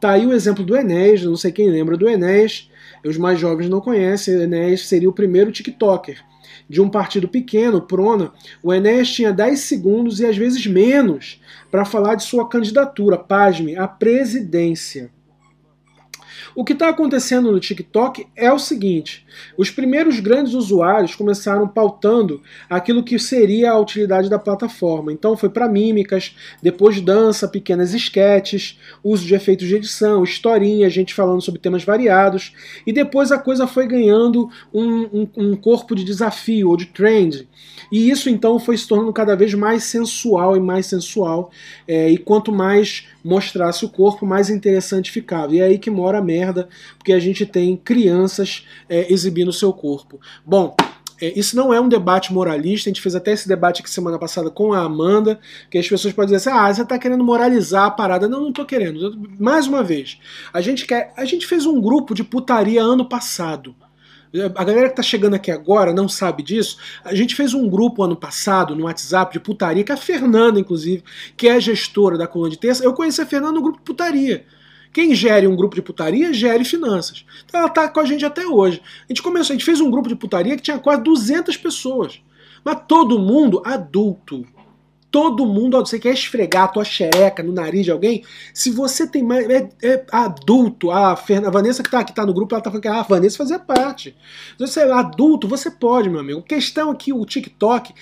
Tá 0.00 0.10
aí 0.10 0.26
o 0.26 0.32
exemplo 0.32 0.64
do 0.64 0.76
Enéas, 0.76 1.22
não 1.22 1.36
sei 1.36 1.52
quem 1.52 1.70
lembra 1.70 1.96
do 1.96 2.08
Enéas, 2.08 2.68
os 3.04 3.16
mais 3.16 3.38
jovens 3.38 3.68
não 3.68 3.80
conhecem, 3.80 4.36
o 4.36 4.42
Enéas 4.42 4.88
seria 4.88 5.08
o 5.08 5.12
primeiro 5.12 5.52
TikToker 5.52 6.24
de 6.68 6.80
um 6.80 6.88
partido 6.88 7.28
pequeno, 7.28 7.80
Prona, 7.80 8.32
o 8.62 8.72
Enéas 8.72 9.10
tinha 9.10 9.32
10 9.32 9.58
segundos 9.60 10.20
e 10.20 10.26
às 10.26 10.36
vezes 10.36 10.66
menos 10.66 11.40
para 11.70 11.84
falar 11.84 12.14
de 12.14 12.24
sua 12.24 12.48
candidatura, 12.48 13.16
pasme, 13.16 13.76
à 13.76 13.88
presidência. 13.88 15.10
O 16.54 16.64
que 16.64 16.72
está 16.72 16.88
acontecendo 16.88 17.50
no 17.52 17.60
TikTok 17.60 18.26
é 18.36 18.52
o 18.52 18.58
seguinte: 18.58 19.26
os 19.56 19.70
primeiros 19.70 20.20
grandes 20.20 20.54
usuários 20.54 21.14
começaram 21.14 21.68
pautando 21.68 22.42
aquilo 22.68 23.02
que 23.02 23.18
seria 23.18 23.72
a 23.72 23.78
utilidade 23.78 24.28
da 24.28 24.38
plataforma. 24.38 25.12
Então 25.12 25.36
foi 25.36 25.48
para 25.48 25.68
mímicas, 25.68 26.36
depois 26.62 27.00
dança, 27.00 27.48
pequenas 27.48 27.94
esquetes, 27.94 28.78
uso 29.02 29.26
de 29.26 29.34
efeitos 29.34 29.66
de 29.66 29.76
edição, 29.76 30.24
historinha, 30.24 30.90
gente 30.90 31.14
falando 31.14 31.40
sobre 31.40 31.60
temas 31.60 31.84
variados, 31.84 32.52
e 32.86 32.92
depois 32.92 33.32
a 33.32 33.38
coisa 33.38 33.66
foi 33.66 33.86
ganhando 33.86 34.50
um, 34.72 35.02
um, 35.02 35.28
um 35.36 35.56
corpo 35.56 35.94
de 35.94 36.04
desafio 36.04 36.70
ou 36.70 36.76
de 36.76 36.86
trend. 36.86 37.48
E 37.90 38.10
isso 38.10 38.28
então 38.28 38.58
foi 38.58 38.76
se 38.76 38.86
tornando 38.86 39.12
cada 39.12 39.34
vez 39.34 39.54
mais 39.54 39.84
sensual 39.84 40.56
e 40.56 40.60
mais 40.60 40.86
sensual. 40.86 41.50
É, 41.86 42.10
e 42.10 42.18
quanto 42.18 42.52
mais 42.52 43.06
mostrasse 43.24 43.84
o 43.84 43.88
corpo, 43.88 44.26
mais 44.26 44.50
interessante 44.50 45.10
ficava. 45.10 45.54
E 45.54 45.60
é 45.60 45.64
aí 45.64 45.78
que 45.78 45.90
mora 45.90 46.18
a 46.18 46.22
merda, 46.28 46.68
porque 46.98 47.12
a 47.12 47.18
gente 47.18 47.46
tem 47.46 47.76
crianças 47.76 48.66
é, 48.88 49.10
exibindo 49.12 49.48
o 49.48 49.52
seu 49.52 49.72
corpo. 49.72 50.20
Bom, 50.44 50.76
é, 51.20 51.38
isso 51.38 51.56
não 51.56 51.72
é 51.72 51.80
um 51.80 51.88
debate 51.88 52.32
moralista, 52.32 52.88
a 52.88 52.92
gente 52.92 53.02
fez 53.02 53.14
até 53.14 53.32
esse 53.32 53.48
debate 53.48 53.80
aqui 53.80 53.90
semana 53.90 54.18
passada 54.18 54.50
com 54.50 54.72
a 54.72 54.80
Amanda, 54.80 55.40
que 55.70 55.78
as 55.78 55.88
pessoas 55.88 56.14
podem 56.14 56.34
dizer 56.34 56.48
assim, 56.48 56.58
ah, 56.58 56.72
você 56.72 56.82
está 56.82 56.98
querendo 56.98 57.24
moralizar 57.24 57.86
a 57.86 57.90
parada. 57.90 58.28
Não, 58.28 58.40
não 58.40 58.48
estou 58.50 58.64
querendo. 58.64 59.18
Mais 59.38 59.66
uma 59.66 59.82
vez, 59.82 60.18
a 60.52 60.60
gente 60.60 60.86
quer. 60.86 61.12
A 61.16 61.24
gente 61.24 61.46
fez 61.46 61.66
um 61.66 61.80
grupo 61.80 62.14
de 62.14 62.22
putaria 62.22 62.82
ano 62.82 63.08
passado. 63.08 63.74
A 64.54 64.62
galera 64.62 64.90
que 64.90 64.96
tá 64.96 65.02
chegando 65.02 65.34
aqui 65.34 65.50
agora 65.50 65.92
não 65.92 66.06
sabe 66.06 66.42
disso. 66.42 66.76
A 67.02 67.14
gente 67.14 67.34
fez 67.34 67.54
um 67.54 67.68
grupo 67.68 68.02
ano 68.02 68.14
passado 68.14 68.76
no 68.76 68.84
WhatsApp 68.84 69.32
de 69.32 69.40
putaria, 69.40 69.82
que 69.82 69.92
a 69.92 69.96
Fernanda, 69.96 70.60
inclusive, 70.60 71.02
que 71.34 71.48
é 71.48 71.58
gestora 71.58 72.18
da 72.18 72.26
coluna 72.26 72.50
de 72.50 72.58
terça, 72.58 72.84
eu 72.84 72.92
conheci 72.92 73.22
a 73.22 73.26
Fernanda 73.26 73.54
no 73.54 73.62
grupo 73.62 73.78
de 73.78 73.84
putaria. 73.84 74.44
Quem 74.98 75.14
gere 75.14 75.46
um 75.46 75.54
grupo 75.54 75.76
de 75.76 75.80
putaria, 75.80 76.32
gere 76.32 76.64
finanças. 76.64 77.24
Então 77.44 77.60
ela 77.60 77.68
tá 77.68 77.88
com 77.88 78.00
a 78.00 78.04
gente 78.04 78.26
até 78.26 78.44
hoje. 78.44 78.82
A 79.08 79.12
gente 79.12 79.22
começou, 79.22 79.54
a 79.54 79.56
gente 79.56 79.64
fez 79.64 79.80
um 79.80 79.92
grupo 79.92 80.08
de 80.08 80.16
putaria 80.16 80.56
que 80.56 80.62
tinha 80.62 80.76
quase 80.76 81.04
200 81.04 81.56
pessoas. 81.56 82.20
Mas 82.64 82.80
todo 82.88 83.16
mundo 83.16 83.62
adulto 83.64 84.44
todo 85.10 85.46
mundo, 85.46 85.78
você 85.78 85.98
quer 85.98 86.12
esfregar 86.12 86.64
a 86.64 86.68
tua 86.68 86.84
xereca 86.84 87.42
no 87.42 87.52
nariz 87.52 87.84
de 87.84 87.90
alguém, 87.90 88.22
se 88.52 88.70
você 88.70 89.06
tem 89.06 89.22
mais. 89.22 89.48
É, 89.48 89.70
é 89.82 90.06
adulto, 90.12 90.90
a, 90.90 91.12
a 91.12 91.50
Vanessa 91.50 91.82
que 91.82 91.90
tá 91.90 92.00
aqui 92.00 92.14
tá 92.14 92.26
no 92.26 92.34
grupo, 92.34 92.54
ela 92.54 92.62
tá 92.62 92.70
falando 92.70 92.82
que 92.82 92.88
a 92.88 93.02
Vanessa 93.02 93.38
fazia 93.38 93.58
parte. 93.58 94.14
Se 94.56 94.66
você 94.66 94.80
é 94.80 94.92
adulto, 94.92 95.48
você 95.48 95.70
pode, 95.70 96.10
meu 96.10 96.20
amigo. 96.20 96.40
A 96.40 96.42
questão 96.42 96.92
é 96.92 96.94
que 96.94 97.12
o 97.12 97.24
TikTok 97.24 97.94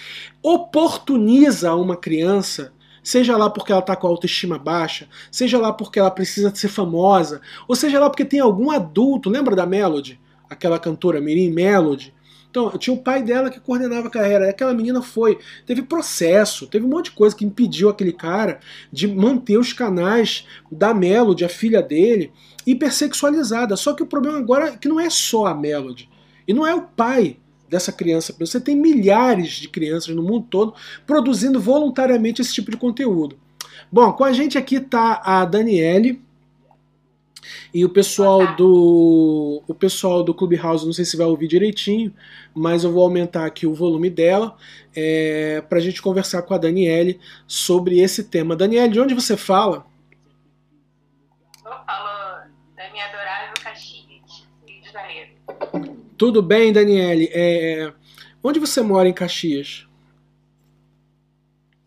oportuniza 0.42 1.74
uma 1.74 1.96
criança. 1.96 2.72
Seja 3.06 3.36
lá 3.36 3.48
porque 3.48 3.70
ela 3.70 3.80
tá 3.80 3.94
com 3.94 4.08
a 4.08 4.10
autoestima 4.10 4.58
baixa, 4.58 5.08
seja 5.30 5.58
lá 5.58 5.72
porque 5.72 5.96
ela 5.96 6.10
precisa 6.10 6.52
ser 6.52 6.66
famosa, 6.66 7.40
ou 7.68 7.76
seja 7.76 8.00
lá 8.00 8.10
porque 8.10 8.24
tem 8.24 8.40
algum 8.40 8.68
adulto, 8.68 9.30
lembra 9.30 9.54
da 9.54 9.64
Melody? 9.64 10.18
Aquela 10.50 10.76
cantora 10.76 11.20
Mirim 11.20 11.52
Melody, 11.52 12.12
então, 12.50 12.70
tinha 12.78 12.94
o 12.94 13.00
pai 13.02 13.22
dela 13.22 13.48
que 13.48 13.60
coordenava 13.60 14.08
a 14.08 14.10
carreira. 14.10 14.48
Aquela 14.48 14.72
menina 14.72 15.02
foi. 15.02 15.38
Teve 15.66 15.82
processo, 15.82 16.66
teve 16.66 16.84
um 16.86 16.88
monte 16.88 17.06
de 17.06 17.10
coisa 17.10 17.36
que 17.36 17.44
impediu 17.44 17.90
aquele 17.90 18.12
cara 18.12 18.58
de 18.90 19.06
manter 19.06 19.58
os 19.58 19.72
canais 19.72 20.46
da 20.72 20.94
Melody, 20.94 21.44
a 21.44 21.50
filha 21.50 21.82
dele, 21.82 22.32
hipersexualizada. 22.66 23.76
Só 23.76 23.92
que 23.92 24.02
o 24.02 24.06
problema 24.06 24.38
agora 24.38 24.70
é 24.70 24.76
que 24.76 24.88
não 24.88 24.98
é 24.98 25.10
só 25.10 25.46
a 25.46 25.54
Melody. 25.54 26.08
E 26.48 26.54
não 26.54 26.66
é 26.66 26.74
o 26.74 26.80
pai 26.80 27.36
dessa 27.68 27.92
criança. 27.92 28.34
Você 28.38 28.60
tem 28.60 28.76
milhares 28.76 29.52
de 29.52 29.68
crianças 29.68 30.14
no 30.14 30.22
mundo 30.22 30.46
todo 30.48 30.74
produzindo 31.06 31.60
voluntariamente 31.60 32.40
esse 32.40 32.54
tipo 32.54 32.70
de 32.70 32.76
conteúdo. 32.76 33.36
Bom, 33.90 34.12
com 34.12 34.24
a 34.24 34.32
gente 34.32 34.58
aqui 34.58 34.76
está 34.76 35.20
a 35.24 35.44
Daniele, 35.44 36.20
e 37.72 37.84
o 37.84 37.88
pessoal 37.88 38.56
do 38.56 39.62
o 39.66 39.74
pessoal 39.74 40.22
do 40.22 40.34
Clubhouse, 40.34 40.84
não 40.84 40.92
sei 40.92 41.04
se 41.04 41.16
vai 41.16 41.26
ouvir 41.26 41.46
direitinho, 41.46 42.12
mas 42.54 42.84
eu 42.84 42.92
vou 42.92 43.02
aumentar 43.02 43.46
aqui 43.46 43.66
o 43.66 43.74
volume 43.74 44.10
dela 44.10 44.56
é, 44.94 45.62
para 45.68 45.78
a 45.78 45.80
gente 45.80 46.02
conversar 46.02 46.42
com 46.42 46.54
a 46.54 46.58
Daniele 46.58 47.20
sobre 47.46 48.00
esse 48.00 48.24
tema. 48.24 48.56
Daniele, 48.56 48.92
de 48.92 49.00
onde 49.00 49.14
você 49.14 49.36
fala? 49.36 49.86
Tudo 56.16 56.42
bem, 56.42 56.72
Daniele. 56.72 57.30
É, 57.32 57.92
onde 58.42 58.58
você 58.58 58.80
mora 58.80 59.08
em 59.08 59.12
Caxias? 59.12 59.86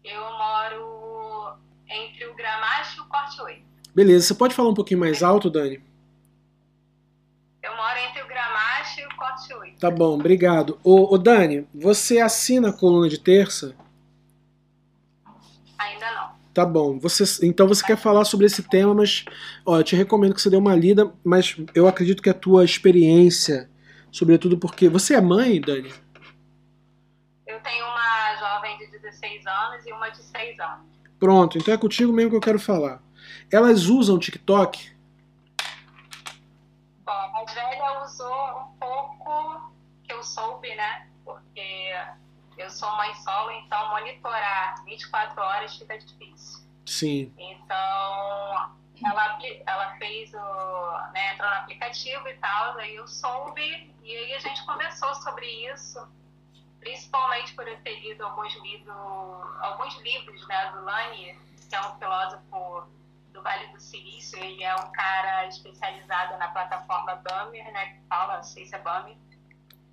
Eu 0.04 0.22
moro 0.22 1.58
entre 1.90 2.26
o 2.28 2.36
Gramacho 2.36 2.98
e 2.98 3.02
o 3.02 3.06
Corte 3.06 3.42
8. 3.42 3.62
Beleza, 3.96 4.28
você 4.28 4.36
pode 4.36 4.54
falar 4.54 4.70
um 4.70 4.74
pouquinho 4.74 5.00
mais 5.00 5.24
alto, 5.24 5.50
Dani? 5.50 5.82
Eu 7.64 7.76
moro 7.76 7.98
entre 7.98 8.22
o 8.22 8.28
Gramacho 8.28 9.00
e 9.00 9.06
o 9.06 9.16
Corte 9.18 9.54
8. 9.54 9.80
Tá 9.80 9.90
bom, 9.90 10.14
obrigado. 10.14 10.80
Ô, 10.84 11.14
ô 11.14 11.18
Dani, 11.18 11.68
você 11.74 12.20
assina 12.20 12.70
a 12.70 12.74
coluna 12.74 13.10
de 13.10 13.20
terça? 13.20 13.76
Ainda 15.78 16.12
não. 16.12 16.30
Tá 16.54 16.66
bom. 16.66 17.00
Você, 17.00 17.46
então 17.46 17.68
você 17.68 17.86
quer 17.86 17.98
falar 17.98 18.26
sobre 18.26 18.46
esse 18.46 18.64
tema, 18.64 18.94
mas 18.94 19.26
ó, 19.66 19.78
eu 19.78 19.84
te 19.84 19.96
recomendo 19.96 20.34
que 20.34 20.42
você 20.42 20.50
dê 20.50 20.58
uma 20.58 20.76
lida, 20.76 21.12
mas 21.24 21.56
eu 21.74 21.88
acredito 21.88 22.22
que 22.22 22.30
a 22.30 22.34
tua 22.34 22.64
experiência, 22.64 23.69
sobretudo 24.12 24.58
porque. 24.58 24.90
Você 24.90 25.16
é 25.16 25.22
mãe, 25.22 25.60
Dani? 25.60 25.94
Eu 27.48 27.60
tenho 27.62 27.86
uma 27.86 28.36
jovem 28.38 28.78
de 28.78 28.88
16 28.88 29.46
anos 29.46 29.86
e 29.86 29.92
uma 29.92 30.10
de 30.10 30.22
6 30.22 30.60
anos. 30.60 30.86
Pronto, 31.20 31.58
então 31.58 31.74
é 31.74 31.78
contigo 31.78 32.14
mesmo 32.14 32.32
que 32.32 32.38
eu 32.38 32.42
quero 32.42 32.60
falar. 32.60 33.02
Elas 33.52 33.86
usam 33.86 34.16
o 34.16 34.20
TikTok? 34.20 34.96
Bom, 37.06 37.12
a 37.12 37.44
velha 37.54 38.04
usou 38.04 38.60
um 38.60 38.78
pouco 38.80 39.74
que 40.04 40.14
eu 40.14 40.24
soube, 40.24 40.74
né? 40.76 41.08
Porque 41.26 41.92
eu 42.58 42.70
sou 42.70 42.90
mãe 42.96 43.14
solo, 43.16 43.52
então 43.52 43.90
monitorar 43.90 44.84
24 44.86 45.42
horas 45.42 45.76
fica 45.76 45.98
difícil. 45.98 46.60
Sim. 46.86 47.34
Então, 47.38 48.72
ela, 49.06 49.40
ela 49.66 49.96
fez 49.98 50.34
o. 50.34 51.12
Né, 51.14 51.34
entrou 51.34 51.50
no 51.50 51.56
aplicativo 51.58 52.28
e 52.28 52.34
tal, 52.36 52.78
aí 52.78 52.96
eu 52.96 53.08
soube, 53.08 53.94
e 54.04 54.16
aí 54.16 54.34
a 54.34 54.40
gente 54.40 54.66
conversou 54.66 55.14
sobre 55.16 55.46
isso, 55.72 56.08
principalmente 56.80 57.54
por 57.54 57.68
eu 57.68 57.80
ter 57.82 58.00
lido 58.02 58.26
alguns 58.26 58.54
livros, 58.62 58.96
alguns 59.62 59.96
livros 60.02 60.48
né, 60.48 60.72
do 60.72 60.84
Lani, 60.84 61.38
que 61.70 61.76
é 61.76 61.82
um 61.82 61.98
filósofo 61.98 62.84
do 63.34 63.42
Vale 63.42 63.68
do 63.68 63.80
Silício, 63.80 64.40
ele 64.40 64.64
é 64.64 64.76
um 64.76 64.92
cara 64.92 65.46
especializado 65.48 66.38
na 66.38 66.48
plataforma 66.50 67.16
Bummer, 67.16 67.72
né, 67.72 67.94
que 67.94 68.08
fala, 68.08 68.38
não 68.38 68.44
sei 68.44 68.66
se 68.66 68.76
é 68.76 68.80
Bummer. 68.80 69.16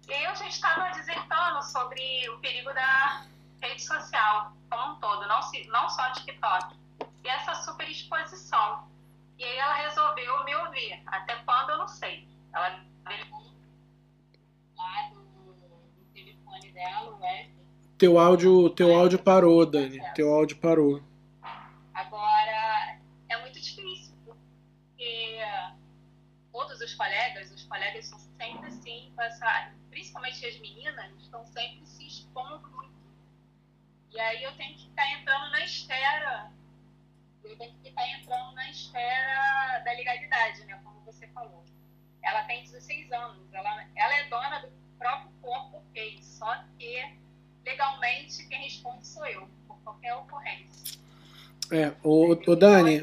E 0.08 0.14
aí 0.14 0.26
a 0.26 0.34
gente 0.34 0.52
estava 0.52 0.90
desertando 0.90 1.62
sobre 1.64 2.28
o 2.30 2.38
perigo 2.38 2.72
da 2.72 3.26
rede 3.60 3.82
social 3.82 4.52
como 4.70 4.92
um 4.92 4.96
todo, 4.96 5.26
não, 5.26 5.42
se, 5.42 5.66
não 5.68 5.88
só 5.88 6.12
TikTok. 6.12 6.76
E 7.24 7.28
essa 7.28 7.54
superexposição. 7.56 8.88
E 9.38 9.44
aí 9.44 9.56
ela 9.56 9.74
resolveu 9.74 10.44
me 10.44 10.54
ouvir. 10.56 11.02
Até 11.06 11.36
quando 11.36 11.70
eu 11.70 11.78
não 11.78 11.88
sei. 11.88 12.26
Ela 12.52 12.84
lá 14.76 15.10
do, 15.10 15.54
telefone 16.12 16.72
dela, 16.72 17.10
o 17.12 17.96
Teu 17.98 18.18
áudio, 18.18 18.70
teu 18.70 18.94
áudio 18.94 19.18
parou, 19.18 19.64
Dani. 19.64 20.00
Teu 20.14 20.32
áudio 20.32 20.58
parou. 20.58 21.02
Agora, 21.94 22.98
é 23.28 23.40
muito 23.40 23.58
difícil, 23.58 24.14
porque 24.24 25.38
todos 26.52 26.80
os 26.80 26.94
colegas, 26.94 27.50
os 27.52 27.64
colegas 27.64 28.06
são 28.06 28.18
sempre 28.18 28.66
assim, 28.66 29.12
principalmente 29.90 30.44
as 30.44 30.58
meninas, 30.58 31.10
estão 31.22 31.46
sempre 31.46 31.86
se 31.86 32.06
expondo 32.06 32.68
muito. 32.68 32.94
E 34.10 34.20
aí 34.20 34.42
eu 34.42 34.54
tenho 34.56 34.76
que 34.76 34.88
estar 34.88 35.10
entrando 35.12 35.50
na 35.52 35.64
esfera, 35.64 36.50
tenho 37.54 37.72
que 37.82 37.88
estar 37.88 38.08
entrando 38.08 38.54
na 38.54 38.70
esfera 38.70 39.82
da 39.84 39.92
legalidade, 39.92 40.64
né, 40.64 40.80
como 40.82 41.00
você 41.04 41.28
falou. 41.28 41.62
Ela 42.22 42.42
tem 42.44 42.64
16 42.64 43.12
anos, 43.12 43.52
ela, 43.52 43.84
ela 43.94 44.14
é 44.16 44.28
dona 44.28 44.58
do 44.60 44.68
próprio 44.98 45.30
corpo, 45.40 45.76
ok, 45.76 46.18
só 46.22 46.64
que 46.78 47.04
legalmente 47.64 48.46
quem 48.48 48.62
responde 48.62 49.06
sou 49.06 49.26
eu, 49.26 49.48
por 49.68 49.78
qualquer 49.84 50.14
ocorrência. 50.14 50.98
É, 51.70 51.92
o, 52.02 52.32
o 52.32 52.56
Dani. 52.56 53.00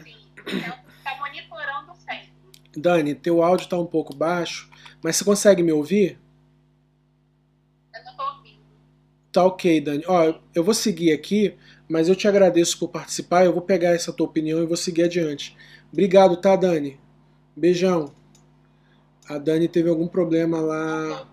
Tá 1.04 1.16
monitorando 1.18 1.96
sempre. 1.96 2.32
Dani, 2.76 3.14
teu 3.14 3.44
áudio 3.44 3.68
tá 3.68 3.78
um 3.78 3.86
pouco 3.86 4.16
baixo, 4.16 4.70
mas 5.02 5.16
você 5.16 5.26
consegue 5.26 5.62
me 5.62 5.72
ouvir? 5.72 6.20
Eu 7.94 8.04
não 8.06 8.16
tô 8.16 8.24
ouvindo. 8.24 8.62
Tá 9.32 9.46
ok, 9.46 9.82
Dani. 9.82 10.04
Ó, 10.08 10.34
eu 10.56 10.64
vou 10.64 10.74
seguir 10.74 11.12
aqui, 11.12 11.58
mas 11.94 12.10
eu 12.10 12.16
te 12.16 12.28
agradeço 12.28 12.80
por 12.80 12.89
participar. 12.89 13.46
Eu 13.46 13.54
vou 13.54 13.62
pegar 13.62 13.91
essa 13.91 14.12
tua 14.12 14.26
opinião 14.26 14.64
e 14.64 14.66
vou 14.66 14.76
seguir 14.76 15.04
adiante. 15.04 15.56
Obrigado, 15.91 16.36
tá, 16.38 16.56
Dani? 16.56 17.00
Beijão. 17.56 18.12
A 19.30 19.38
Dani 19.38 19.68
teve 19.68 19.89
algum 19.89 20.08
problema 20.08 20.60
lá 20.60 21.30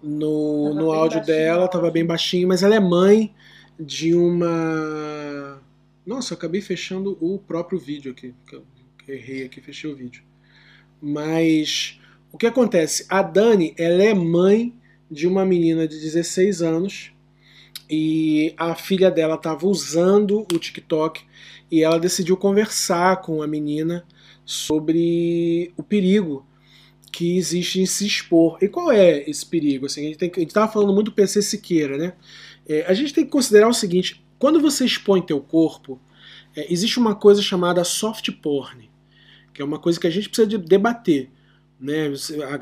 no, 0.00 0.72
no 0.72 0.92
áudio 0.92 1.20
dela, 1.24 1.66
tava 1.66 1.90
bem 1.90 2.06
baixinho, 2.06 2.46
mas 2.46 2.62
ela 2.62 2.76
é 2.76 2.80
mãe 2.80 3.34
de 3.76 4.14
uma 4.14 5.60
nossa, 6.06 6.32
eu 6.32 6.38
acabei 6.38 6.60
fechando 6.60 7.18
o 7.20 7.36
próprio 7.36 7.76
vídeo 7.76 8.12
aqui. 8.12 8.32
Eu 8.52 8.64
errei 9.08 9.44
aqui, 9.44 9.60
fechei 9.60 9.90
o 9.90 9.96
vídeo. 9.96 10.22
Mas 11.02 12.00
o 12.30 12.38
que 12.38 12.46
acontece? 12.46 13.04
A 13.08 13.20
Dani, 13.20 13.74
ela 13.76 14.04
é 14.04 14.14
mãe 14.14 14.72
de 15.10 15.26
uma 15.26 15.44
menina 15.44 15.88
de 15.88 15.98
16 15.98 16.62
anos 16.62 17.13
e 17.88 18.54
a 18.56 18.74
filha 18.74 19.10
dela 19.10 19.34
estava 19.34 19.66
usando 19.66 20.46
o 20.52 20.58
TikTok 20.58 21.22
e 21.70 21.82
ela 21.82 21.98
decidiu 21.98 22.36
conversar 22.36 23.20
com 23.20 23.42
a 23.42 23.46
menina 23.46 24.04
sobre 24.44 25.72
o 25.76 25.82
perigo 25.82 26.46
que 27.12 27.36
existe 27.36 27.80
em 27.80 27.86
se 27.86 28.06
expor. 28.06 28.58
E 28.60 28.68
qual 28.68 28.90
é 28.90 29.28
esse 29.28 29.46
perigo? 29.46 29.86
Assim, 29.86 30.06
a 30.06 30.08
gente 30.08 30.40
estava 30.40 30.70
falando 30.70 30.92
muito 30.92 31.10
do 31.10 31.14
PC 31.14 31.42
Siqueira, 31.42 31.96
né? 31.96 32.14
É, 32.68 32.84
a 32.86 32.94
gente 32.94 33.14
tem 33.14 33.24
que 33.24 33.30
considerar 33.30 33.68
o 33.68 33.74
seguinte: 33.74 34.24
quando 34.38 34.60
você 34.60 34.84
expõe 34.84 35.22
teu 35.22 35.40
corpo, 35.40 36.00
é, 36.56 36.72
existe 36.72 36.98
uma 36.98 37.14
coisa 37.14 37.40
chamada 37.40 37.84
soft 37.84 38.30
porn, 38.42 38.90
que 39.52 39.62
é 39.62 39.64
uma 39.64 39.78
coisa 39.78 40.00
que 40.00 40.06
a 40.06 40.10
gente 40.10 40.28
precisa 40.28 40.48
de 40.48 40.58
debater. 40.58 41.30
Né? 41.78 42.12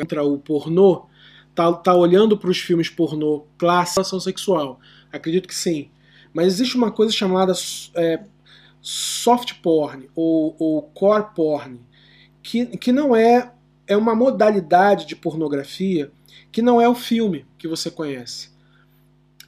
Entra 0.00 0.22
o 0.22 0.38
pornô, 0.38 1.06
tá, 1.54 1.72
tá 1.72 1.94
olhando 1.94 2.36
para 2.36 2.50
os 2.50 2.58
filmes 2.58 2.88
pornô 2.88 3.46
clássica 3.56 4.04
sexual. 4.20 4.80
Acredito 5.12 5.46
que 5.46 5.54
sim. 5.54 5.90
Mas 6.32 6.46
existe 6.46 6.76
uma 6.76 6.90
coisa 6.90 7.12
chamada 7.12 7.52
é, 7.94 8.20
soft 8.80 9.54
porn 9.62 10.08
ou, 10.14 10.56
ou 10.58 10.82
core 10.82 11.34
porn, 11.34 11.80
que, 12.42 12.66
que 12.78 12.90
não 12.90 13.14
é, 13.14 13.52
é 13.86 13.96
uma 13.96 14.14
modalidade 14.14 15.06
de 15.06 15.14
pornografia 15.14 16.10
que 16.50 16.62
não 16.62 16.80
é 16.80 16.88
o 16.88 16.94
filme 16.94 17.46
que 17.58 17.68
você 17.68 17.90
conhece. 17.90 18.50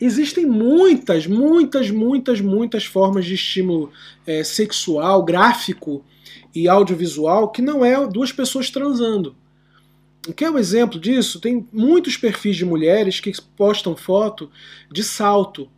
Existem 0.01 0.45
muitas, 0.45 1.27
muitas, 1.27 1.91
muitas, 1.91 2.41
muitas 2.41 2.85
formas 2.85 3.25
de 3.25 3.35
estímulo 3.35 3.93
é, 4.27 4.43
sexual, 4.43 5.23
gráfico 5.23 6.05
e 6.55 6.69
audiovisual 6.69 7.51
que 7.51 7.63
não 7.63 7.85
é 7.85 8.07
duas 8.07 8.33
pessoas 8.33 8.71
transando. 8.71 9.37
Quer 10.33 10.51
um 10.51 10.59
exemplo 10.59 10.99
disso? 10.99 11.41
Tem 11.41 11.67
muitos 11.73 12.17
perfis 12.17 12.57
de 12.57 12.65
mulheres 12.65 13.21
que 13.21 13.33
postam 13.57 13.95
foto 13.95 14.51
de 14.91 15.03
salto 15.03 15.69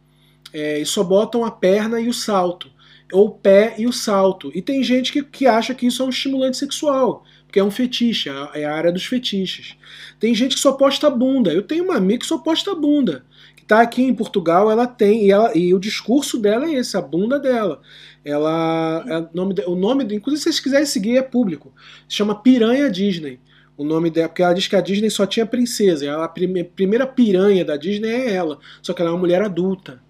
é, 0.53 0.79
e 0.79 0.87
só 0.87 1.03
botam 1.03 1.45
a 1.45 1.51
perna 1.51 2.01
e 2.01 2.09
o 2.09 2.15
salto, 2.15 2.71
ou 3.13 3.27
o 3.27 3.31
pé 3.31 3.75
e 3.77 3.87
o 3.87 3.93
salto. 3.93 4.53
E 4.55 4.63
tem 4.63 4.83
gente 4.85 5.13
que, 5.13 5.23
que 5.23 5.47
acha 5.47 5.75
que 5.75 5.87
isso 5.87 6.03
é 6.03 6.07
um 6.07 6.11
estimulante 6.11 6.57
sexual, 6.57 7.25
porque 7.45 7.59
é 7.59 7.65
um 7.65 7.71
fetiche, 7.71 8.31
é 8.55 8.65
a 8.65 8.75
área 8.75 8.93
dos 8.93 9.05
fetiches. 9.05 9.77
Tem 10.21 10.35
gente 10.35 10.55
que 10.55 10.61
só 10.61 10.73
posta 10.73 11.11
bunda. 11.11 11.53
Eu 11.53 11.63
tenho 11.63 11.85
uma 11.85 11.97
amiga 11.97 12.21
que 12.21 12.27
só 12.27 12.39
posta 12.39 12.75
bunda. 12.75 13.25
Que 13.57 13.65
tá 13.65 13.81
aqui 13.81 14.03
em 14.03 14.15
Portugal, 14.15 14.71
ela 14.71 14.87
tem, 14.87 15.27
e, 15.27 15.31
ela, 15.31 15.57
e 15.57 15.75
o 15.75 15.79
discurso 15.81 16.39
dela 16.39 16.67
é 16.67 16.75
esse, 16.75 16.97
a 16.97 17.03
bunda 17.03 17.39
dela. 17.39 17.81
Ela. 18.25 19.05
É, 19.09 19.29
nome, 19.35 19.55
o 19.67 19.75
nome, 19.75 20.05
inclusive, 20.05 20.39
se 20.39 20.45
vocês 20.45 20.61
quiserem 20.61 20.87
seguir, 20.87 21.17
é 21.17 21.23
público. 21.23 21.75
Se 22.09 22.17
chama 22.17 22.43
Piranha 22.43 22.89
Disney. 22.89 23.41
O 23.77 23.85
nome 23.85 24.11
dela, 24.11 24.29
porque 24.29 24.43
ela 24.43 24.55
diz 24.55 24.67
que 24.67 24.77
a 24.77 24.81
Disney 24.81 25.11
só 25.11 25.27
tinha 25.27 25.45
princesa. 25.45 26.07
Ela, 26.07 26.25
a 26.25 26.29
primeira 26.29 27.07
piranha 27.07 27.65
da 27.65 27.77
Disney 27.77 28.09
é 28.09 28.33
ela. 28.33 28.59
Só 28.81 28.95
que 28.95 29.03
ela 29.03 29.11
é 29.11 29.13
uma 29.13 29.21
mulher 29.21 29.43
adulta. 29.43 30.01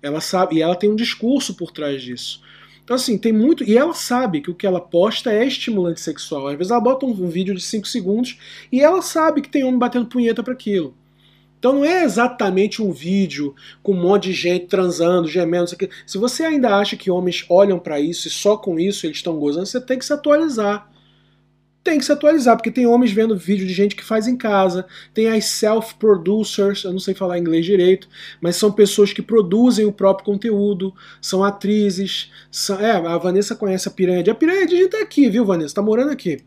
Ela 0.00 0.20
sabe, 0.20 0.56
e 0.56 0.62
ela 0.62 0.74
tem 0.74 0.90
um 0.90 0.96
discurso 0.96 1.54
por 1.54 1.70
trás 1.70 2.02
disso. 2.02 2.40
Então, 2.82 2.96
assim, 2.96 3.16
tem 3.16 3.32
muito. 3.32 3.62
E 3.64 3.76
ela 3.76 3.94
sabe 3.94 4.40
que 4.40 4.50
o 4.50 4.54
que 4.54 4.66
ela 4.66 4.80
posta 4.80 5.32
é 5.32 5.46
estimulante 5.46 6.00
sexual. 6.00 6.48
Às 6.48 6.56
vezes 6.56 6.70
ela 6.70 6.80
bota 6.80 7.06
um, 7.06 7.10
um 7.10 7.28
vídeo 7.28 7.54
de 7.54 7.62
5 7.62 7.86
segundos 7.86 8.38
e 8.72 8.80
ela 8.80 9.02
sabe 9.02 9.42
que 9.42 9.48
tem 9.48 9.62
homem 9.62 9.78
batendo 9.78 10.06
punheta 10.06 10.42
para 10.42 10.52
aquilo. 10.52 10.94
Então 11.58 11.74
não 11.74 11.84
é 11.84 12.02
exatamente 12.02 12.82
um 12.82 12.90
vídeo 12.90 13.54
com 13.84 13.92
um 13.92 14.00
monte 14.00 14.24
de 14.24 14.32
gente 14.32 14.66
transando, 14.66 15.28
gemendo, 15.28 15.66
isso 15.66 15.76
aqui. 15.76 15.88
Se 16.04 16.18
você 16.18 16.42
ainda 16.42 16.76
acha 16.76 16.96
que 16.96 17.08
homens 17.08 17.44
olham 17.48 17.78
para 17.78 18.00
isso 18.00 18.26
e 18.26 18.30
só 18.32 18.56
com 18.56 18.80
isso 18.80 19.06
eles 19.06 19.18
estão 19.18 19.38
gozando, 19.38 19.66
você 19.66 19.80
tem 19.80 19.96
que 19.96 20.04
se 20.04 20.12
atualizar 20.12 20.91
tem 21.82 21.98
que 21.98 22.04
se 22.04 22.12
atualizar, 22.12 22.56
porque 22.56 22.70
tem 22.70 22.86
homens 22.86 23.10
vendo 23.10 23.36
vídeo 23.36 23.66
de 23.66 23.72
gente 23.72 23.96
que 23.96 24.04
faz 24.04 24.28
em 24.28 24.36
casa, 24.36 24.86
tem 25.12 25.28
as 25.28 25.46
self-producers, 25.46 26.84
eu 26.84 26.92
não 26.92 27.00
sei 27.00 27.14
falar 27.14 27.38
inglês 27.38 27.64
direito, 27.64 28.08
mas 28.40 28.56
são 28.56 28.70
pessoas 28.70 29.12
que 29.12 29.20
produzem 29.20 29.84
o 29.84 29.92
próprio 29.92 30.24
conteúdo, 30.24 30.94
são 31.20 31.42
atrizes, 31.42 32.30
são, 32.50 32.78
é, 32.80 32.92
a 32.92 33.18
Vanessa 33.18 33.56
conhece 33.56 33.88
a 33.88 33.90
Piranha, 33.90 34.24
a 34.30 34.34
Piranha 34.34 34.66
de 34.66 34.76
gente 34.76 34.90
tá 34.90 35.00
aqui, 35.00 35.28
viu 35.28 35.44
Vanessa, 35.44 35.74
tá 35.74 35.82
morando 35.82 36.10
aqui. 36.10 36.40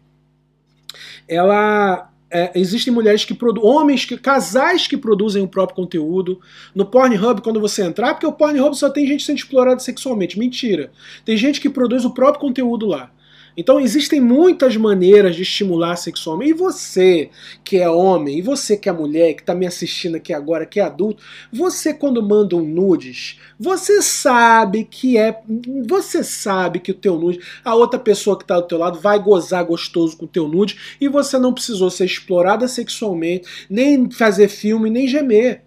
Ela 1.27 2.09
é, 2.29 2.51
existem 2.55 2.93
mulheres 2.93 3.23
que 3.23 3.33
produzem, 3.33 3.69
homens, 3.69 4.05
que, 4.05 4.17
casais 4.17 4.87
que 4.87 4.97
produzem 4.97 5.41
o 5.43 5.47
próprio 5.47 5.75
conteúdo. 5.75 6.39
No 6.73 6.85
Pornhub, 6.85 7.41
quando 7.41 7.61
você 7.61 7.83
entrar, 7.83 8.13
porque 8.13 8.25
o 8.25 8.33
Pornhub 8.33 8.75
só 8.75 8.89
tem 8.89 9.07
gente 9.07 9.23
sendo 9.23 9.37
explorada 9.37 9.79
sexualmente. 9.79 10.37
Mentira. 10.37 10.91
Tem 11.23 11.37
gente 11.37 11.61
que 11.61 11.69
produz 11.69 12.03
o 12.03 12.13
próprio 12.13 12.41
conteúdo 12.41 12.85
lá. 12.85 13.11
Então 13.57 13.79
existem 13.79 14.19
muitas 14.19 14.75
maneiras 14.75 15.35
de 15.35 15.43
estimular 15.43 15.95
sexualmente. 15.95 16.51
E 16.51 16.53
você 16.53 17.29
que 17.63 17.77
é 17.77 17.89
homem, 17.89 18.39
e 18.39 18.41
você 18.41 18.77
que 18.77 18.89
é 18.89 18.91
mulher, 18.91 19.33
que 19.33 19.41
está 19.41 19.55
me 19.55 19.65
assistindo 19.65 20.15
aqui 20.15 20.33
agora, 20.33 20.65
que 20.65 20.79
é 20.79 20.83
adulto, 20.83 21.23
você 21.51 21.93
quando 21.93 22.21
manda 22.21 22.55
um 22.55 22.65
nudes, 22.65 23.39
você 23.59 24.01
sabe 24.01 24.83
que 24.83 25.17
é. 25.17 25.39
Você 25.87 26.23
sabe 26.23 26.79
que 26.79 26.91
o 26.91 26.95
teu 26.95 27.17
nude, 27.17 27.39
a 27.63 27.75
outra 27.75 27.99
pessoa 27.99 28.37
que 28.37 28.43
está 28.43 28.59
do 28.59 28.67
teu 28.67 28.77
lado 28.77 28.99
vai 28.99 29.19
gozar 29.19 29.65
gostoso 29.65 30.17
com 30.17 30.25
o 30.25 30.29
teu 30.29 30.47
nude 30.47 30.77
e 30.99 31.07
você 31.07 31.37
não 31.37 31.53
precisou 31.53 31.89
ser 31.89 32.05
explorada 32.05 32.67
sexualmente, 32.67 33.47
nem 33.69 34.09
fazer 34.09 34.47
filme, 34.47 34.89
nem 34.89 35.07
gemer. 35.07 35.64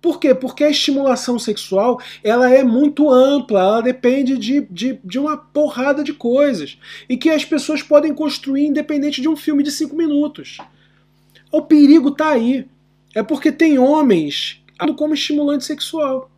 Por 0.00 0.18
quê? 0.18 0.34
Porque 0.34 0.64
a 0.64 0.70
estimulação 0.70 1.38
sexual 1.38 2.00
ela 2.24 2.50
é 2.50 2.64
muito 2.64 3.10
ampla, 3.10 3.60
ela 3.60 3.80
depende 3.82 4.38
de, 4.38 4.66
de, 4.70 4.98
de 5.04 5.18
uma 5.18 5.36
porrada 5.36 6.02
de 6.02 6.14
coisas. 6.14 6.78
E 7.08 7.16
que 7.16 7.28
as 7.28 7.44
pessoas 7.44 7.82
podem 7.82 8.14
construir 8.14 8.66
independente 8.66 9.20
de 9.20 9.28
um 9.28 9.36
filme 9.36 9.62
de 9.62 9.70
cinco 9.70 9.94
minutos. 9.94 10.56
O 11.52 11.62
perigo 11.62 12.08
está 12.08 12.30
aí. 12.30 12.66
É 13.14 13.22
porque 13.22 13.50
tem 13.52 13.78
homens 13.78 14.62
como 14.96 15.12
estimulante 15.12 15.64
sexual. 15.64 16.30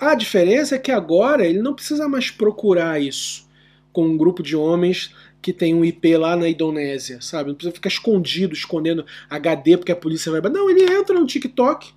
A 0.00 0.14
diferença 0.14 0.74
é 0.74 0.78
que 0.78 0.90
agora 0.90 1.46
ele 1.46 1.60
não 1.60 1.74
precisa 1.74 2.08
mais 2.08 2.30
procurar 2.30 3.00
isso 3.00 3.46
com 3.92 4.04
um 4.04 4.16
grupo 4.16 4.42
de 4.42 4.56
homens 4.56 5.14
que 5.40 5.52
tem 5.52 5.74
um 5.74 5.84
IP 5.84 6.16
lá 6.16 6.34
na 6.34 6.48
Indonésia, 6.48 7.20
sabe? 7.20 7.50
Não 7.50 7.54
precisa 7.54 7.74
ficar 7.74 7.88
escondido, 7.88 8.54
escondendo 8.54 9.04
HD 9.28 9.76
porque 9.76 9.92
a 9.92 9.96
polícia 9.96 10.32
vai. 10.32 10.40
Não, 10.50 10.70
ele 10.70 10.90
entra 10.90 11.14
no 11.14 11.26
TikTok 11.26 11.92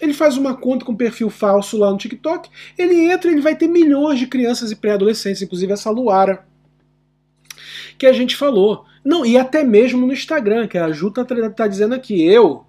ele 0.00 0.12
faz 0.12 0.36
uma 0.36 0.56
conta 0.56 0.84
com 0.84 0.94
perfil 0.94 1.28
falso 1.28 1.76
lá 1.76 1.90
no 1.90 1.98
TikTok, 1.98 2.48
ele 2.76 3.10
entra 3.10 3.30
e 3.30 3.34
ele 3.34 3.40
vai 3.40 3.56
ter 3.56 3.68
milhões 3.68 4.18
de 4.18 4.26
crianças 4.26 4.70
e 4.70 4.76
pré-adolescentes, 4.76 5.42
inclusive 5.42 5.72
essa 5.72 5.90
Luara 5.90 6.46
que 7.98 8.06
a 8.06 8.12
gente 8.12 8.36
falou. 8.36 8.84
Não, 9.04 9.26
e 9.26 9.36
até 9.36 9.64
mesmo 9.64 10.06
no 10.06 10.12
Instagram, 10.12 10.68
que 10.68 10.78
a 10.78 10.90
Ju 10.92 11.10
tá, 11.10 11.24
tá 11.24 11.66
dizendo 11.66 11.94
aqui, 11.94 12.22
eu. 12.22 12.64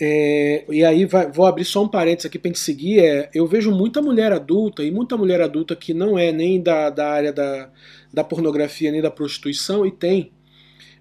É, 0.00 0.64
e 0.70 0.84
aí 0.84 1.04
vai, 1.04 1.30
vou 1.30 1.44
abrir 1.44 1.64
só 1.64 1.82
um 1.82 1.88
parênteses 1.88 2.26
aqui 2.26 2.38
pra 2.38 2.48
gente 2.48 2.60
seguir. 2.60 3.00
É, 3.00 3.30
eu 3.34 3.46
vejo 3.46 3.70
muita 3.70 4.00
mulher 4.00 4.32
adulta, 4.32 4.84
e 4.84 4.90
muita 4.90 5.16
mulher 5.16 5.40
adulta 5.40 5.74
que 5.74 5.92
não 5.92 6.18
é 6.18 6.32
nem 6.32 6.62
da, 6.62 6.88
da 6.90 7.10
área 7.10 7.32
da, 7.32 7.70
da 8.12 8.24
pornografia 8.24 8.92
nem 8.92 9.02
da 9.02 9.10
prostituição, 9.10 9.84
e 9.84 9.90
tem 9.90 10.32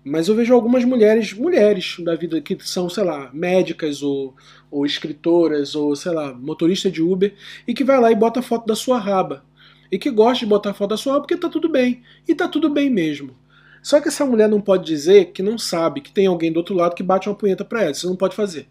mas 0.04 0.28
eu 0.28 0.36
vejo 0.36 0.54
algumas 0.54 0.86
mulheres, 0.86 1.34
mulheres 1.34 1.98
da 2.00 2.16
vida 2.16 2.40
que 2.40 2.58
são, 2.62 2.90
sei 2.90 3.04
lá, 3.04 3.30
médicas 3.34 4.02
ou, 4.02 4.36
ou 4.72 4.86
escritoras 4.86 5.76
ou, 5.76 5.96
sei 5.96 6.12
lá, 6.12 6.34
motorista 6.34 6.90
de 6.90 7.02
Uber 7.02 7.34
e 7.68 7.74
que 7.74 7.84
vai 7.84 8.00
lá 8.00 8.12
e 8.12 8.16
bota 8.16 8.42
foto 8.42 8.66
da 8.66 8.76
sua 8.76 8.98
raba. 8.98 9.44
E 9.92 9.98
que 9.98 10.10
gosta 10.10 10.46
de 10.46 10.50
botar 10.50 10.74
foto 10.74 10.92
da 10.92 10.98
sua 10.98 11.14
raba 11.14 11.26
porque 11.26 11.38
tá 11.38 11.50
tudo 11.50 11.68
bem. 11.68 12.02
E 12.28 12.34
tá 12.34 12.48
tudo 12.48 12.70
bem 12.70 12.90
mesmo. 12.90 13.36
Só 13.82 14.00
que 14.00 14.08
essa 14.08 14.26
mulher 14.26 14.48
não 14.48 14.62
pode 14.62 14.86
dizer 14.86 15.32
que 15.32 15.42
não 15.42 15.58
sabe 15.58 16.02
que 16.02 16.12
tem 16.12 16.28
alguém 16.28 16.52
do 16.52 16.58
outro 16.58 16.76
lado 16.76 16.96
que 16.96 17.04
bate 17.04 17.28
uma 17.28 17.36
punheta 17.36 17.66
pra 17.66 17.84
ela. 17.84 17.94
Você 17.94 18.08
não 18.08 18.16
pode 18.16 18.36
fazer. 18.36 18.68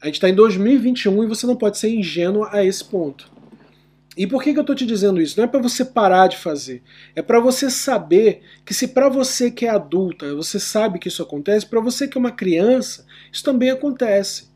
A 0.00 0.06
gente 0.06 0.20
tá 0.20 0.28
em 0.28 0.34
2021 0.34 1.24
e 1.24 1.26
você 1.26 1.46
não 1.46 1.56
pode 1.56 1.78
ser 1.78 1.88
ingênuo 1.88 2.44
a 2.50 2.64
esse 2.64 2.84
ponto. 2.84 3.30
E 4.16 4.26
por 4.26 4.42
que, 4.42 4.52
que 4.52 4.58
eu 4.58 4.62
estou 4.62 4.74
te 4.74 4.86
dizendo 4.86 5.20
isso? 5.20 5.36
Não 5.36 5.44
é 5.44 5.46
para 5.46 5.60
você 5.60 5.84
parar 5.84 6.28
de 6.28 6.38
fazer. 6.38 6.82
É 7.14 7.20
para 7.20 7.38
você 7.38 7.70
saber 7.70 8.40
que 8.64 8.72
se 8.72 8.88
para 8.88 9.08
você 9.08 9.50
que 9.50 9.66
é 9.66 9.68
adulta, 9.68 10.34
você 10.34 10.58
sabe 10.58 10.98
que 10.98 11.08
isso 11.08 11.22
acontece, 11.22 11.66
para 11.66 11.80
você 11.80 12.08
que 12.08 12.16
é 12.16 12.20
uma 12.20 12.32
criança, 12.32 13.06
isso 13.30 13.44
também 13.44 13.70
acontece. 13.70 14.48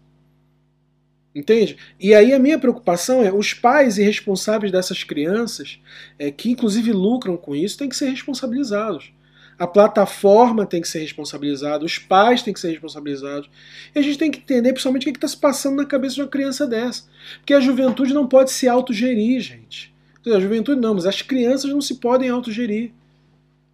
Entende? 1.35 1.77
E 2.01 2.15
aí 2.15 2.33
a 2.33 2.39
minha 2.39 2.59
preocupação 2.59 3.23
é 3.23 3.33
os 3.33 3.53
pais 3.53 3.99
irresponsáveis 3.99 4.73
dessas 4.73 5.05
crianças, 5.05 5.79
é, 6.19 6.31
que 6.31 6.51
inclusive 6.51 6.91
lucram 6.93 7.37
com 7.37 7.55
isso, 7.55 7.79
têm 7.79 7.89
que 7.89 7.97
ser 7.97 8.09
responsabilizados 8.09 9.13
a 9.61 9.67
plataforma 9.67 10.65
tem 10.65 10.81
que 10.81 10.89
ser 10.89 11.01
responsabilizada, 11.01 11.85
os 11.85 11.99
pais 11.99 12.43
têm 12.43 12.55
que 12.55 12.59
ser 12.59 12.71
responsabilizados. 12.71 13.51
E 13.95 13.99
a 13.99 14.03
gente 14.03 14.17
tem 14.17 14.31
que 14.31 14.39
entender, 14.39 14.73
principalmente, 14.73 15.07
o 15.07 15.13
que 15.13 15.19
está 15.19 15.29
se 15.29 15.37
passando 15.37 15.77
na 15.77 15.85
cabeça 15.85 16.15
de 16.15 16.23
uma 16.23 16.29
criança 16.29 16.67
dessa. 16.67 17.05
Porque 17.37 17.53
a 17.53 17.61
juventude 17.61 18.15
não 18.15 18.27
pode 18.27 18.53
se 18.53 18.67
autogerir, 18.67 19.39
gente. 19.43 19.95
A 20.27 20.41
juventude 20.41 20.81
não, 20.81 20.95
mas 20.95 21.05
as 21.05 21.21
crianças 21.21 21.71
não 21.71 21.83
se 21.83 21.97
podem 21.97 22.31
autogerir. 22.31 22.93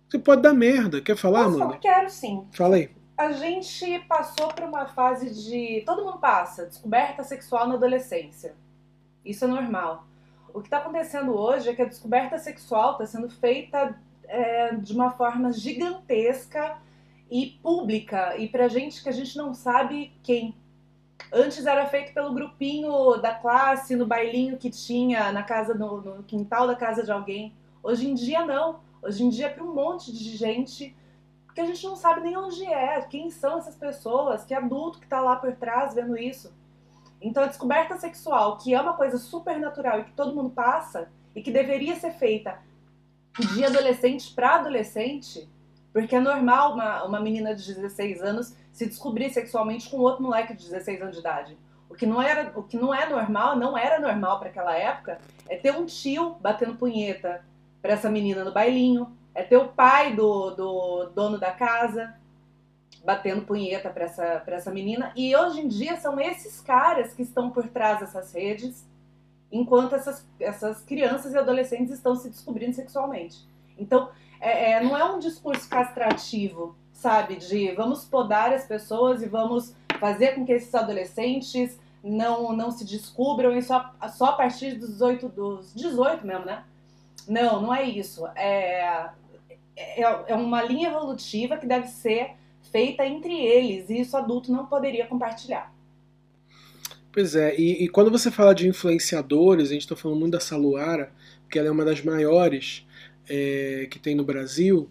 Você 0.08 0.18
pode 0.18 0.42
dar 0.42 0.52
merda. 0.52 1.00
Quer 1.00 1.16
falar, 1.16 1.48
mano? 1.48 1.74
Eu 1.74 1.78
quero 1.78 2.10
sim. 2.10 2.44
Fala 2.50 2.74
aí. 2.74 2.90
A 3.16 3.30
gente 3.30 4.00
passou 4.08 4.48
por 4.48 4.64
uma 4.64 4.86
fase 4.86 5.30
de. 5.30 5.84
Todo 5.86 6.04
mundo 6.04 6.18
passa, 6.18 6.66
descoberta 6.66 7.22
sexual 7.22 7.68
na 7.68 7.74
adolescência. 7.74 8.56
Isso 9.24 9.44
é 9.44 9.48
normal. 9.48 10.04
O 10.52 10.60
que 10.60 10.66
está 10.66 10.78
acontecendo 10.78 11.32
hoje 11.32 11.68
é 11.68 11.74
que 11.74 11.82
a 11.82 11.86
descoberta 11.86 12.38
sexual 12.38 12.92
está 12.92 13.06
sendo 13.06 13.30
feita 13.30 13.96
é, 14.28 14.74
de 14.74 14.92
uma 14.92 15.10
forma 15.10 15.52
gigantesca 15.52 16.78
e 17.30 17.58
pública, 17.62 18.36
e 18.36 18.48
pra 18.48 18.68
gente 18.68 19.02
que 19.02 19.08
a 19.08 19.12
gente 19.12 19.36
não 19.36 19.52
sabe 19.52 20.12
quem. 20.22 20.54
Antes 21.32 21.66
era 21.66 21.86
feito 21.86 22.12
pelo 22.12 22.32
grupinho 22.32 23.16
da 23.16 23.34
classe, 23.34 23.96
no 23.96 24.06
bailinho 24.06 24.58
que 24.58 24.70
tinha 24.70 25.32
na 25.32 25.42
casa, 25.42 25.74
no, 25.74 26.00
no 26.00 26.22
quintal 26.22 26.66
da 26.66 26.76
casa 26.76 27.02
de 27.02 27.10
alguém. 27.10 27.52
Hoje 27.82 28.08
em 28.08 28.14
dia 28.14 28.44
não. 28.44 28.80
Hoje 29.02 29.24
em 29.24 29.28
dia 29.28 29.46
é 29.46 29.48
para 29.48 29.64
um 29.64 29.74
monte 29.74 30.12
de 30.12 30.36
gente 30.36 30.94
que 31.54 31.60
a 31.60 31.64
gente 31.64 31.84
não 31.84 31.96
sabe 31.96 32.20
nem 32.20 32.36
onde 32.36 32.66
é, 32.66 33.00
quem 33.00 33.30
são 33.30 33.58
essas 33.58 33.74
pessoas, 33.74 34.44
que 34.44 34.52
adulto 34.52 34.98
que 34.98 35.06
está 35.06 35.20
lá 35.20 35.36
por 35.36 35.54
trás 35.56 35.94
vendo 35.94 36.16
isso. 36.16 36.52
Então 37.20 37.42
a 37.42 37.46
descoberta 37.46 37.96
sexual, 37.96 38.58
que 38.58 38.74
é 38.74 38.80
uma 38.80 38.92
coisa 38.92 39.16
super 39.16 39.58
natural 39.58 40.00
e 40.00 40.04
que 40.04 40.12
todo 40.12 40.34
mundo 40.34 40.50
passa, 40.50 41.08
e 41.34 41.40
que 41.40 41.50
deveria 41.50 41.96
ser 41.96 42.12
feita 42.12 42.58
de 43.38 43.64
adolescente 43.64 44.32
para 44.32 44.56
adolescente, 44.56 45.48
porque 45.92 46.14
é 46.14 46.20
normal 46.20 46.74
uma, 46.74 47.04
uma 47.04 47.20
menina 47.20 47.54
de 47.54 47.74
16 47.74 48.22
anos 48.22 48.54
se 48.72 48.86
descobrir 48.86 49.30
sexualmente 49.30 49.88
com 49.88 49.98
outro 49.98 50.22
moleque 50.22 50.54
de 50.54 50.64
16 50.64 51.02
anos 51.02 51.14
de 51.14 51.20
idade. 51.20 51.56
O 51.88 51.94
que 51.94 52.04
não, 52.04 52.20
era, 52.20 52.52
o 52.58 52.62
que 52.62 52.76
não 52.76 52.94
é 52.94 53.08
normal, 53.08 53.56
não 53.56 53.76
era 53.76 53.98
normal 53.98 54.38
para 54.38 54.48
aquela 54.48 54.76
época, 54.76 55.18
é 55.48 55.56
ter 55.56 55.72
um 55.72 55.86
tio 55.86 56.36
batendo 56.40 56.76
punheta 56.76 57.44
para 57.80 57.92
essa 57.92 58.10
menina 58.10 58.44
no 58.44 58.52
bailinho, 58.52 59.16
é 59.34 59.42
ter 59.42 59.56
o 59.56 59.68
pai 59.68 60.14
do, 60.14 60.50
do 60.50 61.10
dono 61.14 61.38
da 61.38 61.52
casa 61.52 62.14
batendo 63.04 63.42
punheta 63.42 63.88
para 63.88 64.04
essa, 64.04 64.42
essa 64.46 64.70
menina. 64.70 65.12
E 65.14 65.34
hoje 65.36 65.60
em 65.60 65.68
dia 65.68 65.96
são 65.96 66.18
esses 66.18 66.60
caras 66.60 67.14
que 67.14 67.22
estão 67.22 67.50
por 67.50 67.68
trás 67.68 68.00
dessas 68.00 68.32
redes, 68.32 68.84
enquanto 69.50 69.94
essas, 69.94 70.26
essas 70.40 70.82
crianças 70.82 71.32
e 71.32 71.38
adolescentes 71.38 71.92
estão 71.92 72.14
se 72.14 72.28
descobrindo 72.28 72.74
sexualmente. 72.74 73.46
Então, 73.78 74.10
é, 74.40 74.72
é, 74.72 74.82
não 74.82 74.96
é 74.96 75.04
um 75.04 75.18
discurso 75.18 75.68
castrativo, 75.68 76.76
sabe? 76.92 77.36
De 77.36 77.72
vamos 77.72 78.04
podar 78.04 78.52
as 78.52 78.66
pessoas 78.66 79.22
e 79.22 79.28
vamos 79.28 79.74
fazer 79.98 80.34
com 80.34 80.44
que 80.44 80.52
esses 80.52 80.74
adolescentes 80.74 81.78
não, 82.02 82.52
não 82.52 82.70
se 82.70 82.84
descubram 82.84 83.56
e 83.56 83.62
só, 83.62 83.92
só 84.12 84.26
a 84.26 84.32
partir 84.32 84.74
dos 84.74 84.90
18, 84.90 85.28
dos 85.28 85.74
18 85.74 86.26
mesmo, 86.26 86.44
né? 86.44 86.64
Não, 87.28 87.62
não 87.62 87.74
é 87.74 87.82
isso. 87.82 88.26
É, 88.36 89.10
é, 89.76 90.02
é 90.28 90.34
uma 90.34 90.62
linha 90.62 90.88
evolutiva 90.88 91.56
que 91.56 91.66
deve 91.66 91.88
ser 91.88 92.34
feita 92.70 93.06
entre 93.06 93.34
eles 93.34 93.90
e 93.90 94.00
isso 94.00 94.16
adulto 94.16 94.52
não 94.52 94.66
poderia 94.66 95.06
compartilhar. 95.06 95.72
Pois 97.16 97.34
é, 97.34 97.58
e, 97.58 97.84
e 97.84 97.88
quando 97.88 98.10
você 98.10 98.30
fala 98.30 98.54
de 98.54 98.68
influenciadores, 98.68 99.70
a 99.70 99.72
gente 99.72 99.80
está 99.80 99.96
falando 99.96 100.20
muito 100.20 100.32
da 100.32 100.38
Saluara, 100.38 101.10
porque 101.44 101.58
ela 101.58 101.68
é 101.68 101.70
uma 101.70 101.82
das 101.82 102.02
maiores 102.02 102.86
é, 103.26 103.88
que 103.90 103.98
tem 103.98 104.14
no 104.14 104.22
Brasil, 104.22 104.90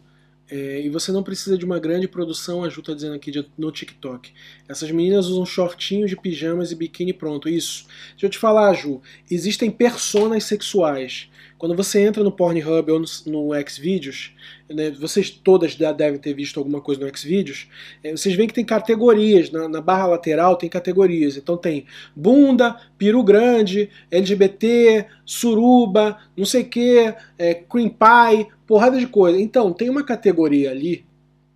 é, 0.49 0.81
e 0.81 0.89
você 0.89 1.11
não 1.11 1.21
precisa 1.21 1.55
de 1.55 1.63
uma 1.63 1.77
grande 1.77 2.07
produção, 2.07 2.63
a 2.63 2.69
Ju 2.69 2.81
tá 2.81 2.95
dizendo 2.95 3.13
aqui 3.13 3.31
no 3.55 3.71
TikTok. 3.71 4.33
Essas 4.67 4.89
meninas 4.89 5.27
usam 5.27 5.45
shortinhos 5.45 6.09
de 6.09 6.17
pijamas 6.17 6.71
e 6.71 6.75
biquíni 6.75 7.13
pronto. 7.13 7.47
Isso. 7.47 7.85
Deixa 8.13 8.25
eu 8.25 8.29
te 8.31 8.39
falar, 8.39 8.73
Ju. 8.73 9.03
Existem 9.29 9.69
personas 9.69 10.45
sexuais. 10.45 11.29
Quando 11.57 11.75
você 11.75 12.01
entra 12.01 12.23
no 12.23 12.31
Pornhub 12.31 12.91
ou 12.91 12.99
no, 12.99 13.05
no 13.27 13.69
Xvideos, 13.69 14.35
né, 14.69 14.91
vocês 14.91 15.29
todas 15.29 15.75
devem 15.75 16.19
ter 16.19 16.33
visto 16.33 16.59
alguma 16.59 16.81
coisa 16.81 16.99
no 16.99 17.17
Xvideos, 17.17 17.69
é, 18.03 18.11
vocês 18.11 18.35
veem 18.35 18.47
que 18.47 18.53
tem 18.53 18.65
categorias, 18.65 19.49
na, 19.49 19.69
na, 19.69 19.79
barra 19.79 20.07
lateral 20.07 20.57
tem 20.57 20.69
categorias. 20.69 21.37
Então 21.37 21.55
tem 21.55 21.85
bunda, 22.13 22.75
peru 22.97 23.23
grande, 23.23 23.89
LGBT, 24.11 25.05
suruba, 25.25 26.17
não 26.35 26.45
sei 26.45 26.63
o 26.63 26.69
que, 26.69 27.13
é, 27.37 27.53
cream 27.53 27.89
pie, 27.89 28.47
porrada 28.65 28.99
de 28.99 29.07
coisa. 29.07 29.39
Então, 29.39 29.71
tem 29.71 29.89
uma 29.89 30.03
categoria 30.03 30.71
ali 30.71 31.05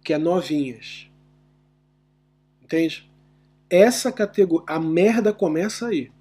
que 0.04 0.14
é 0.14 0.18
novinhas. 0.18 1.10
Entende? 2.64 3.10
Essa 3.70 4.12
categoria, 4.12 4.66
a 4.68 4.80
merda 4.80 5.34
começa 5.34 5.88
aí. 5.88 6.12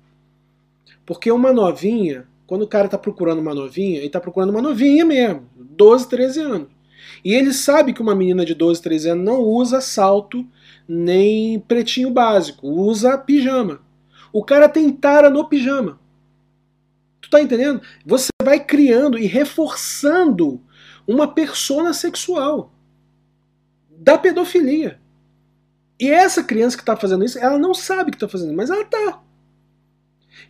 Porque 1.07 1.31
uma 1.31 1.53
novinha 1.53 2.27
quando 2.49 2.63
o 2.63 2.67
cara 2.67 2.89
tá 2.89 2.97
procurando 2.97 3.41
uma 3.41 3.55
novinha, 3.55 3.99
ele 3.99 4.09
tá 4.09 4.19
procurando 4.19 4.49
uma 4.49 4.63
novinha 4.63 5.05
mesmo, 5.05 5.47
12, 5.55 6.09
13 6.09 6.41
anos. 6.41 6.69
E 7.23 7.35
ele 7.35 7.53
sabe 7.53 7.93
que 7.93 8.01
uma 8.01 8.15
menina 8.15 8.43
de 8.43 8.55
12, 8.55 8.81
13 8.81 9.11
anos 9.11 9.25
não 9.25 9.43
usa 9.43 9.83
salto 9.83 10.47
nem 10.89 11.61
pretinho 11.61 12.11
básico, 12.11 12.67
usa 12.67 13.19
pijama. 13.19 13.83
O 14.33 14.43
cara 14.43 14.67
tem 14.67 14.91
tara 14.91 15.29
no 15.29 15.47
pijama. 15.47 16.01
Tu 17.21 17.29
tá 17.29 17.43
entendendo? 17.43 17.83
Você 18.07 18.31
vai 18.43 18.59
criando 18.59 19.19
e 19.19 19.27
reforçando 19.27 20.59
uma 21.07 21.29
persona 21.29 21.93
sexual 21.93 22.73
da 23.91 24.17
pedofilia. 24.17 24.99
E 26.01 26.09
essa 26.09 26.43
criança 26.43 26.79
que 26.79 26.83
está 26.83 26.97
fazendo 26.97 27.27
isso, 27.27 27.39
ela 27.39 27.59
não 27.59 27.75
sabe 27.75 28.11
que 28.11 28.17
está 28.17 28.27
fazendo, 28.27 28.55
mas 28.55 28.71
ela 28.71 28.87
tá. 28.87 29.21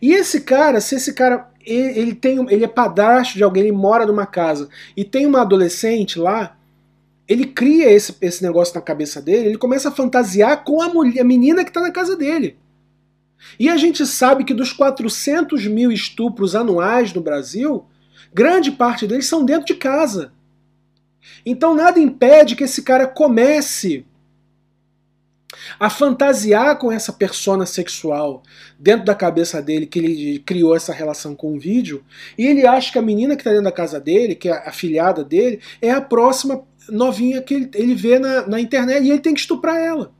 E 0.01 0.13
esse 0.13 0.41
cara, 0.41 0.79
se 0.79 0.95
esse 0.95 1.13
cara 1.13 1.49
ele, 1.65 1.99
ele, 1.99 2.15
tem, 2.15 2.45
ele 2.49 2.63
é 2.63 2.67
padrasto 2.67 3.37
de 3.37 3.43
alguém, 3.43 3.63
ele 3.63 3.71
mora 3.71 4.05
numa 4.05 4.25
casa 4.25 4.69
e 4.95 5.03
tem 5.03 5.25
uma 5.25 5.41
adolescente 5.41 6.17
lá, 6.17 6.57
ele 7.27 7.45
cria 7.45 7.91
esse, 7.91 8.15
esse 8.21 8.41
negócio 8.41 8.73
na 8.73 8.81
cabeça 8.81 9.21
dele, 9.21 9.49
ele 9.49 9.57
começa 9.57 9.89
a 9.89 9.91
fantasiar 9.91 10.63
com 10.63 10.81
a, 10.81 10.89
mulher, 10.89 11.21
a 11.21 11.23
menina 11.23 11.63
que 11.63 11.69
está 11.69 11.81
na 11.81 11.91
casa 11.91 12.15
dele. 12.15 12.57
E 13.59 13.69
a 13.69 13.77
gente 13.77 14.05
sabe 14.05 14.43
que 14.43 14.53
dos 14.53 14.73
400 14.73 15.67
mil 15.67 15.91
estupros 15.91 16.55
anuais 16.55 17.13
no 17.13 17.21
Brasil, 17.21 17.85
grande 18.33 18.71
parte 18.71 19.05
deles 19.05 19.27
são 19.27 19.45
dentro 19.45 19.65
de 19.65 19.75
casa. 19.75 20.33
Então 21.45 21.75
nada 21.75 21.99
impede 21.99 22.55
que 22.55 22.63
esse 22.63 22.81
cara 22.81 23.07
comece 23.07 24.05
a 25.79 25.89
fantasiar 25.89 26.77
com 26.77 26.91
essa 26.91 27.11
persona 27.11 27.65
sexual 27.65 28.43
dentro 28.77 29.05
da 29.05 29.15
cabeça 29.15 29.61
dele, 29.61 29.87
que 29.87 29.99
ele 29.99 30.39
criou 30.39 30.75
essa 30.75 30.93
relação 30.93 31.35
com 31.35 31.55
o 31.55 31.59
vídeo, 31.59 32.03
e 32.37 32.45
ele 32.45 32.67
acha 32.67 32.91
que 32.91 32.99
a 32.99 33.01
menina 33.01 33.35
que 33.35 33.41
está 33.41 33.49
dentro 33.49 33.65
da 33.65 33.71
casa 33.71 33.99
dele, 33.99 34.35
que 34.35 34.49
é 34.49 34.53
a 34.67 34.71
filhada 34.71 35.23
dele, 35.23 35.59
é 35.81 35.91
a 35.91 36.01
próxima 36.01 36.63
novinha 36.89 37.41
que 37.41 37.53
ele, 37.53 37.69
ele 37.73 37.95
vê 37.95 38.19
na, 38.19 38.47
na 38.47 38.59
internet 38.59 39.03
e 39.03 39.09
ele 39.09 39.19
tem 39.19 39.33
que 39.33 39.39
estuprar 39.39 39.77
ela. 39.77 40.11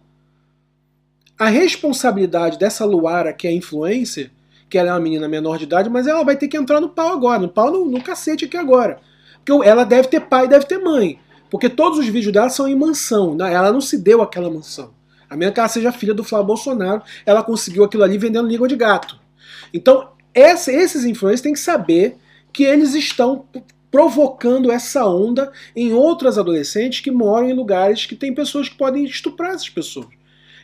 A 1.38 1.47
responsabilidade 1.47 2.57
dessa 2.57 2.84
Luara, 2.84 3.31
que 3.31 3.47
é 3.47 3.51
influencer, 3.51 4.31
que 4.69 4.77
ela 4.77 4.89
é 4.89 4.93
uma 4.93 4.99
menina 4.99 5.27
menor 5.27 5.57
de 5.57 5.64
idade, 5.64 5.89
mas 5.89 6.06
ela 6.06 6.23
vai 6.23 6.35
ter 6.35 6.47
que 6.47 6.57
entrar 6.57 6.81
no 6.81 6.89
pau 6.89 7.14
agora, 7.14 7.39
no 7.39 7.49
pau 7.49 7.72
no, 7.72 7.85
no 7.85 8.03
cacete 8.03 8.45
aqui 8.45 8.57
agora. 8.57 8.99
Porque 9.43 9.68
ela 9.68 9.84
deve 9.84 10.10
ter 10.10 10.22
pai 10.22 10.47
deve 10.47 10.65
ter 10.65 10.77
mãe. 10.80 11.19
Porque 11.49 11.69
todos 11.69 11.97
os 11.97 12.07
vídeos 12.07 12.31
dela 12.34 12.49
são 12.49 12.68
em 12.68 12.76
mansão, 12.76 13.35
né? 13.35 13.51
ela 13.51 13.72
não 13.72 13.81
se 13.81 13.97
deu 13.97 14.22
aquela 14.22 14.49
mansão. 14.49 14.93
A 15.30 15.35
menos 15.35 15.53
que 15.53 15.60
ela 15.60 15.69
seja 15.69 15.91
filha 15.91 16.14
do 16.14 16.23
Flávio 16.23 16.47
Bolsonaro, 16.47 17.03
ela 17.26 17.43
conseguiu 17.43 17.84
aquilo 17.84 18.03
ali 18.03 18.18
vendendo 18.18 18.47
língua 18.47 18.68
de 18.68 18.76
gato. 18.76 19.19
Então, 19.73 20.10
essa, 20.34 20.72
esses 20.72 21.06
influencers 21.06 21.41
têm 21.41 21.53
que 21.53 21.60
saber 21.60 22.18
que 22.51 22.64
eles 22.64 22.95
estão 22.95 23.45
provocando 23.91 24.72
essa 24.72 25.06
onda 25.06 25.51
em 25.76 25.93
outras 25.93 26.38
adolescentes 26.38 26.99
que 26.99 27.11
moram 27.11 27.49
em 27.49 27.53
lugares 27.53 28.06
que 28.06 28.15
tem 28.15 28.34
pessoas 28.34 28.69
que 28.69 28.76
podem 28.76 29.03
estuprar 29.06 29.51
essas 29.51 29.69
pessoas. 29.69 30.07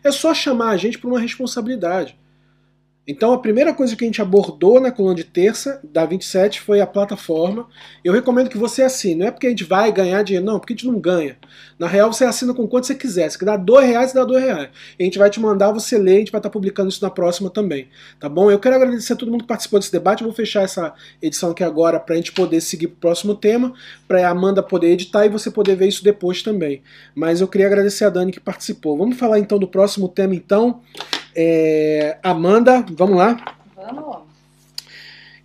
É 0.03 0.11
só 0.11 0.33
chamar 0.33 0.69
a 0.69 0.77
gente 0.77 0.97
para 0.97 1.09
uma 1.09 1.19
responsabilidade. 1.19 2.17
Então 3.07 3.33
a 3.33 3.37
primeira 3.37 3.73
coisa 3.73 3.95
que 3.95 4.03
a 4.03 4.07
gente 4.07 4.21
abordou 4.21 4.79
na 4.79 4.91
coluna 4.91 5.13
de 5.13 5.23
terça 5.23 5.79
da 5.83 6.05
27 6.05 6.59
foi 6.59 6.81
a 6.81 6.87
plataforma. 6.87 7.67
Eu 8.03 8.11
recomendo 8.11 8.49
que 8.49 8.57
você 8.57 8.81
assine. 8.81 9.15
Não 9.15 9.27
é 9.27 9.31
porque 9.31 9.45
a 9.45 9.49
gente 9.51 9.63
vai 9.63 9.91
ganhar 9.91 10.23
dinheiro, 10.23 10.45
não, 10.45 10.59
porque 10.59 10.73
a 10.73 10.75
gente 10.75 10.87
não 10.87 10.99
ganha. 10.99 11.37
Na 11.77 11.87
real, 11.87 12.11
você 12.11 12.25
assina 12.25 12.53
com 12.53 12.67
quanto 12.67 12.87
você 12.87 12.95
quiser. 12.95 13.29
Se 13.29 13.37
quiser 13.37 13.57
dois 13.59 13.85
reais, 13.85 14.11
dá 14.11 14.23
dois 14.23 14.43
reais. 14.43 14.69
E 14.97 15.03
a 15.03 15.05
gente 15.05 15.19
vai 15.19 15.29
te 15.29 15.39
mandar, 15.39 15.71
você 15.71 15.97
lê, 15.99 16.15
a 16.15 16.19
gente 16.19 16.31
vai 16.31 16.39
estar 16.39 16.49
publicando 16.49 16.89
isso 16.89 17.03
na 17.03 17.11
próxima 17.11 17.49
também. 17.49 17.89
Tá 18.19 18.27
bom? 18.27 18.49
Eu 18.49 18.59
quero 18.59 18.75
agradecer 18.75 19.13
a 19.13 19.15
todo 19.15 19.31
mundo 19.31 19.41
que 19.41 19.47
participou 19.47 19.79
desse 19.79 19.91
debate. 19.91 20.21
Eu 20.21 20.27
vou 20.27 20.35
fechar 20.35 20.63
essa 20.63 20.93
edição 21.21 21.51
aqui 21.51 21.63
agora 21.63 21.99
para 21.99 22.15
a 22.15 22.17
gente 22.17 22.31
poder 22.31 22.59
seguir 22.59 22.87
para 22.87 22.95
o 22.95 22.99
próximo 23.01 23.35
tema, 23.35 23.73
para 24.07 24.27
a 24.27 24.31
Amanda 24.31 24.63
poder 24.63 24.87
editar 24.87 25.25
e 25.25 25.29
você 25.29 25.51
poder 25.51 25.75
ver 25.75 25.87
isso 25.87 26.03
depois 26.03 26.41
também. 26.41 26.81
Mas 27.13 27.39
eu 27.39 27.47
queria 27.47 27.67
agradecer 27.67 28.05
a 28.05 28.09
Dani 28.09 28.31
que 28.31 28.39
participou. 28.39 28.97
Vamos 28.97 29.17
falar 29.17 29.37
então 29.37 29.59
do 29.59 29.67
próximo 29.67 30.09
tema, 30.09 30.33
então. 30.33 30.81
É, 31.35 32.17
Amanda, 32.23 32.85
vamos 32.89 33.17
lá? 33.17 33.57
Vamos. 33.75 34.25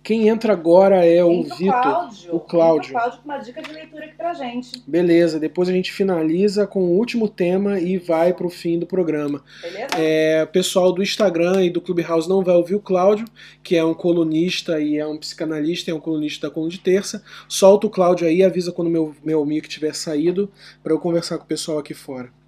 Quem 0.03 0.29
entra 0.29 0.53
agora 0.53 1.05
é 1.05 1.23
o 1.23 1.43
Vitor. 1.43 2.09
O 2.31 2.39
Cláudio. 2.39 2.89
O 2.89 2.93
Cláudio 2.93 3.19
com 3.19 3.25
uma 3.25 3.37
dica 3.37 3.61
de 3.61 3.71
leitura 3.71 4.05
aqui 4.05 4.15
pra 4.15 4.33
gente. 4.33 4.81
Beleza, 4.87 5.39
depois 5.39 5.69
a 5.69 5.71
gente 5.71 5.91
finaliza 5.91 6.65
com 6.65 6.81
o 6.81 6.97
último 6.97 7.29
tema 7.29 7.79
e 7.79 7.97
vai 7.97 8.33
pro 8.33 8.49
fim 8.49 8.79
do 8.79 8.87
programa. 8.87 9.43
Beleza? 9.61 9.89
É, 9.97 10.43
o 10.43 10.47
pessoal 10.47 10.91
do 10.91 11.03
Instagram 11.03 11.63
e 11.63 11.69
do 11.69 11.79
Clubhouse 11.79 12.27
não 12.27 12.43
vai 12.43 12.55
ouvir 12.55 12.75
o 12.75 12.79
Cláudio, 12.79 13.25
que 13.61 13.75
é 13.75 13.85
um 13.85 13.93
colunista 13.93 14.81
e 14.81 14.97
é 14.97 15.05
um 15.05 15.17
psicanalista, 15.17 15.91
é 15.91 15.93
um 15.93 15.99
colunista 15.99 16.47
da 16.47 16.53
coluna 16.53 16.71
de 16.71 16.79
terça. 16.79 17.23
Solta 17.47 17.85
o 17.85 17.89
Cláudio 17.89 18.27
aí, 18.27 18.43
avisa 18.43 18.71
quando 18.71 18.89
meu, 18.89 19.15
meu 19.23 19.45
mic 19.45 19.69
tiver 19.69 19.93
saído 19.93 20.51
para 20.81 20.93
eu 20.93 20.99
conversar 20.99 21.37
com 21.37 21.43
o 21.43 21.47
pessoal 21.47 21.77
aqui 21.77 21.93
fora. 21.93 22.40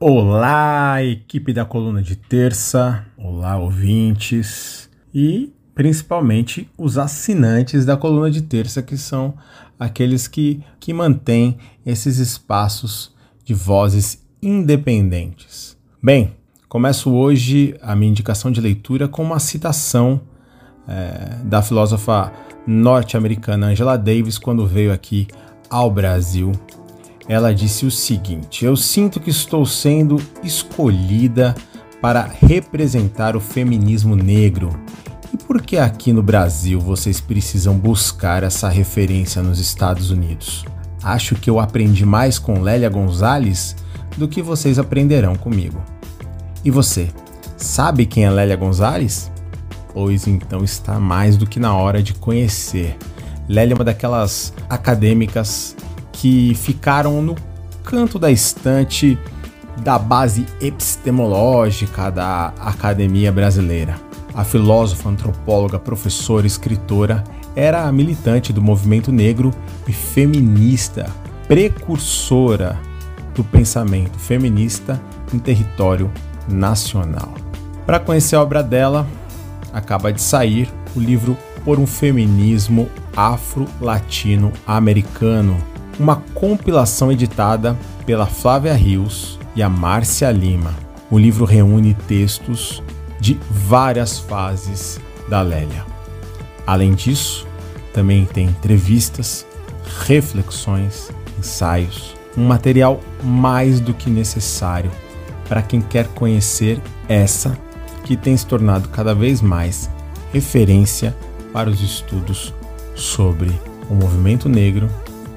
Olá, 0.00 1.02
equipe 1.02 1.52
da 1.52 1.64
coluna 1.64 2.00
de 2.00 2.14
terça. 2.14 3.04
Olá, 3.16 3.58
ouvintes. 3.58 4.88
e 5.12 5.52
principalmente 5.74 6.70
os 6.78 6.96
assinantes 6.96 7.84
da 7.84 7.96
coluna 7.96 8.30
de 8.30 8.42
terça, 8.42 8.80
que 8.80 8.96
são 8.96 9.34
aqueles 9.76 10.28
que, 10.28 10.62
que 10.78 10.92
mantêm 10.92 11.58
esses 11.84 12.18
espaços 12.18 13.12
de 13.44 13.54
vozes 13.54 14.24
independentes. 14.40 15.76
Bem, 16.00 16.32
começo 16.68 17.10
hoje 17.10 17.76
a 17.82 17.96
minha 17.96 18.12
indicação 18.12 18.52
de 18.52 18.60
leitura 18.60 19.08
com 19.08 19.24
uma 19.24 19.40
citação 19.40 20.20
é, 20.86 21.42
da 21.42 21.60
filósofa 21.60 22.32
norte-americana 22.64 23.66
Angela 23.66 23.98
Davis 23.98 24.38
quando 24.38 24.64
veio 24.64 24.92
aqui 24.92 25.26
ao 25.68 25.90
Brasil. 25.90 26.52
Ela 27.28 27.54
disse 27.54 27.84
o 27.84 27.90
seguinte: 27.90 28.64
Eu 28.64 28.76
sinto 28.76 29.20
que 29.20 29.30
estou 29.30 29.66
sendo 29.66 30.20
escolhida 30.42 31.54
para 32.00 32.22
representar 32.22 33.36
o 33.36 33.40
feminismo 33.40 34.16
negro 34.16 34.70
e 35.32 35.36
por 35.36 35.60
que 35.60 35.76
aqui 35.76 36.12
no 36.12 36.22
Brasil 36.22 36.80
vocês 36.80 37.20
precisam 37.20 37.76
buscar 37.76 38.42
essa 38.42 38.68
referência 38.68 39.42
nos 39.42 39.58
Estados 39.58 40.10
Unidos? 40.10 40.64
Acho 41.02 41.34
que 41.34 41.50
eu 41.50 41.60
aprendi 41.60 42.06
mais 42.06 42.38
com 42.38 42.62
Lélia 42.62 42.88
Gonzalez 42.88 43.76
do 44.16 44.26
que 44.26 44.40
vocês 44.40 44.78
aprenderão 44.78 45.36
comigo. 45.36 45.82
E 46.64 46.70
você, 46.70 47.08
sabe 47.56 48.06
quem 48.06 48.24
é 48.24 48.30
Lélia 48.30 48.56
Gonzalez? 48.56 49.30
Pois 49.92 50.26
então 50.26 50.64
está 50.64 50.98
mais 50.98 51.36
do 51.36 51.46
que 51.46 51.60
na 51.60 51.74
hora 51.74 52.02
de 52.02 52.14
conhecer. 52.14 52.96
Lélia 53.46 53.74
é 53.74 53.76
uma 53.76 53.84
daquelas 53.84 54.52
acadêmicas 54.68 55.76
que 56.18 56.54
ficaram 56.56 57.22
no 57.22 57.36
canto 57.84 58.18
da 58.18 58.28
estante 58.30 59.16
da 59.84 59.96
base 59.96 60.44
epistemológica 60.60 62.10
da 62.10 62.52
academia 62.58 63.30
brasileira. 63.30 63.94
A 64.34 64.42
filósofa, 64.42 65.08
antropóloga, 65.08 65.78
professora, 65.78 66.44
escritora 66.44 67.22
era 67.54 67.90
militante 67.92 68.52
do 68.52 68.60
movimento 68.60 69.12
negro 69.12 69.52
e 69.86 69.92
feminista, 69.92 71.06
precursora 71.46 72.76
do 73.32 73.44
pensamento 73.44 74.18
feminista 74.18 75.00
em 75.32 75.38
território 75.38 76.10
nacional. 76.48 77.32
Para 77.86 78.00
conhecer 78.00 78.34
a 78.34 78.42
obra 78.42 78.60
dela, 78.60 79.06
acaba 79.72 80.12
de 80.12 80.20
sair 80.20 80.68
o 80.96 81.00
livro 81.00 81.38
Por 81.64 81.78
um 81.78 81.86
Feminismo 81.86 82.88
Afro-Latino-Americano, 83.16 85.77
uma 85.98 86.16
compilação 86.34 87.10
editada 87.10 87.76
pela 88.06 88.26
Flávia 88.26 88.74
Rios 88.74 89.38
e 89.56 89.62
a 89.62 89.68
Márcia 89.68 90.30
Lima. 90.30 90.74
O 91.10 91.18
livro 91.18 91.44
reúne 91.44 91.94
textos 92.06 92.82
de 93.20 93.38
várias 93.50 94.18
fases 94.18 95.00
da 95.28 95.42
Lélia. 95.42 95.84
Além 96.66 96.94
disso, 96.94 97.46
também 97.92 98.24
tem 98.24 98.46
entrevistas, 98.46 99.46
reflexões, 100.06 101.10
ensaios, 101.38 102.14
um 102.36 102.46
material 102.46 103.00
mais 103.22 103.80
do 103.80 103.92
que 103.92 104.08
necessário 104.08 104.90
para 105.48 105.62
quem 105.62 105.80
quer 105.80 106.06
conhecer 106.08 106.80
essa 107.08 107.58
que 108.04 108.16
tem 108.16 108.36
se 108.36 108.46
tornado 108.46 108.88
cada 108.90 109.14
vez 109.14 109.40
mais 109.40 109.90
referência 110.32 111.16
para 111.52 111.70
os 111.70 111.80
estudos 111.80 112.54
sobre 112.94 113.50
o 113.88 113.94
movimento 113.94 114.48
negro 114.48 114.88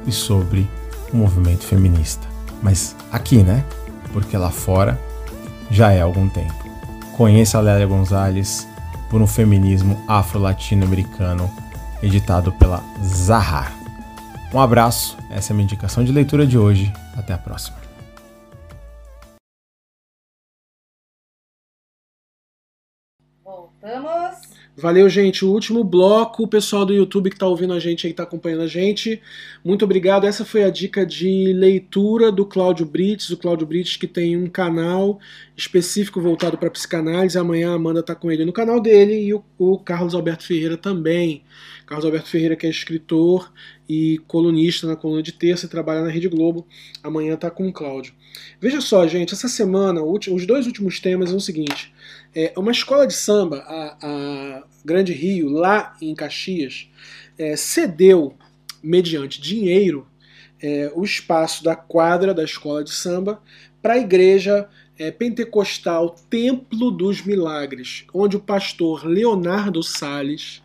e 0.05 0.11
sobre 0.11 0.69
o 1.11 1.17
movimento 1.17 1.65
feminista. 1.65 2.27
Mas 2.61 2.95
aqui, 3.11 3.43
né? 3.43 3.63
Porque 4.13 4.35
lá 4.37 4.49
fora 4.49 4.99
já 5.69 5.91
é 5.91 6.01
algum 6.01 6.27
tempo. 6.27 6.53
Conheça 7.15 7.57
a 7.57 7.61
Lélia 7.61 7.87
Gonzalez 7.87 8.67
por 9.09 9.21
um 9.21 9.27
feminismo 9.27 10.01
afro-latino-americano, 10.07 11.49
editado 12.01 12.51
pela 12.53 12.83
Zahar. 13.03 13.73
Um 14.53 14.59
abraço, 14.59 15.17
essa 15.29 15.51
é 15.51 15.53
a 15.53 15.55
minha 15.55 15.63
indicação 15.63 16.03
de 16.03 16.11
leitura 16.11 16.45
de 16.45 16.57
hoje. 16.57 16.91
Até 17.15 17.33
a 17.33 17.37
próxima. 17.37 17.80
Valeu, 24.75 25.09
gente. 25.09 25.43
O 25.43 25.51
último 25.51 25.83
bloco, 25.83 26.43
o 26.43 26.47
pessoal 26.47 26.85
do 26.85 26.93
YouTube 26.93 27.29
que 27.29 27.35
está 27.35 27.45
ouvindo 27.45 27.73
a 27.73 27.79
gente 27.79 28.07
aí, 28.07 28.11
está 28.11 28.23
acompanhando 28.23 28.61
a 28.61 28.67
gente. 28.67 29.21
Muito 29.63 29.83
obrigado. 29.83 30.25
Essa 30.25 30.45
foi 30.45 30.63
a 30.63 30.69
dica 30.69 31.05
de 31.05 31.51
leitura 31.51 32.31
do 32.31 32.45
Cláudio 32.45 32.85
Brits, 32.85 33.29
o 33.31 33.37
Cláudio 33.37 33.67
Brits 33.67 33.97
que 33.97 34.07
tem 34.07 34.37
um 34.37 34.47
canal 34.47 35.19
específico 35.57 36.21
voltado 36.21 36.57
para 36.57 36.69
psicanálise. 36.69 37.37
Amanhã 37.37 37.71
a 37.71 37.75
Amanda 37.75 37.99
está 37.99 38.15
com 38.15 38.31
ele 38.31 38.45
no 38.45 38.53
canal 38.53 38.79
dele 38.79 39.21
e 39.21 39.33
o, 39.33 39.43
o 39.57 39.77
Carlos 39.77 40.15
Alberto 40.15 40.45
Ferreira 40.45 40.77
também. 40.77 41.43
Carlos 41.85 42.05
Alberto 42.05 42.29
Ferreira, 42.29 42.55
que 42.55 42.65
é 42.65 42.69
escritor 42.69 43.51
e 43.89 44.19
colunista 44.25 44.87
na 44.87 44.95
coluna 44.95 45.21
de 45.21 45.33
terça 45.33 45.65
e 45.65 45.69
trabalha 45.69 46.01
na 46.01 46.09
Rede 46.09 46.29
Globo. 46.29 46.65
Amanhã 47.03 47.33
está 47.33 47.51
com 47.51 47.67
o 47.67 47.73
Cláudio. 47.73 48.13
Veja 48.59 48.81
só, 48.81 49.07
gente, 49.07 49.33
essa 49.33 49.47
semana, 49.47 50.03
os 50.03 50.45
dois 50.45 50.67
últimos 50.67 50.99
temas 50.99 51.29
são 51.29 51.37
o 51.37 51.41
seguinte. 51.41 51.93
É, 52.33 52.53
uma 52.55 52.71
escola 52.71 53.07
de 53.07 53.13
samba, 53.13 53.57
a, 53.67 53.97
a 54.01 54.63
Grande 54.85 55.13
Rio, 55.13 55.49
lá 55.49 55.95
em 56.01 56.13
Caxias, 56.15 56.89
é, 57.37 57.55
cedeu, 57.55 58.35
mediante 58.81 59.41
dinheiro, 59.41 60.07
é, 60.61 60.91
o 60.95 61.03
espaço 61.03 61.63
da 61.63 61.75
quadra 61.75 62.33
da 62.33 62.43
escola 62.43 62.83
de 62.83 62.91
samba 62.91 63.41
para 63.81 63.95
a 63.95 63.99
igreja 63.99 64.69
é, 64.97 65.09
pentecostal 65.09 66.15
Templo 66.29 66.91
dos 66.91 67.23
Milagres, 67.23 68.05
onde 68.13 68.37
o 68.37 68.39
pastor 68.39 69.05
Leonardo 69.05 69.81
Sales 69.81 70.61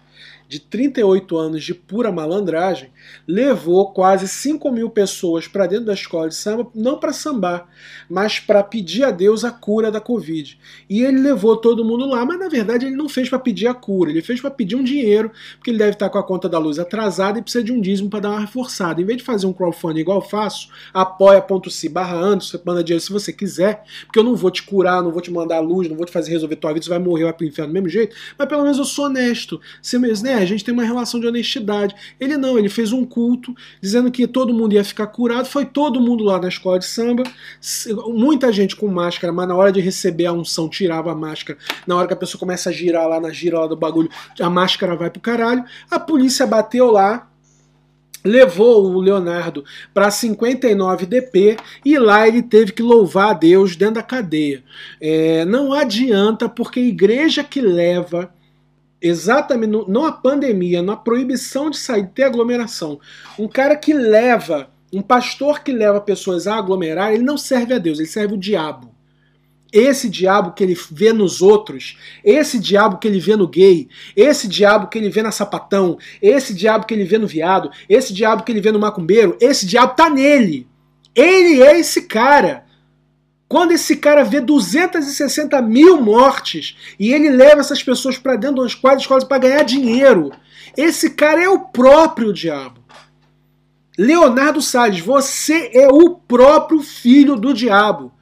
de 0.48 0.60
38 0.60 1.36
anos 1.36 1.64
de 1.64 1.74
pura 1.74 2.12
malandragem, 2.12 2.90
levou 3.26 3.92
quase 3.92 4.28
5 4.28 4.70
mil 4.70 4.88
pessoas 4.88 5.48
para 5.48 5.66
dentro 5.66 5.86
da 5.86 5.94
escola 5.94 6.28
de 6.28 6.34
samba, 6.34 6.68
não 6.74 6.98
para 6.98 7.12
sambar, 7.12 7.68
mas 8.08 8.38
para 8.38 8.62
pedir 8.62 9.04
a 9.04 9.10
Deus 9.10 9.44
a 9.44 9.50
cura 9.50 9.90
da 9.90 10.00
Covid. 10.00 10.58
E 10.88 11.02
ele 11.02 11.18
levou 11.18 11.56
todo 11.56 11.84
mundo 11.84 12.06
lá, 12.06 12.24
mas 12.24 12.38
na 12.38 12.48
verdade 12.48 12.86
ele 12.86 12.96
não 12.96 13.08
fez 13.08 13.28
para 13.28 13.38
pedir 13.38 13.66
a 13.66 13.74
cura, 13.74 14.10
ele 14.10 14.22
fez 14.22 14.40
para 14.40 14.50
pedir 14.50 14.76
um 14.76 14.84
dinheiro, 14.84 15.30
porque 15.56 15.70
ele 15.70 15.78
deve 15.78 15.92
estar 15.92 16.08
com 16.08 16.18
a 16.18 16.22
conta 16.22 16.48
da 16.48 16.58
luz 16.58 16.78
atrasada 16.78 17.38
e 17.38 17.42
precisa 17.42 17.64
de 17.64 17.72
um 17.72 17.80
dízimo 17.80 18.08
para 18.08 18.20
dar 18.20 18.30
uma 18.30 18.40
reforçada. 18.40 19.00
Em 19.00 19.04
vez 19.04 19.18
de 19.18 19.24
fazer 19.24 19.46
um 19.46 19.52
crowdfunding 19.52 20.00
igual 20.00 20.18
eu 20.18 20.28
faço, 20.28 20.68
apoia.se 20.94 21.88
barra 21.88 22.16
Anderson, 22.16 22.58
manda 22.64 22.84
dinheiro 22.84 23.02
se 23.02 23.12
você 23.12 23.32
quiser, 23.32 23.84
porque 24.06 24.18
eu 24.18 24.24
não 24.24 24.36
vou 24.36 24.50
te 24.50 24.62
curar, 24.62 25.02
não 25.02 25.10
vou 25.10 25.20
te 25.20 25.30
mandar 25.30 25.60
luz, 25.60 25.88
não 25.88 25.96
vou 25.96 26.06
te 26.06 26.12
fazer 26.12 26.30
resolver 26.30 26.56
tua 26.56 26.72
vida, 26.72 26.84
você 26.84 26.90
vai 26.90 26.98
morrer, 26.98 27.24
vai 27.24 27.32
pro 27.32 27.46
inferno 27.46 27.72
do 27.72 27.74
mesmo 27.74 27.88
jeito, 27.88 28.14
mas 28.38 28.48
pelo 28.48 28.62
menos 28.62 28.78
eu 28.78 28.84
sou 28.84 29.06
honesto. 29.06 29.60
Você 29.82 29.98
né? 30.22 30.35
A 30.38 30.44
gente 30.44 30.64
tem 30.64 30.72
uma 30.72 30.84
relação 30.84 31.20
de 31.20 31.26
honestidade. 31.26 31.94
Ele 32.18 32.36
não, 32.36 32.58
ele 32.58 32.68
fez 32.68 32.92
um 32.92 33.04
culto 33.04 33.54
dizendo 33.80 34.10
que 34.10 34.26
todo 34.26 34.54
mundo 34.54 34.74
ia 34.74 34.84
ficar 34.84 35.06
curado, 35.08 35.46
foi 35.46 35.64
todo 35.64 36.00
mundo 36.00 36.24
lá 36.24 36.40
na 36.40 36.48
escola 36.48 36.78
de 36.78 36.86
samba, 36.86 37.22
muita 38.08 38.52
gente 38.52 38.76
com 38.76 38.88
máscara, 38.88 39.32
mas 39.32 39.48
na 39.48 39.54
hora 39.54 39.72
de 39.72 39.80
receber 39.80 40.26
a 40.26 40.32
unção 40.32 40.68
tirava 40.68 41.12
a 41.12 41.14
máscara, 41.14 41.58
na 41.86 41.96
hora 41.96 42.06
que 42.06 42.14
a 42.14 42.16
pessoa 42.16 42.38
começa 42.38 42.70
a 42.70 42.72
girar 42.72 43.08
lá 43.08 43.20
na 43.20 43.30
gira 43.30 43.58
lá 43.60 43.66
do 43.66 43.76
bagulho, 43.76 44.10
a 44.40 44.50
máscara 44.50 44.96
vai 44.96 45.10
pro 45.10 45.20
caralho, 45.20 45.64
a 45.90 45.98
polícia 45.98 46.46
bateu 46.46 46.90
lá, 46.90 47.28
levou 48.26 48.84
o 48.84 49.00
Leonardo 49.00 49.64
para 49.94 50.10
59 50.10 51.06
DP 51.06 51.56
e 51.84 51.98
lá 51.98 52.26
ele 52.26 52.42
teve 52.42 52.72
que 52.72 52.82
louvar 52.82 53.30
a 53.30 53.32
Deus 53.32 53.76
dentro 53.76 53.94
da 53.94 54.02
cadeia. 54.02 54.62
É, 55.00 55.44
não 55.44 55.72
adianta, 55.72 56.48
porque 56.48 56.80
a 56.80 56.84
igreja 56.84 57.44
que 57.44 57.60
leva 57.60 58.30
exatamente, 59.06 59.70
no, 59.70 59.88
não 59.88 60.04
a 60.04 60.12
pandemia, 60.12 60.82
na 60.82 60.96
proibição 60.96 61.70
de 61.70 61.78
sair, 61.78 62.06
ter 62.08 62.24
aglomeração. 62.24 63.00
Um 63.38 63.48
cara 63.48 63.76
que 63.76 63.92
leva, 63.92 64.70
um 64.92 65.02
pastor 65.02 65.62
que 65.62 65.72
leva 65.72 66.00
pessoas 66.00 66.46
a 66.46 66.56
aglomerar, 66.56 67.12
ele 67.12 67.22
não 67.22 67.38
serve 67.38 67.74
a 67.74 67.78
Deus, 67.78 67.98
ele 67.98 68.08
serve 68.08 68.34
o 68.34 68.38
diabo. 68.38 68.94
Esse 69.72 70.08
diabo 70.08 70.52
que 70.52 70.62
ele 70.62 70.76
vê 70.90 71.12
nos 71.12 71.42
outros, 71.42 71.98
esse 72.24 72.58
diabo 72.58 72.98
que 72.98 73.08
ele 73.08 73.18
vê 73.18 73.36
no 73.36 73.48
gay, 73.48 73.88
esse 74.14 74.46
diabo 74.46 74.86
que 74.86 74.96
ele 74.96 75.10
vê 75.10 75.22
na 75.22 75.32
sapatão, 75.32 75.98
esse 76.22 76.54
diabo 76.54 76.86
que 76.86 76.94
ele 76.94 77.04
vê 77.04 77.18
no 77.18 77.26
viado, 77.26 77.70
esse 77.88 78.14
diabo 78.14 78.42
que 78.42 78.52
ele 78.52 78.60
vê 78.60 78.70
no 78.70 78.78
macumbeiro, 78.78 79.36
esse 79.40 79.66
diabo 79.66 79.94
tá 79.94 80.08
nele. 80.08 80.66
Ele 81.14 81.62
é 81.62 81.78
esse 81.80 82.02
cara. 82.02 82.65
Quando 83.48 83.72
esse 83.72 83.96
cara 83.96 84.24
vê 84.24 84.40
260 84.40 85.62
mil 85.62 86.00
mortes 86.00 86.76
e 86.98 87.12
ele 87.12 87.30
leva 87.30 87.60
essas 87.60 87.82
pessoas 87.82 88.18
para 88.18 88.36
dentro 88.36 88.62
das 88.62 88.74
quadras 88.74 89.02
escolas 89.02 89.24
para 89.24 89.38
ganhar 89.38 89.62
dinheiro, 89.62 90.32
esse 90.76 91.10
cara 91.10 91.42
é 91.42 91.48
o 91.48 91.60
próprio 91.60 92.32
diabo. 92.32 92.80
Leonardo 93.96 94.60
Salles, 94.60 95.00
você 95.00 95.70
é 95.72 95.88
o 95.88 96.16
próprio 96.16 96.82
filho 96.82 97.36
do 97.36 97.54
diabo. 97.54 98.12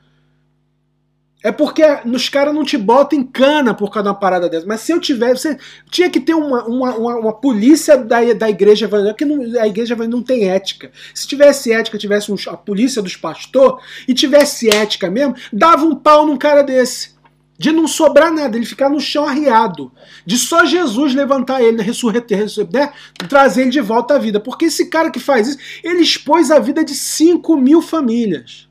É 1.45 1.53
porque 1.53 1.83
os 2.07 2.31
caras 2.31 2.55
não 2.55 2.65
te 2.65 2.79
botam 2.79 3.19
em 3.19 3.23
cana 3.23 3.75
por 3.75 3.91
causa 3.91 4.05
de 4.05 4.09
uma 4.09 4.19
parada 4.19 4.49
dessa. 4.49 4.67
Mas 4.67 4.81
se 4.81 4.93
eu 4.93 4.99
tivesse. 4.99 5.43
Você 5.43 5.59
tinha 5.91 6.09
que 6.09 6.19
ter 6.19 6.33
uma, 6.33 6.65
uma, 6.65 6.97
uma, 6.97 7.17
uma 7.17 7.33
polícia 7.35 7.99
da, 7.99 8.33
da 8.33 8.49
igreja 8.49 8.87
evangélica, 8.87 9.19
que 9.19 9.25
não, 9.27 9.61
a 9.61 9.69
igreja 9.69 9.95
não 9.95 10.23
tem 10.23 10.49
ética. 10.49 10.91
Se 11.13 11.29
tivesse 11.29 11.71
ética, 11.71 11.99
tivesse 11.99 12.33
um, 12.33 12.37
a 12.49 12.57
polícia 12.57 13.03
dos 13.03 13.15
pastores, 13.15 13.85
e 14.09 14.15
tivesse 14.15 14.71
ética 14.71 15.11
mesmo, 15.11 15.37
dava 15.53 15.85
um 15.85 15.95
pau 15.95 16.25
num 16.25 16.39
cara 16.39 16.63
desse. 16.63 17.13
De 17.59 17.71
não 17.71 17.87
sobrar 17.87 18.33
nada, 18.33 18.57
ele 18.57 18.65
ficar 18.65 18.89
no 18.89 18.99
chão 18.99 19.29
arriado. 19.29 19.93
De 20.25 20.39
só 20.39 20.65
Jesus 20.65 21.15
levantar 21.15 21.63
ele, 21.63 21.83
ressurreter, 21.83 22.47
né, 22.73 22.91
trazer 23.29 23.63
ele 23.63 23.71
de 23.71 23.83
volta 23.83 24.15
à 24.15 24.19
vida. 24.19 24.41
Porque 24.41 24.65
esse 24.65 24.87
cara 24.87 25.11
que 25.11 25.21
faz 25.21 25.49
isso, 25.49 25.59
ele 25.85 26.01
expôs 26.01 26.51
a 26.51 26.59
vida 26.59 26.83
de 26.83 26.95
5 26.95 27.55
mil 27.59 27.83
famílias. 27.83 28.67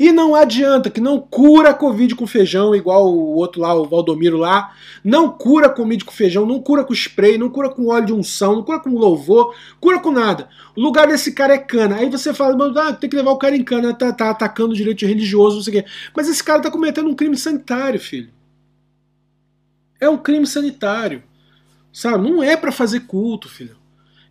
E 0.00 0.12
não 0.12 0.34
adianta, 0.34 0.88
que 0.88 0.98
não 0.98 1.20
cura 1.20 1.74
Covid 1.74 2.14
com 2.14 2.26
feijão, 2.26 2.74
igual 2.74 3.12
o 3.12 3.34
outro 3.34 3.60
lá, 3.60 3.74
o 3.74 3.84
Valdomiro 3.84 4.38
lá. 4.38 4.74
Não 5.04 5.30
cura 5.30 5.68
Covid 5.68 6.06
com 6.06 6.10
feijão, 6.10 6.46
não 6.46 6.58
cura 6.58 6.82
com 6.82 6.94
spray, 6.94 7.36
não 7.36 7.50
cura 7.50 7.68
com 7.68 7.88
óleo 7.88 8.06
de 8.06 8.12
unção, 8.14 8.56
não 8.56 8.62
cura 8.62 8.80
com 8.80 8.88
louvor, 8.96 9.54
cura 9.78 10.00
com 10.00 10.10
nada. 10.10 10.48
O 10.74 10.80
lugar 10.80 11.06
desse 11.06 11.34
cara 11.34 11.52
é 11.52 11.58
cana. 11.58 11.96
Aí 11.96 12.08
você 12.08 12.32
fala, 12.32 12.56
ah, 12.80 12.94
tem 12.94 13.10
que 13.10 13.16
levar 13.16 13.32
o 13.32 13.36
cara 13.36 13.54
em 13.54 13.62
cana, 13.62 13.92
tá, 13.92 14.10
tá 14.10 14.30
atacando 14.30 14.72
o 14.72 14.74
direito 14.74 15.04
religioso, 15.04 15.56
não 15.56 15.62
sei 15.62 15.80
o 15.80 15.82
quê. 15.82 15.90
Mas 16.16 16.30
esse 16.30 16.42
cara 16.42 16.62
tá 16.62 16.70
cometendo 16.70 17.10
um 17.10 17.14
crime 17.14 17.36
sanitário, 17.36 18.00
filho. 18.00 18.30
É 20.00 20.08
um 20.08 20.16
crime 20.16 20.46
sanitário. 20.46 21.22
Sabe? 21.92 22.26
Não 22.26 22.42
é 22.42 22.56
para 22.56 22.72
fazer 22.72 23.00
culto, 23.00 23.50
filho. 23.50 23.76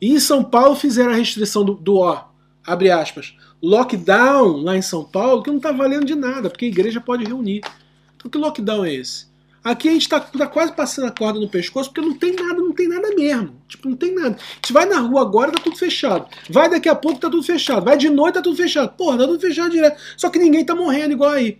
E 0.01 0.11
em 0.11 0.19
São 0.19 0.43
Paulo 0.43 0.75
fizeram 0.75 1.11
a 1.11 1.15
restrição 1.15 1.63
do, 1.63 1.75
do 1.75 1.97
ó, 1.97 2.25
abre 2.65 2.89
aspas, 2.89 3.35
lockdown 3.61 4.63
lá 4.63 4.77
em 4.77 4.81
São 4.81 5.03
Paulo 5.03 5.43
que 5.43 5.49
não 5.49 5.57
está 5.57 5.71
valendo 5.71 6.05
de 6.05 6.15
nada, 6.15 6.49
porque 6.49 6.65
a 6.65 6.69
igreja 6.69 7.01
pode 7.01 7.25
reunir. 7.25 7.61
Então 8.15 8.29
que 8.29 8.37
lockdown 8.37 8.85
é 8.85 8.93
esse? 8.93 9.29
Aqui 9.61 9.89
a 9.89 9.91
gente 9.91 10.03
está 10.03 10.19
tá 10.21 10.47
quase 10.47 10.71
passando 10.71 11.07
a 11.07 11.11
corda 11.11 11.39
no 11.39 11.49
pescoço 11.49 11.91
porque 11.91 12.07
não 12.07 12.17
tem 12.17 12.33
nada, 12.33 12.61
não 12.61 12.71
tem 12.71 12.87
nada 12.87 13.13
mesmo. 13.13 13.61
Tipo, 13.67 13.89
não 13.89 13.97
tem 13.97 14.15
nada. 14.15 14.37
A 14.39 14.55
gente 14.55 14.71
vai 14.71 14.85
na 14.85 14.99
rua 14.99 15.21
agora, 15.21 15.51
tá 15.51 15.59
tudo 15.61 15.75
fechado. 15.75 16.27
Vai 16.49 16.69
daqui 16.69 16.87
a 16.87 16.95
pouco, 16.95 17.19
tá 17.19 17.29
tudo 17.29 17.43
fechado. 17.43 17.83
Vai 17.83 17.97
de 17.97 18.09
noite, 18.09 18.35
tá 18.35 18.41
tudo 18.41 18.55
fechado. 18.55 18.95
Porra, 18.95 19.17
tá 19.17 19.27
tudo 19.27 19.39
fechado 19.39 19.69
direto. 19.69 19.99
Só 20.15 20.29
que 20.29 20.39
ninguém 20.39 20.63
tá 20.63 20.73
morrendo 20.73 21.11
igual 21.11 21.31
aí. 21.31 21.59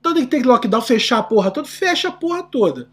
Então 0.00 0.14
tem 0.14 0.24
que 0.24 0.30
ter 0.30 0.46
lockdown, 0.46 0.80
fechar 0.80 1.18
a 1.18 1.22
porra 1.22 1.50
toda. 1.50 1.68
Fecha 1.68 2.08
a 2.08 2.12
porra 2.12 2.42
toda. 2.42 2.88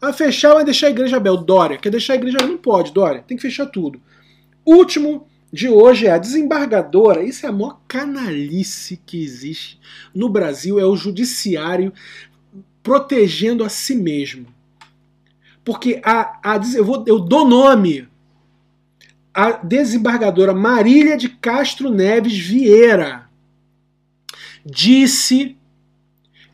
A 0.00 0.12
fechar 0.12 0.54
vai 0.54 0.64
deixar 0.64 0.88
a 0.88 0.90
igreja 0.90 1.16
aberta. 1.16 1.44
Dória, 1.44 1.78
quer 1.78 1.90
deixar 1.90 2.14
a 2.14 2.16
igreja 2.16 2.38
Não 2.38 2.58
pode, 2.58 2.92
Dória. 2.92 3.22
Tem 3.26 3.36
que 3.36 3.42
fechar 3.42 3.66
tudo. 3.66 4.00
Último 4.66 5.28
de 5.52 5.68
hoje 5.68 6.06
é 6.06 6.12
a 6.12 6.18
desembargadora. 6.18 7.22
Isso 7.22 7.44
é 7.44 7.48
a 7.48 7.52
maior 7.52 7.80
canalice 7.86 9.00
que 9.04 9.22
existe 9.22 9.78
no 10.14 10.28
Brasil, 10.28 10.80
é 10.80 10.84
o 10.84 10.96
judiciário 10.96 11.92
protegendo 12.82 13.62
a 13.62 13.68
si 13.68 13.94
mesmo. 13.94 14.46
Porque 15.64 16.00
a, 16.04 16.40
a 16.42 16.60
eu, 16.74 16.84
vou, 16.84 17.04
eu 17.06 17.20
dou 17.20 17.46
nome. 17.46 18.08
A 19.34 19.52
desembargadora 19.52 20.52
Marília 20.52 21.16
de 21.16 21.28
Castro 21.28 21.90
Neves 21.90 22.36
Vieira 22.36 23.30
disse 24.64 25.56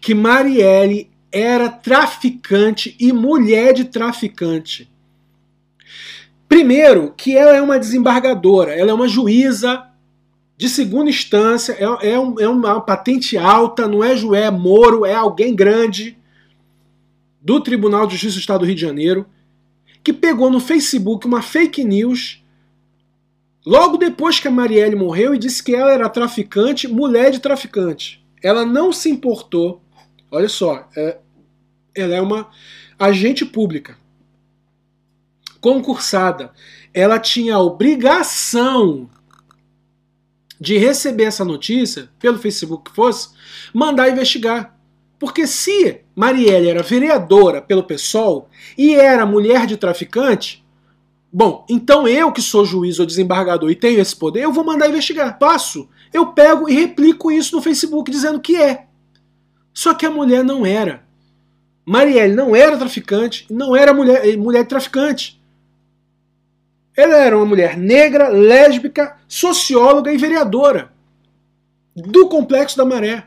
que 0.01 0.15
Marielle 0.15 1.11
era 1.33 1.69
traficante 1.69 2.97
e 2.99 3.13
mulher 3.13 3.75
de 3.75 3.85
traficante. 3.85 4.91
Primeiro, 6.49 7.13
que 7.15 7.37
ela 7.37 7.55
é 7.55 7.61
uma 7.61 7.79
desembargadora, 7.79 8.75
ela 8.75 8.91
é 8.91 8.95
uma 8.95 9.07
juíza 9.07 9.87
de 10.57 10.69
segunda 10.69 11.11
instância, 11.11 11.73
é, 11.75 12.13
é, 12.13 12.19
um, 12.19 12.41
é 12.41 12.49
uma 12.49 12.81
patente 12.81 13.37
alta, 13.37 13.87
não 13.87 14.03
é 14.03 14.17
Joé 14.17 14.51
Moro, 14.51 15.05
é 15.05 15.15
alguém 15.15 15.55
grande 15.55 16.19
do 17.41 17.61
Tribunal 17.61 18.07
de 18.07 18.15
Justiça 18.15 18.37
do 18.37 18.41
Estado 18.41 18.61
do 18.61 18.67
Rio 18.67 18.75
de 18.75 18.81
Janeiro, 18.81 19.27
que 20.03 20.13
pegou 20.13 20.51
no 20.51 20.59
Facebook 20.59 21.27
uma 21.27 21.43
fake 21.43 21.85
news 21.85 22.43
logo 23.65 23.99
depois 23.99 24.41
que 24.41 24.49
a 24.49 24.51
Marielle 24.51 24.97
morreu 24.97 25.35
e 25.35 25.39
disse 25.39 25.63
que 25.63 25.75
ela 25.75 25.93
era 25.93 26.09
traficante, 26.09 26.89
mulher 26.89 27.31
de 27.31 27.41
traficante. 27.41 28.25
Ela 28.43 28.65
não 28.65 28.93
se 28.93 29.11
importou, 29.11 29.83
olha 30.31 30.49
só, 30.49 30.89
é, 30.97 31.19
ela 31.95 32.15
é 32.15 32.21
uma 32.21 32.49
agente 32.99 33.45
pública 33.45 33.97
concursada, 35.61 36.53
ela 36.93 37.19
tinha 37.19 37.57
a 37.57 37.63
obrigação 37.63 39.09
de 40.61 40.77
receber 40.77 41.25
essa 41.25 41.45
notícia, 41.45 42.11
pelo 42.19 42.39
Facebook 42.39 42.91
que 42.91 42.97
fosse, 42.97 43.31
mandar 43.73 44.11
investigar. 44.11 44.77
Porque 45.19 45.47
se 45.47 46.01
Marielle 46.15 46.69
era 46.69 46.83
vereadora 46.83 47.61
pelo 47.61 47.83
PSOL 47.83 48.49
e 48.77 48.95
era 48.95 49.27
mulher 49.27 49.67
de 49.67 49.77
traficante, 49.77 50.65
bom, 51.33 51.65
então 51.69 52.07
eu 52.07 52.33
que 52.33 52.41
sou 52.41 52.65
juiz 52.65 52.99
ou 52.99 53.07
desembargador 53.07 53.71
e 53.71 53.75
tenho 53.75 54.01
esse 54.01 54.15
poder, 54.15 54.43
eu 54.43 54.53
vou 54.53 54.65
mandar 54.65 54.89
investigar. 54.89 55.39
Passo. 55.39 55.89
Eu 56.13 56.27
pego 56.33 56.69
e 56.69 56.75
replico 56.75 57.31
isso 57.31 57.55
no 57.55 57.63
Facebook 57.63 58.11
dizendo 58.11 58.41
que 58.41 58.57
é. 58.57 58.87
Só 59.75 59.93
que 59.93 60.07
a 60.07 60.11
mulher 60.11 60.43
não 60.43 60.65
era. 60.65 61.07
Marielle 61.85 62.35
não 62.35 62.55
era 62.55 62.77
traficante, 62.77 63.47
não 63.51 63.75
era 63.77 63.93
mulher, 63.93 64.37
mulher 64.37 64.67
traficante. 64.67 65.38
Ela 66.99 67.17
era 67.17 67.37
uma 67.37 67.47
mulher 67.47 67.77
negra, 67.77 68.27
lésbica, 68.27 69.17
socióloga 69.29 70.13
e 70.13 70.17
vereadora 70.17 70.93
do 71.95 72.29
Complexo 72.29 72.77
da 72.77 72.85
Maré. 72.85 73.25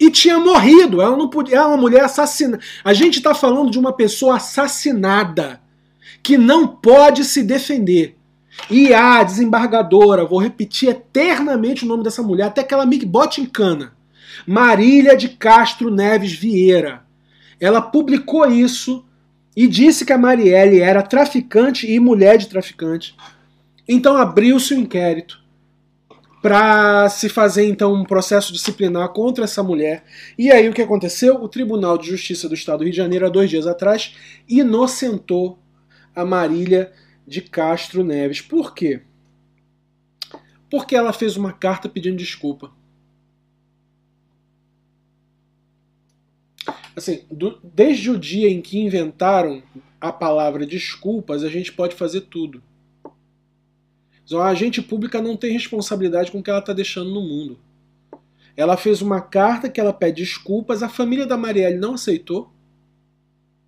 E 0.00 0.10
tinha 0.10 0.38
morrido. 0.38 1.02
Ela 1.02 1.14
não 1.14 1.28
podia. 1.28 1.58
Ela 1.58 1.66
é 1.66 1.68
uma 1.68 1.76
mulher 1.76 2.02
assassinada. 2.02 2.62
A 2.82 2.94
gente 2.94 3.18
está 3.18 3.34
falando 3.34 3.70
de 3.70 3.78
uma 3.78 3.92
pessoa 3.92 4.36
assassinada 4.36 5.60
que 6.22 6.38
não 6.38 6.66
pode 6.66 7.26
se 7.26 7.42
defender. 7.42 8.16
E 8.70 8.94
a 8.94 9.22
desembargadora, 9.22 10.24
vou 10.24 10.38
repetir 10.38 10.88
eternamente 10.88 11.84
o 11.84 11.88
nome 11.88 12.02
dessa 12.02 12.22
mulher, 12.22 12.44
até 12.44 12.64
que 12.64 12.72
ela 12.72 12.86
me 12.86 13.04
bote 13.04 13.42
em 13.42 13.46
cana. 13.46 13.92
Marília 14.46 15.14
de 15.14 15.28
Castro 15.28 15.90
Neves 15.90 16.32
Vieira. 16.32 17.04
Ela 17.60 17.82
publicou 17.82 18.50
isso 18.50 19.04
e 19.56 19.66
disse 19.66 20.04
que 20.04 20.12
a 20.12 20.18
Marielle 20.18 20.80
era 20.80 21.02
traficante 21.02 21.90
e 21.90 22.00
mulher 22.00 22.38
de 22.38 22.48
traficante. 22.48 23.14
Então 23.86 24.16
abriu-se 24.16 24.74
o 24.74 24.76
um 24.76 24.80
inquérito 24.80 25.42
para 26.42 27.08
se 27.08 27.28
fazer 27.28 27.66
então 27.66 27.94
um 27.94 28.04
processo 28.04 28.52
disciplinar 28.52 29.10
contra 29.10 29.44
essa 29.44 29.62
mulher. 29.62 30.02
E 30.36 30.50
aí 30.50 30.68
o 30.68 30.72
que 30.72 30.82
aconteceu? 30.82 31.36
O 31.36 31.48
Tribunal 31.48 31.96
de 31.96 32.08
Justiça 32.08 32.48
do 32.48 32.54
Estado 32.54 32.78
do 32.78 32.84
Rio 32.84 32.90
de 32.90 32.96
Janeiro, 32.96 33.26
há 33.26 33.28
dois 33.28 33.48
dias 33.48 33.66
atrás, 33.66 34.16
inocentou 34.48 35.58
a 36.14 36.24
Marília 36.24 36.92
de 37.26 37.40
Castro 37.42 38.02
Neves. 38.02 38.40
Por 38.40 38.74
quê? 38.74 39.02
Porque 40.68 40.96
ela 40.96 41.12
fez 41.12 41.36
uma 41.36 41.52
carta 41.52 41.88
pedindo 41.88 42.16
desculpa. 42.16 42.72
Assim, 46.96 47.24
do, 47.30 47.58
desde 47.62 48.10
o 48.10 48.18
dia 48.18 48.50
em 48.50 48.60
que 48.60 48.78
inventaram 48.78 49.62
a 50.00 50.12
palavra 50.12 50.66
desculpas, 50.66 51.42
a 51.42 51.48
gente 51.48 51.72
pode 51.72 51.94
fazer 51.94 52.22
tudo. 52.22 52.62
A 54.34 54.46
agente 54.46 54.80
pública 54.80 55.20
não 55.20 55.36
tem 55.36 55.52
responsabilidade 55.52 56.30
com 56.30 56.38
o 56.38 56.42
que 56.42 56.48
ela 56.48 56.60
está 56.60 56.72
deixando 56.72 57.10
no 57.10 57.20
mundo. 57.20 57.58
Ela 58.56 58.76
fez 58.76 59.02
uma 59.02 59.20
carta 59.20 59.68
que 59.68 59.80
ela 59.80 59.92
pede 59.92 60.22
desculpas, 60.22 60.82
a 60.82 60.88
família 60.88 61.26
da 61.26 61.36
Marielle 61.36 61.78
não 61.78 61.94
aceitou, 61.94 62.50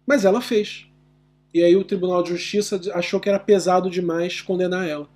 mas 0.06 0.24
ela 0.24 0.40
fez. 0.40 0.86
E 1.52 1.62
aí 1.62 1.76
o 1.76 1.84
Tribunal 1.84 2.22
de 2.22 2.30
Justiça 2.30 2.80
achou 2.94 3.20
que 3.20 3.28
era 3.28 3.38
pesado 3.38 3.90
demais 3.90 4.40
condenar 4.40 4.88
ela. 4.88 5.08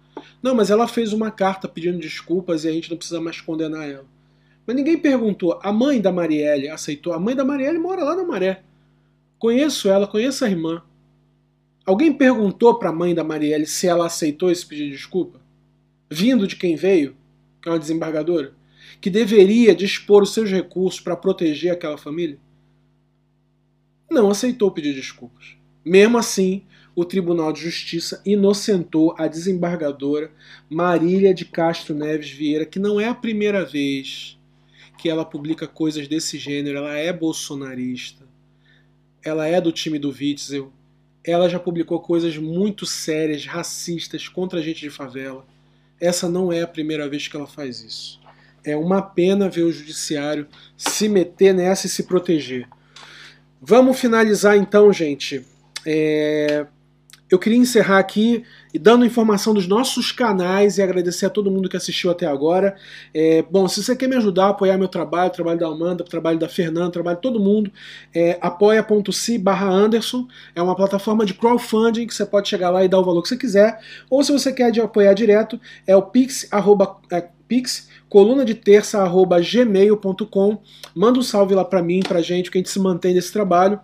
Não, 0.42 0.54
mas 0.54 0.70
ela 0.70 0.86
fez 0.86 1.12
uma 1.12 1.30
carta 1.30 1.68
pedindo 1.68 1.98
desculpas 1.98 2.64
e 2.64 2.68
a 2.68 2.72
gente 2.72 2.90
não 2.90 2.96
precisa 2.96 3.20
mais 3.20 3.40
condenar 3.40 3.88
ela. 3.88 4.06
Mas 4.68 4.76
ninguém 4.76 4.98
perguntou. 4.98 5.58
A 5.62 5.72
mãe 5.72 5.98
da 5.98 6.12
Marielle 6.12 6.68
aceitou. 6.68 7.14
A 7.14 7.18
mãe 7.18 7.34
da 7.34 7.42
Marielle 7.42 7.78
mora 7.78 8.04
lá 8.04 8.14
na 8.14 8.22
Maré. 8.22 8.62
Conheço 9.38 9.88
ela, 9.88 10.06
conheço 10.06 10.44
a 10.44 10.50
irmã. 10.50 10.82
Alguém 11.86 12.12
perguntou 12.12 12.78
para 12.78 12.90
a 12.90 12.92
mãe 12.92 13.14
da 13.14 13.24
Marielle 13.24 13.64
se 13.64 13.86
ela 13.86 14.04
aceitou 14.04 14.50
esse 14.50 14.66
pedido 14.66 14.90
de 14.90 14.96
desculpa? 14.96 15.40
Vindo 16.10 16.46
de 16.46 16.54
quem 16.54 16.76
veio, 16.76 17.16
que 17.62 17.68
é 17.70 17.72
uma 17.72 17.78
desembargadora, 17.78 18.52
que 19.00 19.08
deveria 19.08 19.74
dispor 19.74 20.22
os 20.22 20.34
seus 20.34 20.50
recursos 20.50 21.00
para 21.00 21.16
proteger 21.16 21.72
aquela 21.72 21.96
família? 21.96 22.38
Não 24.10 24.28
aceitou 24.28 24.70
de 24.70 24.92
desculpas. 24.92 25.56
Mesmo 25.82 26.18
assim, 26.18 26.62
o 26.94 27.06
Tribunal 27.06 27.54
de 27.54 27.62
Justiça 27.62 28.20
inocentou 28.22 29.14
a 29.16 29.26
desembargadora 29.28 30.30
Marília 30.68 31.32
de 31.32 31.46
Castro 31.46 31.94
Neves 31.94 32.28
Vieira, 32.28 32.66
que 32.66 32.78
não 32.78 33.00
é 33.00 33.08
a 33.08 33.14
primeira 33.14 33.64
vez 33.64 34.37
que 34.98 35.08
ela 35.08 35.24
publica 35.24 35.66
coisas 35.66 36.08
desse 36.08 36.36
gênero, 36.36 36.78
ela 36.78 36.94
é 36.94 37.12
bolsonarista, 37.12 38.26
ela 39.22 39.46
é 39.46 39.60
do 39.60 39.70
time 39.70 39.98
do 39.98 40.10
Witzel, 40.10 40.72
ela 41.24 41.48
já 41.48 41.58
publicou 41.58 42.00
coisas 42.00 42.36
muito 42.36 42.84
sérias, 42.84 43.46
racistas, 43.46 44.28
contra 44.28 44.58
a 44.58 44.62
gente 44.62 44.80
de 44.80 44.90
favela. 44.90 45.46
Essa 46.00 46.28
não 46.28 46.52
é 46.52 46.62
a 46.62 46.66
primeira 46.66 47.08
vez 47.08 47.28
que 47.28 47.36
ela 47.36 47.46
faz 47.46 47.80
isso. 47.80 48.20
É 48.64 48.76
uma 48.76 49.00
pena 49.00 49.48
ver 49.48 49.62
o 49.62 49.72
judiciário 49.72 50.46
se 50.76 51.08
meter 51.08 51.54
nessa 51.54 51.86
e 51.86 51.90
se 51.90 52.02
proteger. 52.02 52.68
Vamos 53.60 53.98
finalizar 53.98 54.56
então, 54.56 54.92
gente. 54.92 55.44
É... 55.86 56.66
eu 57.30 57.38
queria 57.38 57.58
encerrar 57.58 57.98
aqui 57.98 58.42
e 58.72 58.78
dando 58.78 59.04
informação 59.04 59.52
dos 59.52 59.66
nossos 59.66 60.10
canais 60.12 60.78
e 60.78 60.82
agradecer 60.82 61.26
a 61.26 61.30
todo 61.30 61.50
mundo 61.50 61.68
que 61.68 61.76
assistiu 61.76 62.10
até 62.10 62.26
agora. 62.26 62.76
É, 63.12 63.42
bom, 63.42 63.68
se 63.68 63.82
você 63.82 63.94
quer 63.94 64.08
me 64.08 64.16
ajudar 64.16 64.46
a 64.46 64.48
apoiar 64.50 64.78
meu 64.78 64.88
trabalho, 64.88 65.28
o 65.28 65.32
trabalho 65.32 65.58
da 65.58 65.66
Amanda, 65.66 66.02
o 66.02 66.06
trabalho 66.06 66.38
da 66.38 66.48
Fernanda, 66.48 66.88
o 66.88 66.92
trabalho 66.92 67.16
de 67.16 67.22
todo 67.22 67.38
mundo, 67.38 67.70
é 68.14 68.38
apoia.se 68.40 69.38
barra 69.38 69.68
Anderson. 69.68 70.26
É 70.54 70.62
uma 70.62 70.74
plataforma 70.74 71.26
de 71.26 71.34
crowdfunding 71.34 72.06
que 72.06 72.14
você 72.14 72.24
pode 72.24 72.48
chegar 72.48 72.70
lá 72.70 72.84
e 72.84 72.88
dar 72.88 72.98
o 72.98 73.04
valor 73.04 73.22
que 73.22 73.28
você 73.28 73.36
quiser. 73.36 73.78
Ou 74.08 74.22
se 74.22 74.32
você 74.32 74.52
quer 74.52 74.78
apoiar 74.80 75.12
direto, 75.12 75.60
é 75.86 75.94
o 75.94 76.02
pix, 76.02 76.46
arroba, 76.50 76.96
é, 77.10 77.28
pix 77.46 77.88
coluna 78.08 78.44
de 78.44 78.54
terça 78.54 79.02
arroba 79.02 79.38
gmail.com. 79.40 80.58
Manda 80.94 81.18
um 81.18 81.22
salve 81.22 81.54
lá 81.54 81.64
para 81.64 81.82
mim, 81.82 82.00
pra 82.00 82.22
gente, 82.22 82.50
que 82.50 82.58
a 82.58 82.60
gente 82.60 82.70
se 82.70 82.80
mantém 82.80 83.14
nesse 83.14 83.32
trabalho. 83.32 83.78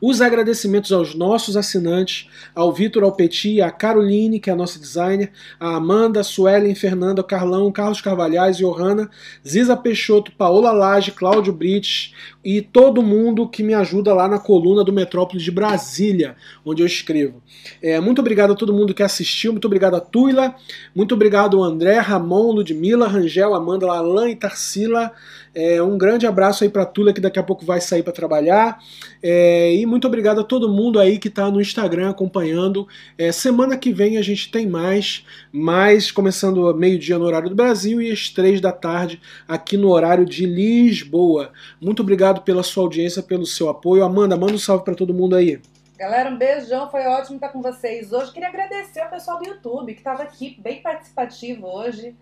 Os 0.00 0.20
agradecimentos 0.20 0.92
aos 0.92 1.14
nossos 1.14 1.56
assinantes, 1.56 2.28
ao 2.54 2.72
Vitor 2.72 3.02
Alpeti, 3.02 3.60
a 3.60 3.70
Caroline, 3.70 4.40
que 4.40 4.48
é 4.48 4.52
a 4.52 4.56
nossa 4.56 4.78
designer, 4.78 5.30
a 5.58 5.76
Amanda, 5.76 6.22
Suelen, 6.22 6.74
Fernanda, 6.74 7.22
Carlão, 7.22 7.70
Carlos 7.70 8.00
Carvalhais, 8.00 8.56
Johanna, 8.56 9.10
Ziza 9.46 9.76
Peixoto, 9.76 10.32
Paola 10.32 10.72
Lage, 10.72 11.10
Cláudio 11.10 11.52
Brites 11.52 12.14
e 12.44 12.62
todo 12.62 13.02
mundo 13.02 13.48
que 13.48 13.62
me 13.62 13.74
ajuda 13.74 14.14
lá 14.14 14.28
na 14.28 14.38
coluna 14.38 14.84
do 14.84 14.92
Metrópolis 14.92 15.42
de 15.42 15.50
Brasília, 15.50 16.36
onde 16.64 16.82
eu 16.82 16.86
escrevo. 16.86 17.42
É, 17.82 18.00
muito 18.00 18.20
obrigado 18.20 18.52
a 18.52 18.56
todo 18.56 18.72
mundo 18.72 18.94
que 18.94 19.02
assistiu, 19.02 19.52
muito 19.52 19.66
obrigado 19.66 19.96
a 19.96 20.00
Tuila, 20.00 20.54
muito 20.94 21.14
obrigado 21.14 21.58
ao 21.58 21.64
André, 21.64 21.98
Ramon, 21.98 22.52
Ludmila, 22.52 23.06
Rangel, 23.06 23.54
Amanda, 23.54 23.86
Alain 23.86 24.30
e 24.30 24.36
Tarsila. 24.36 25.12
É, 25.54 25.82
um 25.82 25.96
grande 25.96 26.26
abraço 26.26 26.64
aí 26.64 26.70
para 26.70 26.86
Tula, 26.86 27.12
que 27.12 27.20
daqui 27.20 27.38
a 27.38 27.42
pouco 27.42 27.64
vai 27.64 27.80
sair 27.80 28.02
para 28.02 28.12
trabalhar. 28.12 28.78
É, 29.22 29.74
e 29.74 29.84
muito 29.86 30.06
obrigado 30.06 30.40
a 30.40 30.44
todo 30.44 30.68
mundo 30.68 31.00
aí 31.00 31.18
que 31.18 31.28
está 31.28 31.50
no 31.50 31.60
Instagram 31.60 32.10
acompanhando. 32.10 32.86
É, 33.16 33.32
semana 33.32 33.76
que 33.76 33.92
vem 33.92 34.16
a 34.16 34.22
gente 34.22 34.50
tem 34.50 34.66
mais, 34.66 35.24
mais 35.52 36.10
começando 36.10 36.74
meio-dia 36.74 37.18
no 37.18 37.24
horário 37.24 37.48
do 37.48 37.54
Brasil 37.54 38.00
e 38.00 38.10
às 38.10 38.30
três 38.30 38.60
da 38.60 38.72
tarde 38.72 39.20
aqui 39.46 39.76
no 39.76 39.88
horário 39.88 40.24
de 40.24 40.46
Lisboa. 40.46 41.52
Muito 41.80 42.02
obrigado 42.02 42.42
pela 42.42 42.62
sua 42.62 42.84
audiência, 42.84 43.22
pelo 43.22 43.46
seu 43.46 43.68
apoio. 43.68 44.04
Amanda, 44.04 44.36
manda 44.36 44.54
um 44.54 44.58
salve 44.58 44.84
para 44.84 44.94
todo 44.94 45.14
mundo 45.14 45.34
aí. 45.34 45.60
Galera, 45.98 46.30
um 46.30 46.38
beijão, 46.38 46.88
foi 46.88 47.04
ótimo 47.06 47.34
estar 47.34 47.48
com 47.48 47.60
vocês 47.60 48.12
hoje. 48.12 48.32
Queria 48.32 48.48
agradecer 48.48 49.00
ao 49.00 49.10
pessoal 49.10 49.38
do 49.38 49.48
YouTube 49.48 49.92
que 49.94 49.98
estava 49.98 50.22
aqui 50.22 50.56
bem 50.60 50.80
participativo 50.80 51.66
hoje. 51.66 52.14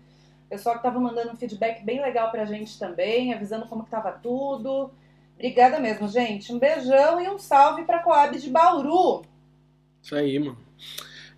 Pessoal 0.49 0.75
que 0.75 0.79
estava 0.79 0.99
mandando 0.99 1.31
um 1.31 1.35
feedback 1.35 1.83
bem 1.83 2.01
legal 2.01 2.31
pra 2.31 2.45
gente 2.45 2.79
também, 2.79 3.33
avisando 3.33 3.67
como 3.67 3.83
que 3.83 3.89
tava 3.89 4.11
tudo. 4.11 4.91
Obrigada 5.35 5.79
mesmo, 5.79 6.07
gente. 6.07 6.53
Um 6.53 6.59
beijão 6.59 7.19
e 7.21 7.29
um 7.29 7.37
salve 7.37 7.83
pra 7.83 7.99
Coab 7.99 8.37
de 8.37 8.49
Bauru. 8.49 9.23
Isso 10.01 10.15
aí, 10.15 10.39
mano. 10.39 10.57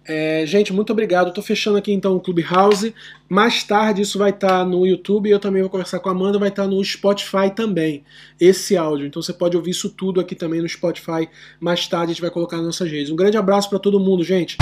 É, 0.07 0.43
gente, 0.45 0.73
muito 0.73 0.91
obrigado. 0.91 1.29
Estou 1.29 1.43
fechando 1.43 1.77
aqui 1.77 1.91
então 1.91 2.15
o 2.15 2.19
Clubhouse. 2.19 2.95
Mais 3.27 3.63
tarde 3.63 4.01
isso 4.01 4.17
vai 4.17 4.31
estar 4.31 4.59
tá 4.59 4.65
no 4.65 4.85
YouTube 4.85 5.27
e 5.27 5.31
eu 5.31 5.39
também 5.39 5.61
vou 5.61 5.69
conversar 5.69 5.99
com 5.99 6.09
a 6.09 6.11
Amanda, 6.11 6.39
vai 6.39 6.49
estar 6.49 6.63
tá 6.63 6.67
no 6.67 6.83
Spotify 6.83 7.51
também, 7.55 8.03
esse 8.39 8.75
áudio. 8.75 9.05
Então 9.05 9.21
você 9.21 9.33
pode 9.33 9.55
ouvir 9.55 9.71
isso 9.71 9.89
tudo 9.89 10.19
aqui 10.19 10.33
também 10.33 10.61
no 10.61 10.69
Spotify. 10.69 11.29
Mais 11.59 11.87
tarde 11.87 12.05
a 12.05 12.13
gente 12.13 12.21
vai 12.21 12.31
colocar 12.31 12.57
nas 12.57 12.65
nossas 12.65 12.89
redes. 12.89 13.11
Um 13.11 13.15
grande 13.15 13.37
abraço 13.37 13.69
para 13.69 13.77
todo 13.77 13.99
mundo, 13.99 14.23
gente. 14.23 14.57